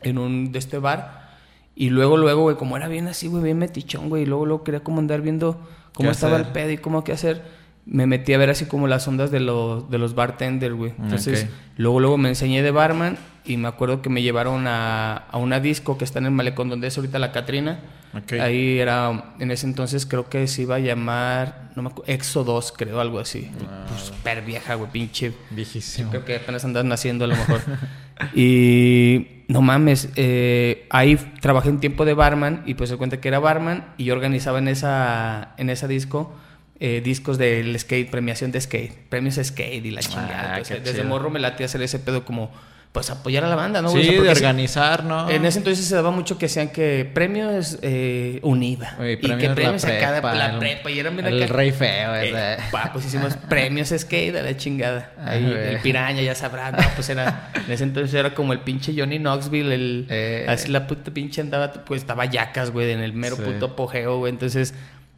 en 0.02 0.18
un, 0.18 0.52
de 0.52 0.58
este 0.58 0.78
bar, 0.78 1.26
y 1.74 1.90
luego, 1.90 2.16
luego, 2.16 2.42
güey, 2.42 2.56
como 2.56 2.76
era 2.76 2.88
bien 2.88 3.06
así, 3.06 3.28
güey, 3.28 3.42
bien 3.42 3.58
metichón, 3.58 4.08
güey, 4.08 4.22
y 4.22 4.26
luego, 4.26 4.46
luego 4.46 4.64
quería 4.64 4.80
como 4.80 5.00
andar 5.00 5.20
viendo 5.20 5.60
cómo 5.92 6.08
¿Qué 6.08 6.12
estaba 6.12 6.36
hacer? 6.36 6.46
el 6.46 6.52
pedo 6.52 6.70
y 6.70 6.78
cómo 6.78 7.04
qué 7.04 7.12
hacer, 7.12 7.42
me 7.86 8.06
metí 8.06 8.34
a 8.34 8.38
ver 8.38 8.50
así 8.50 8.66
como 8.66 8.88
las 8.88 9.06
ondas 9.06 9.30
de 9.30 9.40
los, 9.40 9.88
de 9.88 9.98
los 9.98 10.14
bartenders, 10.14 10.74
güey. 10.74 10.92
Entonces, 10.98 11.44
Ok. 11.44 11.50
Luego, 11.78 12.00
luego 12.00 12.18
me 12.18 12.28
enseñé 12.30 12.62
de 12.62 12.70
barman 12.70 13.16
y 13.44 13.58
me 13.58 13.68
acuerdo 13.68 14.02
que 14.02 14.08
me 14.10 14.22
llevaron 14.22 14.66
a, 14.66 15.16
a 15.16 15.38
una 15.38 15.60
disco 15.60 15.96
que 15.98 16.04
está 16.04 16.18
en 16.18 16.24
el 16.24 16.30
malecón 16.32 16.68
donde 16.68 16.88
es 16.88 16.96
ahorita 16.96 17.18
la 17.18 17.32
Catrina. 17.32 17.80
Ok. 18.14 18.32
Ahí 18.40 18.78
era, 18.78 19.34
en 19.38 19.50
ese 19.50 19.66
entonces 19.66 20.06
creo 20.06 20.28
que 20.28 20.46
se 20.48 20.62
iba 20.62 20.76
a 20.76 20.78
llamar, 20.78 21.70
no 21.76 21.82
me 21.82 21.90
acuerdo, 21.90 22.12
Exo 22.12 22.44
2, 22.44 22.72
creo, 22.76 22.98
algo 22.98 23.18
así. 23.18 23.50
Ah. 23.68 23.84
Pues, 23.88 24.00
Súper 24.00 24.42
vieja, 24.42 24.74
güey, 24.74 24.90
pinche. 24.90 25.32
Viejísimo. 25.50 26.10
Creo 26.10 26.24
que 26.24 26.36
apenas 26.36 26.64
andas 26.64 26.84
naciendo 26.84 27.26
a 27.26 27.28
lo 27.28 27.36
mejor. 27.36 27.60
y 28.34 29.44
no 29.48 29.60
mames, 29.60 30.08
eh, 30.16 30.86
ahí 30.90 31.16
trabajé 31.40 31.68
un 31.68 31.78
tiempo 31.78 32.04
de 32.04 32.14
barman 32.14 32.62
y 32.66 32.74
pues 32.74 32.90
se 32.90 32.96
cuenta 32.96 33.20
que 33.20 33.28
era 33.28 33.38
barman 33.38 33.92
y 33.98 34.04
yo 34.04 34.14
organizaba 34.14 34.58
en 34.58 34.68
esa, 34.68 35.54
en 35.58 35.70
esa 35.70 35.86
disco. 35.86 36.34
Eh, 36.80 37.00
discos 37.04 37.38
del 37.38 37.78
skate, 37.78 38.10
premiación 38.10 38.52
de 38.52 38.60
skate, 38.60 38.92
premios 39.08 39.36
skate 39.42 39.84
y 39.84 39.90
la 39.90 40.00
chingada. 40.02 40.56
Ah, 40.56 40.62
qué 40.62 40.80
desde 40.80 41.02
morro 41.04 41.30
me 41.30 41.40
latía 41.40 41.66
hacer 41.66 41.80
ese 41.82 41.98
pedo 41.98 42.24
como, 42.24 42.50
pues 42.92 43.10
apoyar 43.10 43.44
a 43.44 43.48
la 43.48 43.56
banda, 43.56 43.82
¿no? 43.82 43.90
sí? 43.90 43.98
O 43.98 44.02
sea, 44.02 44.22
de 44.22 44.30
organizar, 44.30 45.04
¿no? 45.04 45.28
En 45.28 45.44
ese 45.44 45.58
entonces 45.58 45.84
se 45.84 45.94
daba 45.94 46.10
mucho 46.10 46.38
que 46.38 46.46
hacían 46.46 46.68
que 46.70 47.10
premios 47.12 47.78
eh, 47.82 48.40
UNIVA. 48.42 48.96
Y 49.06 49.16
premios 49.16 49.38
que 49.40 49.48
la 49.48 49.54
premios 49.54 49.84
a 49.84 49.98
cada 49.98 50.34
la 50.34 50.58
prepa. 50.58 50.90
Y 50.90 50.98
eran 50.98 51.14
bien 51.14 51.26
el 51.26 51.42
acá. 51.42 51.52
rey 51.52 51.72
feo 51.72 52.14
Eh, 52.14 52.28
ese. 52.54 52.62
pa, 52.70 52.90
pues 52.94 53.04
hicimos 53.04 53.36
premios 53.50 53.88
skate 53.94 54.36
a 54.36 54.42
la 54.42 54.56
chingada. 54.56 55.12
Ahí, 55.22 55.44
Ah, 55.44 55.48
güey. 55.50 55.68
el 55.74 55.80
piraña, 55.80 56.22
ya 56.22 56.34
sabrás. 56.34 56.72
No, 56.72 56.78
pues 56.94 57.08
era. 57.10 57.50
En 57.66 57.70
ese 57.70 57.84
entonces 57.84 58.14
era 58.14 58.34
como 58.34 58.54
el 58.54 58.60
pinche 58.60 58.94
Johnny 58.96 59.18
Knoxville. 59.18 59.74
El, 59.74 60.06
Eh. 60.08 60.46
Así 60.48 60.68
la 60.70 60.86
puta 60.86 61.10
pinche 61.10 61.42
andaba. 61.42 61.70
Pues 61.72 62.00
estaba 62.00 62.24
yacas, 62.24 62.70
güey, 62.70 62.90
en 62.92 63.00
el 63.00 63.12
mero 63.12 63.36
Sí. 63.36 63.42
puto 63.42 63.66
apogeo, 63.66 64.18
güey. 64.20 64.32
Entonces, 64.32 64.72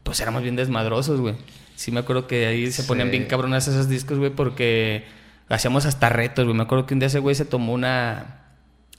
pues 0.09 0.19
éramos 0.21 0.41
bien 0.41 0.55
desmadrosos, 0.55 1.19
güey. 1.21 1.35
Sí, 1.75 1.91
me 1.91 1.99
acuerdo 1.99 2.27
que 2.27 2.47
ahí 2.47 2.71
se 2.71 2.83
ponían 2.83 3.07
Sí. 3.07 3.11
bien 3.11 3.25
cabronas 3.25 3.67
esos 3.67 3.87
discos, 3.87 4.17
güey, 4.17 4.31
porque 4.31 5.05
hacíamos 5.47 5.85
hasta 5.85 6.09
retos, 6.09 6.45
güey. 6.45 6.57
Me 6.57 6.63
acuerdo 6.63 6.85
que 6.85 6.93
un 6.95 6.99
día 6.99 7.07
ese 7.07 7.19
güey 7.19 7.35
se 7.35 7.45
tomó 7.45 7.73
una. 7.73 8.37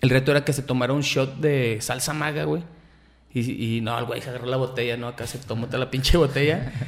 El 0.01 0.11
reto 0.11 0.31
era 0.31 0.45
que 0.45 0.53
se 0.53 0.63
tomara 0.63 0.93
un 0.93 1.03
shot 1.03 1.39
de 1.41 1.79
salsa 1.81 2.15
maga, 2.15 2.45
güey. 2.45 2.63
Y, 3.35 3.77
y 3.77 3.81
no, 3.81 3.99
el 3.99 4.05
güey 4.07 4.23
se 4.23 4.31
agarró 4.31 4.47
la 4.47 4.57
botella, 4.57 4.97
¿no? 4.97 5.09
Acá 5.09 5.27
se 5.27 5.39
tomó 5.39 5.67
toda 5.67 5.79
la 5.79 5.91
pinche 5.91 6.17
botella. 6.17 6.73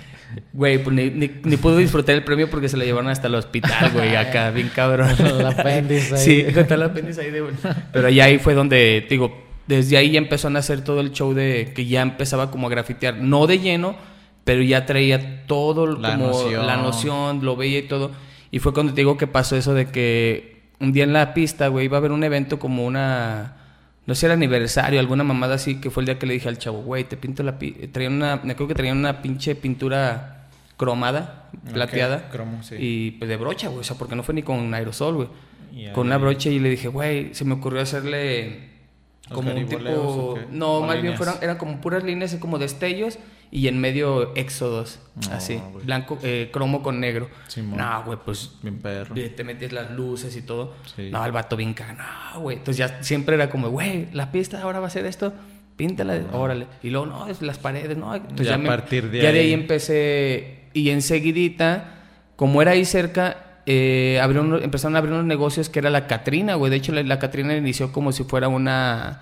Güey, 0.55 0.83
pues 0.83 0.97
ni, 0.97 1.11
ni, 1.11 1.31
ni 1.45 1.57
pudo 1.59 1.77
disfrutar 1.77 2.15
el 2.15 2.25
premio 2.25 2.49
porque 2.49 2.67
se 2.67 2.79
lo 2.79 2.85
llevaron 2.85 3.11
hasta 3.11 3.27
el 3.27 3.35
hospital, 3.35 3.91
güey, 3.93 4.17
acá, 4.17 4.51
bien 4.51 4.71
cabrón. 4.75 5.11
El 5.19 5.45
apéndice 5.45 6.15
ahí. 6.17 6.21
Sí, 6.47 6.55
con 6.55 6.73
el 6.73 6.83
apéndice 6.83 7.21
ahí 7.21 7.31
de... 7.31 7.45
Pero 7.93 8.09
ya 8.09 8.25
ahí 8.25 8.39
fue 8.39 8.55
donde, 8.55 9.07
digo, 9.11 9.45
desde 9.67 9.99
ahí 9.99 10.13
ya 10.13 10.19
empezó 10.19 10.49
a 10.49 10.51
nacer 10.51 10.83
todo 10.83 11.01
el 11.01 11.13
show 11.13 11.35
de 11.35 11.73
que 11.75 11.85
ya 11.85 12.01
empezaba 12.01 12.51
como 12.51 12.67
a 12.67 12.71
grafitear. 12.71 13.17
No 13.17 13.47
de 13.47 13.59
lleno, 13.59 13.95
pero 14.45 14.63
ya 14.63 14.87
traía 14.87 15.47
todo 15.47 15.87
La 15.87 16.13
como 16.13 16.29
noción. 16.29 16.67
la 16.67 16.77
noción, 16.77 17.45
lo 17.45 17.57
veía 17.57 17.79
y 17.81 17.83
todo. 17.83 18.11
Y 18.51 18.59
fue 18.59 18.73
cuando 18.75 18.93
te 18.93 19.01
digo 19.01 19.17
que 19.17 19.27
pasó 19.27 19.57
eso 19.57 19.75
de 19.75 19.87
que 19.87 20.63
un 20.81 20.93
día 20.93 21.05
en 21.05 21.13
la 21.13 21.33
pista, 21.35 21.69
güey, 21.69 21.87
iba 21.87 21.97
a 21.97 22.01
haber 22.01 22.13
un 22.13 22.25
evento 22.25 22.59
como 22.59 22.85
una... 22.85 23.57
No 24.05 24.17
sé, 24.17 24.27
era 24.27 24.35
aniversario, 24.35 24.99
alguna 24.99 25.23
mamada 25.23 25.55
así, 25.55 25.81
que 25.81 25.89
fue 25.91 26.03
el 26.03 26.07
día 26.07 26.19
que 26.19 26.27
le 26.27 26.35
dije 26.35 26.49
al 26.49 26.59
chavo, 26.59 26.83
güey, 26.83 27.05
te 27.05 27.17
pinto 27.17 27.45
la... 27.45 27.59
pi-". 27.59 27.89
Traían 27.93 28.15
una... 28.15 28.41
Me 28.43 28.53
acuerdo 28.53 28.69
que 28.69 28.75
traían 28.75 28.99
una 28.99 29.23
pinche 29.23 29.55
pintura 29.55 30.49
cromada, 30.77 31.51
plateada. 31.73 32.25
Ok, 32.27 32.33
cromo, 32.33 32.63
sí. 32.65 32.75
Y 32.79 33.11
pues 33.13 33.29
de 33.29 33.37
brocha, 33.37 33.69
güey, 33.69 33.81
o 33.81 33.85
sea, 33.85 33.97
porque 33.97 34.17
no 34.17 34.25
fue 34.25 34.35
ni 34.35 34.43
con 34.43 34.75
aerosol, 34.75 35.15
güey. 35.15 35.29
Con 35.95 36.09
una 36.09 36.19
brocha 36.19 36.51
y 36.51 36.59
le 36.59 36.69
dije, 36.69 36.89
güey, 36.89 37.33
se 37.35 37.45
me 37.45 37.55
ocurrió 37.55 37.81
hacerle 37.81 38.71
¿Los 39.29 39.39
como 39.39 39.55
un 39.55 39.67
tipo... 39.67 40.39
No, 40.51 40.75
¿O 40.79 40.87
más 40.87 41.01
bien 41.01 41.17
fueron, 41.17 41.37
eran 41.41 41.57
como 41.57 41.81
puras 41.81 42.03
líneas, 42.03 42.35
como 42.41 42.59
destellos 42.59 43.19
y 43.55 43.69
en 43.69 43.79
medio 43.79 44.35
éxodos, 44.35 44.99
No, 45.29 45.35
así, 45.35 45.61
blanco, 45.85 46.19
eh, 46.23 46.49
cromo 46.53 46.83
con 46.83 46.99
negro. 47.01 47.29
Simón. 47.49 47.77
no, 47.79 48.03
güey, 48.05 48.19
pues 48.25 48.53
Bien 48.63 48.79
perro. 48.79 49.15
eh, 49.15 49.29
te 49.29 49.45
metes 49.45 49.73
las 49.73 49.91
luces 49.91 50.35
y 50.37 50.41
todo. 50.43 50.75
Sí. 50.97 51.11
No, 51.13 51.23
el 51.25 51.33
vato 51.33 51.55
bien 51.55 51.75
no, 52.35 52.41
güey. 52.41 52.57
Entonces 52.57 52.79
ya 52.79 53.03
siempre 53.03 53.35
era 53.35 53.51
como, 53.51 53.69
güey, 53.69 54.09
la 54.13 54.33
pista 54.33 54.63
ahora 54.63 54.81
va 54.81 54.87
a 54.87 54.91
ser 54.91 55.05
esto, 55.05 55.35
píntala, 55.77 56.19
órale. 56.33 56.67
Y 56.83 56.89
luego, 56.89 57.05
no, 57.07 57.27
es 57.29 57.43
las 57.43 57.59
paredes, 57.59 57.95
no. 57.97 58.15
Entonces 58.15 58.47
Ya 58.47 58.53
ya, 58.53 58.55
a 58.55 58.59
me- 58.59 58.69
partir 58.69 59.11
de 59.11 59.21
ya 59.21 59.31
de 59.33 59.41
ahí. 59.41 59.47
ahí 59.49 59.53
empecé 59.53 60.61
y 60.73 60.89
enseguidita, 60.89 62.05
como 62.37 62.63
era 62.63 62.71
ahí 62.71 62.87
cerca, 62.87 63.61
eh, 63.67 64.19
abrieron- 64.23 64.63
empezaron 64.63 64.97
a 64.97 64.99
abrir 65.01 65.13
unos 65.13 65.27
negocios 65.27 65.69
que 65.69 65.79
era 65.79 65.91
la 65.91 66.07
Catrina, 66.07 66.55
güey. 66.55 66.71
De 66.71 66.77
hecho, 66.79 66.93
la, 66.93 67.03
la 67.03 67.19
Catrina 67.19 67.55
inició 67.55 67.93
como 67.93 68.13
si 68.13 68.25
fuera 68.25 68.49
una, 68.49 69.21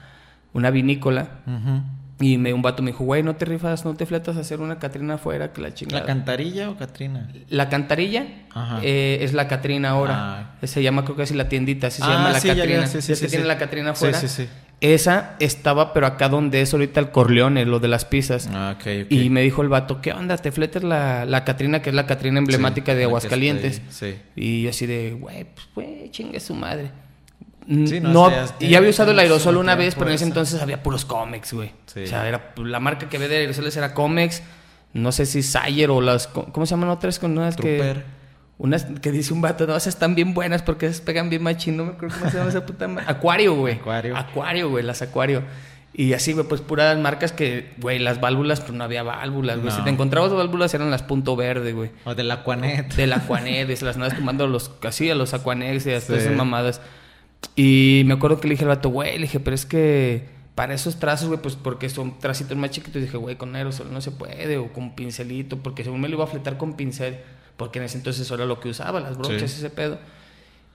una 0.53 0.70
vinícola. 0.70 1.41
Ujú. 1.49 1.83
Y 2.20 2.36
me, 2.36 2.52
un 2.52 2.60
vato 2.60 2.82
me 2.82 2.90
dijo, 2.90 3.02
güey, 3.04 3.22
no 3.22 3.34
te 3.36 3.46
rifas, 3.46 3.84
no 3.86 3.94
te 3.94 4.04
fletas 4.04 4.36
a 4.36 4.40
hacer 4.40 4.60
una 4.60 4.78
Catrina 4.78 5.14
afuera, 5.14 5.52
que 5.52 5.60
la 5.62 5.72
chingada. 5.72 6.00
¿La 6.00 6.06
cantarilla 6.06 6.68
o 6.70 6.76
Catrina? 6.76 7.30
La 7.48 7.68
cantarilla 7.70 8.26
Ajá. 8.54 8.80
eh, 8.82 9.18
es 9.22 9.32
la 9.32 9.48
Catrina 9.48 9.90
ahora. 9.90 10.50
Ah. 10.60 10.66
Se 10.66 10.82
llama, 10.82 11.04
creo 11.04 11.16
que 11.16 11.22
así 11.22 11.34
la 11.34 11.48
tiendita, 11.48 11.86
así 11.86 12.02
se 12.02 12.08
llama 12.08 12.30
la 12.32 12.40
sí, 12.40 12.48
ya, 12.48 12.56
Catrina. 12.56 12.86
sí, 12.86 13.00
sí, 13.00 13.14
sí, 13.16 13.26
tiene 13.26 13.44
sí. 13.44 13.48
la 13.48 13.56
Catrina 13.58 13.94
Sí, 13.94 14.04
afuera. 14.06 14.18
sí, 14.20 14.28
sí. 14.28 14.48
Esa 14.82 15.36
estaba, 15.40 15.92
pero 15.92 16.06
acá 16.06 16.28
donde 16.30 16.62
es 16.62 16.72
ahorita 16.72 17.00
el 17.00 17.10
Corleone, 17.10 17.66
lo 17.66 17.80
de 17.80 17.88
las 17.88 18.04
pizzas. 18.06 18.48
Ah, 18.52 18.74
ok, 18.76 18.86
ok. 19.04 19.12
Y 19.12 19.28
me 19.28 19.42
dijo 19.42 19.60
el 19.62 19.68
vato, 19.68 20.00
¿qué 20.00 20.12
onda? 20.12 20.36
¿Te 20.38 20.52
fletas 20.52 20.82
la, 20.82 21.26
la 21.26 21.44
Catrina, 21.44 21.82
que 21.82 21.90
es 21.90 21.94
la 21.96 22.06
Catrina 22.06 22.38
emblemática 22.38 22.92
Sí, 22.92 22.96
de 22.96 23.02
la 23.02 23.08
Aguascalientes? 23.08 23.82
sí. 23.90 24.14
Y 24.36 24.62
yo 24.62 24.70
así 24.70 24.86
de, 24.86 25.12
güey, 25.12 25.44
pues, 25.54 25.68
güey, 25.74 26.10
chingue 26.10 26.40
su 26.40 26.54
madre. 26.54 26.90
Sí, 27.86 28.00
no, 28.00 28.08
no, 28.10 28.22
o 28.24 28.30
sea, 28.30 28.46
y 28.58 28.68
ya 28.68 28.78
había 28.78 28.90
usado 28.90 29.12
el 29.12 29.18
aerosol 29.20 29.56
una 29.56 29.76
vez, 29.76 29.94
pero 29.94 30.08
en 30.08 30.14
ese 30.16 30.24
entonces 30.24 30.60
había 30.60 30.82
puros 30.82 31.04
cómics, 31.04 31.52
güey. 31.52 31.70
Sí. 31.86 32.02
O 32.02 32.06
sea, 32.06 32.26
era 32.26 32.52
la 32.56 32.80
marca 32.80 33.08
que 33.08 33.16
había 33.16 33.28
de 33.28 33.36
aerosoles 33.36 33.76
era 33.76 33.94
Comex, 33.94 34.42
no 34.92 35.12
sé 35.12 35.24
si 35.24 35.42
Sayer 35.42 35.88
o 35.90 36.00
las, 36.00 36.26
¿cómo 36.26 36.66
se 36.66 36.70
llaman 36.70 36.88
otras 36.88 37.18
con 37.18 37.38
unas 37.38 37.56
que... 37.56 38.02
Unas 38.58 38.84
que 39.00 39.10
dice 39.10 39.32
un 39.32 39.40
vato, 39.40 39.66
no, 39.66 39.72
esas 39.74 39.94
están 39.94 40.14
bien 40.14 40.34
buenas 40.34 40.60
porque 40.60 40.84
esas 40.84 41.00
pegan 41.00 41.30
bien 41.30 41.42
machín, 41.42 41.78
no 41.78 41.84
me 41.86 41.90
acuerdo 41.92 42.14
cómo 42.18 42.30
se 42.30 42.36
llama 42.36 42.50
esa 42.50 42.66
puta 42.66 42.88
ma- 42.88 43.04
Acuario, 43.06 43.54
güey. 43.54 43.76
Acuario. 43.76 44.14
Acuario, 44.14 44.68
güey, 44.68 44.84
las 44.84 45.00
Acuario. 45.00 45.42
Y 45.94 46.12
así, 46.12 46.34
güey, 46.34 46.46
pues 46.46 46.60
puras 46.60 46.98
marcas 46.98 47.32
que, 47.32 47.72
güey, 47.78 47.98
las 47.98 48.20
válvulas, 48.20 48.60
pues 48.60 48.72
no 48.72 48.84
había 48.84 49.02
válvulas, 49.02 49.56
güey. 49.60 49.70
No. 49.70 49.76
Si 49.76 49.82
te 49.82 49.88
encontrabas 49.88 50.32
válvulas 50.34 50.74
eran 50.74 50.90
las 50.90 51.02
punto 51.02 51.36
verde, 51.36 51.72
güey. 51.72 51.90
O 52.04 52.14
del 52.14 52.30
Aquanet. 52.30 52.94
Del 52.96 53.14
Aquanet, 53.14 53.74
se 53.74 53.84
las 53.86 53.96
andabas 53.96 54.16
tomando 54.18 54.46
los, 54.46 54.70
así, 54.82 55.08
a 55.08 55.14
los 55.14 55.32
Aquanex 55.32 55.86
y 55.86 55.92
a 55.94 56.00
todas 56.00 56.20
Sí. 56.20 56.26
esas 56.26 56.36
mamadas. 56.36 56.82
Y 57.57 58.03
me 58.07 58.14
acuerdo 58.14 58.41
que 58.41 58.49
le 58.49 58.55
dije 58.55 58.64
al 58.64 58.68
vato, 58.68 58.88
güey, 58.91 59.14
le 59.16 59.22
dije, 59.22 59.41
pero 59.41 59.55
es 59.55 59.66
que 59.66 60.28
para 60.55 60.74
esos 60.74 60.99
trazos, 60.99 61.28
güey, 61.28 61.41
pues 61.41 61.57
porque 61.57 61.88
son 61.88 62.18
tracitos 62.18 62.57
más 62.57 62.70
chiquitos, 62.70 63.01
dije, 63.03 63.16
güey, 63.16 63.36
con 63.36 63.55
aerosol 63.57 63.93
no 63.93 64.01
se 64.01 64.11
puede, 64.11 64.59
o 64.59 64.72
con 64.72 64.95
pincelito, 64.95 65.59
porque 65.59 65.84
según 65.84 66.01
me 66.01 66.09
lo 66.09 66.16
iba 66.16 66.24
a 66.24 66.28
fletar 66.28 66.57
con 66.59 66.74
pincel, 66.74 67.18
porque 67.57 67.78
en 67.78 67.86
ese 67.86 67.99
entonces 67.99 68.30
era 68.30 68.45
lo 68.47 68.61
que 68.61 68.68
usaba, 68.70 69.01
las 69.01 69.16
brochas, 69.18 69.51
Sí. 69.51 69.59
ese 69.59 69.70
pedo. 69.70 69.99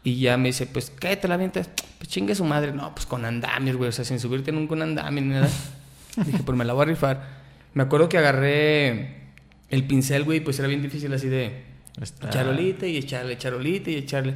Y 0.03 0.19
ya 0.19 0.37
me 0.37 0.49
dice, 0.49 0.67
pues, 0.67 0.91
¿qué 0.91 1.15
te 1.17 1.27
la 1.27 1.35
avientas? 1.35 1.69
Pues 1.97 2.09
chingue 2.09 2.35
su 2.35 2.45
madre. 2.45 2.71
No, 2.71 2.93
pues 2.93 3.07
con 3.07 3.25
andamios, 3.25 3.75
güey, 3.75 3.89
o 3.89 3.91
sea, 3.91 4.05
sin 4.05 4.19
subirte 4.19 4.51
nunca 4.51 4.73
un 4.73 4.83
andamio 4.83 5.21
ni 5.23 5.29
nada. 5.29 5.49
dije, 6.25 6.43
pues 6.45 6.57
me 6.57 6.63
la 6.65 6.73
voy 6.73 6.83
a 6.83 6.85
rifar. 6.85 7.27
Me 7.73 7.83
acuerdo 7.83 8.07
que 8.07 8.17
agarré 8.19 9.21
el 9.69 9.83
pincel, 9.87 10.23
güey, 10.23 10.41
pues 10.41 10.59
era 10.59 10.67
bien 10.67 10.83
difícil 10.83 11.11
así 11.13 11.27
de 11.27 11.63
Está- 11.99 12.29
charolita 12.29 12.85
y 12.85 12.97
echarle, 12.97 13.37
charolita 13.37 13.89
y 13.89 13.95
echarle. 13.95 14.35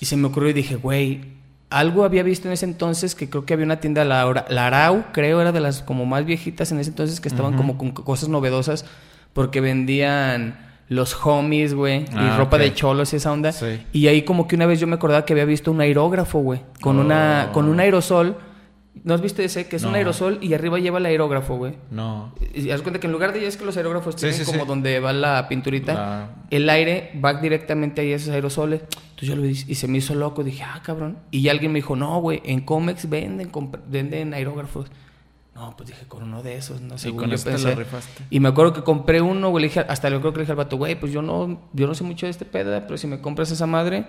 Y 0.00 0.06
se 0.06 0.16
me 0.16 0.28
ocurrió 0.28 0.50
y 0.50 0.54
dije, 0.54 0.76
güey, 0.76 1.35
algo 1.70 2.04
había 2.04 2.22
visto 2.22 2.48
en 2.48 2.52
ese 2.54 2.64
entonces 2.64 3.14
que 3.14 3.28
creo 3.28 3.44
que 3.44 3.54
había 3.54 3.66
una 3.66 3.80
tienda, 3.80 4.04
la, 4.04 4.46
la 4.48 4.66
Arau, 4.68 5.04
creo, 5.12 5.40
era 5.40 5.52
de 5.52 5.60
las 5.60 5.82
como 5.82 6.06
más 6.06 6.24
viejitas 6.24 6.70
en 6.72 6.78
ese 6.78 6.90
entonces 6.90 7.20
que 7.20 7.28
estaban 7.28 7.56
como 7.56 7.76
con 7.76 7.90
cosas 7.90 8.28
novedosas 8.28 8.84
porque 9.32 9.60
vendían 9.60 10.58
los 10.88 11.16
homies, 11.26 11.74
güey, 11.74 12.02
y 12.04 12.06
Ah, 12.14 12.36
ropa 12.38 12.58
de 12.58 12.72
cholos 12.72 13.12
y 13.12 13.16
esa 13.16 13.32
onda. 13.32 13.50
Sí. 13.50 13.82
Y 13.92 14.06
ahí 14.06 14.22
como 14.22 14.46
que 14.46 14.54
una 14.54 14.66
vez 14.66 14.78
yo 14.78 14.86
me 14.86 14.94
acordaba 14.94 15.24
que 15.24 15.32
había 15.32 15.44
visto 15.44 15.72
un 15.72 15.80
aerógrafo, 15.80 16.38
güey, 16.38 16.60
con 16.80 16.98
una 16.98 17.48
Oh. 17.50 17.52
con 17.52 17.66
un 17.68 17.80
aerosol. 17.80 18.36
¿No 19.04 19.14
has 19.14 19.20
visto 19.20 19.42
ese? 19.42 19.68
Que 19.68 19.76
es 19.76 19.84
un 19.84 19.94
aerosol 19.94 20.38
y 20.42 20.52
arriba 20.54 20.78
lleva 20.78 20.98
el 20.98 21.06
aerógrafo, 21.06 21.56
güey. 21.56 21.74
No. 21.90 22.32
Y 22.54 22.70
haz 22.70 22.82
cuenta 22.82 22.98
que 23.00 23.06
en 23.06 23.12
lugar 23.12 23.32
de 23.32 23.40
ya 23.40 23.48
es 23.48 23.56
que 23.56 23.64
los 23.64 23.76
aerógrafos 23.76 24.14
Sí, 24.14 24.20
tienen 24.22 24.38
sí, 24.38 24.44
como 24.44 24.62
sí. 24.62 24.68
donde 24.68 25.00
va 25.00 25.12
la 25.12 25.46
pinturita, 25.48 25.94
La- 25.94 26.30
el 26.50 26.68
aire 26.70 27.12
va 27.24 27.34
directamente 27.34 28.00
ahí 28.00 28.12
a 28.12 28.16
esos 28.16 28.30
aerosoles. 28.30 28.80
Entonces 28.82 29.28
yo 29.28 29.36
lo 29.36 29.42
vi 29.42 29.50
y 29.66 29.74
se 29.76 29.86
me 29.88 29.98
hizo 29.98 30.14
loco. 30.14 30.42
Dije, 30.42 30.62
ah, 30.64 30.80
cabrón. 30.84 31.18
Y 31.30 31.48
alguien 31.48 31.72
me 31.72 31.78
dijo, 31.78 31.94
no, 31.96 32.20
güey, 32.20 32.42
en 32.44 32.60
Comex 32.60 33.08
venden, 33.08 33.50
venden 33.88 34.34
aerógrafos. 34.34 34.86
No, 35.54 35.74
pues 35.76 35.88
dije, 35.88 36.04
con 36.06 36.22
uno 36.22 36.42
de 36.42 36.56
esos, 36.56 36.80
no 36.82 36.98
sé. 36.98 37.08
Y 37.08 37.12
con 37.12 37.32
este 37.32 37.56
la 37.56 37.74
rifaste. 37.74 38.24
Y 38.28 38.40
me 38.40 38.48
acuerdo 38.48 38.72
que 38.74 38.82
compré 38.82 39.22
uno, 39.22 39.48
güey, 39.50 39.62
le 39.62 39.68
dije, 39.68 39.80
hasta 39.80 40.10
le 40.10 40.18
creo 40.20 40.32
que 40.32 40.38
le 40.38 40.42
dije 40.42 40.52
al 40.52 40.56
vato, 40.58 40.76
güey, 40.76 40.98
pues 41.00 41.12
yo 41.12 41.22
no, 41.22 41.62
yo 41.72 41.86
no 41.86 41.94
sé 41.94 42.04
mucho 42.04 42.26
de 42.26 42.30
este 42.30 42.44
pedo, 42.44 42.78
pero 42.82 42.98
si 42.98 43.06
me 43.06 43.20
compras 43.20 43.50
esa 43.50 43.66
madre, 43.66 44.06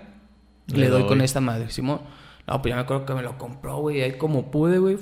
le, 0.68 0.78
Le 0.80 0.88
doy, 0.90 1.00
doy. 1.02 1.08
con 1.08 1.22
esta 1.22 1.40
madre, 1.40 1.70
Simón. 1.70 2.02
No, 2.48 2.62
pues 2.62 2.72
ya 2.72 2.76
me 2.76 2.82
acuerdo 2.82 3.06
que 3.06 3.14
me 3.14 3.22
lo 3.22 3.38
compró, 3.38 3.78
güey, 3.78 4.02
ahí 4.02 4.14
como 4.14 4.50
pude, 4.52 4.78
güey. 4.80 4.98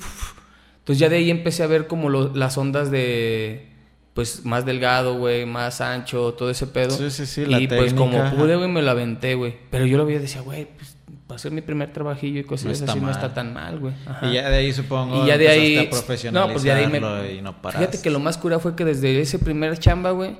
Entonces 0.79 0.99
ya 0.99 1.09
de 1.09 1.17
ahí 1.17 1.29
empecé 1.31 1.63
a 1.63 1.67
ver 1.67 1.87
como 1.87 2.09
lo- 2.09 2.33
las 2.35 2.57
ondas 2.57 2.91
de, 2.91 3.69
pues, 4.13 4.45
más 4.45 4.65
delgado, 4.65 5.17
güey, 5.17 5.45
más 5.45 5.81
ancho, 5.81 6.33
todo 6.33 6.49
ese 6.49 6.67
pedo. 6.67 6.91
Sí, 6.91 7.09
sí, 7.11 7.25
sí, 7.25 7.45
la 7.45 7.59
Y 7.59 7.67
pues 7.67 7.93
como 7.93 8.17
pude, 8.35 8.55
güey, 8.55 8.69
me 8.69 8.81
lo 8.81 8.91
aventé, 8.91 9.35
güey. 9.35 9.55
Pero 9.71 9.85
yo 9.85 9.97
lo 9.97 10.05
veía 10.05 10.19
y 10.19 10.21
decía, 10.21 10.41
güey, 10.41 10.67
pues, 10.77 10.95
va 11.29 11.35
a 11.35 11.39
ser 11.39 11.51
mi 11.51 11.61
primer 11.61 11.91
trabajillo 11.91 12.39
y 12.39 12.43
cosas 12.43 12.65
No 12.81 12.91
así, 12.91 12.99
no 12.99 13.11
está 13.11 13.33
tan 13.33 13.53
mal, 13.53 13.79
güey. 13.79 13.93
Y 14.23 14.33
ya 14.35 14.49
de 14.49 14.57
ahí 14.57 14.73
supongo. 14.73 15.23
Y 15.23 15.27
ya 15.27 15.37
de 15.37 15.49
ahí. 15.49 15.77
a 15.77 16.31
No, 16.31 16.47
pues 16.51 16.63
ya 16.63 16.75
de 16.75 16.85
ahí 16.85 16.91
me. 16.91 16.99
y 17.33 17.41
no 17.41 17.53
fíjate 17.79 18.01
que 18.01 18.09
lo 18.11 18.19
más 18.19 18.37
cura 18.37 18.59
fue 18.59 18.75
que 18.75 18.85
desde 18.85 19.19
ese 19.19 19.39
primer 19.39 19.77
chamba, 19.79 20.11
güey, 20.11 20.37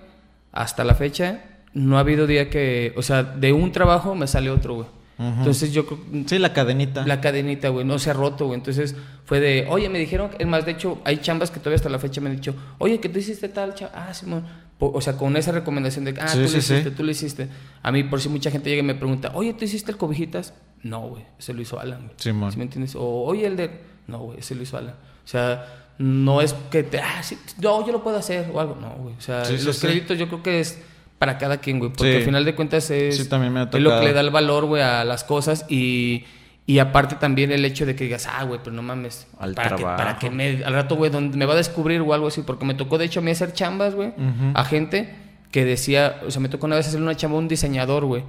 hasta 0.51 0.84
la 0.84 0.93
fecha, 0.95 1.43
no 1.74 1.97
ha 1.97 2.01
habido 2.01 2.28
día 2.28 2.49
que. 2.51 2.93
O 2.97 3.01
sea, 3.01 3.24
de 3.24 3.51
un 3.51 3.72
trabajo 3.72 4.14
me 4.16 4.28
sale 4.28 4.49
otro, 4.51 4.76
güey. 4.76 4.88
Entonces 5.18 5.72
yo 5.72 5.86
creo. 5.86 5.99
Sí, 6.26 6.39
la 6.39 6.51
cadenita. 6.53 7.05
La 7.07 7.22
cadenita, 7.22 7.70
güey, 7.70 7.86
no 7.86 7.99
se 7.99 8.09
ha 8.09 8.13
roto, 8.13 8.47
güey. 8.47 8.57
Entonces 8.59 8.95
fue 9.26 9.39
de, 9.39 9.66
oye, 9.70 9.88
me 9.89 9.97
dijeron, 9.99 10.32
es 10.38 10.45
más, 10.47 10.66
de 10.66 10.74
hecho, 10.74 10.99
hay 11.05 11.18
chambas 11.18 11.51
que 11.51 11.59
todavía 11.59 11.78
hasta 11.78 11.89
la 11.89 11.99
fecha 11.99 12.20
me 12.22 12.30
han 12.30 12.36
dicho, 12.36 12.53
oye, 12.80 12.99
que 12.99 13.07
tú 13.09 13.20
hiciste 13.20 13.47
tal 13.49 13.74
chamba. 13.76 14.07
Ah, 14.09 14.13
Simón. 14.13 14.45
O 14.78 14.99
sea, 14.99 15.16
con 15.16 15.38
esa 15.38 15.53
recomendación 15.53 16.03
de, 16.03 16.13
ah, 16.20 16.28
Sí, 16.28 16.36
tú 16.38 16.41
lo 16.43 16.47
sí. 16.49 16.57
hiciste, 16.57 16.91
tú 16.91 17.03
lo 17.03 17.11
hiciste. 17.11 17.47
A 17.82 17.91
mí, 17.93 18.03
por 18.03 18.20
si 18.20 18.28
mucha 18.28 18.51
gente 18.51 18.70
llega 18.70 18.82
y 18.82 18.86
me 18.86 18.95
pregunta, 18.95 19.32
oye, 19.34 19.53
¿tú 19.53 19.63
hiciste 19.63 19.91
el 19.91 19.97
cobijitas? 19.97 20.53
No, 20.84 21.01
güey, 21.07 21.24
ese 21.39 21.53
lo 21.53 21.61
hizo 21.61 21.80
Alan, 21.80 22.01
güey. 22.07 22.13
Simón. 22.18 22.51
¿Sí 22.51 22.57
me 22.57 22.66
entiendes? 22.66 22.95
O, 22.95 23.24
oye, 23.24 23.45
el 23.47 23.55
de. 23.55 23.72
No, 24.07 24.20
güey, 24.20 24.39
ese 24.39 24.53
lo 24.53 24.63
hizo 24.63 24.78
Alan. 24.78 24.95
O 25.24 25.28
sea, 25.28 25.66
no 25.97 26.41
es 26.41 26.53
que 26.70 26.84
te. 26.84 26.99
Ah, 26.99 27.24
sí, 27.24 27.38
no, 27.61 27.86
yo 27.86 27.93
lo 27.93 28.03
puedo 28.03 28.18
hacer 28.18 28.51
o 28.53 28.59
algo. 28.59 28.76
No, 28.76 28.89
güey. 29.01 29.16
O 29.16 29.22
sea, 29.22 29.49
los 29.49 29.80
créditos 29.80 30.18
yo 30.18 30.28
creo 30.28 30.43
que 30.43 30.59
es 30.59 30.78
para 31.20 31.38
cada 31.38 31.57
quien, 31.57 31.80
güey. 31.80 31.91
Porque 31.91 32.11
Sí. 32.11 32.18
al 32.18 32.24
final 32.24 32.45
de 32.45 32.55
cuentas 32.55 32.89
es. 32.91 33.18
Sí, 33.18 33.30
también 33.30 33.53
me 33.53 33.61
ha 33.61 33.63
es 33.63 33.80
lo 33.80 33.99
que 33.99 34.05
le 34.05 34.13
da 34.13 34.22
el 34.22 34.30
valor, 34.32 34.66
güey, 34.66 34.82
a 34.84 35.03
las 35.03 35.24
cosas. 35.24 35.66
Y, 35.70 36.26
y 36.68 36.80
aparte 36.80 37.16
también 37.16 37.51
el 37.51 37.63
hecho 37.66 37.86
de 37.86 37.95
que 37.95 38.03
digas, 38.05 38.28
ah, 38.32 38.43
güey, 38.43 38.59
pero 38.63 38.76
no 38.76 38.82
mames. 38.82 39.28
Al 39.39 39.53
para 39.53 39.70
que, 39.70 39.76
trabajo. 39.78 39.97
para 39.97 40.20
que 40.20 40.30
me. 40.30 40.63
Al 40.63 40.74
rato, 40.74 40.95
güey, 40.95 41.11
donde 41.11 41.38
me 41.38 41.45
va 41.45 41.53
a 41.53 41.57
descubrir 41.57 42.01
o 42.01 42.13
algo 42.13 42.28
así. 42.28 42.41
Porque 42.41 42.66
me 42.66 42.74
tocó, 42.74 42.97
de 42.97 43.05
hecho, 43.05 43.20
a 43.20 43.24
mí 43.24 43.32
hacer 43.32 43.53
chambas, 43.53 43.95
güey. 43.95 44.13
A 44.53 44.63
gente 44.66 45.13
que 45.51 45.63
decía. 45.66 46.22
O 46.28 46.32
sea, 46.32 46.41
me 46.41 46.49
tocó 46.49 46.66
una 46.66 46.76
vez 46.76 46.88
hacer 46.88 47.01
una 47.01 47.16
chamba 47.16 47.38
a 47.38 47.39
un 47.39 47.47
diseñador, 47.47 48.05
güey. 48.05 48.24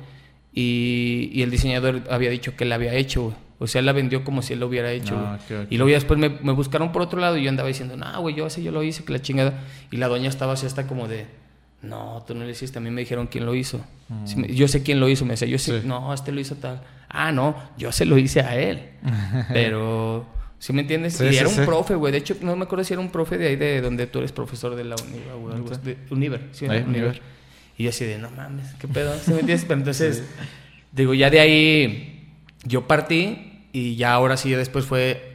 Y, 0.55 1.30
y 1.32 1.43
el 1.43 1.51
diseñador 1.51 2.03
había 2.11 2.30
dicho 2.30 2.57
que 2.57 2.64
la 2.64 2.76
había 2.76 2.95
hecho, 2.95 3.22
güey. 3.24 3.34
O 3.59 3.66
sea, 3.66 3.78
él 3.80 3.87
la 3.87 3.93
vendió 3.93 4.22
como 4.22 4.43
si 4.43 4.53
él 4.53 4.61
lo 4.61 4.66
hubiera 4.66 4.91
hecho, 4.93 5.16
Ah. 5.16 5.39
Y 5.70 5.76
luego 5.78 5.89
ya 5.89 5.97
después 5.97 6.18
me, 6.20 6.28
me 6.28 6.53
buscaron 6.53 6.93
por 6.93 7.01
otro 7.01 7.18
lado 7.20 7.39
y 7.39 7.43
yo 7.43 7.49
andaba 7.49 7.68
diciendo, 7.68 7.97
no, 7.97 8.20
güey, 8.20 8.34
yo 8.34 8.45
así 8.45 8.62
yo 8.62 8.70
lo 8.70 8.82
hice, 8.82 9.03
que 9.03 9.12
la 9.14 9.22
chingada. 9.22 9.55
Y 9.91 9.97
la 9.97 10.09
doña 10.09 10.28
estaba 10.28 10.53
así 10.53 10.66
hasta 10.66 10.87
como 10.87 11.09
de, 11.09 11.26
no, 11.83 12.24
tú 12.27 12.35
no 12.35 12.45
lo 12.45 12.51
hiciste, 12.51 12.79
a 12.79 12.81
mí 12.81 12.91
me 12.91 13.01
dijeron 13.03 13.27
quién 13.27 13.47
lo 13.47 13.55
hizo. 13.55 13.85
Me- 14.37 14.55
yo 14.55 14.66
sé 14.68 14.83
quién 14.83 15.01
lo 15.01 15.09
hizo, 15.09 15.24
me 15.24 15.33
decía, 15.33 15.49
yo 15.49 15.59
sé, 15.59 15.72
Mm. 15.79 15.83
Sí. 15.83 15.89
no, 15.89 16.14
este 16.14 16.33
lo 16.33 16.41
hizo 16.41 16.57
tal. 16.57 16.83
Ah, 17.09 17.33
no, 17.33 17.57
yo 17.79 17.93
se 17.93 18.05
lo 18.05 18.18
hice 18.18 18.41
a 18.41 18.57
él. 18.57 18.91
Pero, 19.53 20.27
¿sí 20.59 20.72
me 20.72 20.83
entiendes? 20.83 21.14
Sí, 21.16 21.24
y 21.24 21.31
sí, 21.31 21.37
era 21.39 21.49
un 21.49 21.57
profe, 21.66 21.95
güey. 21.95 22.12
De 22.12 22.18
hecho, 22.18 22.37
no 22.41 22.57
me 22.57 22.64
acuerdo 22.64 22.85
si 22.85 22.93
era 22.93 23.01
un 23.01 23.11
profe 23.11 23.39
de 23.39 23.49
ahí 23.49 23.57
de 23.57 23.81
donde 23.81 24.07
tú 24.07 24.18
eres 24.18 24.33
profesor 24.33 24.74
de 24.74 24.85
la 24.85 24.97
Univa, 24.97 25.35
güey. 25.35 25.79
de- 25.83 25.97
Univer, 26.11 26.49
sí, 26.53 26.66
Ahí, 26.66 26.79
Univer. 26.83 26.89
Univer. 27.11 27.22
Y 27.79 27.85
yo 27.85 27.91
así 27.91 28.05
de, 28.05 28.18
no 28.18 28.31
mames, 28.31 28.72
¿qué 28.81 28.89
pedo? 28.89 29.14
¿Sí 29.18 29.31
me 29.33 29.41
entiendes? 29.41 29.64
Pero 29.68 29.79
entonces, 29.81 30.22
digo, 30.93 31.12
ya 31.14 31.29
de 31.31 31.41
ahí 31.41 32.31
yo 32.64 32.87
partí 32.87 33.64
y 33.72 33.97
ya 33.97 34.12
ahora 34.14 34.37
sí, 34.37 34.51
ya 34.51 34.57
después 34.59 34.87
fue... 34.87 35.33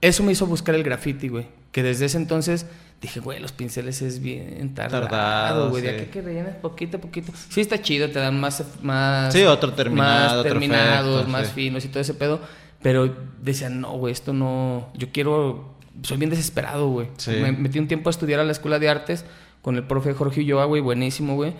eso 0.00 0.22
me 0.22 0.32
hizo 0.32 0.46
buscar 0.46 0.74
el 0.76 0.82
graffiti, 0.84 1.28
güey. 1.28 1.46
Que 1.72 1.82
desde 1.82 2.04
ese 2.06 2.16
entonces 2.18 2.66
dije, 3.04 3.20
güey, 3.20 3.38
los 3.38 3.52
pinceles 3.52 4.00
es 4.02 4.20
bien 4.20 4.74
tardado, 4.74 5.08
Tardado, 5.08 5.70
güey. 5.70 5.82
De 5.82 5.90
sí. 5.90 5.94
aquí 5.96 6.10
que 6.10 6.22
rellenas 6.22 6.56
poquito 6.56 6.96
a 6.96 7.00
poquito. 7.00 7.32
Sí 7.48 7.60
está 7.60 7.80
chido, 7.80 8.08
te 8.10 8.18
dan 8.18 8.40
más... 8.40 8.64
más 8.82 9.32
Sí, 9.32 9.42
otro 9.42 9.72
terminado, 9.72 10.24
Más 10.24 10.32
otro 10.32 10.52
terminados, 10.52 11.14
efecto, 11.14 11.30
más 11.30 11.46
sí. 11.48 11.52
finos 11.54 11.84
y 11.84 11.88
todo 11.88 12.00
ese 12.00 12.14
pedo. 12.14 12.40
Pero 12.82 13.14
decían, 13.40 13.80
no, 13.80 13.92
güey, 13.92 14.12
esto 14.12 14.32
no... 14.32 14.90
Yo 14.94 15.08
quiero... 15.12 15.74
Soy 16.02 16.16
bien 16.16 16.30
desesperado, 16.30 16.88
güey. 16.88 17.08
Sí. 17.18 17.30
Me 17.30 17.52
metí 17.52 17.78
un 17.78 17.88
tiempo 17.88 18.08
a 18.08 18.12
estudiar 18.12 18.40
a 18.40 18.44
la 18.44 18.52
Escuela 18.52 18.78
de 18.78 18.88
Artes 18.88 19.24
con 19.62 19.76
el 19.76 19.84
profe 19.84 20.12
Jorge 20.14 20.40
Ulloa, 20.40 20.64
güey, 20.64 20.82
buenísimo, 20.82 21.34
güey. 21.34 21.54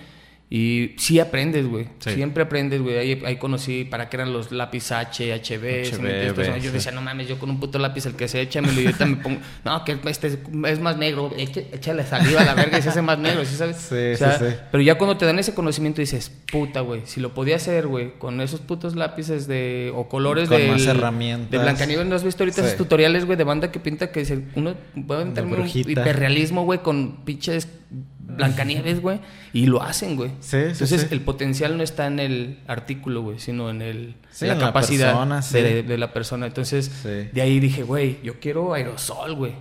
Y 0.51 0.93
sí 0.99 1.19
aprendes, 1.19 1.67
güey. 1.67 1.87
Sí. 1.99 2.11
Siempre 2.13 2.45
aprendes, 2.45 2.81
güey. 2.81 2.97
Ahí, 2.99 3.23
ahí 3.25 3.37
conocí 3.39 3.85
para 3.85 4.09
qué 4.09 4.19
eran 4.19 4.33
los 4.33 4.53
lápiz 4.53 4.93
H, 4.93 5.33
HB. 5.35 5.41
¿sí 5.41 6.01
me 6.01 6.11
HB? 6.11 6.29
Entonces, 6.29 6.57
yo 6.63 6.71
sí. 6.71 6.75
decía, 6.77 6.93
no 6.93 7.01
mames, 7.01 7.27
yo 7.27 7.39
con 7.39 7.51
un 7.51 7.59
puto 7.59 7.79
lápiz 7.79 8.07
el 8.07 8.15
que 8.15 8.29
se 8.29 8.41
echa, 8.41 8.61
me 8.61 8.71
lo 8.71 8.81
y 8.81 8.87
ahorita 8.87 9.07
me 9.07 9.17
pongo, 9.17 9.41
no, 9.65 9.85
que 9.85 9.99
este 10.05 10.29
es, 10.69 10.81
más 10.81 10.97
negro, 10.97 11.31
eche- 11.37 11.67
échale 11.73 12.05
saliva 12.05 12.43
a 12.43 12.45
la 12.45 12.55
verga 12.55 12.79
y 12.79 12.83
se 12.83 12.91
hace 12.91 13.03
más 13.03 13.19
negro, 13.19 13.45
¿sí 13.45 13.57
sabes? 13.57 13.79
Sí, 13.79 14.13
O 14.13 14.17
sea, 14.17 14.39
sí, 14.39 14.45
sí. 14.51 14.55
Pero 14.71 14.83
ya 14.83 14.97
cuando 14.97 15.17
te 15.17 15.25
dan 15.27 15.39
ese 15.39 15.55
conocimiento 15.55 16.01
dices, 16.03 16.31
puta, 16.53 16.81
güey, 16.81 17.01
si 17.05 17.21
lo 17.21 17.35
podía 17.35 17.57
hacer, 17.57 17.87
güey, 17.89 18.13
con 18.19 18.41
esos 18.41 18.61
putos 18.61 18.95
lápices 18.95 19.49
de, 19.49 19.91
o 19.95 20.09
colores 20.09 20.49
Con 20.51 20.59
de. 20.59 20.69
más 20.69 20.87
herramientas. 20.87 21.51
De 21.51 21.59
Blancanieves, 21.59 22.07
¿no 22.07 22.15
has 22.15 22.23
visto 22.23 22.45
ahorita 22.45 22.61
esos 22.65 22.77
tutoriales, 22.77 23.25
güey, 23.25 23.37
de 23.39 23.45
banda 23.45 23.73
que 23.73 23.81
pinta 23.81 24.13
que 24.13 24.25
se, 24.25 24.41
uno 24.55 24.75
puede 25.07 25.25
meterme 25.25 25.57
un 25.57 25.69
hiperrealismo, 25.73 26.65
güey, 26.65 26.81
con 26.81 27.25
pinches 27.25 27.67
Blancanieves, 28.27 29.01
güey, 29.01 29.21
y 29.53 29.67
lo 29.67 29.83
hacen, 29.83 30.17
güey. 30.17 30.31
Sí, 30.41 30.51
sí, 30.51 30.57
Entonces, 30.57 31.03
sí. 31.03 31.09
el 31.11 31.21
potencial 31.21 31.77
no 31.77 31.83
está 31.83 32.07
en 32.07 32.19
el 32.21 32.59
artículo, 32.67 33.23
güey, 33.23 33.39
sino 33.39 33.71
en 33.71 33.83
el 33.83 34.17
la 34.41 34.53
en 34.53 34.59
la 34.59 34.67
capacidad 34.67 35.09
persona, 35.13 35.41
de, 35.53 35.83
de 35.83 35.99
la 35.99 36.13
persona. 36.13 36.47
Entonces, 36.47 37.03
de 37.05 37.43
ahí 37.43 37.61
dije, 37.61 37.83
güey, 37.83 38.19
yo 38.23 38.41
quiero 38.41 38.75
aerosol, 38.75 39.35
güey. 39.35 39.53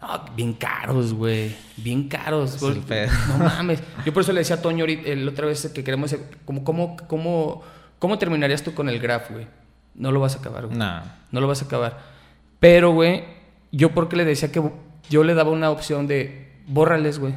Ah, 0.00 0.24
bien 0.36 0.52
caros, 0.52 1.14
güey. 1.14 1.54
Bien 1.76 2.08
caros. 2.08 2.60
Güey. 2.60 2.80
No 3.28 3.38
mames. 3.38 3.82
Yo 4.04 4.12
por 4.12 4.22
eso 4.22 4.32
le 4.32 4.40
decía 4.40 4.56
a 4.56 4.62
Toño 4.62 4.84
el 4.84 5.28
otra 5.28 5.46
vez 5.46 5.68
que 5.74 5.82
queremos... 5.82 6.14
¿Cómo, 6.44 6.64
cómo, 6.64 6.96
cómo, 7.08 7.62
cómo 7.98 8.18
terminarías 8.18 8.62
tú 8.62 8.74
con 8.74 8.88
el 8.88 9.00
graph, 9.00 9.30
güey? 9.30 9.46
No 9.94 10.12
lo 10.12 10.20
vas 10.20 10.36
a 10.36 10.38
acabar, 10.38 10.66
güey. 10.66 10.78
Nah. 10.78 11.02
No 11.32 11.40
lo 11.40 11.48
vas 11.48 11.62
a 11.62 11.64
acabar. 11.64 11.98
Pero, 12.60 12.92
güey, 12.92 13.24
yo 13.72 13.92
porque 13.92 14.16
le 14.16 14.24
decía 14.24 14.52
que 14.52 14.62
yo 15.08 15.24
le 15.24 15.34
daba 15.34 15.50
una 15.50 15.70
opción 15.70 16.06
de 16.06 16.52
bórrales, 16.66 17.18
güey. 17.18 17.34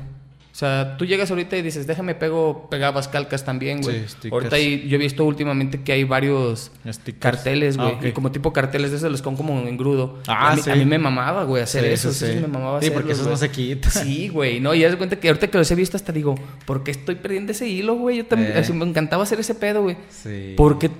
O 0.59 0.65
sea, 0.65 0.97
tú 0.97 1.05
llegas 1.05 1.29
ahorita 1.31 1.55
y 1.55 1.61
dices, 1.61 1.87
déjame 1.87 2.15
pego, 2.15 2.67
pegabas 2.69 3.07
calcas 3.07 3.45
también, 3.45 3.81
güey. 3.81 3.99
Sí, 4.01 4.05
stickers. 4.09 4.33
ahorita 4.33 4.55
hay- 4.57 4.89
yo 4.89 4.95
he 4.95 4.99
visto 4.99 5.23
últimamente 5.23 5.83
que 5.83 5.93
hay 5.93 6.03
varios 6.03 6.69
Stickers. 6.85 7.17
carteles, 7.21 7.77
güey. 7.77 7.93
Ah, 8.01 8.07
y 8.07 8.11
como 8.11 8.29
tipo 8.33 8.51
carteles 8.51 8.91
de 8.91 8.97
esos 8.97 9.09
los 9.09 9.21
con 9.21 9.37
como 9.37 9.57
en 9.65 9.77
grudo. 9.77 10.19
Ah, 10.27 10.51
a, 10.51 10.55
mí, 10.57 10.61
sí. 10.61 10.69
a 10.69 10.75
mí 10.75 10.83
me 10.83 10.97
mamaba, 10.99 11.45
güey, 11.45 11.63
hacer 11.63 11.85
Sí, 11.85 11.89
eso. 11.91 12.11
sí, 12.11 12.25
sí, 12.33 12.39
me 12.41 12.47
mamaba 12.47 12.81
Sí, 12.81 12.89
porque 12.91 13.13
esos 13.13 13.25
no 13.25 13.37
se 13.37 13.49
quitan. 13.49 13.89
Sí, 13.89 14.27
güey. 14.27 14.59
No, 14.59 14.75
y 14.75 14.83
haz 14.83 14.91
de 14.91 14.97
cuenta 14.97 15.15
que 15.17 15.29
ahorita 15.29 15.47
que 15.47 15.57
los 15.57 15.71
he 15.71 15.75
visto 15.75 15.95
hasta 15.95 16.11
digo, 16.11 16.35
¿por 16.65 16.83
qué 16.83 16.91
estoy 16.91 17.15
perdiendo 17.15 17.53
ese 17.53 17.65
hilo, 17.69 17.95
güey? 17.95 18.17
Yo 18.17 18.25
también, 18.25 18.51
Eh. 18.51 18.59
así 18.59 18.73
me 18.73 18.83
encantaba 18.83 19.23
hacer 19.23 19.39
ese 19.39 19.55
pedo, 19.55 19.83
güey. 19.83 19.95
Sí. 20.09 20.55
Porque 20.57 20.91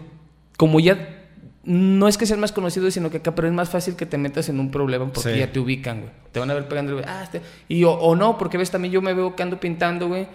como 0.55 0.79
ya 0.79 1.18
no 1.63 2.07
es 2.07 2.17
que 2.17 2.25
seas 2.25 2.39
más 2.39 2.51
conocido, 2.51 2.89
sino 2.89 3.09
que 3.11 3.17
acá, 3.17 3.35
pero 3.35 3.47
es 3.47 3.53
más 3.53 3.69
fácil 3.69 3.95
que 3.95 4.05
te 4.05 4.17
metas 4.17 4.49
en 4.49 4.59
un 4.59 4.71
problema 4.71 5.11
porque 5.11 5.33
Sí. 5.33 5.39
ya 5.39 5.51
te 5.51 5.59
ubican, 5.59 5.99
güey. 6.01 6.11
Te 6.31 6.39
van 6.39 6.49
a 6.49 6.53
ver 6.53 6.67
pegando, 6.67 6.93
güey. 6.93 7.05
Ah, 7.07 7.21
este. 7.23 7.41
Y 7.67 7.83
o, 7.83 7.91
o 7.91 8.15
no, 8.15 8.37
porque 8.37 8.57
ves 8.57 8.71
también 8.71 8.93
yo 8.93 9.01
me 9.01 9.13
veo 9.13 9.35
que 9.35 9.43
ando 9.43 9.59
pintando, 9.59 10.07
güey. 10.07 10.27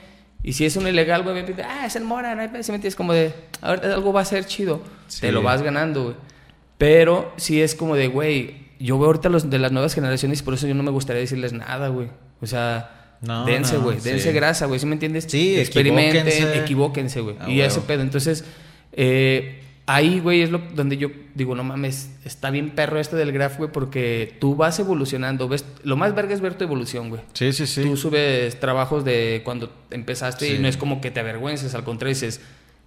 Y 0.43 0.53
si 0.53 0.67
es 0.67 0.77
un 0.77 0.87
ilegal, 0.87 1.23
güey, 1.23 1.35
me 1.35 1.43
pinta, 1.45 1.67
ah, 1.67 1.87
es 1.87 1.97
el 1.97 2.05
Mora, 2.05 2.35
no 2.35 2.43
hay 2.43 2.49
pedo", 2.49 2.63
¿sí 2.63 2.71
me 2.71 2.77
entiendes? 2.77 2.97
Como 2.97 3.15
de, 3.15 3.33
a 3.63 3.71
ver, 3.73 3.87
algo 3.87 4.13
va 4.13 4.21
a 4.21 4.25
ser 4.27 4.45
chido. 4.45 4.83
Sí. 5.09 5.23
Te 5.23 5.33
lo 5.33 5.43
vas 5.43 5.63
ganando, 5.63 6.03
güey. 6.05 6.17
Pero 6.77 7.33
sí 7.37 7.63
es 7.63 7.75
como 7.75 7.97
de, 7.97 8.09
güey, 8.09 8.57
yo 8.79 8.99
veo 8.99 9.07
ahorita 9.07 9.31
los 9.31 9.49
de 9.49 9.59
las 9.59 9.73
nuevas 9.73 9.95
generaciones 9.95 10.41
y 10.41 10.43
por 10.43 10.53
eso 10.55 10.67
yo 10.67 10.75
no 10.75 10.83
me 10.83 10.91
gustaría 10.91 11.21
decirles 11.21 11.53
nada, 11.55 11.89
güey. 11.89 12.09
O 12.43 12.47
sea, 12.47 13.17
No, 13.23 13.47
dense, 13.47 13.77
no, 13.79 13.85
güey, 13.85 14.01
sí. 14.01 14.11
dense 14.11 14.33
grasa, 14.33 14.67
güey, 14.67 14.79
¿sí 14.79 14.85
me 14.85 14.93
entiendes? 14.93 15.25
Sí, 15.27 15.59
Experimenten, 15.59 16.27
equivóquense. 16.63 17.21
güey. 17.23 17.37
Ah, 17.41 17.49
y 17.49 17.63
ese 17.63 17.77
huevo. 17.77 17.87
pedo. 17.87 18.03
Entonces, 18.03 18.45
eh, 18.93 19.63
ahí, 19.87 20.19
güey, 20.21 20.43
es 20.43 20.51
lo 20.51 20.59
donde 20.59 20.97
yo 20.97 21.09
digo, 21.35 21.55
no 21.55 21.63
mames, 21.65 22.11
está 22.25 22.51
bien 22.51 22.71
perro 22.71 22.99
esto 22.99 23.17
del 23.17 23.33
graph, 23.33 23.59
güey, 23.59 23.71
porque 23.71 24.37
tú 24.41 24.57
vas 24.57 24.79
evolucionando. 24.79 25.49
Ves, 25.49 25.65
lo 25.83 25.97
más 25.97 26.15
verga 26.15 26.33
es 26.35 26.41
ver 26.41 26.55
tu 26.55 26.65
evolución, 26.65 27.11
güey. 27.11 27.23
Sí, 27.35 27.53
sí, 27.53 27.67
sí. 27.67 27.83
Tú 27.83 27.97
subes 27.97 28.59
trabajos 28.61 29.05
de 29.05 29.43
cuando 29.45 29.71
empezaste 29.91 30.47
Sí. 30.47 30.55
y 30.55 30.59
no 30.59 30.69
es 30.69 30.77
como 30.77 31.01
que 31.01 31.11
te 31.11 31.21
avergüences, 31.21 31.75
al 31.75 31.85
contrario, 31.85 32.15
dices, 32.15 32.41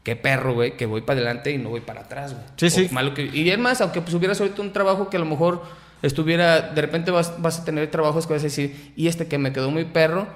qué 0.04 0.16
perro, 0.16 0.54
güey, 0.54 0.76
que 0.78 0.86
voy 0.86 1.02
para 1.02 1.20
adelante 1.20 1.52
y 1.52 1.58
no 1.58 1.70
voy 1.70 1.82
para 1.82 2.02
atrás, 2.02 2.34
güey. 2.34 2.46
Sí, 2.56 2.66
O 2.68 2.70
sí. 2.88 2.90
malo 2.94 3.14
que- 3.14 3.26
y 3.32 3.50
es 3.50 3.60
más, 3.60 3.82
aunque 3.82 4.02
pues 4.02 4.14
hubieras 4.16 4.40
ahorita 4.42 4.62
un 4.62 4.74
trabajo 4.74 5.10
que 5.10 5.18
a 5.18 5.20
lo 5.20 5.26
mejor 5.26 5.62
estuviera, 6.02 6.62
de 6.62 6.82
repente 6.82 7.12
vas, 7.12 7.34
vas 7.42 7.60
a 7.60 7.66
tener 7.66 7.90
trabajos 7.92 8.26
que 8.26 8.34
vas 8.34 8.42
a 8.42 8.46
decir, 8.46 8.94
y 8.96 9.08
este 9.08 9.28
que 9.28 9.38
me 9.38 9.52
quedó 9.54 9.70
muy 9.72 9.86
perro, 9.86 10.28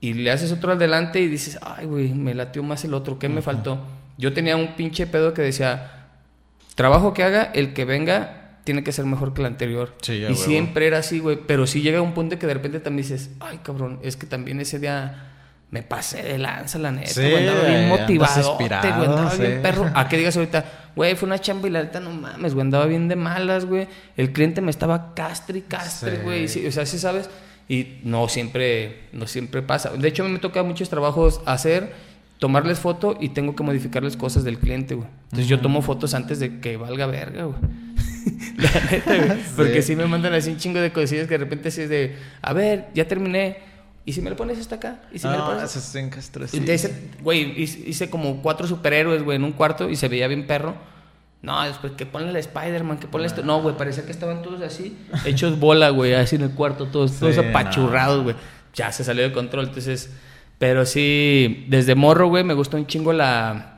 y 0.00 0.14
le 0.14 0.30
haces 0.30 0.52
otro 0.52 0.72
adelante 0.72 1.20
y 1.20 1.28
dices, 1.28 1.58
ay, 1.62 1.86
güey, 1.86 2.12
me 2.14 2.34
latió 2.34 2.62
más 2.62 2.84
el 2.84 2.94
otro, 2.94 3.18
¿qué 3.18 3.28
me 3.28 3.42
faltó? 3.42 3.78
Yo 4.16 4.32
tenía 4.32 4.56
un 4.56 4.74
pinche 4.74 5.06
pedo 5.06 5.34
que 5.34 5.42
decía, 5.42 6.08
trabajo 6.74 7.14
que 7.14 7.22
haga, 7.24 7.50
el 7.54 7.72
que 7.74 7.84
venga 7.84 8.58
tiene 8.64 8.82
que 8.82 8.92
ser 8.92 9.04
mejor 9.04 9.34
que 9.34 9.42
el 9.42 9.46
anterior. 9.46 9.94
Sí, 10.00 10.20
ya, 10.20 10.30
y 10.30 10.34
siempre 10.34 10.86
era 10.86 10.98
así, 10.98 11.18
güey. 11.20 11.38
Pero 11.46 11.66
sí 11.66 11.82
llega 11.82 12.00
un 12.00 12.14
punto 12.14 12.38
que 12.38 12.46
de 12.46 12.54
repente 12.54 12.80
también 12.80 13.06
dices, 13.08 13.30
ay, 13.40 13.60
cabrón, 13.62 14.00
es 14.02 14.16
que 14.16 14.26
también 14.26 14.60
ese 14.60 14.78
día 14.78 15.30
me 15.70 15.82
pasé 15.82 16.22
de 16.22 16.38
lanza, 16.38 16.78
la 16.78 16.92
neta, 16.92 17.08
Sí. 17.08 17.34
Andaba 17.34 17.64
bien 17.66 17.88
motivado. 17.88 18.58
Andaba 18.60 19.30
sí. 19.32 19.42
bien 19.42 19.60
perro. 19.60 19.90
A 19.94 20.08
que 20.08 20.16
digas 20.16 20.36
ahorita, 20.36 20.64
güey, 20.94 21.16
fue 21.16 21.26
una 21.26 21.40
chamba 21.40 21.66
y 21.66 21.72
la 21.72 21.82
neta 21.82 21.98
no 22.00 22.10
mames, 22.10 22.54
güey. 22.54 22.62
Andaba 22.62 22.86
bien 22.86 23.08
de 23.08 23.16
malas, 23.16 23.66
güey. 23.66 23.88
El 24.16 24.32
cliente 24.32 24.60
me 24.60 24.70
estaba 24.70 25.14
castre 25.14 25.58
y 25.58 25.62
castre, 25.62 26.18
güey. 26.18 26.48
Sí, 26.48 26.66
o 26.66 26.72
sea, 26.72 26.86
sí 26.86 26.98
sabes. 26.98 27.28
Y 27.68 27.98
no 28.04 28.28
siempre, 28.28 29.08
no 29.12 29.26
siempre 29.26 29.62
pasa. 29.62 29.90
De 29.90 30.06
hecho, 30.06 30.22
a 30.22 30.26
mí 30.26 30.32
me 30.32 30.38
toca 30.38 30.62
muchos 30.62 30.88
trabajos 30.88 31.40
hacer, 31.44 31.92
tomarles 32.38 32.78
foto 32.78 33.16
y 33.20 33.30
tengo 33.30 33.54
que 33.56 33.62
modificarles 33.62 34.16
cosas 34.16 34.44
del 34.44 34.58
cliente, 34.58 34.94
güey. 34.94 35.08
Entonces 35.24 35.48
yo 35.48 35.60
tomo 35.60 35.82
fotos 35.82 36.14
antes 36.14 36.38
de 36.40 36.60
que 36.60 36.76
valga 36.76 37.06
verga, 37.06 37.44
güey. 37.44 37.58
La 38.56 38.70
neta, 38.90 39.16
güey. 39.16 39.38
Porque 39.56 39.82
sí 39.82 39.96
me 39.96 40.06
mandan 40.06 40.34
así 40.34 40.50
un 40.50 40.56
chingo 40.58 40.80
de 40.80 40.92
cosillas 40.92 41.26
que 41.26 41.34
de 41.34 41.38
repente 41.44 41.68
así 41.68 41.82
es 41.82 41.88
de, 41.88 42.16
a 42.42 42.52
ver, 42.52 42.88
ya 42.94 43.06
terminé. 43.06 43.58
¿Y 44.06 44.12
si 44.12 44.20
me 44.20 44.28
lo 44.28 44.36
pones 44.36 44.58
hasta 44.58 44.74
acá? 44.76 45.00
¿Y 45.12 45.18
si 45.18 45.26
me 45.26 45.32
lo 45.32 45.38
No, 45.38 45.46
pones? 45.46 45.64
eso 45.64 45.78
es 45.78 45.94
en 45.94 46.10
Castro, 46.10 46.46
sí. 46.46 46.62
Ese- 46.66 47.08
Güey, 47.22 47.62
hice, 47.62 47.78
hice 47.88 48.10
como 48.10 48.42
cuatro 48.42 48.66
superhéroes, 48.66 49.22
güey, 49.22 49.36
en 49.36 49.44
un 49.44 49.52
cuarto 49.52 49.88
y 49.88 49.96
se 49.96 50.08
veía 50.08 50.28
bien 50.28 50.46
perro. 50.46 50.74
No, 51.40 51.62
después 51.62 51.92
que 51.92 52.04
ponle 52.04 52.28
el 52.30 52.36
Spider-Man, 52.36 52.98
que 52.98 53.06
ponle 53.06 53.26
esto. 53.26 53.42
No, 53.42 53.62
güey, 53.62 53.76
parecía 53.76 54.04
que 54.04 54.12
estaban 54.12 54.42
todos 54.42 54.60
así, 54.62 54.96
hechos 55.26 55.58
bola, 55.58 55.88
güey, 55.90 56.12
así 56.14 56.36
en 56.36 56.42
el 56.42 56.50
cuarto, 56.50 56.86
todos, 56.86 57.18
todos 57.18 57.34
Sí, 57.34 57.40
apachurrados, 57.40 58.22
güey. 58.22 58.36
Ya 58.74 58.92
se 58.92 59.04
salió 59.04 59.22
de 59.24 59.32
control, 59.32 59.66
entonces. 59.68 60.10
Pero 60.58 60.86
sí, 60.86 61.64
desde 61.68 61.94
morro, 61.94 62.28
güey, 62.28 62.44
me 62.44 62.54
gustó 62.54 62.76
un 62.76 62.86
chingo 62.86 63.12
la. 63.12 63.70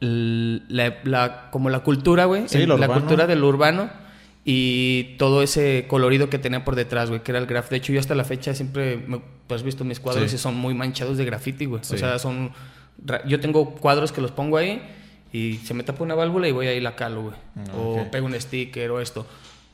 la, 0.00 0.94
la- 1.04 1.50
como 1.50 1.70
la 1.70 1.80
cultura, 1.80 2.24
güey. 2.26 2.48
Sí, 2.48 2.62
el- 2.62 2.68
la 2.80 2.88
cultura 2.88 3.26
del 3.26 3.42
urbano 3.42 3.90
y 4.44 5.16
todo 5.18 5.42
ese 5.42 5.86
colorido 5.88 6.28
que 6.30 6.38
tenía 6.38 6.64
por 6.64 6.74
detrás, 6.76 7.08
güey, 7.08 7.22
que 7.22 7.32
era 7.32 7.38
el 7.38 7.46
graf. 7.46 7.70
De 7.70 7.76
hecho, 7.78 7.92
yo 7.92 8.00
hasta 8.00 8.14
la 8.14 8.24
fecha 8.24 8.54
siempre, 8.54 8.96
me, 9.06 9.20
pues, 9.46 9.60
has 9.60 9.64
visto 9.64 9.84
mis 9.84 9.98
cuadros 10.00 10.30
Sí. 10.30 10.36
y 10.36 10.38
son 10.38 10.54
muy 10.56 10.74
manchados 10.74 11.16
de 11.18 11.24
graffiti, 11.24 11.64
güey. 11.64 11.82
Sí. 11.82 11.94
O 11.94 11.98
sea, 11.98 12.18
son... 12.18 12.52
Yo 13.26 13.40
tengo 13.40 13.72
cuadros 13.74 14.12
que 14.12 14.20
los 14.20 14.30
pongo 14.30 14.56
ahí 14.56 14.80
y 15.32 15.54
se 15.64 15.74
me 15.74 15.82
tapa 15.82 16.02
una 16.04 16.14
válvula 16.14 16.48
y 16.48 16.52
voy 16.52 16.66
ahí 16.68 16.80
la 16.80 16.94
calo, 16.96 17.22
güey. 17.22 17.34
Ah, 17.56 17.76
o 17.76 18.00
ok. 18.02 18.10
pego 18.10 18.26
un 18.26 18.40
sticker 18.40 18.90
o 18.90 19.00
esto. 19.00 19.26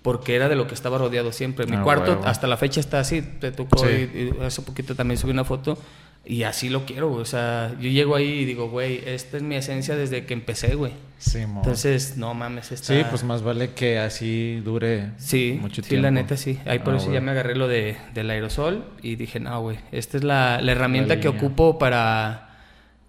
Porque 0.02 0.34
era 0.34 0.48
de 0.48 0.56
lo 0.56 0.66
que 0.66 0.74
estaba 0.74 0.98
rodeado 0.98 1.30
siempre. 1.30 1.66
Mi 1.66 1.76
Ah, 1.76 1.82
cuarto 1.82 2.20
hasta 2.24 2.46
la 2.48 2.56
fecha 2.56 2.80
está 2.80 2.98
así. 2.98 3.22
Te 3.22 3.52
tocó 3.52 3.78
Sí. 3.78 3.86
y- 4.12 4.18
y 4.18 4.44
hace 4.44 4.62
poquito 4.62 4.94
también 4.96 5.18
subí 5.18 5.30
una 5.30 5.44
foto. 5.44 5.78
Y 6.24 6.44
así 6.44 6.68
lo 6.68 6.84
quiero, 6.84 7.08
güey. 7.08 7.22
O 7.22 7.24
sea, 7.24 7.74
yo 7.80 7.90
llego 7.90 8.14
ahí 8.14 8.28
y 8.40 8.44
digo, 8.44 8.68
güey, 8.70 9.02
esta 9.06 9.36
es 9.38 9.42
mi 9.42 9.56
esencia 9.56 9.96
desde 9.96 10.24
que 10.24 10.34
empecé, 10.34 10.76
güey. 10.76 10.92
Sí, 11.18 11.46
mo. 11.46 11.60
Entonces, 11.60 12.16
no 12.16 12.32
mames, 12.34 12.70
está... 12.70 12.94
Sí, 12.94 13.02
pues 13.10 13.24
más 13.24 13.42
vale 13.42 13.70
que 13.74 13.98
así 13.98 14.60
dure 14.64 15.10
Sí, 15.18 15.58
mucho 15.60 15.82
sí, 15.82 15.88
tiempo. 15.90 16.02
la 16.04 16.10
neta 16.12 16.36
sí. 16.36 16.58
Ahí 16.64 16.78
por 16.78 16.94
Ah, 16.94 16.96
eso 16.98 17.06
güey. 17.06 17.14
ya 17.14 17.20
me 17.20 17.32
agarré 17.32 17.56
lo 17.56 17.66
de, 17.68 17.96
del 18.14 18.30
aerosol 18.30 18.84
y 19.02 19.16
dije, 19.16 19.40
no, 19.40 19.60
güey, 19.62 19.78
esta 19.90 20.16
es 20.16 20.22
la, 20.24 20.60
la 20.60 20.72
herramienta 20.72 21.16
La 21.16 21.20
que 21.20 21.26
ocupo 21.28 21.76
para, 21.78 22.56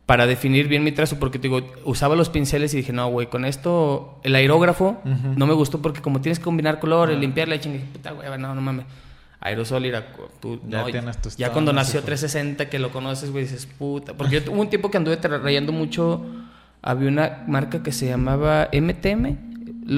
para 0.08 0.26
definir 0.26 0.68
bien 0.68 0.84
mi 0.84 0.92
trazo. 0.92 1.20
Porque 1.20 1.38
te 1.38 1.50
digo, 1.50 1.62
usaba 1.86 2.16
los 2.16 2.30
pinceles 2.30 2.74
y 2.74 2.78
dije, 2.78 2.94
no, 2.94 3.10
güey, 3.10 3.28
con 3.28 3.46
esto, 3.46 4.20
el 4.24 4.34
aerógrafo 4.36 5.02
no 5.06 5.46
me 5.46 5.54
gustó 5.54 5.82
porque 5.84 6.02
como 6.02 6.20
tienes 6.22 6.40
que 6.40 6.46
combinar 6.46 6.80
colores, 6.80 7.18
limpiarla, 7.20 7.60
chingue, 7.60 7.80
puta, 7.94 8.12
güey, 8.12 8.28
no, 8.40 8.56
no 8.56 8.62
mames. 8.62 8.86
Aerosol 9.46 9.86
era, 9.86 10.08
tú, 10.40 10.60
Ya 10.70 10.80
no, 10.80 10.86
tienes 10.86 11.22
tus 11.22 11.36
ya 11.36 11.52
cuando 11.52 11.74
nació 11.74 12.00
todo. 12.00 12.08
360 12.08 12.70
que 12.70 12.80
lo 12.80 12.92
conoces, 12.92 13.30
güey, 13.32 13.44
dices, 13.44 13.66
puta. 13.66 14.14
Porque 14.14 14.40
yo 14.42 14.52
hubo 14.52 14.62
un 14.62 14.70
tiempo 14.70 14.90
que 14.90 14.98
anduve 14.98 15.20
tra- 15.20 15.42
rayando 15.42 15.72
mucho, 15.74 16.26
había 16.82 17.10
una 17.10 17.44
marca 17.48 17.84
que 17.84 17.92
se 17.92 18.08
llamaba 18.08 18.70
MTM, 18.72 19.36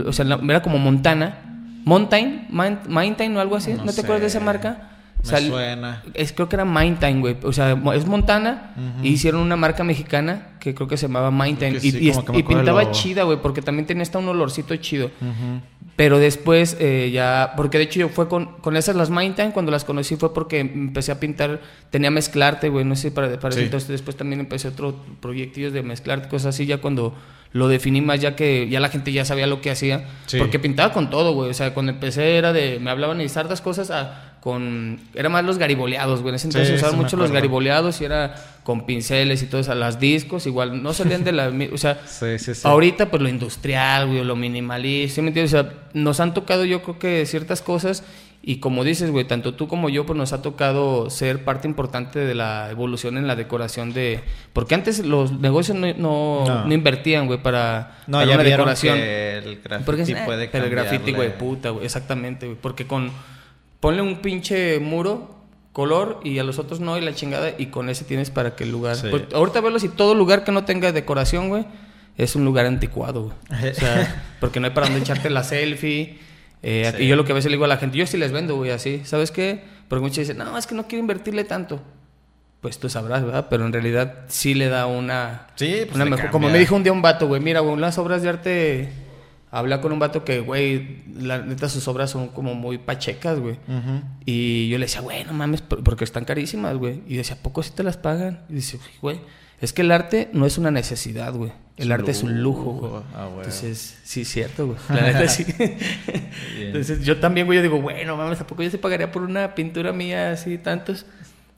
o 0.08 0.12
sea, 0.12 0.26
era 0.26 0.62
como 0.64 0.80
Montana, 0.80 1.38
Mountain, 1.86 2.48
Mountain 2.50 3.38
o 3.38 3.40
algo 3.40 3.56
así, 3.56 3.74
¿no, 3.74 3.86
No 3.86 3.94
te 3.94 4.02
acuerdas 4.02 4.22
de 4.22 4.28
esa 4.28 4.40
marca? 4.40 4.90
Me 5.24 5.30
Sal- 5.30 5.48
suena. 5.48 6.04
Es, 6.14 6.34
creo 6.34 6.48
que 6.50 6.56
era 6.56 6.66
Mountain, 6.66 7.20
güey. 7.22 7.38
O 7.44 7.52
sea, 7.54 7.72
es 7.96 8.06
Montana. 8.06 8.74
Y 9.02 9.10
hicieron 9.10 9.42
una 9.42 9.56
marca 9.56 9.84
mexicana 9.84 10.50
que 10.60 10.76
creo 10.76 10.88
que 10.88 10.98
se 10.98 11.08
llamaba 11.08 11.32
Mountain. 11.32 11.76
Y, 11.78 11.80
sí, 11.92 12.12
y 12.34 12.44
pintaba 12.44 12.92
chida, 12.92 13.24
güey, 13.24 13.40
porque 13.42 13.62
también 13.64 13.88
tenía 13.88 14.04
hasta 14.04 14.20
un 14.20 14.28
olorcito 14.28 14.76
chido. 14.76 15.08
Ujú. 15.22 15.62
Pero 15.96 16.20
después 16.20 16.76
eh, 16.82 17.10
ya, 17.14 17.54
porque 17.56 17.78
de 17.78 17.86
hecho 17.86 18.00
yo 18.02 18.10
fue 18.10 18.28
con, 18.28 18.58
con 18.60 18.76
esas 18.76 18.98
las 18.98 19.10
Mountain, 19.10 19.52
cuando 19.52 19.72
las 19.72 19.86
conocí 19.86 20.18
fue 20.18 20.34
porque 20.34 20.60
empecé 20.60 21.14
a 21.14 21.20
pintar, 21.22 21.62
tenía 21.90 22.12
mezclarte, 22.12 22.68
güey, 22.68 22.84
no 22.84 22.98
sé, 22.98 23.12
para, 23.12 23.40
para 23.40 23.54
Sí. 23.54 23.60
ese 23.60 23.66
entonces 23.68 23.88
después 23.90 24.18
también 24.18 24.42
empecé 24.42 24.68
otros 24.68 24.96
proyectillos 25.22 25.72
de 25.72 25.84
mezclar 25.84 26.28
cosas 26.28 26.54
así, 26.56 26.66
ya 26.66 26.80
cuando 26.80 27.16
lo 27.54 27.70
definí 27.70 28.02
más, 28.02 28.20
ya 28.20 28.36
que 28.36 28.68
ya 28.68 28.82
la 28.82 28.90
gente 28.90 29.14
ya 29.14 29.24
sabía 29.24 29.48
lo 29.48 29.62
que 29.62 29.72
hacía, 29.72 30.10
Sí. 30.26 30.38
porque 30.38 30.60
pintaba 30.60 30.92
con 30.92 31.10
todo, 31.10 31.34
güey, 31.34 31.50
o 31.50 31.54
sea, 31.54 31.74
cuando 31.74 31.94
empecé 31.94 32.36
era 32.36 32.52
de, 32.52 32.78
me 32.82 32.92
hablaban 32.92 33.20
de 33.20 33.30
sardas 33.30 33.62
cosas 33.62 33.90
a, 33.90 34.34
con, 34.42 35.00
era 35.14 35.30
más 35.30 35.46
los 35.46 35.58
gariboleados, 35.58 36.22
güey, 36.22 36.32
en 36.32 36.36
ese 36.36 36.48
entonces 36.48 36.70
Sí, 36.72 36.76
usaban 36.76 36.98
mucho 36.98 37.16
los 37.16 37.32
gariboleados 37.32 38.02
y 38.02 38.06
era 38.06 38.36
con 38.66 38.86
pinceles 38.86 39.42
y 39.44 39.46
todo 39.46 39.62
eso, 39.62 39.72
a 39.72 39.76
las 39.76 40.00
discos, 40.00 40.48
igual, 40.48 40.82
no 40.84 40.92
salían 40.92 41.24
de 41.24 41.32
la, 41.32 41.54
o 41.72 41.78
sea, 41.78 42.02
Sí, 42.06 42.38
sí, 42.40 42.54
sí. 42.56 42.62
Ahorita, 42.68 43.10
pues 43.12 43.22
lo 43.22 43.30
industrial, 43.30 44.08
güey, 44.08 44.24
lo 44.26 44.36
minimalista, 44.36 45.16
¿sí 45.16 45.22
me 45.22 45.28
entiendes? 45.28 45.54
O 45.54 45.62
sea, 45.62 45.74
nos 45.94 46.20
han 46.20 46.34
tocado, 46.34 46.66
yo 46.66 46.82
creo 46.82 46.98
que 46.98 47.26
ciertas 47.28 47.62
cosas, 47.62 48.04
y 48.42 48.58
como 48.58 48.84
dices, 48.84 49.12
güey, 49.12 49.26
tanto 49.26 49.54
tú 49.54 49.68
como 49.68 49.88
yo, 49.90 50.06
pues 50.08 50.18
nos 50.18 50.34
ha 50.34 50.42
tocado 50.42 51.10
ser 51.12 51.44
parte 51.44 51.68
importante 51.68 52.20
de 52.20 52.34
la 52.36 52.70
evolución 52.72 53.18
en 53.18 53.26
la 53.28 53.36
decoración 53.36 53.92
de. 53.94 54.20
Porque 54.54 54.76
antes 54.76 55.04
los 55.06 55.32
negocios 55.40 55.76
no, 55.78 55.88
no, 55.96 56.46
No. 56.46 56.66
no 56.66 56.74
invertían, 56.74 57.26
güey, 57.26 57.42
para, 57.42 57.98
No, 58.06 58.18
para 58.18 58.30
ya 58.30 58.36
una 58.36 58.44
decoración. 58.44 58.98
que 58.98 59.38
el 59.40 59.60
graffiti 59.64 59.84
Porque 59.86 60.02
eh, 60.04 60.22
puede 60.26 60.48
pero 60.48 60.66
el 60.66 60.70
graffiti, 60.70 61.12
güey, 61.12 61.36
puta, 61.38 61.72
güey, 61.72 61.86
exactamente, 61.86 62.46
güey. 62.46 62.58
Porque 62.60 62.86
con. 62.86 63.12
Ponle 63.80 64.02
un 64.02 64.18
pinche 64.18 64.80
muro, 64.80 65.35
color, 65.76 66.22
y 66.24 66.40
a 66.40 66.44
los 66.46 66.58
otros 66.58 66.80
no, 66.80 66.98
y 66.98 67.02
la 67.02 67.14
chingada, 67.14 67.52
y 67.58 67.66
con 67.66 67.90
ese 67.90 68.06
tienes 68.06 68.30
para 68.30 68.56
que 68.56 68.64
el 68.64 68.72
lugar. 68.72 68.96
Sí. 68.96 69.08
Pues, 69.12 69.24
ahorita 69.34 69.60
verlo, 69.60 69.78
si 69.78 69.90
todo 69.90 70.16
lugar 70.16 70.46
que 70.46 70.54
no 70.54 70.64
tenga 70.64 70.94
decoración, 70.94 71.50
güey, 71.50 71.66
es 72.18 72.34
un 72.38 72.46
lugar 72.46 72.66
anticuado, 72.66 73.24
güey. 73.52 73.72
O 73.72 73.74
sea, 73.74 74.24
porque 74.40 74.62
no 74.62 74.68
hay 74.68 74.74
para 74.74 74.88
dónde 74.88 75.02
echarte 75.02 75.30
la 75.30 75.44
selfie. 75.44 76.18
Eh, 76.64 76.94
Sí. 76.96 77.04
Y 77.04 77.08
yo 77.10 77.18
lo 77.18 77.26
que 77.26 77.34
a 77.34 77.36
veces 77.36 77.52
le 77.52 77.58
digo 77.58 77.66
a 77.66 77.68
la 77.68 77.76
gente, 77.76 77.98
yo 77.98 78.08
sí 78.08 78.16
les 78.18 78.32
vendo, 78.32 78.56
güey, 78.56 78.72
así. 78.72 79.02
¿Sabes 79.04 79.32
qué? 79.32 79.64
Porque 79.90 80.02
muchos 80.02 80.20
dicen, 80.20 80.38
no, 80.38 80.58
es 80.58 80.66
que 80.66 80.76
no 80.76 80.88
quiero 80.88 81.02
invertirle 81.02 81.44
tanto. 81.44 81.82
Pues 82.62 82.80
tú 82.80 82.88
sabrás, 82.90 83.24
¿verdad? 83.26 83.48
Pero 83.50 83.66
en 83.66 83.74
realidad 83.74 84.22
sí 84.30 84.54
le 84.54 84.70
da 84.70 84.88
una. 84.88 85.48
Sí, 85.56 85.82
pues 85.84 85.96
una 85.96 86.06
mejor- 86.06 86.32
Como 86.32 86.50
me 86.50 86.58
dijo 86.58 86.74
un 86.76 86.84
día 86.84 86.94
un 86.94 87.02
vato, 87.02 87.28
güey, 87.28 87.42
mira, 87.42 87.60
güey, 87.60 87.76
las 87.78 87.98
obras 87.98 88.24
de 88.24 88.30
arte. 88.30 88.90
Habla 89.58 89.80
con 89.80 89.92
un 89.94 90.00
vato 90.00 90.26
que, 90.26 90.42
güey, 90.42 91.04
la 91.18 91.38
neta 91.40 91.70
sus 91.70 91.88
obras 91.88 92.10
son 92.12 92.28
como 92.28 92.56
muy 92.56 92.78
pachecas, 92.78 93.40
güey. 93.40 93.54
Ujú. 93.70 94.02
Y 94.26 94.68
yo 94.68 94.78
le 94.78 94.86
decía, 94.86 95.00
güey, 95.02 95.24
no 95.24 95.32
mames, 95.32 95.62
por- 95.62 95.82
porque 95.82 96.04
están 96.04 96.26
carísimas, 96.26 96.76
güey. 96.76 97.02
Y 97.08 97.16
decía, 97.16 97.38
¿a 97.38 97.40
poco 97.44 97.64
sí 97.64 97.72
te 97.74 97.82
las 97.84 97.96
pagan? 97.96 98.42
Y 98.50 98.56
dice, 98.56 98.80
güey, 99.02 99.22
es 99.62 99.72
que 99.72 99.84
el 99.84 99.92
arte 99.92 100.30
no 100.34 100.46
es 100.46 100.58
una 100.58 100.72
necesidad, 100.72 101.34
güey. 101.34 101.54
El 101.78 101.92
arte 101.94 102.12
es 102.12 102.22
un 102.24 102.42
lujo, 102.42 102.74
güey. 102.74 102.92
lujo. 102.92 103.04
Ah, 103.16 103.26
güey. 103.28 103.38
Entonces, 103.46 103.98
sí, 104.04 104.22
es 104.22 104.28
cierto, 104.30 104.66
güey. 104.68 104.78
La 104.90 105.02
neta 105.04 105.28
sí. 105.30 105.46
Entonces, 106.60 107.06
yo 107.06 107.20
también, 107.20 107.46
güey, 107.48 107.58
yo 107.60 107.64
digo, 107.64 107.82
bueno, 107.82 108.18
mames, 108.18 108.42
¿a 108.42 108.48
poco 108.48 108.62
yo 108.64 108.70
se 108.70 108.78
pagaría 108.78 109.12
por 109.12 109.22
una 109.24 109.56
pintura 109.56 109.94
mía 109.94 110.32
así 110.32 110.58
tantos? 110.58 111.06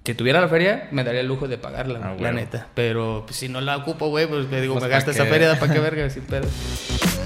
Si 0.06 0.14
tuviera 0.14 0.40
la 0.40 0.48
feria, 0.48 0.88
me 0.92 1.04
daría 1.04 1.22
el 1.22 1.28
lujo 1.28 1.48
de 1.48 1.58
pagarla, 1.58 2.00
Ah, 2.04 2.10
güey, 2.12 2.22
la 2.24 2.32
neta. 2.32 2.68
Pero 2.76 3.24
pues, 3.26 3.38
si 3.38 3.50
no 3.50 3.60
la 3.60 3.76
ocupo, 3.78 4.08
güey, 4.10 4.26
pues 4.28 4.48
me 4.50 4.62
digo, 4.62 4.74
Pues, 4.76 4.84
me 4.84 4.90
¿pa' 4.90 4.96
gasta 4.96 5.12
esa 5.12 5.26
feria, 5.26 5.60
¿para 5.60 5.74
qué 5.74 5.80
verga? 5.80 6.10
Sin 6.12 6.24
pedo. 6.24 6.48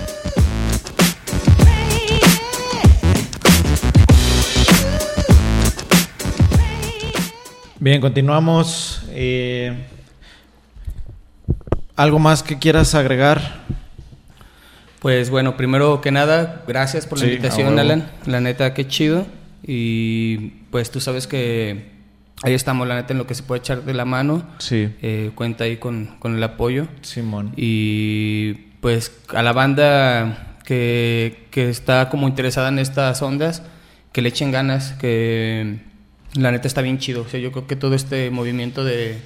Bien, 7.82 8.00
continuamos. 8.00 9.02
Eh, 9.10 9.76
¿Algo 11.96 12.20
más 12.20 12.44
que 12.44 12.60
quieras 12.60 12.94
agregar? 12.94 13.64
Pues 15.00 15.32
bueno, 15.32 15.58
primero 15.58 16.00
que 16.00 16.12
nada, 16.12 16.64
gracias 16.68 17.08
por 17.08 17.18
la 17.18 17.26
Sí, 17.26 17.32
invitación. 17.32 17.80
Alan. 17.80 18.08
La 18.28 18.40
neta, 18.40 18.76
qué 18.76 18.88
chido. 18.88 19.26
Y 19.66 20.50
pues 20.70 20.92
tú 20.92 21.02
sabes 21.02 21.26
que 21.26 21.90
ahí 22.44 22.54
estamos, 22.54 22.88
la 22.88 22.94
neta, 22.94 23.14
en 23.14 23.18
lo 23.18 23.26
que 23.26 23.34
se 23.34 23.42
puede 23.42 23.62
echar 23.62 23.84
de 23.84 23.96
la 23.96 24.06
mano. 24.06 24.46
Sí. 24.60 24.94
Eh, 25.02 25.32
cuenta 25.34 25.64
ahí 25.64 25.78
con, 25.78 26.18
con 26.20 26.36
el 26.36 26.44
apoyo. 26.44 26.86
Simón. 27.02 27.52
Y 27.56 28.54
pues 28.80 29.12
a 29.34 29.42
la 29.42 29.54
banda 29.54 30.58
que, 30.66 31.48
que 31.50 31.68
está 31.72 32.10
como 32.10 32.28
interesada 32.28 32.70
en 32.70 32.78
estas 32.78 33.24
ondas, 33.24 33.64
que 34.12 34.22
le 34.22 34.30
echen 34.30 34.52
ganas, 34.52 34.92
que 34.94 35.90
la 36.36 36.52
neta 36.52 36.68
está 36.68 36.82
bien 36.82 36.98
chido. 36.98 37.22
O 37.24 37.28
sea, 37.28 37.40
yo 37.40 37.52
creo 37.52 37.68
que 37.68 37.76
todo 37.76 37.96
este 37.96 38.30
movimiento 38.32 38.84
de, 38.84 39.18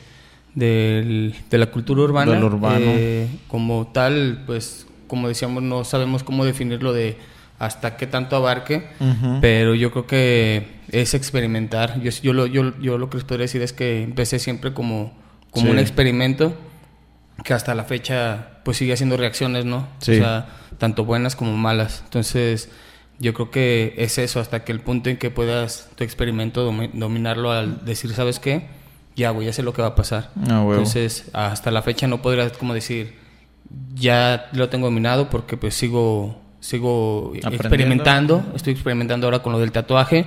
del- 0.53 1.35
de 1.49 1.57
la 1.57 1.67
cultura 1.67 2.01
urbana, 2.03 2.33
Del 2.33 2.43
urbano. 2.43 2.85
eh, 2.87 3.27
como 3.47 3.87
tal, 3.93 4.43
pues 4.45 4.87
como 5.07 5.27
decíamos, 5.27 5.61
no 5.63 5.83
sabemos 5.83 6.23
cómo 6.23 6.45
definirlo 6.45 6.93
de 6.93 7.17
hasta 7.59 7.95
qué 7.95 8.07
tanto 8.07 8.35
abarque, 8.35 8.87
Ujú. 8.99 9.37
pero 9.41 9.75
yo 9.75 9.91
creo 9.91 10.07
que 10.07 10.67
es 10.91 11.13
experimentar. 11.13 12.01
Yo, 12.01 12.11
yo, 12.21 12.33
lo, 12.33 12.47
yo, 12.47 12.77
yo 12.79 12.97
lo 12.97 13.09
que 13.09 13.17
les 13.17 13.23
podría 13.23 13.43
decir 13.43 13.61
es 13.61 13.71
que 13.71 14.01
empecé 14.03 14.39
siempre 14.39 14.73
como, 14.73 15.13
como 15.51 15.67
Sí. 15.67 15.71
un 15.71 15.79
experimento 15.79 16.53
que 17.43 17.53
hasta 17.53 17.75
la 17.75 17.83
fecha 17.83 18.59
pues 18.63 18.77
sigue 18.77 18.93
haciendo 18.93 19.15
reacciones, 19.15 19.63
¿no? 19.65 19.87
Sí. 19.99 20.13
O 20.13 20.15
sea, 20.15 20.47
tanto 20.79 21.05
buenas 21.05 21.35
como 21.35 21.55
malas. 21.55 22.01
Entonces, 22.05 22.69
yo 23.19 23.33
creo 23.33 23.49
que 23.51 23.93
es 23.97 24.17
eso, 24.17 24.39
hasta 24.39 24.63
que 24.63 24.71
el 24.71 24.79
punto 24.81 25.09
en 25.09 25.17
que 25.17 25.29
puedas 25.31 25.89
tu 25.95 26.03
experimento 26.03 26.69
domi- 26.69 26.91
dominarlo 26.93 27.51
al 27.51 27.85
decir, 27.85 28.11
¿sabes 28.13 28.39
qué? 28.39 28.67
Ya, 29.15 29.29
güey, 29.29 29.47
ya 29.47 29.53
sé 29.53 29.63
lo 29.63 29.73
que 29.73 29.81
va 29.81 29.89
a 29.89 29.95
pasar. 29.95 30.31
Ah. 30.49 30.61
Entonces, 30.79 31.29
hasta 31.33 31.71
la 31.71 31.81
fecha 31.81 32.07
no 32.07 32.21
podrías 32.21 32.51
como 32.57 32.73
decir, 32.73 33.13
ya 33.95 34.49
lo 34.51 34.67
tengo 34.69 34.87
dominado 34.87 35.29
porque 35.29 35.55
pues 35.57 35.73
sigo, 35.75 36.41
sigo 36.59 37.31
experimentando. 37.53 38.43
Estoy 38.55 38.73
experimentando 38.73 39.27
ahora 39.27 39.39
con 39.39 39.53
lo 39.53 39.59
del 39.59 39.71
tatuaje 39.71 40.25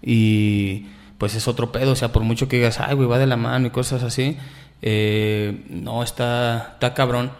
y 0.00 0.86
pues 1.18 1.34
es 1.34 1.46
otro 1.48 1.70
pedo. 1.72 1.92
O 1.92 1.96
sea, 1.96 2.12
por 2.12 2.22
mucho 2.22 2.48
que 2.48 2.56
digas, 2.56 2.80
ay, 2.80 2.94
güey, 2.94 3.06
va 3.08 3.18
de 3.18 3.26
la 3.26 3.36
mano 3.36 3.66
y 3.66 3.70
cosas 3.70 4.02
así, 4.02 4.36
eh, 4.80 5.64
no, 5.68 6.02
está, 6.02 6.70
está 6.74 6.94
cabrón. 6.94 7.30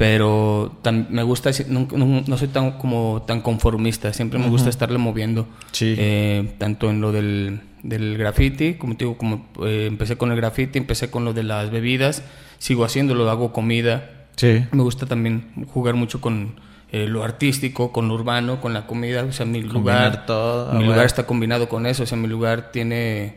Pero 0.00 0.80
me 1.10 1.22
gusta, 1.24 1.50
no, 1.68 1.86
no- 1.94 2.22
no 2.26 2.36
soy 2.38 2.48
tan 2.48 2.78
como 2.78 3.22
tan 3.26 3.42
conformista, 3.42 4.14
siempre 4.14 4.38
me 4.38 4.48
gusta 4.48 4.70
estarle 4.70 4.96
moviendo. 4.96 5.46
Sí. 5.72 5.94
Eh, 5.98 6.54
tanto 6.56 6.88
en 6.88 7.02
lo 7.02 7.12
del, 7.12 7.60
del 7.82 8.16
graffiti, 8.16 8.76
como 8.76 8.96
te 8.96 9.04
digo, 9.04 9.18
como 9.18 9.46
eh, 9.62 9.84
empecé 9.86 10.16
con 10.16 10.30
el 10.30 10.36
graffiti, 10.38 10.78
empecé 10.78 11.10
con 11.10 11.26
lo 11.26 11.34
de 11.34 11.42
las 11.42 11.70
bebidas, 11.70 12.22
sigo 12.56 12.86
haciéndolo, 12.86 13.28
hago 13.28 13.52
comida. 13.52 14.08
Sí. 14.36 14.64
Me 14.72 14.82
gusta 14.82 15.04
también 15.04 15.66
jugar 15.68 15.96
mucho 15.96 16.22
con 16.22 16.54
eh, 16.92 17.06
lo 17.06 17.22
artístico, 17.22 17.92
con 17.92 18.08
lo 18.08 18.14
urbano, 18.14 18.58
con 18.62 18.72
la 18.72 18.86
comida. 18.86 19.22
O 19.24 19.32
sea, 19.32 19.44
mi 19.44 19.60
Combinar 19.60 19.74
lugar, 20.14 20.24
todo, 20.24 20.72
mi 20.78 20.86
lugar 20.86 21.04
está 21.04 21.26
combinado 21.26 21.68
con 21.68 21.84
eso. 21.84 22.04
O 22.04 22.06
sea, 22.06 22.16
mi 22.16 22.26
lugar 22.26 22.72
tiene 22.72 23.34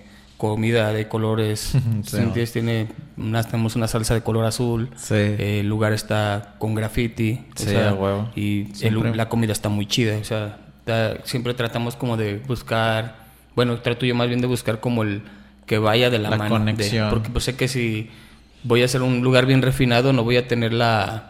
comida 0.51 0.91
de 0.93 1.07
colores. 1.07 1.59
Sí, 2.03 2.09
¿sí 2.09 2.17
entiendes? 2.17 2.51
Tiene 2.51 2.87
una, 3.17 3.43
tenemos 3.43 3.75
una 3.75 3.87
salsa 3.87 4.13
de 4.13 4.21
color 4.21 4.45
azul. 4.45 4.89
Sí. 4.97 5.13
Eh, 5.15 5.59
el 5.61 5.67
lugar 5.69 5.93
está 5.93 6.55
con 6.59 6.75
graffiti. 6.75 7.39
o 7.55 7.59
sea, 7.59 7.93
huevo. 7.93 8.29
Y 8.35 8.67
el- 8.85 9.15
la 9.17 9.29
comida 9.29 9.51
está 9.53 9.69
muy 9.69 9.85
chida. 9.85 10.17
O 10.17 10.23
sea, 10.23 10.57
da- 10.85 11.17
siempre 11.23 11.53
tratamos 11.53 11.95
como 11.95 12.17
de 12.17 12.39
buscar. 12.47 13.23
Bueno, 13.55 13.79
trato 13.79 14.05
yo 14.05 14.15
más 14.15 14.27
bien 14.27 14.41
de 14.41 14.47
buscar 14.47 14.79
como 14.79 15.03
el 15.03 15.21
que 15.65 15.77
vaya 15.77 16.09
de 16.09 16.19
la, 16.19 16.29
La 16.29 16.37
mano. 16.37 16.55
de- 16.55 16.59
conexión. 16.73 17.09
porque 17.09 17.29
pues 17.29 17.45
sé 17.45 17.55
que 17.55 17.67
si 17.67 18.09
voy 18.63 18.81
a 18.81 18.85
hacer 18.85 19.01
un 19.01 19.21
lugar 19.21 19.45
bien 19.45 19.61
refinado, 19.61 20.11
no 20.13 20.23
voy 20.23 20.37
a 20.37 20.47
tener 20.47 20.73
la 20.73 21.29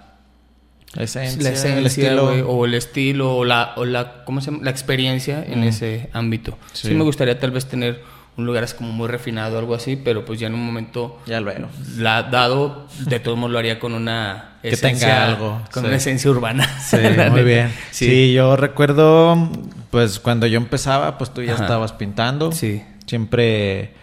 La 0.93 1.03
esencia, 1.03 1.41
la 1.43 1.49
el 1.49 1.55
esencia, 1.55 2.11
estilo. 2.13 2.49
o 2.49 2.65
el 2.65 2.73
estilo, 2.75 3.35
o 3.37 3.45
la, 3.45 3.73
o 3.77 3.85
la, 3.85 4.23
¿cómo 4.25 4.41
se 4.41 4.51
llama? 4.51 4.63
La 4.63 4.69
experiencia 4.71 5.43
en 5.45 5.63
ese 5.63 6.09
ámbito. 6.13 6.57
Sí. 6.73 6.87
Sí. 6.89 6.93
me 6.95 7.03
gustaría 7.03 7.37
tal 7.39 7.51
vez 7.51 7.65
tener 7.67 8.01
un 8.35 8.45
lugar 8.45 8.63
así 8.63 8.75
como 8.75 8.91
muy 8.91 9.07
refinado 9.07 9.55
o 9.55 9.59
algo 9.59 9.75
así, 9.75 9.95
pero 9.95 10.25
pues 10.25 10.39
ya 10.39 10.47
en 10.47 10.55
un 10.55 10.65
momento 10.65 11.19
Ya 11.27 11.39
luego. 11.39 11.67
la, 11.97 12.23
dado, 12.23 12.87
de 13.05 13.19
todos 13.19 13.37
modos 13.37 13.51
lo 13.53 13.59
haría 13.59 13.79
con 13.79 13.93
una 13.93 14.55
Que 14.63 14.69
esencia, 14.69 15.07
tenga 15.07 15.25
algo, 15.25 15.61
con 15.71 15.83
sí. 15.83 15.87
una 15.87 15.97
esencia 15.97 16.31
urbana. 16.31 16.67
Sí, 16.79 16.97
muy 17.31 17.43
bien. 17.43 17.71
Sí. 17.91 18.07
Sí. 18.07 18.33
yo 18.33 18.55
recuerdo, 18.55 19.49
pues 19.91 20.19
cuando 20.19 20.47
yo 20.47 20.57
empezaba, 20.57 21.17
pues 21.17 21.31
tú 21.33 21.43
ya 21.43 21.53
Ajá. 21.53 21.63
estabas 21.63 21.91
pintando. 21.93 22.51
Sí. 22.51 22.83
Siempre, 23.05 23.93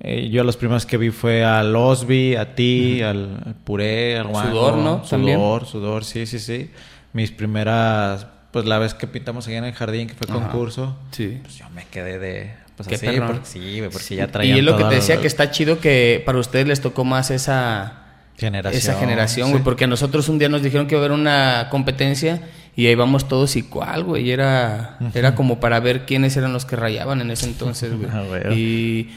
eh, 0.00 0.28
yo 0.30 0.44
los 0.44 0.56
primeros 0.56 0.86
que 0.86 0.96
vi 0.96 1.10
fue 1.10 1.44
al 1.44 1.74
Osby, 1.74 2.36
a 2.36 2.54
ti, 2.54 3.02
al, 3.02 3.42
al 3.44 3.54
Puré, 3.56 4.16
al 4.18 4.26
Juanjo. 4.28 4.50
Sudor, 4.50 4.74
¿no? 4.76 4.90
Sudor, 4.98 5.08
También. 5.08 5.38
sudor, 5.66 6.04
sí, 6.04 6.26
sí, 6.26 6.38
sí. 6.38 6.70
Mis 7.12 7.32
primeras, 7.32 8.26
pues 8.52 8.64
la 8.64 8.78
vez 8.78 8.94
que 8.94 9.06
pintamos 9.08 9.48
allá 9.48 9.58
en 9.58 9.64
el 9.64 9.72
jardín, 9.74 10.06
que 10.06 10.14
fue 10.14 10.26
Ajá. 10.30 10.38
concurso, 10.38 10.96
Sí. 11.10 11.40
pues 11.42 11.56
yo 11.58 11.68
me 11.70 11.84
quedé 11.86 12.18
de, 12.18 12.54
pues 12.84 13.00
Qué 13.00 13.06
así, 13.08 13.18
perrón. 13.18 13.40
sí, 13.44 13.78
güey, 13.78 13.90
porque 13.90 14.16
ya 14.16 14.24
Y 14.24 14.26
traían 14.28 14.58
es 14.58 14.64
lo 14.64 14.76
que 14.76 14.84
te 14.84 14.94
decía, 14.96 15.20
que 15.20 15.26
está 15.26 15.50
chido 15.50 15.78
que 15.80 16.22
para 16.26 16.38
ustedes 16.38 16.66
les 16.66 16.80
tocó 16.80 17.04
más 17.04 17.30
esa... 17.30 17.98
generación. 18.36 18.78
esa 18.78 18.94
generación, 18.98 19.50
güey, 19.50 19.60
sí. 19.60 19.64
porque 19.64 19.84
a 19.84 19.86
nosotros 19.86 20.28
un 20.28 20.38
día 20.38 20.48
nos 20.48 20.62
dijeron 20.62 20.86
que 20.86 20.94
iba 20.94 21.02
a 21.02 21.06
haber 21.06 21.18
una 21.18 21.68
competencia 21.70 22.42
y 22.74 22.86
ahí 22.86 22.94
vamos 22.94 23.28
todos 23.28 23.54
y 23.56 23.62
cuál, 23.62 24.02
güey, 24.04 24.24
y 24.28 24.30
era, 24.30 24.98
era 25.14 25.34
como 25.34 25.60
para 25.60 25.78
ver 25.80 26.06
quiénes 26.06 26.36
eran 26.36 26.52
los 26.52 26.64
que 26.64 26.74
rayaban 26.76 27.20
en 27.20 27.30
ese 27.30 27.46
entonces, 27.46 27.94
güey. 27.98 28.08
Ah, 28.10 28.22
güey. 28.26 28.58
y, 28.58 29.10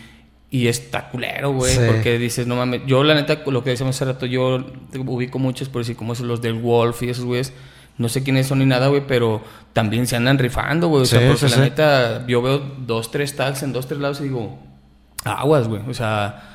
y 0.52 0.68
está 0.68 1.10
culero, 1.10 1.52
güey, 1.54 1.74
Sí. 1.74 1.80
porque 1.88 2.18
dices, 2.18 2.48
no 2.48 2.56
mames, 2.56 2.82
yo 2.86 3.04
la 3.04 3.14
neta, 3.16 3.42
lo 3.48 3.64
que 3.64 3.72
decíamos 3.72 3.96
hace 3.96 4.06
rato, 4.06 4.26
yo 4.26 4.64
ubico 5.06 5.40
muchos, 5.40 5.70
por 5.70 5.82
decir, 5.82 5.96
como 5.96 6.14
esos 6.14 6.26
los 6.26 6.42
del 6.42 6.54
Wolf 6.54 7.02
y 7.04 7.10
esos 7.10 7.26
güeyes, 7.26 7.52
no 7.98 8.10
sé 8.10 8.24
quiénes 8.24 8.48
son 8.48 8.60
ni 8.60 8.66
nada, 8.66 8.88
güey, 8.88 9.04
pero 9.08 9.42
también 9.74 10.08
se 10.08 10.16
andan 10.16 10.38
rifando, 10.38 10.88
güey, 10.90 11.04
o 11.04 11.06
sea, 11.06 11.22
porque 11.28 11.38
sí, 11.38 11.46
la 11.46 11.56
sí. 11.56 11.60
neta, 11.62 12.28
yo 12.28 12.42
veo 12.42 12.60
dos, 12.80 13.12
tres 13.12 13.36
tags 13.36 13.64
en 13.64 13.74
dos, 13.74 13.88
tres 13.88 14.00
lados 14.00 14.20
y 14.22 14.24
digo, 14.26 14.58
aguas, 15.24 15.68
güey. 15.68 15.82
O 15.90 15.94
sea, 15.94 16.52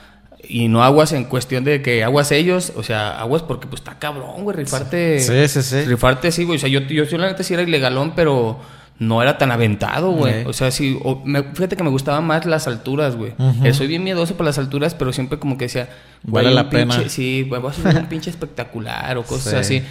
y 0.48 0.68
no 0.68 0.82
aguas 0.82 1.12
en 1.12 1.24
cuestión 1.24 1.64
de 1.64 1.82
que 1.82 2.02
aguas 2.04 2.32
ellos, 2.32 2.72
o 2.76 2.82
sea, 2.82 3.18
aguas 3.20 3.42
porque 3.42 3.66
pues 3.66 3.80
está 3.80 3.98
cabrón, 3.98 4.42
güey, 4.44 4.56
rifarte. 4.56 5.20
Sí, 5.20 5.48
sí, 5.48 5.62
sí. 5.62 5.82
Rifarte 5.84 6.32
sí, 6.32 6.44
güey. 6.44 6.56
O 6.56 6.60
sea, 6.60 6.68
yo, 6.68 6.80
yo, 6.80 7.04
yo 7.04 7.18
la 7.18 7.26
neta 7.28 7.42
sí 7.42 7.54
era 7.54 7.62
ilegalón, 7.62 8.12
pero 8.16 8.58
no 8.98 9.22
era 9.22 9.38
tan 9.38 9.50
aventado, 9.50 10.10
güey. 10.12 10.44
O 10.44 10.52
sea, 10.52 10.70
sí, 10.70 10.98
o- 11.02 11.22
me- 11.24 11.42
fíjate 11.42 11.74
que 11.76 11.82
me 11.82 11.88
gustaban 11.90 12.24
más 12.26 12.44
las 12.46 12.66
alturas, 12.66 13.16
güey. 13.16 13.32
Eh, 13.64 13.72
Soy 13.74 13.86
bien 13.86 14.04
miedoso 14.04 14.34
por 14.36 14.44
las 14.46 14.58
alturas, 14.58 14.94
pero 14.94 15.12
siempre 15.12 15.38
como 15.38 15.56
que 15.56 15.64
decía, 15.66 15.88
Vale 16.22 16.50
la 16.50 16.64
pinche- 16.68 16.70
pena. 16.70 17.08
Sí, 17.08 17.44
güey, 17.48 17.60
voy 17.62 17.70
a 17.70 17.74
subir 17.74 17.96
un 17.96 18.06
pinche 18.06 18.28
espectacular 18.30 19.16
o 19.18 19.22
cosas 19.24 19.66
Sí. 19.66 19.76
así. 19.78 19.86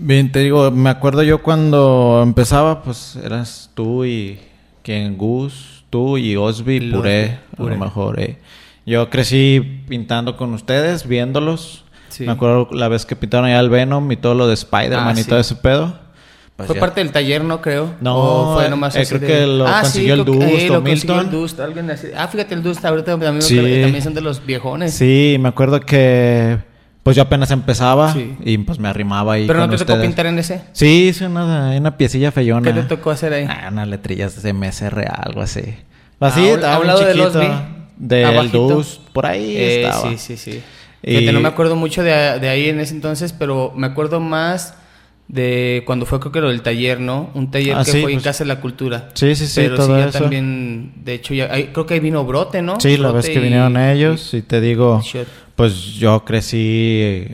Bien, 0.00 0.30
te 0.30 0.38
digo, 0.40 0.70
me 0.70 0.90
acuerdo 0.90 1.22
yo 1.24 1.42
cuando 1.42 2.20
empezaba, 2.22 2.82
pues 2.82 3.16
eras 3.16 3.70
tú 3.74 4.04
y 4.04 4.38
quien 4.82 5.18
Gus, 5.18 5.84
tú 5.90 6.16
y 6.18 6.36
Osby, 6.36 6.92
Puré, 6.92 7.38
a 7.58 7.62
lo 7.62 7.76
mejor. 7.76 8.20
eh. 8.20 8.38
Yo 8.86 9.10
crecí 9.10 9.60
pintando 9.88 10.36
con 10.36 10.54
ustedes, 10.54 11.06
viéndolos. 11.06 11.84
Sí. 12.10 12.24
Me 12.24 12.32
acuerdo 12.32 12.68
la 12.72 12.88
vez 12.88 13.04
que 13.04 13.16
pintaron 13.16 13.46
allá 13.46 13.60
el 13.60 13.68
Venom 13.70 14.10
y 14.12 14.16
todo 14.16 14.34
lo 14.34 14.46
de 14.46 14.54
Spider-Man 14.54 15.16
Ah, 15.16 15.20
y 15.20 15.24
todo 15.24 15.38
ese 15.40 15.56
pedo. 15.56 15.98
Pues 16.56 16.66
fue 16.68 16.74
ya- 16.76 16.80
parte 16.80 17.00
del 17.00 17.12
taller, 17.12 17.44
¿no? 17.44 17.60
Creo. 17.60 17.94
No, 18.00 18.16
¿O 18.16 18.54
fue 18.54 18.68
nomás 18.70 18.96
eh, 18.96 19.00
así 19.00 19.14
creo 19.16 19.20
de- 19.20 19.26
que 19.26 19.46
lo 19.46 19.66
Ah, 19.66 19.80
consiguió 19.82 20.14
el 20.14 20.24
Dust 20.24 20.42
eh, 20.42 20.70
o 20.70 20.72
lo 20.74 20.82
consiguió 20.82 21.14
el 21.14 21.20
Milton. 21.26 21.30
Dust, 21.30 21.60
alguien 21.60 21.90
así. 21.90 22.06
Ah, 22.16 22.26
fíjate, 22.28 22.54
el 22.54 22.62
Dust 22.62 22.84
ahorita 22.84 23.12
también, 23.12 23.34
me 23.34 23.42
Sí. 23.42 23.56
también 23.56 24.02
son 24.02 24.14
de 24.14 24.20
los 24.22 24.44
viejones. 24.44 24.94
Sí, 24.94 25.36
me 25.38 25.48
acuerdo 25.50 25.80
que 25.80 26.58
pues 27.08 27.16
yo 27.16 27.22
apenas 27.22 27.50
empezaba 27.50 28.12
Sí. 28.12 28.36
y 28.44 28.58
pues 28.58 28.78
me 28.78 28.86
arrimaba 28.86 29.32
ahí 29.32 29.46
Pero 29.46 29.60
no 29.66 29.74
te 29.74 29.82
tocó 29.82 29.98
pintar 29.98 30.26
en 30.26 30.38
ese. 30.38 30.60
Sí, 30.72 31.08
hice 31.08 31.24
una, 31.24 31.70
una 31.74 31.96
piecilla 31.96 32.30
feyona. 32.32 32.60
¿Qué 32.70 32.78
te 32.78 32.86
tocó 32.86 33.10
hacer 33.10 33.32
ahí? 33.32 33.46
Ah, 33.48 33.70
unas 33.72 33.88
letrillas 33.88 34.42
de 34.42 34.52
MSR, 34.52 35.06
algo 35.10 35.40
así. 35.40 35.62
Así, 36.20 36.46
Ah, 36.50 36.52
estaba 36.54 36.74
a 36.74 36.76
un 36.76 36.82
bien 36.82 36.94
lado 36.94 37.06
de 37.06 37.14
los. 37.14 37.34
Del 37.96 38.24
Abajito. 38.26 38.68
Dus, 38.68 39.00
por 39.14 39.24
ahí 39.24 39.56
Eh, 39.56 39.84
estaba. 39.86 40.10
sí, 40.10 40.18
sí, 40.18 40.36
sí. 40.36 40.62
Y- 41.02 41.16
Fíjate, 41.16 41.32
no 41.32 41.40
me 41.40 41.48
acuerdo 41.48 41.76
mucho 41.76 42.02
de, 42.02 42.10
de 42.40 42.48
ahí 42.50 42.68
en 42.68 42.78
ese 42.78 42.92
entonces, 42.92 43.32
pero 43.32 43.72
me 43.74 43.86
acuerdo 43.86 44.20
más 44.20 44.74
de 45.28 45.82
cuando 45.84 46.06
fue 46.06 46.18
creo 46.20 46.32
que 46.32 46.40
lo 46.40 46.48
del 46.48 46.62
taller, 46.62 47.00
¿no? 47.00 47.30
Un 47.34 47.50
taller 47.50 47.76
Ah, 47.76 47.84
que 47.84 47.90
sí, 47.92 48.00
fue 48.02 48.12
en 48.12 48.16
pues- 48.16 48.24
Casa 48.24 48.44
de 48.44 48.48
la 48.48 48.60
Cultura. 48.60 49.10
Sí, 49.14 49.34
sí, 49.34 49.46
sí, 49.46 49.60
Pero 49.60 49.76
todo 49.76 49.86
sí, 49.96 50.02
ya 50.02 50.08
eso. 50.08 50.18
también, 50.20 50.92
de 51.04 51.14
hecho, 51.14 51.34
ya, 51.34 51.52
ahí- 51.52 51.68
creo 51.72 51.84
que 51.86 51.94
ahí 51.94 52.00
vino 52.00 52.24
Brote, 52.24 52.62
¿no? 52.62 52.80
Sí, 52.80 52.96
la 52.96 53.12
vez 53.12 53.26
que 53.28 53.34
y- 53.34 53.38
vinieron 53.38 53.76
ellos 53.76 54.32
y 54.32 54.40
te 54.40 54.60
digo, 54.62 55.02
Shot. 55.04 55.26
pues 55.54 55.94
yo 55.96 56.24
crecí 56.24 56.58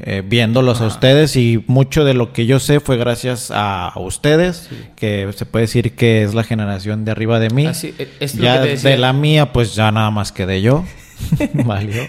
eh, 0.06 0.22
viéndolos 0.26 0.80
a 0.80 0.86
ustedes 0.86 1.36
y 1.36 1.62
mucho 1.68 2.04
de 2.04 2.14
lo 2.14 2.32
que 2.32 2.46
yo 2.46 2.58
sé 2.58 2.80
fue 2.80 2.96
gracias 2.96 3.50
a, 3.52 3.88
a 3.88 4.00
ustedes, 4.00 4.66
Sí. 4.70 4.76
que 4.96 5.28
se 5.36 5.46
puede 5.46 5.64
decir 5.66 5.92
que 5.94 6.24
es 6.24 6.34
la 6.34 6.42
generación 6.42 7.04
de 7.04 7.12
arriba 7.12 7.38
de 7.38 7.50
mí. 7.50 7.66
Así, 7.66 7.94
es 8.18 8.34
lo 8.34 8.42
ya 8.44 8.54
que 8.56 8.62
te 8.64 8.68
decía. 8.70 8.90
de 8.90 8.98
la 8.98 9.12
mía, 9.12 9.52
pues 9.52 9.74
ya 9.76 9.92
nada 9.92 10.10
más 10.10 10.32
quedé 10.32 10.62
yo. 10.62 10.84
Valió. 11.64 12.02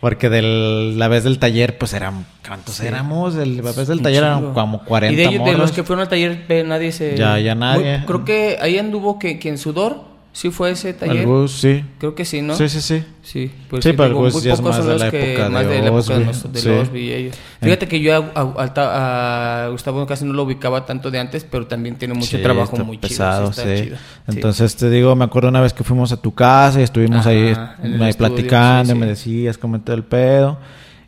Porque 0.00 0.28
de 0.28 0.42
la 0.96 1.08
vez 1.08 1.24
del 1.24 1.38
taller, 1.38 1.78
pues 1.78 1.92
eran. 1.92 2.26
¿Cuántos 2.46 2.76
Sí. 2.76 2.86
éramos? 2.86 3.34
El- 3.36 3.56
La 3.58 3.72
vez 3.72 3.86
del 3.88 4.02
taller 4.02 4.22
eran 4.24 4.52
como 4.54 4.84
40 4.84 5.12
Y 5.20 5.38
de, 5.38 5.44
de 5.44 5.58
los 5.58 5.72
que 5.72 5.82
fueron 5.82 6.02
al 6.02 6.08
taller, 6.08 6.44
nadie 6.66 6.92
se... 6.92 7.16
Ya- 7.16 7.38
ya 7.38 7.54
nadie. 7.54 7.98
Muy- 7.98 8.06
creo 8.06 8.24
que 8.24 8.58
ahí 8.60 8.78
anduvo 8.78 9.18
que, 9.18 9.38
que 9.38 9.48
en 9.48 9.58
Sudor, 9.58 10.15
sí 10.36 10.50
fue 10.50 10.70
ese 10.72 10.92
taller. 10.92 11.24
Gus, 11.26 11.52
sí. 11.52 11.82
Creo 11.98 12.14
que 12.14 12.24
sí, 12.26 12.42
¿no? 12.42 12.54
Sí, 12.56 12.68
sí, 12.68 12.80
sí. 12.82 13.02
Sí, 13.22 13.50
pues 13.70 13.82
Sí, 13.82 13.90
sí, 13.90 13.96
pero 13.96 14.10
digo, 14.10 14.20
muy 14.20 14.30
ya 14.30 14.52
es 14.52 14.60
pocos 14.60 14.62
más 14.62 14.76
son 14.76 14.86
de 14.86 14.92
los 14.92 15.00
la 15.02 15.10
que 15.10 15.48
más 15.50 15.66
de 15.66 15.80
la 15.80 15.86
época 15.88 16.18
de, 16.18 16.24
nos- 16.26 16.52
de 16.52 16.60
sí. 16.60 16.68
los 16.68 16.88
Osby 16.88 17.00
y 17.00 17.12
ellos. 17.12 17.36
Fíjate 17.60 17.88
que 17.88 18.00
yo 18.00 18.14
a, 18.14 18.30
a- 18.34 18.72
a- 18.76 19.64
a 19.64 19.68
Gustavo 19.70 20.06
casi 20.06 20.24
no 20.26 20.32
lo 20.34 20.42
ubicaba 20.44 20.84
tanto 20.84 21.10
de 21.10 21.18
antes, 21.18 21.44
pero 21.50 21.66
también 21.66 21.96
tiene 21.96 22.12
mucho 22.14 22.36
Sí, 22.36 22.42
trabajo 22.42 22.76
muy 22.84 22.98
pesado, 22.98 23.50
chido. 23.50 23.64
está 23.72 23.82
chido. 23.84 23.96
Entonces 24.28 24.76
te 24.76 24.90
digo, 24.90 25.16
me 25.16 25.24
acuerdo 25.24 25.48
una 25.48 25.60
vez 25.62 25.72
que 25.72 25.82
fuimos 25.84 26.12
a 26.12 26.18
tu 26.20 26.34
casa 26.34 26.80
y 26.80 26.82
estuvimos 26.84 27.20
Ajá, 27.20 27.30
ahí, 27.30 27.38
ahí 27.38 28.10
estudio, 28.10 28.14
platicando, 28.16 28.94
me 28.94 29.06
decías 29.06 29.56
cómo 29.58 29.80
todo 29.80 29.96
el 29.96 30.04
pedo. 30.04 30.58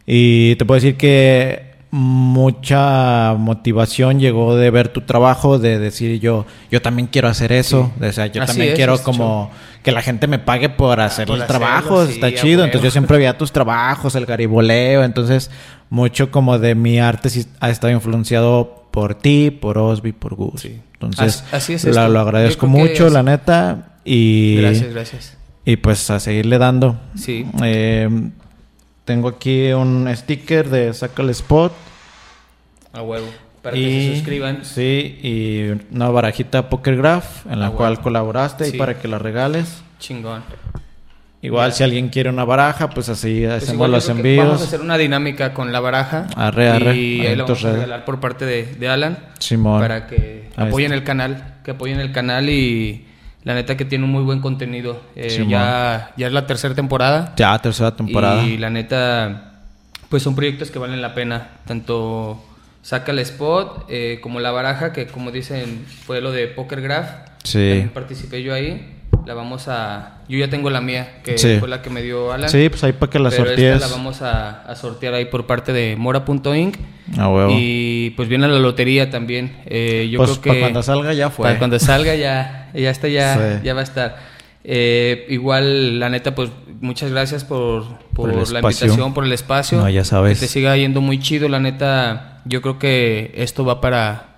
Y 0.06 0.56
te 0.56 0.64
puedo 0.64 0.80
decir 0.80 0.96
que 0.96 1.68
mucha 1.90 3.35
motivación 3.39 4.20
llegó 4.20 4.56
de 4.56 4.70
ver 4.70 4.89
tu 4.89 5.01
trabajo, 5.02 5.59
de 5.59 5.78
decir 5.78 6.20
yo, 6.20 6.47
yo 6.70 6.82
también 6.82 7.09
quiero 7.10 7.28
hacer 7.28 7.52
eso, 7.52 7.93
Sí. 7.98 8.05
o 8.06 8.12
sea, 8.12 8.27
yo 8.27 8.43
Así 8.43 8.52
también 8.52 8.70
es, 8.70 8.77
quiero 8.77 8.98
como 9.02 9.51
que 9.82 9.93
la 9.93 10.02
gente 10.02 10.27
me 10.27 10.39
pague 10.39 10.69
por 10.69 11.01
hacer 11.01 11.27
por 11.27 11.39
los 11.39 11.44
hacerlo, 11.44 11.66
trabajos, 11.66 12.09
sí, 12.09 12.15
está 12.15 12.35
chido. 12.35 12.65
Entonces 12.65 12.85
yo 12.85 12.90
siempre 12.90 13.16
veía 13.16 13.39
tus 13.39 13.52
trabajos, 13.52 14.15
el 14.16 14.27
gariboleo, 14.27 15.02
entonces 15.05 15.51
mucho 15.90 16.31
como 16.31 16.59
de 16.59 16.74
mi 16.74 16.98
arte 16.98 17.31
sí 17.31 17.47
ha 17.60 17.70
estado 17.70 17.93
influenciado 17.93 18.85
por 18.90 19.15
ti, 19.15 19.51
por 19.51 19.78
Osby, 19.78 20.12
por 20.12 20.35
Gus. 20.35 20.60
Sí. 20.62 20.81
Entonces, 20.94 21.44
Así 21.52 21.74
es 21.74 21.85
la- 21.85 22.09
lo 22.09 22.20
agradezco 22.20 22.66
mucho, 22.66 23.06
es- 23.06 23.12
la 23.12 23.23
neta. 23.23 23.93
Y, 24.05 24.56
Gracias, 24.56 24.90
gracias. 24.93 25.36
y 25.65 25.77
pues 25.77 26.10
a 26.10 26.19
seguirle 26.20 26.59
dando. 26.59 26.98
Sí. 27.15 27.47
Eh, 27.62 28.09
tengo 29.09 29.28
aquí 29.28 29.72
un 29.72 30.06
sticker 30.14 30.68
de 30.68 30.93
Saca 30.93 31.22
el 31.22 31.30
Spot. 31.30 31.72
A 32.93 33.01
huevo. 33.01 33.26
Para 33.62 33.74
y, 33.74 33.82
que 33.82 34.02
se 34.02 34.14
suscriban. 34.16 34.64
Sí, 34.66 35.18
y 35.22 35.94
una 35.94 36.10
barajita 36.10 36.68
Poker 36.68 36.94
Graph 36.98 37.47
en 37.51 37.59
la 37.59 37.68
Ah, 37.68 37.70
cual 37.70 38.02
colaboraste 38.02 38.66
Sí. 38.66 38.74
y 38.74 38.78
para 38.78 38.98
que 38.98 39.09
la 39.09 39.18
regales. 39.18 39.82
Chingón. 39.98 40.43
Igual 41.40 41.72
si 41.72 41.85
alguien 41.85 42.10
quiere 42.10 42.28
una 42.28 42.44
baraja, 42.44 42.90
pues 42.90 43.09
así 43.09 43.44
Pues 43.47 43.62
hacemos 43.62 43.74
igual 43.74 43.93
los 43.93 44.09
envíos. 44.10 44.44
Vamos 44.44 44.60
a 44.60 44.64
hacer 44.64 44.82
una 44.82 44.98
dinámica 44.98 45.55
con 45.55 45.72
la 45.72 45.80
baraja. 45.80 46.26
Arre, 46.36 46.68
arre. 46.68 46.94
Y 46.94 47.20
Ahí 47.26 47.35
lo 47.35 47.44
vamos 47.44 47.64
a 47.64 47.72
regalar 47.72 48.05
por 48.05 48.20
parte 48.20 48.44
de, 48.44 48.66
de 48.74 48.89
Alan. 48.90 49.18
Simón. 49.39 49.80
Para 49.80 50.06
que 50.06 50.51
apoyen 50.55 50.93
el 50.93 51.02
canal. 51.02 51.55
Que 51.64 51.70
apoyen 51.70 51.98
el 51.98 52.12
canal 52.12 52.51
y 52.51 53.06
la 53.48 53.54
neta 53.54 53.78
que 53.78 53.86
tiene 53.86 54.04
un 54.04 54.10
muy 54.10 54.22
buen 54.24 54.40
contenido. 54.40 55.00
Eh, 55.16 55.46
ya, 55.48 56.12
ya 56.18 56.26
es 56.26 56.32
la 56.34 56.46
tercera 56.46 56.74
temporada. 56.74 57.32
Ya, 57.38 57.58
tercera 57.58 57.96
temporada. 57.96 58.44
Y 58.44 58.58
la 58.58 58.68
neta, 58.68 59.62
pues 60.10 60.22
son 60.22 60.34
proyectos 60.34 60.70
que 60.70 60.78
valen 60.78 61.00
la 61.00 61.14
pena. 61.14 61.52
Tanto 61.66 62.44
Saca 62.82 63.10
el 63.10 63.20
Spot 63.20 63.86
eh, 63.88 64.18
como 64.22 64.40
La 64.40 64.50
Baraja, 64.50 64.92
que 64.92 65.06
como 65.06 65.30
dicen 65.30 65.86
fue 66.04 66.20
lo 66.20 66.30
de 66.30 66.46
Poker 66.48 66.82
Graph. 66.82 67.08
Sí. 67.42 67.58
También 67.70 67.88
participé 67.88 68.42
yo 68.42 68.52
ahí. 68.52 68.96
La 69.24 69.32
vamos 69.32 69.66
a... 69.68 70.18
Yo 70.28 70.36
ya 70.38 70.48
tengo 70.50 70.68
la 70.68 70.82
mía, 70.82 71.20
que 71.24 71.38
Sí. 71.38 71.56
fue 71.58 71.68
la 71.70 71.80
que 71.80 71.88
me 71.88 72.02
dio 72.02 72.32
Alan. 72.32 72.50
Sí, 72.50 72.68
pues 72.68 72.84
ahí 72.84 72.92
para 72.92 73.10
que 73.10 73.18
la 73.18 73.30
Pero 73.30 73.46
sortees. 73.46 73.76
esta 73.76 73.88
la 73.88 73.94
vamos 73.96 74.20
a, 74.20 74.62
a 74.62 74.76
sortear 74.76 75.14
ahí 75.14 75.24
por 75.24 75.46
parte 75.46 75.72
de 75.72 75.96
Mora.inc. 75.96 76.76
A 77.16 77.28
huevo. 77.28 77.50
Y 77.54 78.10
pues 78.10 78.28
viene 78.28 78.46
la 78.46 78.58
lotería 78.58 79.10
también. 79.10 79.56
Eh, 79.66 80.08
yo 80.10 80.18
pues 80.18 80.32
creo 80.32 80.42
que... 80.42 80.48
para 80.50 80.60
cuando 80.60 80.82
salga 80.82 81.14
ya 81.14 81.30
fue. 81.30 81.44
Para 81.44 81.58
cuando 81.58 81.78
salga 81.78 82.14
ya, 82.14 82.57
ya 82.74 82.90
está, 82.90 83.09
ya, 83.09 83.35
Sí. 83.59 83.65
ya 83.65 83.74
va 83.74 83.81
a 83.81 83.85
estar. 83.85 84.16
Eh, 84.65 85.27
igual, 85.31 85.99
la 85.99 86.09
neta, 86.11 86.35
pues 86.35 86.51
muchas 86.81 87.11
gracias 87.11 87.45
por, 87.45 87.85
por, 88.12 88.28
la 88.51 88.61
invitación, 88.61 89.15
por 89.15 89.24
el 89.24 89.32
espacio. 89.32 89.78
No, 89.78 89.89
ya 89.89 90.05
sabes. 90.05 90.39
Que 90.40 90.47
te 90.47 90.53
siga 90.53 90.77
yendo 90.77 91.01
muy 91.01 91.19
chido, 91.20 91.49
la 91.49 91.61
neta. 91.61 92.43
Yo 92.45 92.61
creo 92.61 92.78
que 92.78 93.32
esto 93.36 93.65
va 93.65 93.81
para, 93.81 94.36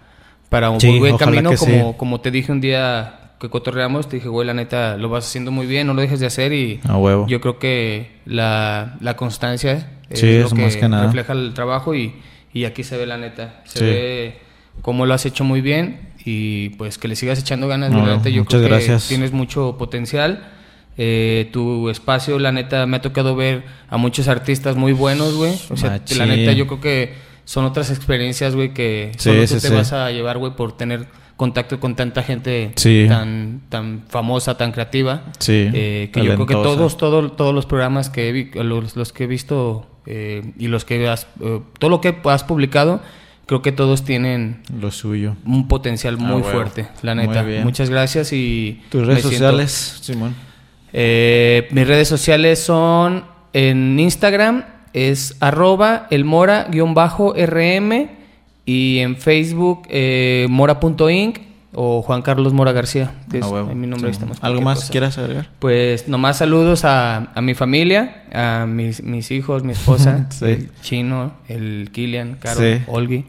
para 0.48 0.70
un 0.70 0.80
Sí, 0.80 0.88
muy 0.88 0.98
buen 1.00 1.16
camino. 1.16 1.50
Como, 1.56 1.90
sí. 1.92 1.94
como 1.96 2.20
te 2.20 2.30
dije 2.30 2.52
un 2.52 2.60
día 2.60 3.16
que 3.40 3.48
cotorreamos, 3.48 4.08
te 4.08 4.16
dije, 4.16 4.28
güey, 4.28 4.46
la 4.46 4.54
neta, 4.54 4.96
lo 4.98 5.08
vas 5.08 5.26
haciendo 5.26 5.50
muy 5.50 5.66
bien, 5.66 5.86
no 5.86 5.94
lo 5.94 6.02
dejes 6.02 6.20
de 6.20 6.26
hacer. 6.26 6.52
Y 6.52 6.80
A 6.86 6.96
huevo. 6.96 7.26
yo 7.26 7.40
creo 7.40 7.58
que 7.58 8.10
la, 8.26 8.96
la 9.00 9.16
constancia 9.16 9.90
Sí, 10.12 10.28
es 10.28 10.50
lo 10.50 10.56
que, 10.56 10.62
más 10.62 10.76
que 10.76 10.88
nada. 10.88 11.04
refleja 11.06 11.32
el 11.32 11.54
trabajo 11.54 11.94
y, 11.94 12.14
y 12.52 12.64
aquí 12.66 12.84
se 12.84 12.96
ve 12.98 13.06
la 13.06 13.16
neta. 13.16 13.62
Se 13.64 13.84
ve 13.84 14.38
cómo 14.82 15.06
lo 15.06 15.14
has 15.14 15.24
hecho 15.26 15.42
muy 15.44 15.60
bien 15.60 16.09
y 16.24 16.70
pues 16.70 16.98
que 16.98 17.08
le 17.08 17.16
sigas 17.16 17.38
echando 17.38 17.68
ganas. 17.68 17.90
No, 17.90 18.04
yo 18.28 18.44
creo 18.44 18.60
que 18.62 18.68
gracias. 18.68 19.08
tienes 19.08 19.32
mucho 19.32 19.76
potencial. 19.78 20.48
Eh, 20.98 21.48
tu 21.52 21.88
espacio, 21.88 22.38
la 22.38 22.52
neta, 22.52 22.84
me 22.86 22.98
ha 22.98 23.00
tocado 23.00 23.34
ver 23.34 23.64
a 23.88 23.96
muchos 23.96 24.28
artistas 24.28 24.76
muy 24.76 24.92
buenos, 24.92 25.34
güey. 25.34 25.54
O 25.70 25.76
sea, 25.76 25.90
Machín. 25.90 26.18
la 26.18 26.26
neta, 26.26 26.52
yo 26.52 26.66
creo 26.66 26.80
que 26.80 27.14
son 27.44 27.64
otras 27.64 27.90
experiencias, 27.90 28.54
güey, 28.54 28.74
que 28.74 29.12
Sí, 29.16 29.30
solo 29.30 29.46
sí, 29.46 29.54
tú 29.54 29.60
te 29.60 29.68
sí. 29.68 29.74
vas 29.74 29.92
a 29.92 30.10
llevar, 30.10 30.36
güey, 30.38 30.54
por 30.54 30.76
tener 30.76 31.06
contacto 31.36 31.80
con 31.80 31.96
tanta 31.96 32.22
gente 32.22 32.72
Sí. 32.76 33.06
tan, 33.08 33.62
tan 33.70 34.02
famosa, 34.08 34.58
tan 34.58 34.72
creativa. 34.72 35.22
Sí, 35.38 35.70
Eh, 35.72 36.10
que 36.12 36.20
yo 36.22 36.34
creo 36.34 36.46
que 36.46 36.52
talentosa. 36.52 36.76
todos, 36.76 36.96
todos, 36.98 37.36
todos 37.36 37.54
los 37.54 37.64
programas 37.64 38.10
que 38.10 38.28
he 38.28 38.62
los, 38.62 38.94
los 38.94 39.12
que 39.14 39.24
he 39.24 39.26
visto 39.26 39.86
eh, 40.04 40.52
y 40.58 40.68
los 40.68 40.84
que 40.84 41.08
has, 41.08 41.26
eh, 41.40 41.60
todo 41.78 41.88
lo 41.88 42.02
que 42.02 42.14
has 42.24 42.44
publicado, 42.44 43.00
creo 43.46 43.62
que 43.62 43.72
todos 43.72 44.04
tienen 44.04 44.62
Lo 44.80 44.90
suyo. 44.90 45.36
un 45.44 45.68
potencial 45.68 46.16
Ah, 46.20 46.22
muy 46.22 46.42
fuerte, 46.42 46.88
la 47.02 47.14
neta. 47.14 47.44
Muchas 47.62 47.90
gracias 47.90 48.32
y 48.32 48.82
Tus 48.90 49.06
redes 49.06 49.22
sociales, 49.22 49.98
Simón. 50.02 50.34
Eh, 50.92 51.68
mis 51.70 51.86
redes 51.86 52.08
sociales 52.08 52.58
son 52.58 53.24
en 53.52 53.98
Instagram 54.00 54.64
es 54.92 55.36
arroba 55.40 56.06
elmora-rm 56.10 58.08
y 58.66 58.98
en 58.98 59.16
Facebook 59.16 59.82
eh, 59.88 60.46
mora.inc 60.50 61.38
o 61.72 62.02
Juan 62.02 62.22
Carlos 62.22 62.52
Mora 62.52 62.72
García, 62.72 63.12
que 63.30 63.38
es 63.38 63.44
A 63.44 63.48
huevo. 63.48 63.74
mi 63.74 63.86
nombre. 63.86 64.10
estamos, 64.10 64.38
¿Algo 64.40 64.60
más 64.60 64.80
cosa. 64.80 64.90
quieras 64.92 65.18
agregar? 65.18 65.48
Pues 65.58 66.08
nomás 66.08 66.38
saludos 66.38 66.84
a, 66.84 67.30
a 67.34 67.40
mi 67.40 67.54
familia, 67.54 68.24
a 68.32 68.66
mis, 68.66 69.02
mis 69.02 69.30
hijos, 69.30 69.62
mi 69.62 69.72
esposa, 69.72 70.26
Sí. 70.30 70.44
el 70.46 70.70
chino, 70.82 71.32
el 71.48 71.90
Kilian, 71.92 72.36
Caro, 72.40 72.60
Sí. 72.60 72.82
Olgi, 72.88 73.24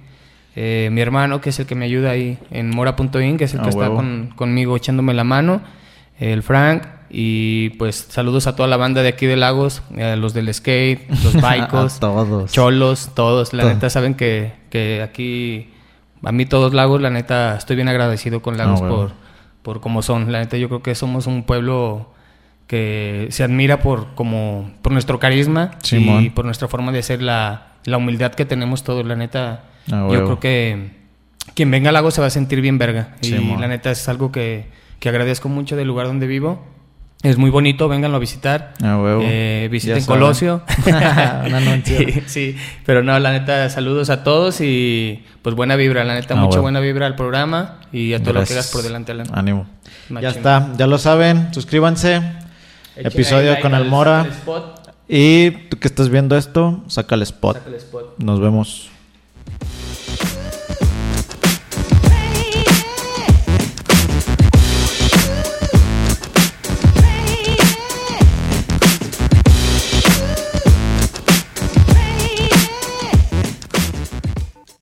eh, 0.55 0.89
mi 0.91 1.01
hermano 1.01 1.39
que 1.39 1.51
es 1.51 1.59
el 1.59 1.65
que 1.65 1.75
me 1.75 1.85
ayuda 1.85 2.11
ahí 2.11 2.37
en 2.49 2.69
mora.in, 2.71 3.37
que 3.37 3.43
es 3.45 3.53
el 3.53 3.59
Ah, 3.59 3.63
que 3.63 3.69
está 3.69 3.87
con- 3.89 4.31
conmigo 4.35 4.75
echándome 4.75 5.13
la 5.13 5.23
mano, 5.23 5.61
el 6.19 6.43
Frank, 6.43 6.83
y 7.13 7.69
pues 7.71 8.07
saludos 8.09 8.47
a 8.47 8.55
toda 8.55 8.67
la 8.69 8.77
banda 8.77 9.01
de 9.03 9.09
aquí 9.09 9.25
de 9.25 9.35
Lagos, 9.35 9.81
a 9.99 10.15
los 10.15 10.33
del 10.33 10.53
skate, 10.53 11.09
los 11.23 11.39
baicos, 11.41 11.97
A 11.97 11.99
todos. 11.99 12.51
cholos, 12.51 13.11
todos, 13.15 13.53
la 13.53 13.63
Todo. 13.63 13.73
neta 13.73 13.89
saben 13.89 14.13
que, 14.15 14.53
que 14.69 15.01
aquí, 15.01 15.69
a 16.23 16.31
mí 16.31 16.45
todos 16.45 16.73
Lagos, 16.73 17.01
la 17.01 17.09
neta 17.09 17.55
estoy 17.57 17.75
bien 17.75 17.87
agradecido 17.89 18.41
con 18.41 18.57
Lagos 18.57 18.81
Ah, 18.83 18.87
por, 18.87 19.11
por 19.61 19.81
cómo 19.81 20.01
son, 20.01 20.31
la 20.31 20.39
neta 20.39 20.57
yo 20.57 20.67
creo 20.67 20.81
que 20.83 20.95
somos 20.95 21.27
un 21.27 21.43
pueblo 21.43 22.11
que 22.67 23.27
se 23.31 23.43
admira 23.43 23.81
por 23.81 24.13
como 24.15 24.71
por 24.81 24.91
nuestro 24.93 25.19
carisma 25.19 25.71
Simón. 25.81 26.23
y 26.23 26.29
por 26.29 26.45
nuestra 26.45 26.67
forma 26.67 26.91
de 26.91 27.03
ser 27.03 27.21
la, 27.21 27.67
la 27.85 27.97
humildad 27.97 28.33
que 28.33 28.45
tenemos 28.45 28.83
todos. 28.83 29.05
La 29.05 29.15
neta 29.15 29.63
Ah, 29.91 30.07
yo 30.11 30.23
creo 30.25 30.39
que 30.39 30.91
quien 31.55 31.71
venga 31.71 31.89
al 31.89 31.95
lago 31.95 32.11
se 32.11 32.21
va 32.21 32.27
a 32.27 32.29
sentir 32.29 32.61
bien 32.61 32.77
verga. 32.77 33.15
Y 33.21 33.31
la 33.31 33.67
neta 33.67 33.89
es 33.91 34.07
algo 34.07 34.31
que, 34.31 34.67
que 34.99 35.09
agradezco 35.09 35.49
mucho 35.49 35.75
del 35.75 35.87
lugar 35.87 36.05
donde 36.07 36.27
vivo 36.27 36.63
es 37.23 37.37
muy 37.37 37.49
bonito 37.51 37.87
vénganlo 37.87 38.17
a 38.17 38.19
visitar 38.19 38.73
A 38.83 38.97
huevo. 38.97 39.21
eh, 39.23 39.67
visiten. 39.71 40.03
Colosio 40.05 40.63
Un 40.87 40.93
anuncio. 41.53 41.97
sí, 41.99 42.23
sí, 42.27 42.55
pero 42.85 43.03
no, 43.03 43.17
la 43.19 43.31
neta, 43.31 43.69
saludos 43.69 44.09
a 44.09 44.23
todos 44.23 44.59
y 44.61 45.23
pues 45.41 45.55
buena 45.55 45.75
vibra, 45.75 46.03
la 46.03 46.13
neta, 46.15 46.33
Ah, 46.35 46.41
mucha 46.41 46.59
buena 46.59 46.79
vibra 46.79 47.05
al 47.07 47.15
programa 47.15 47.79
y 47.91 48.13
a 48.13 48.19
todo 48.21 48.33
lo 48.33 48.43
que 48.43 48.53
hagas 48.53 48.71
por 48.71 48.81
delante, 48.83 49.11
Alan. 49.11 49.27
Ánimo. 49.33 49.67
Machín. 50.09 50.29
Ya 50.29 50.35
está, 50.35 50.69
ya 50.77 50.87
lo 50.87 50.97
saben. 50.97 51.53
Suscríbanse. 51.53 52.21
Episodio 52.95 53.53
ahí 53.53 53.61
con 53.61 53.73
al- 53.73 53.83
el 53.83 53.89
Mora. 53.89 54.25
Y 55.07 55.51
tú 55.69 55.77
que 55.77 55.87
estás 55.87 56.09
viendo 56.09 56.37
esto, 56.37 56.83
saca 56.87 57.15
el 57.15 57.21
spot. 57.23 57.57
saca 57.57 57.69
el 57.69 57.75
spot. 57.75 58.19
Nos 58.19 58.39
vemos. 58.39 58.90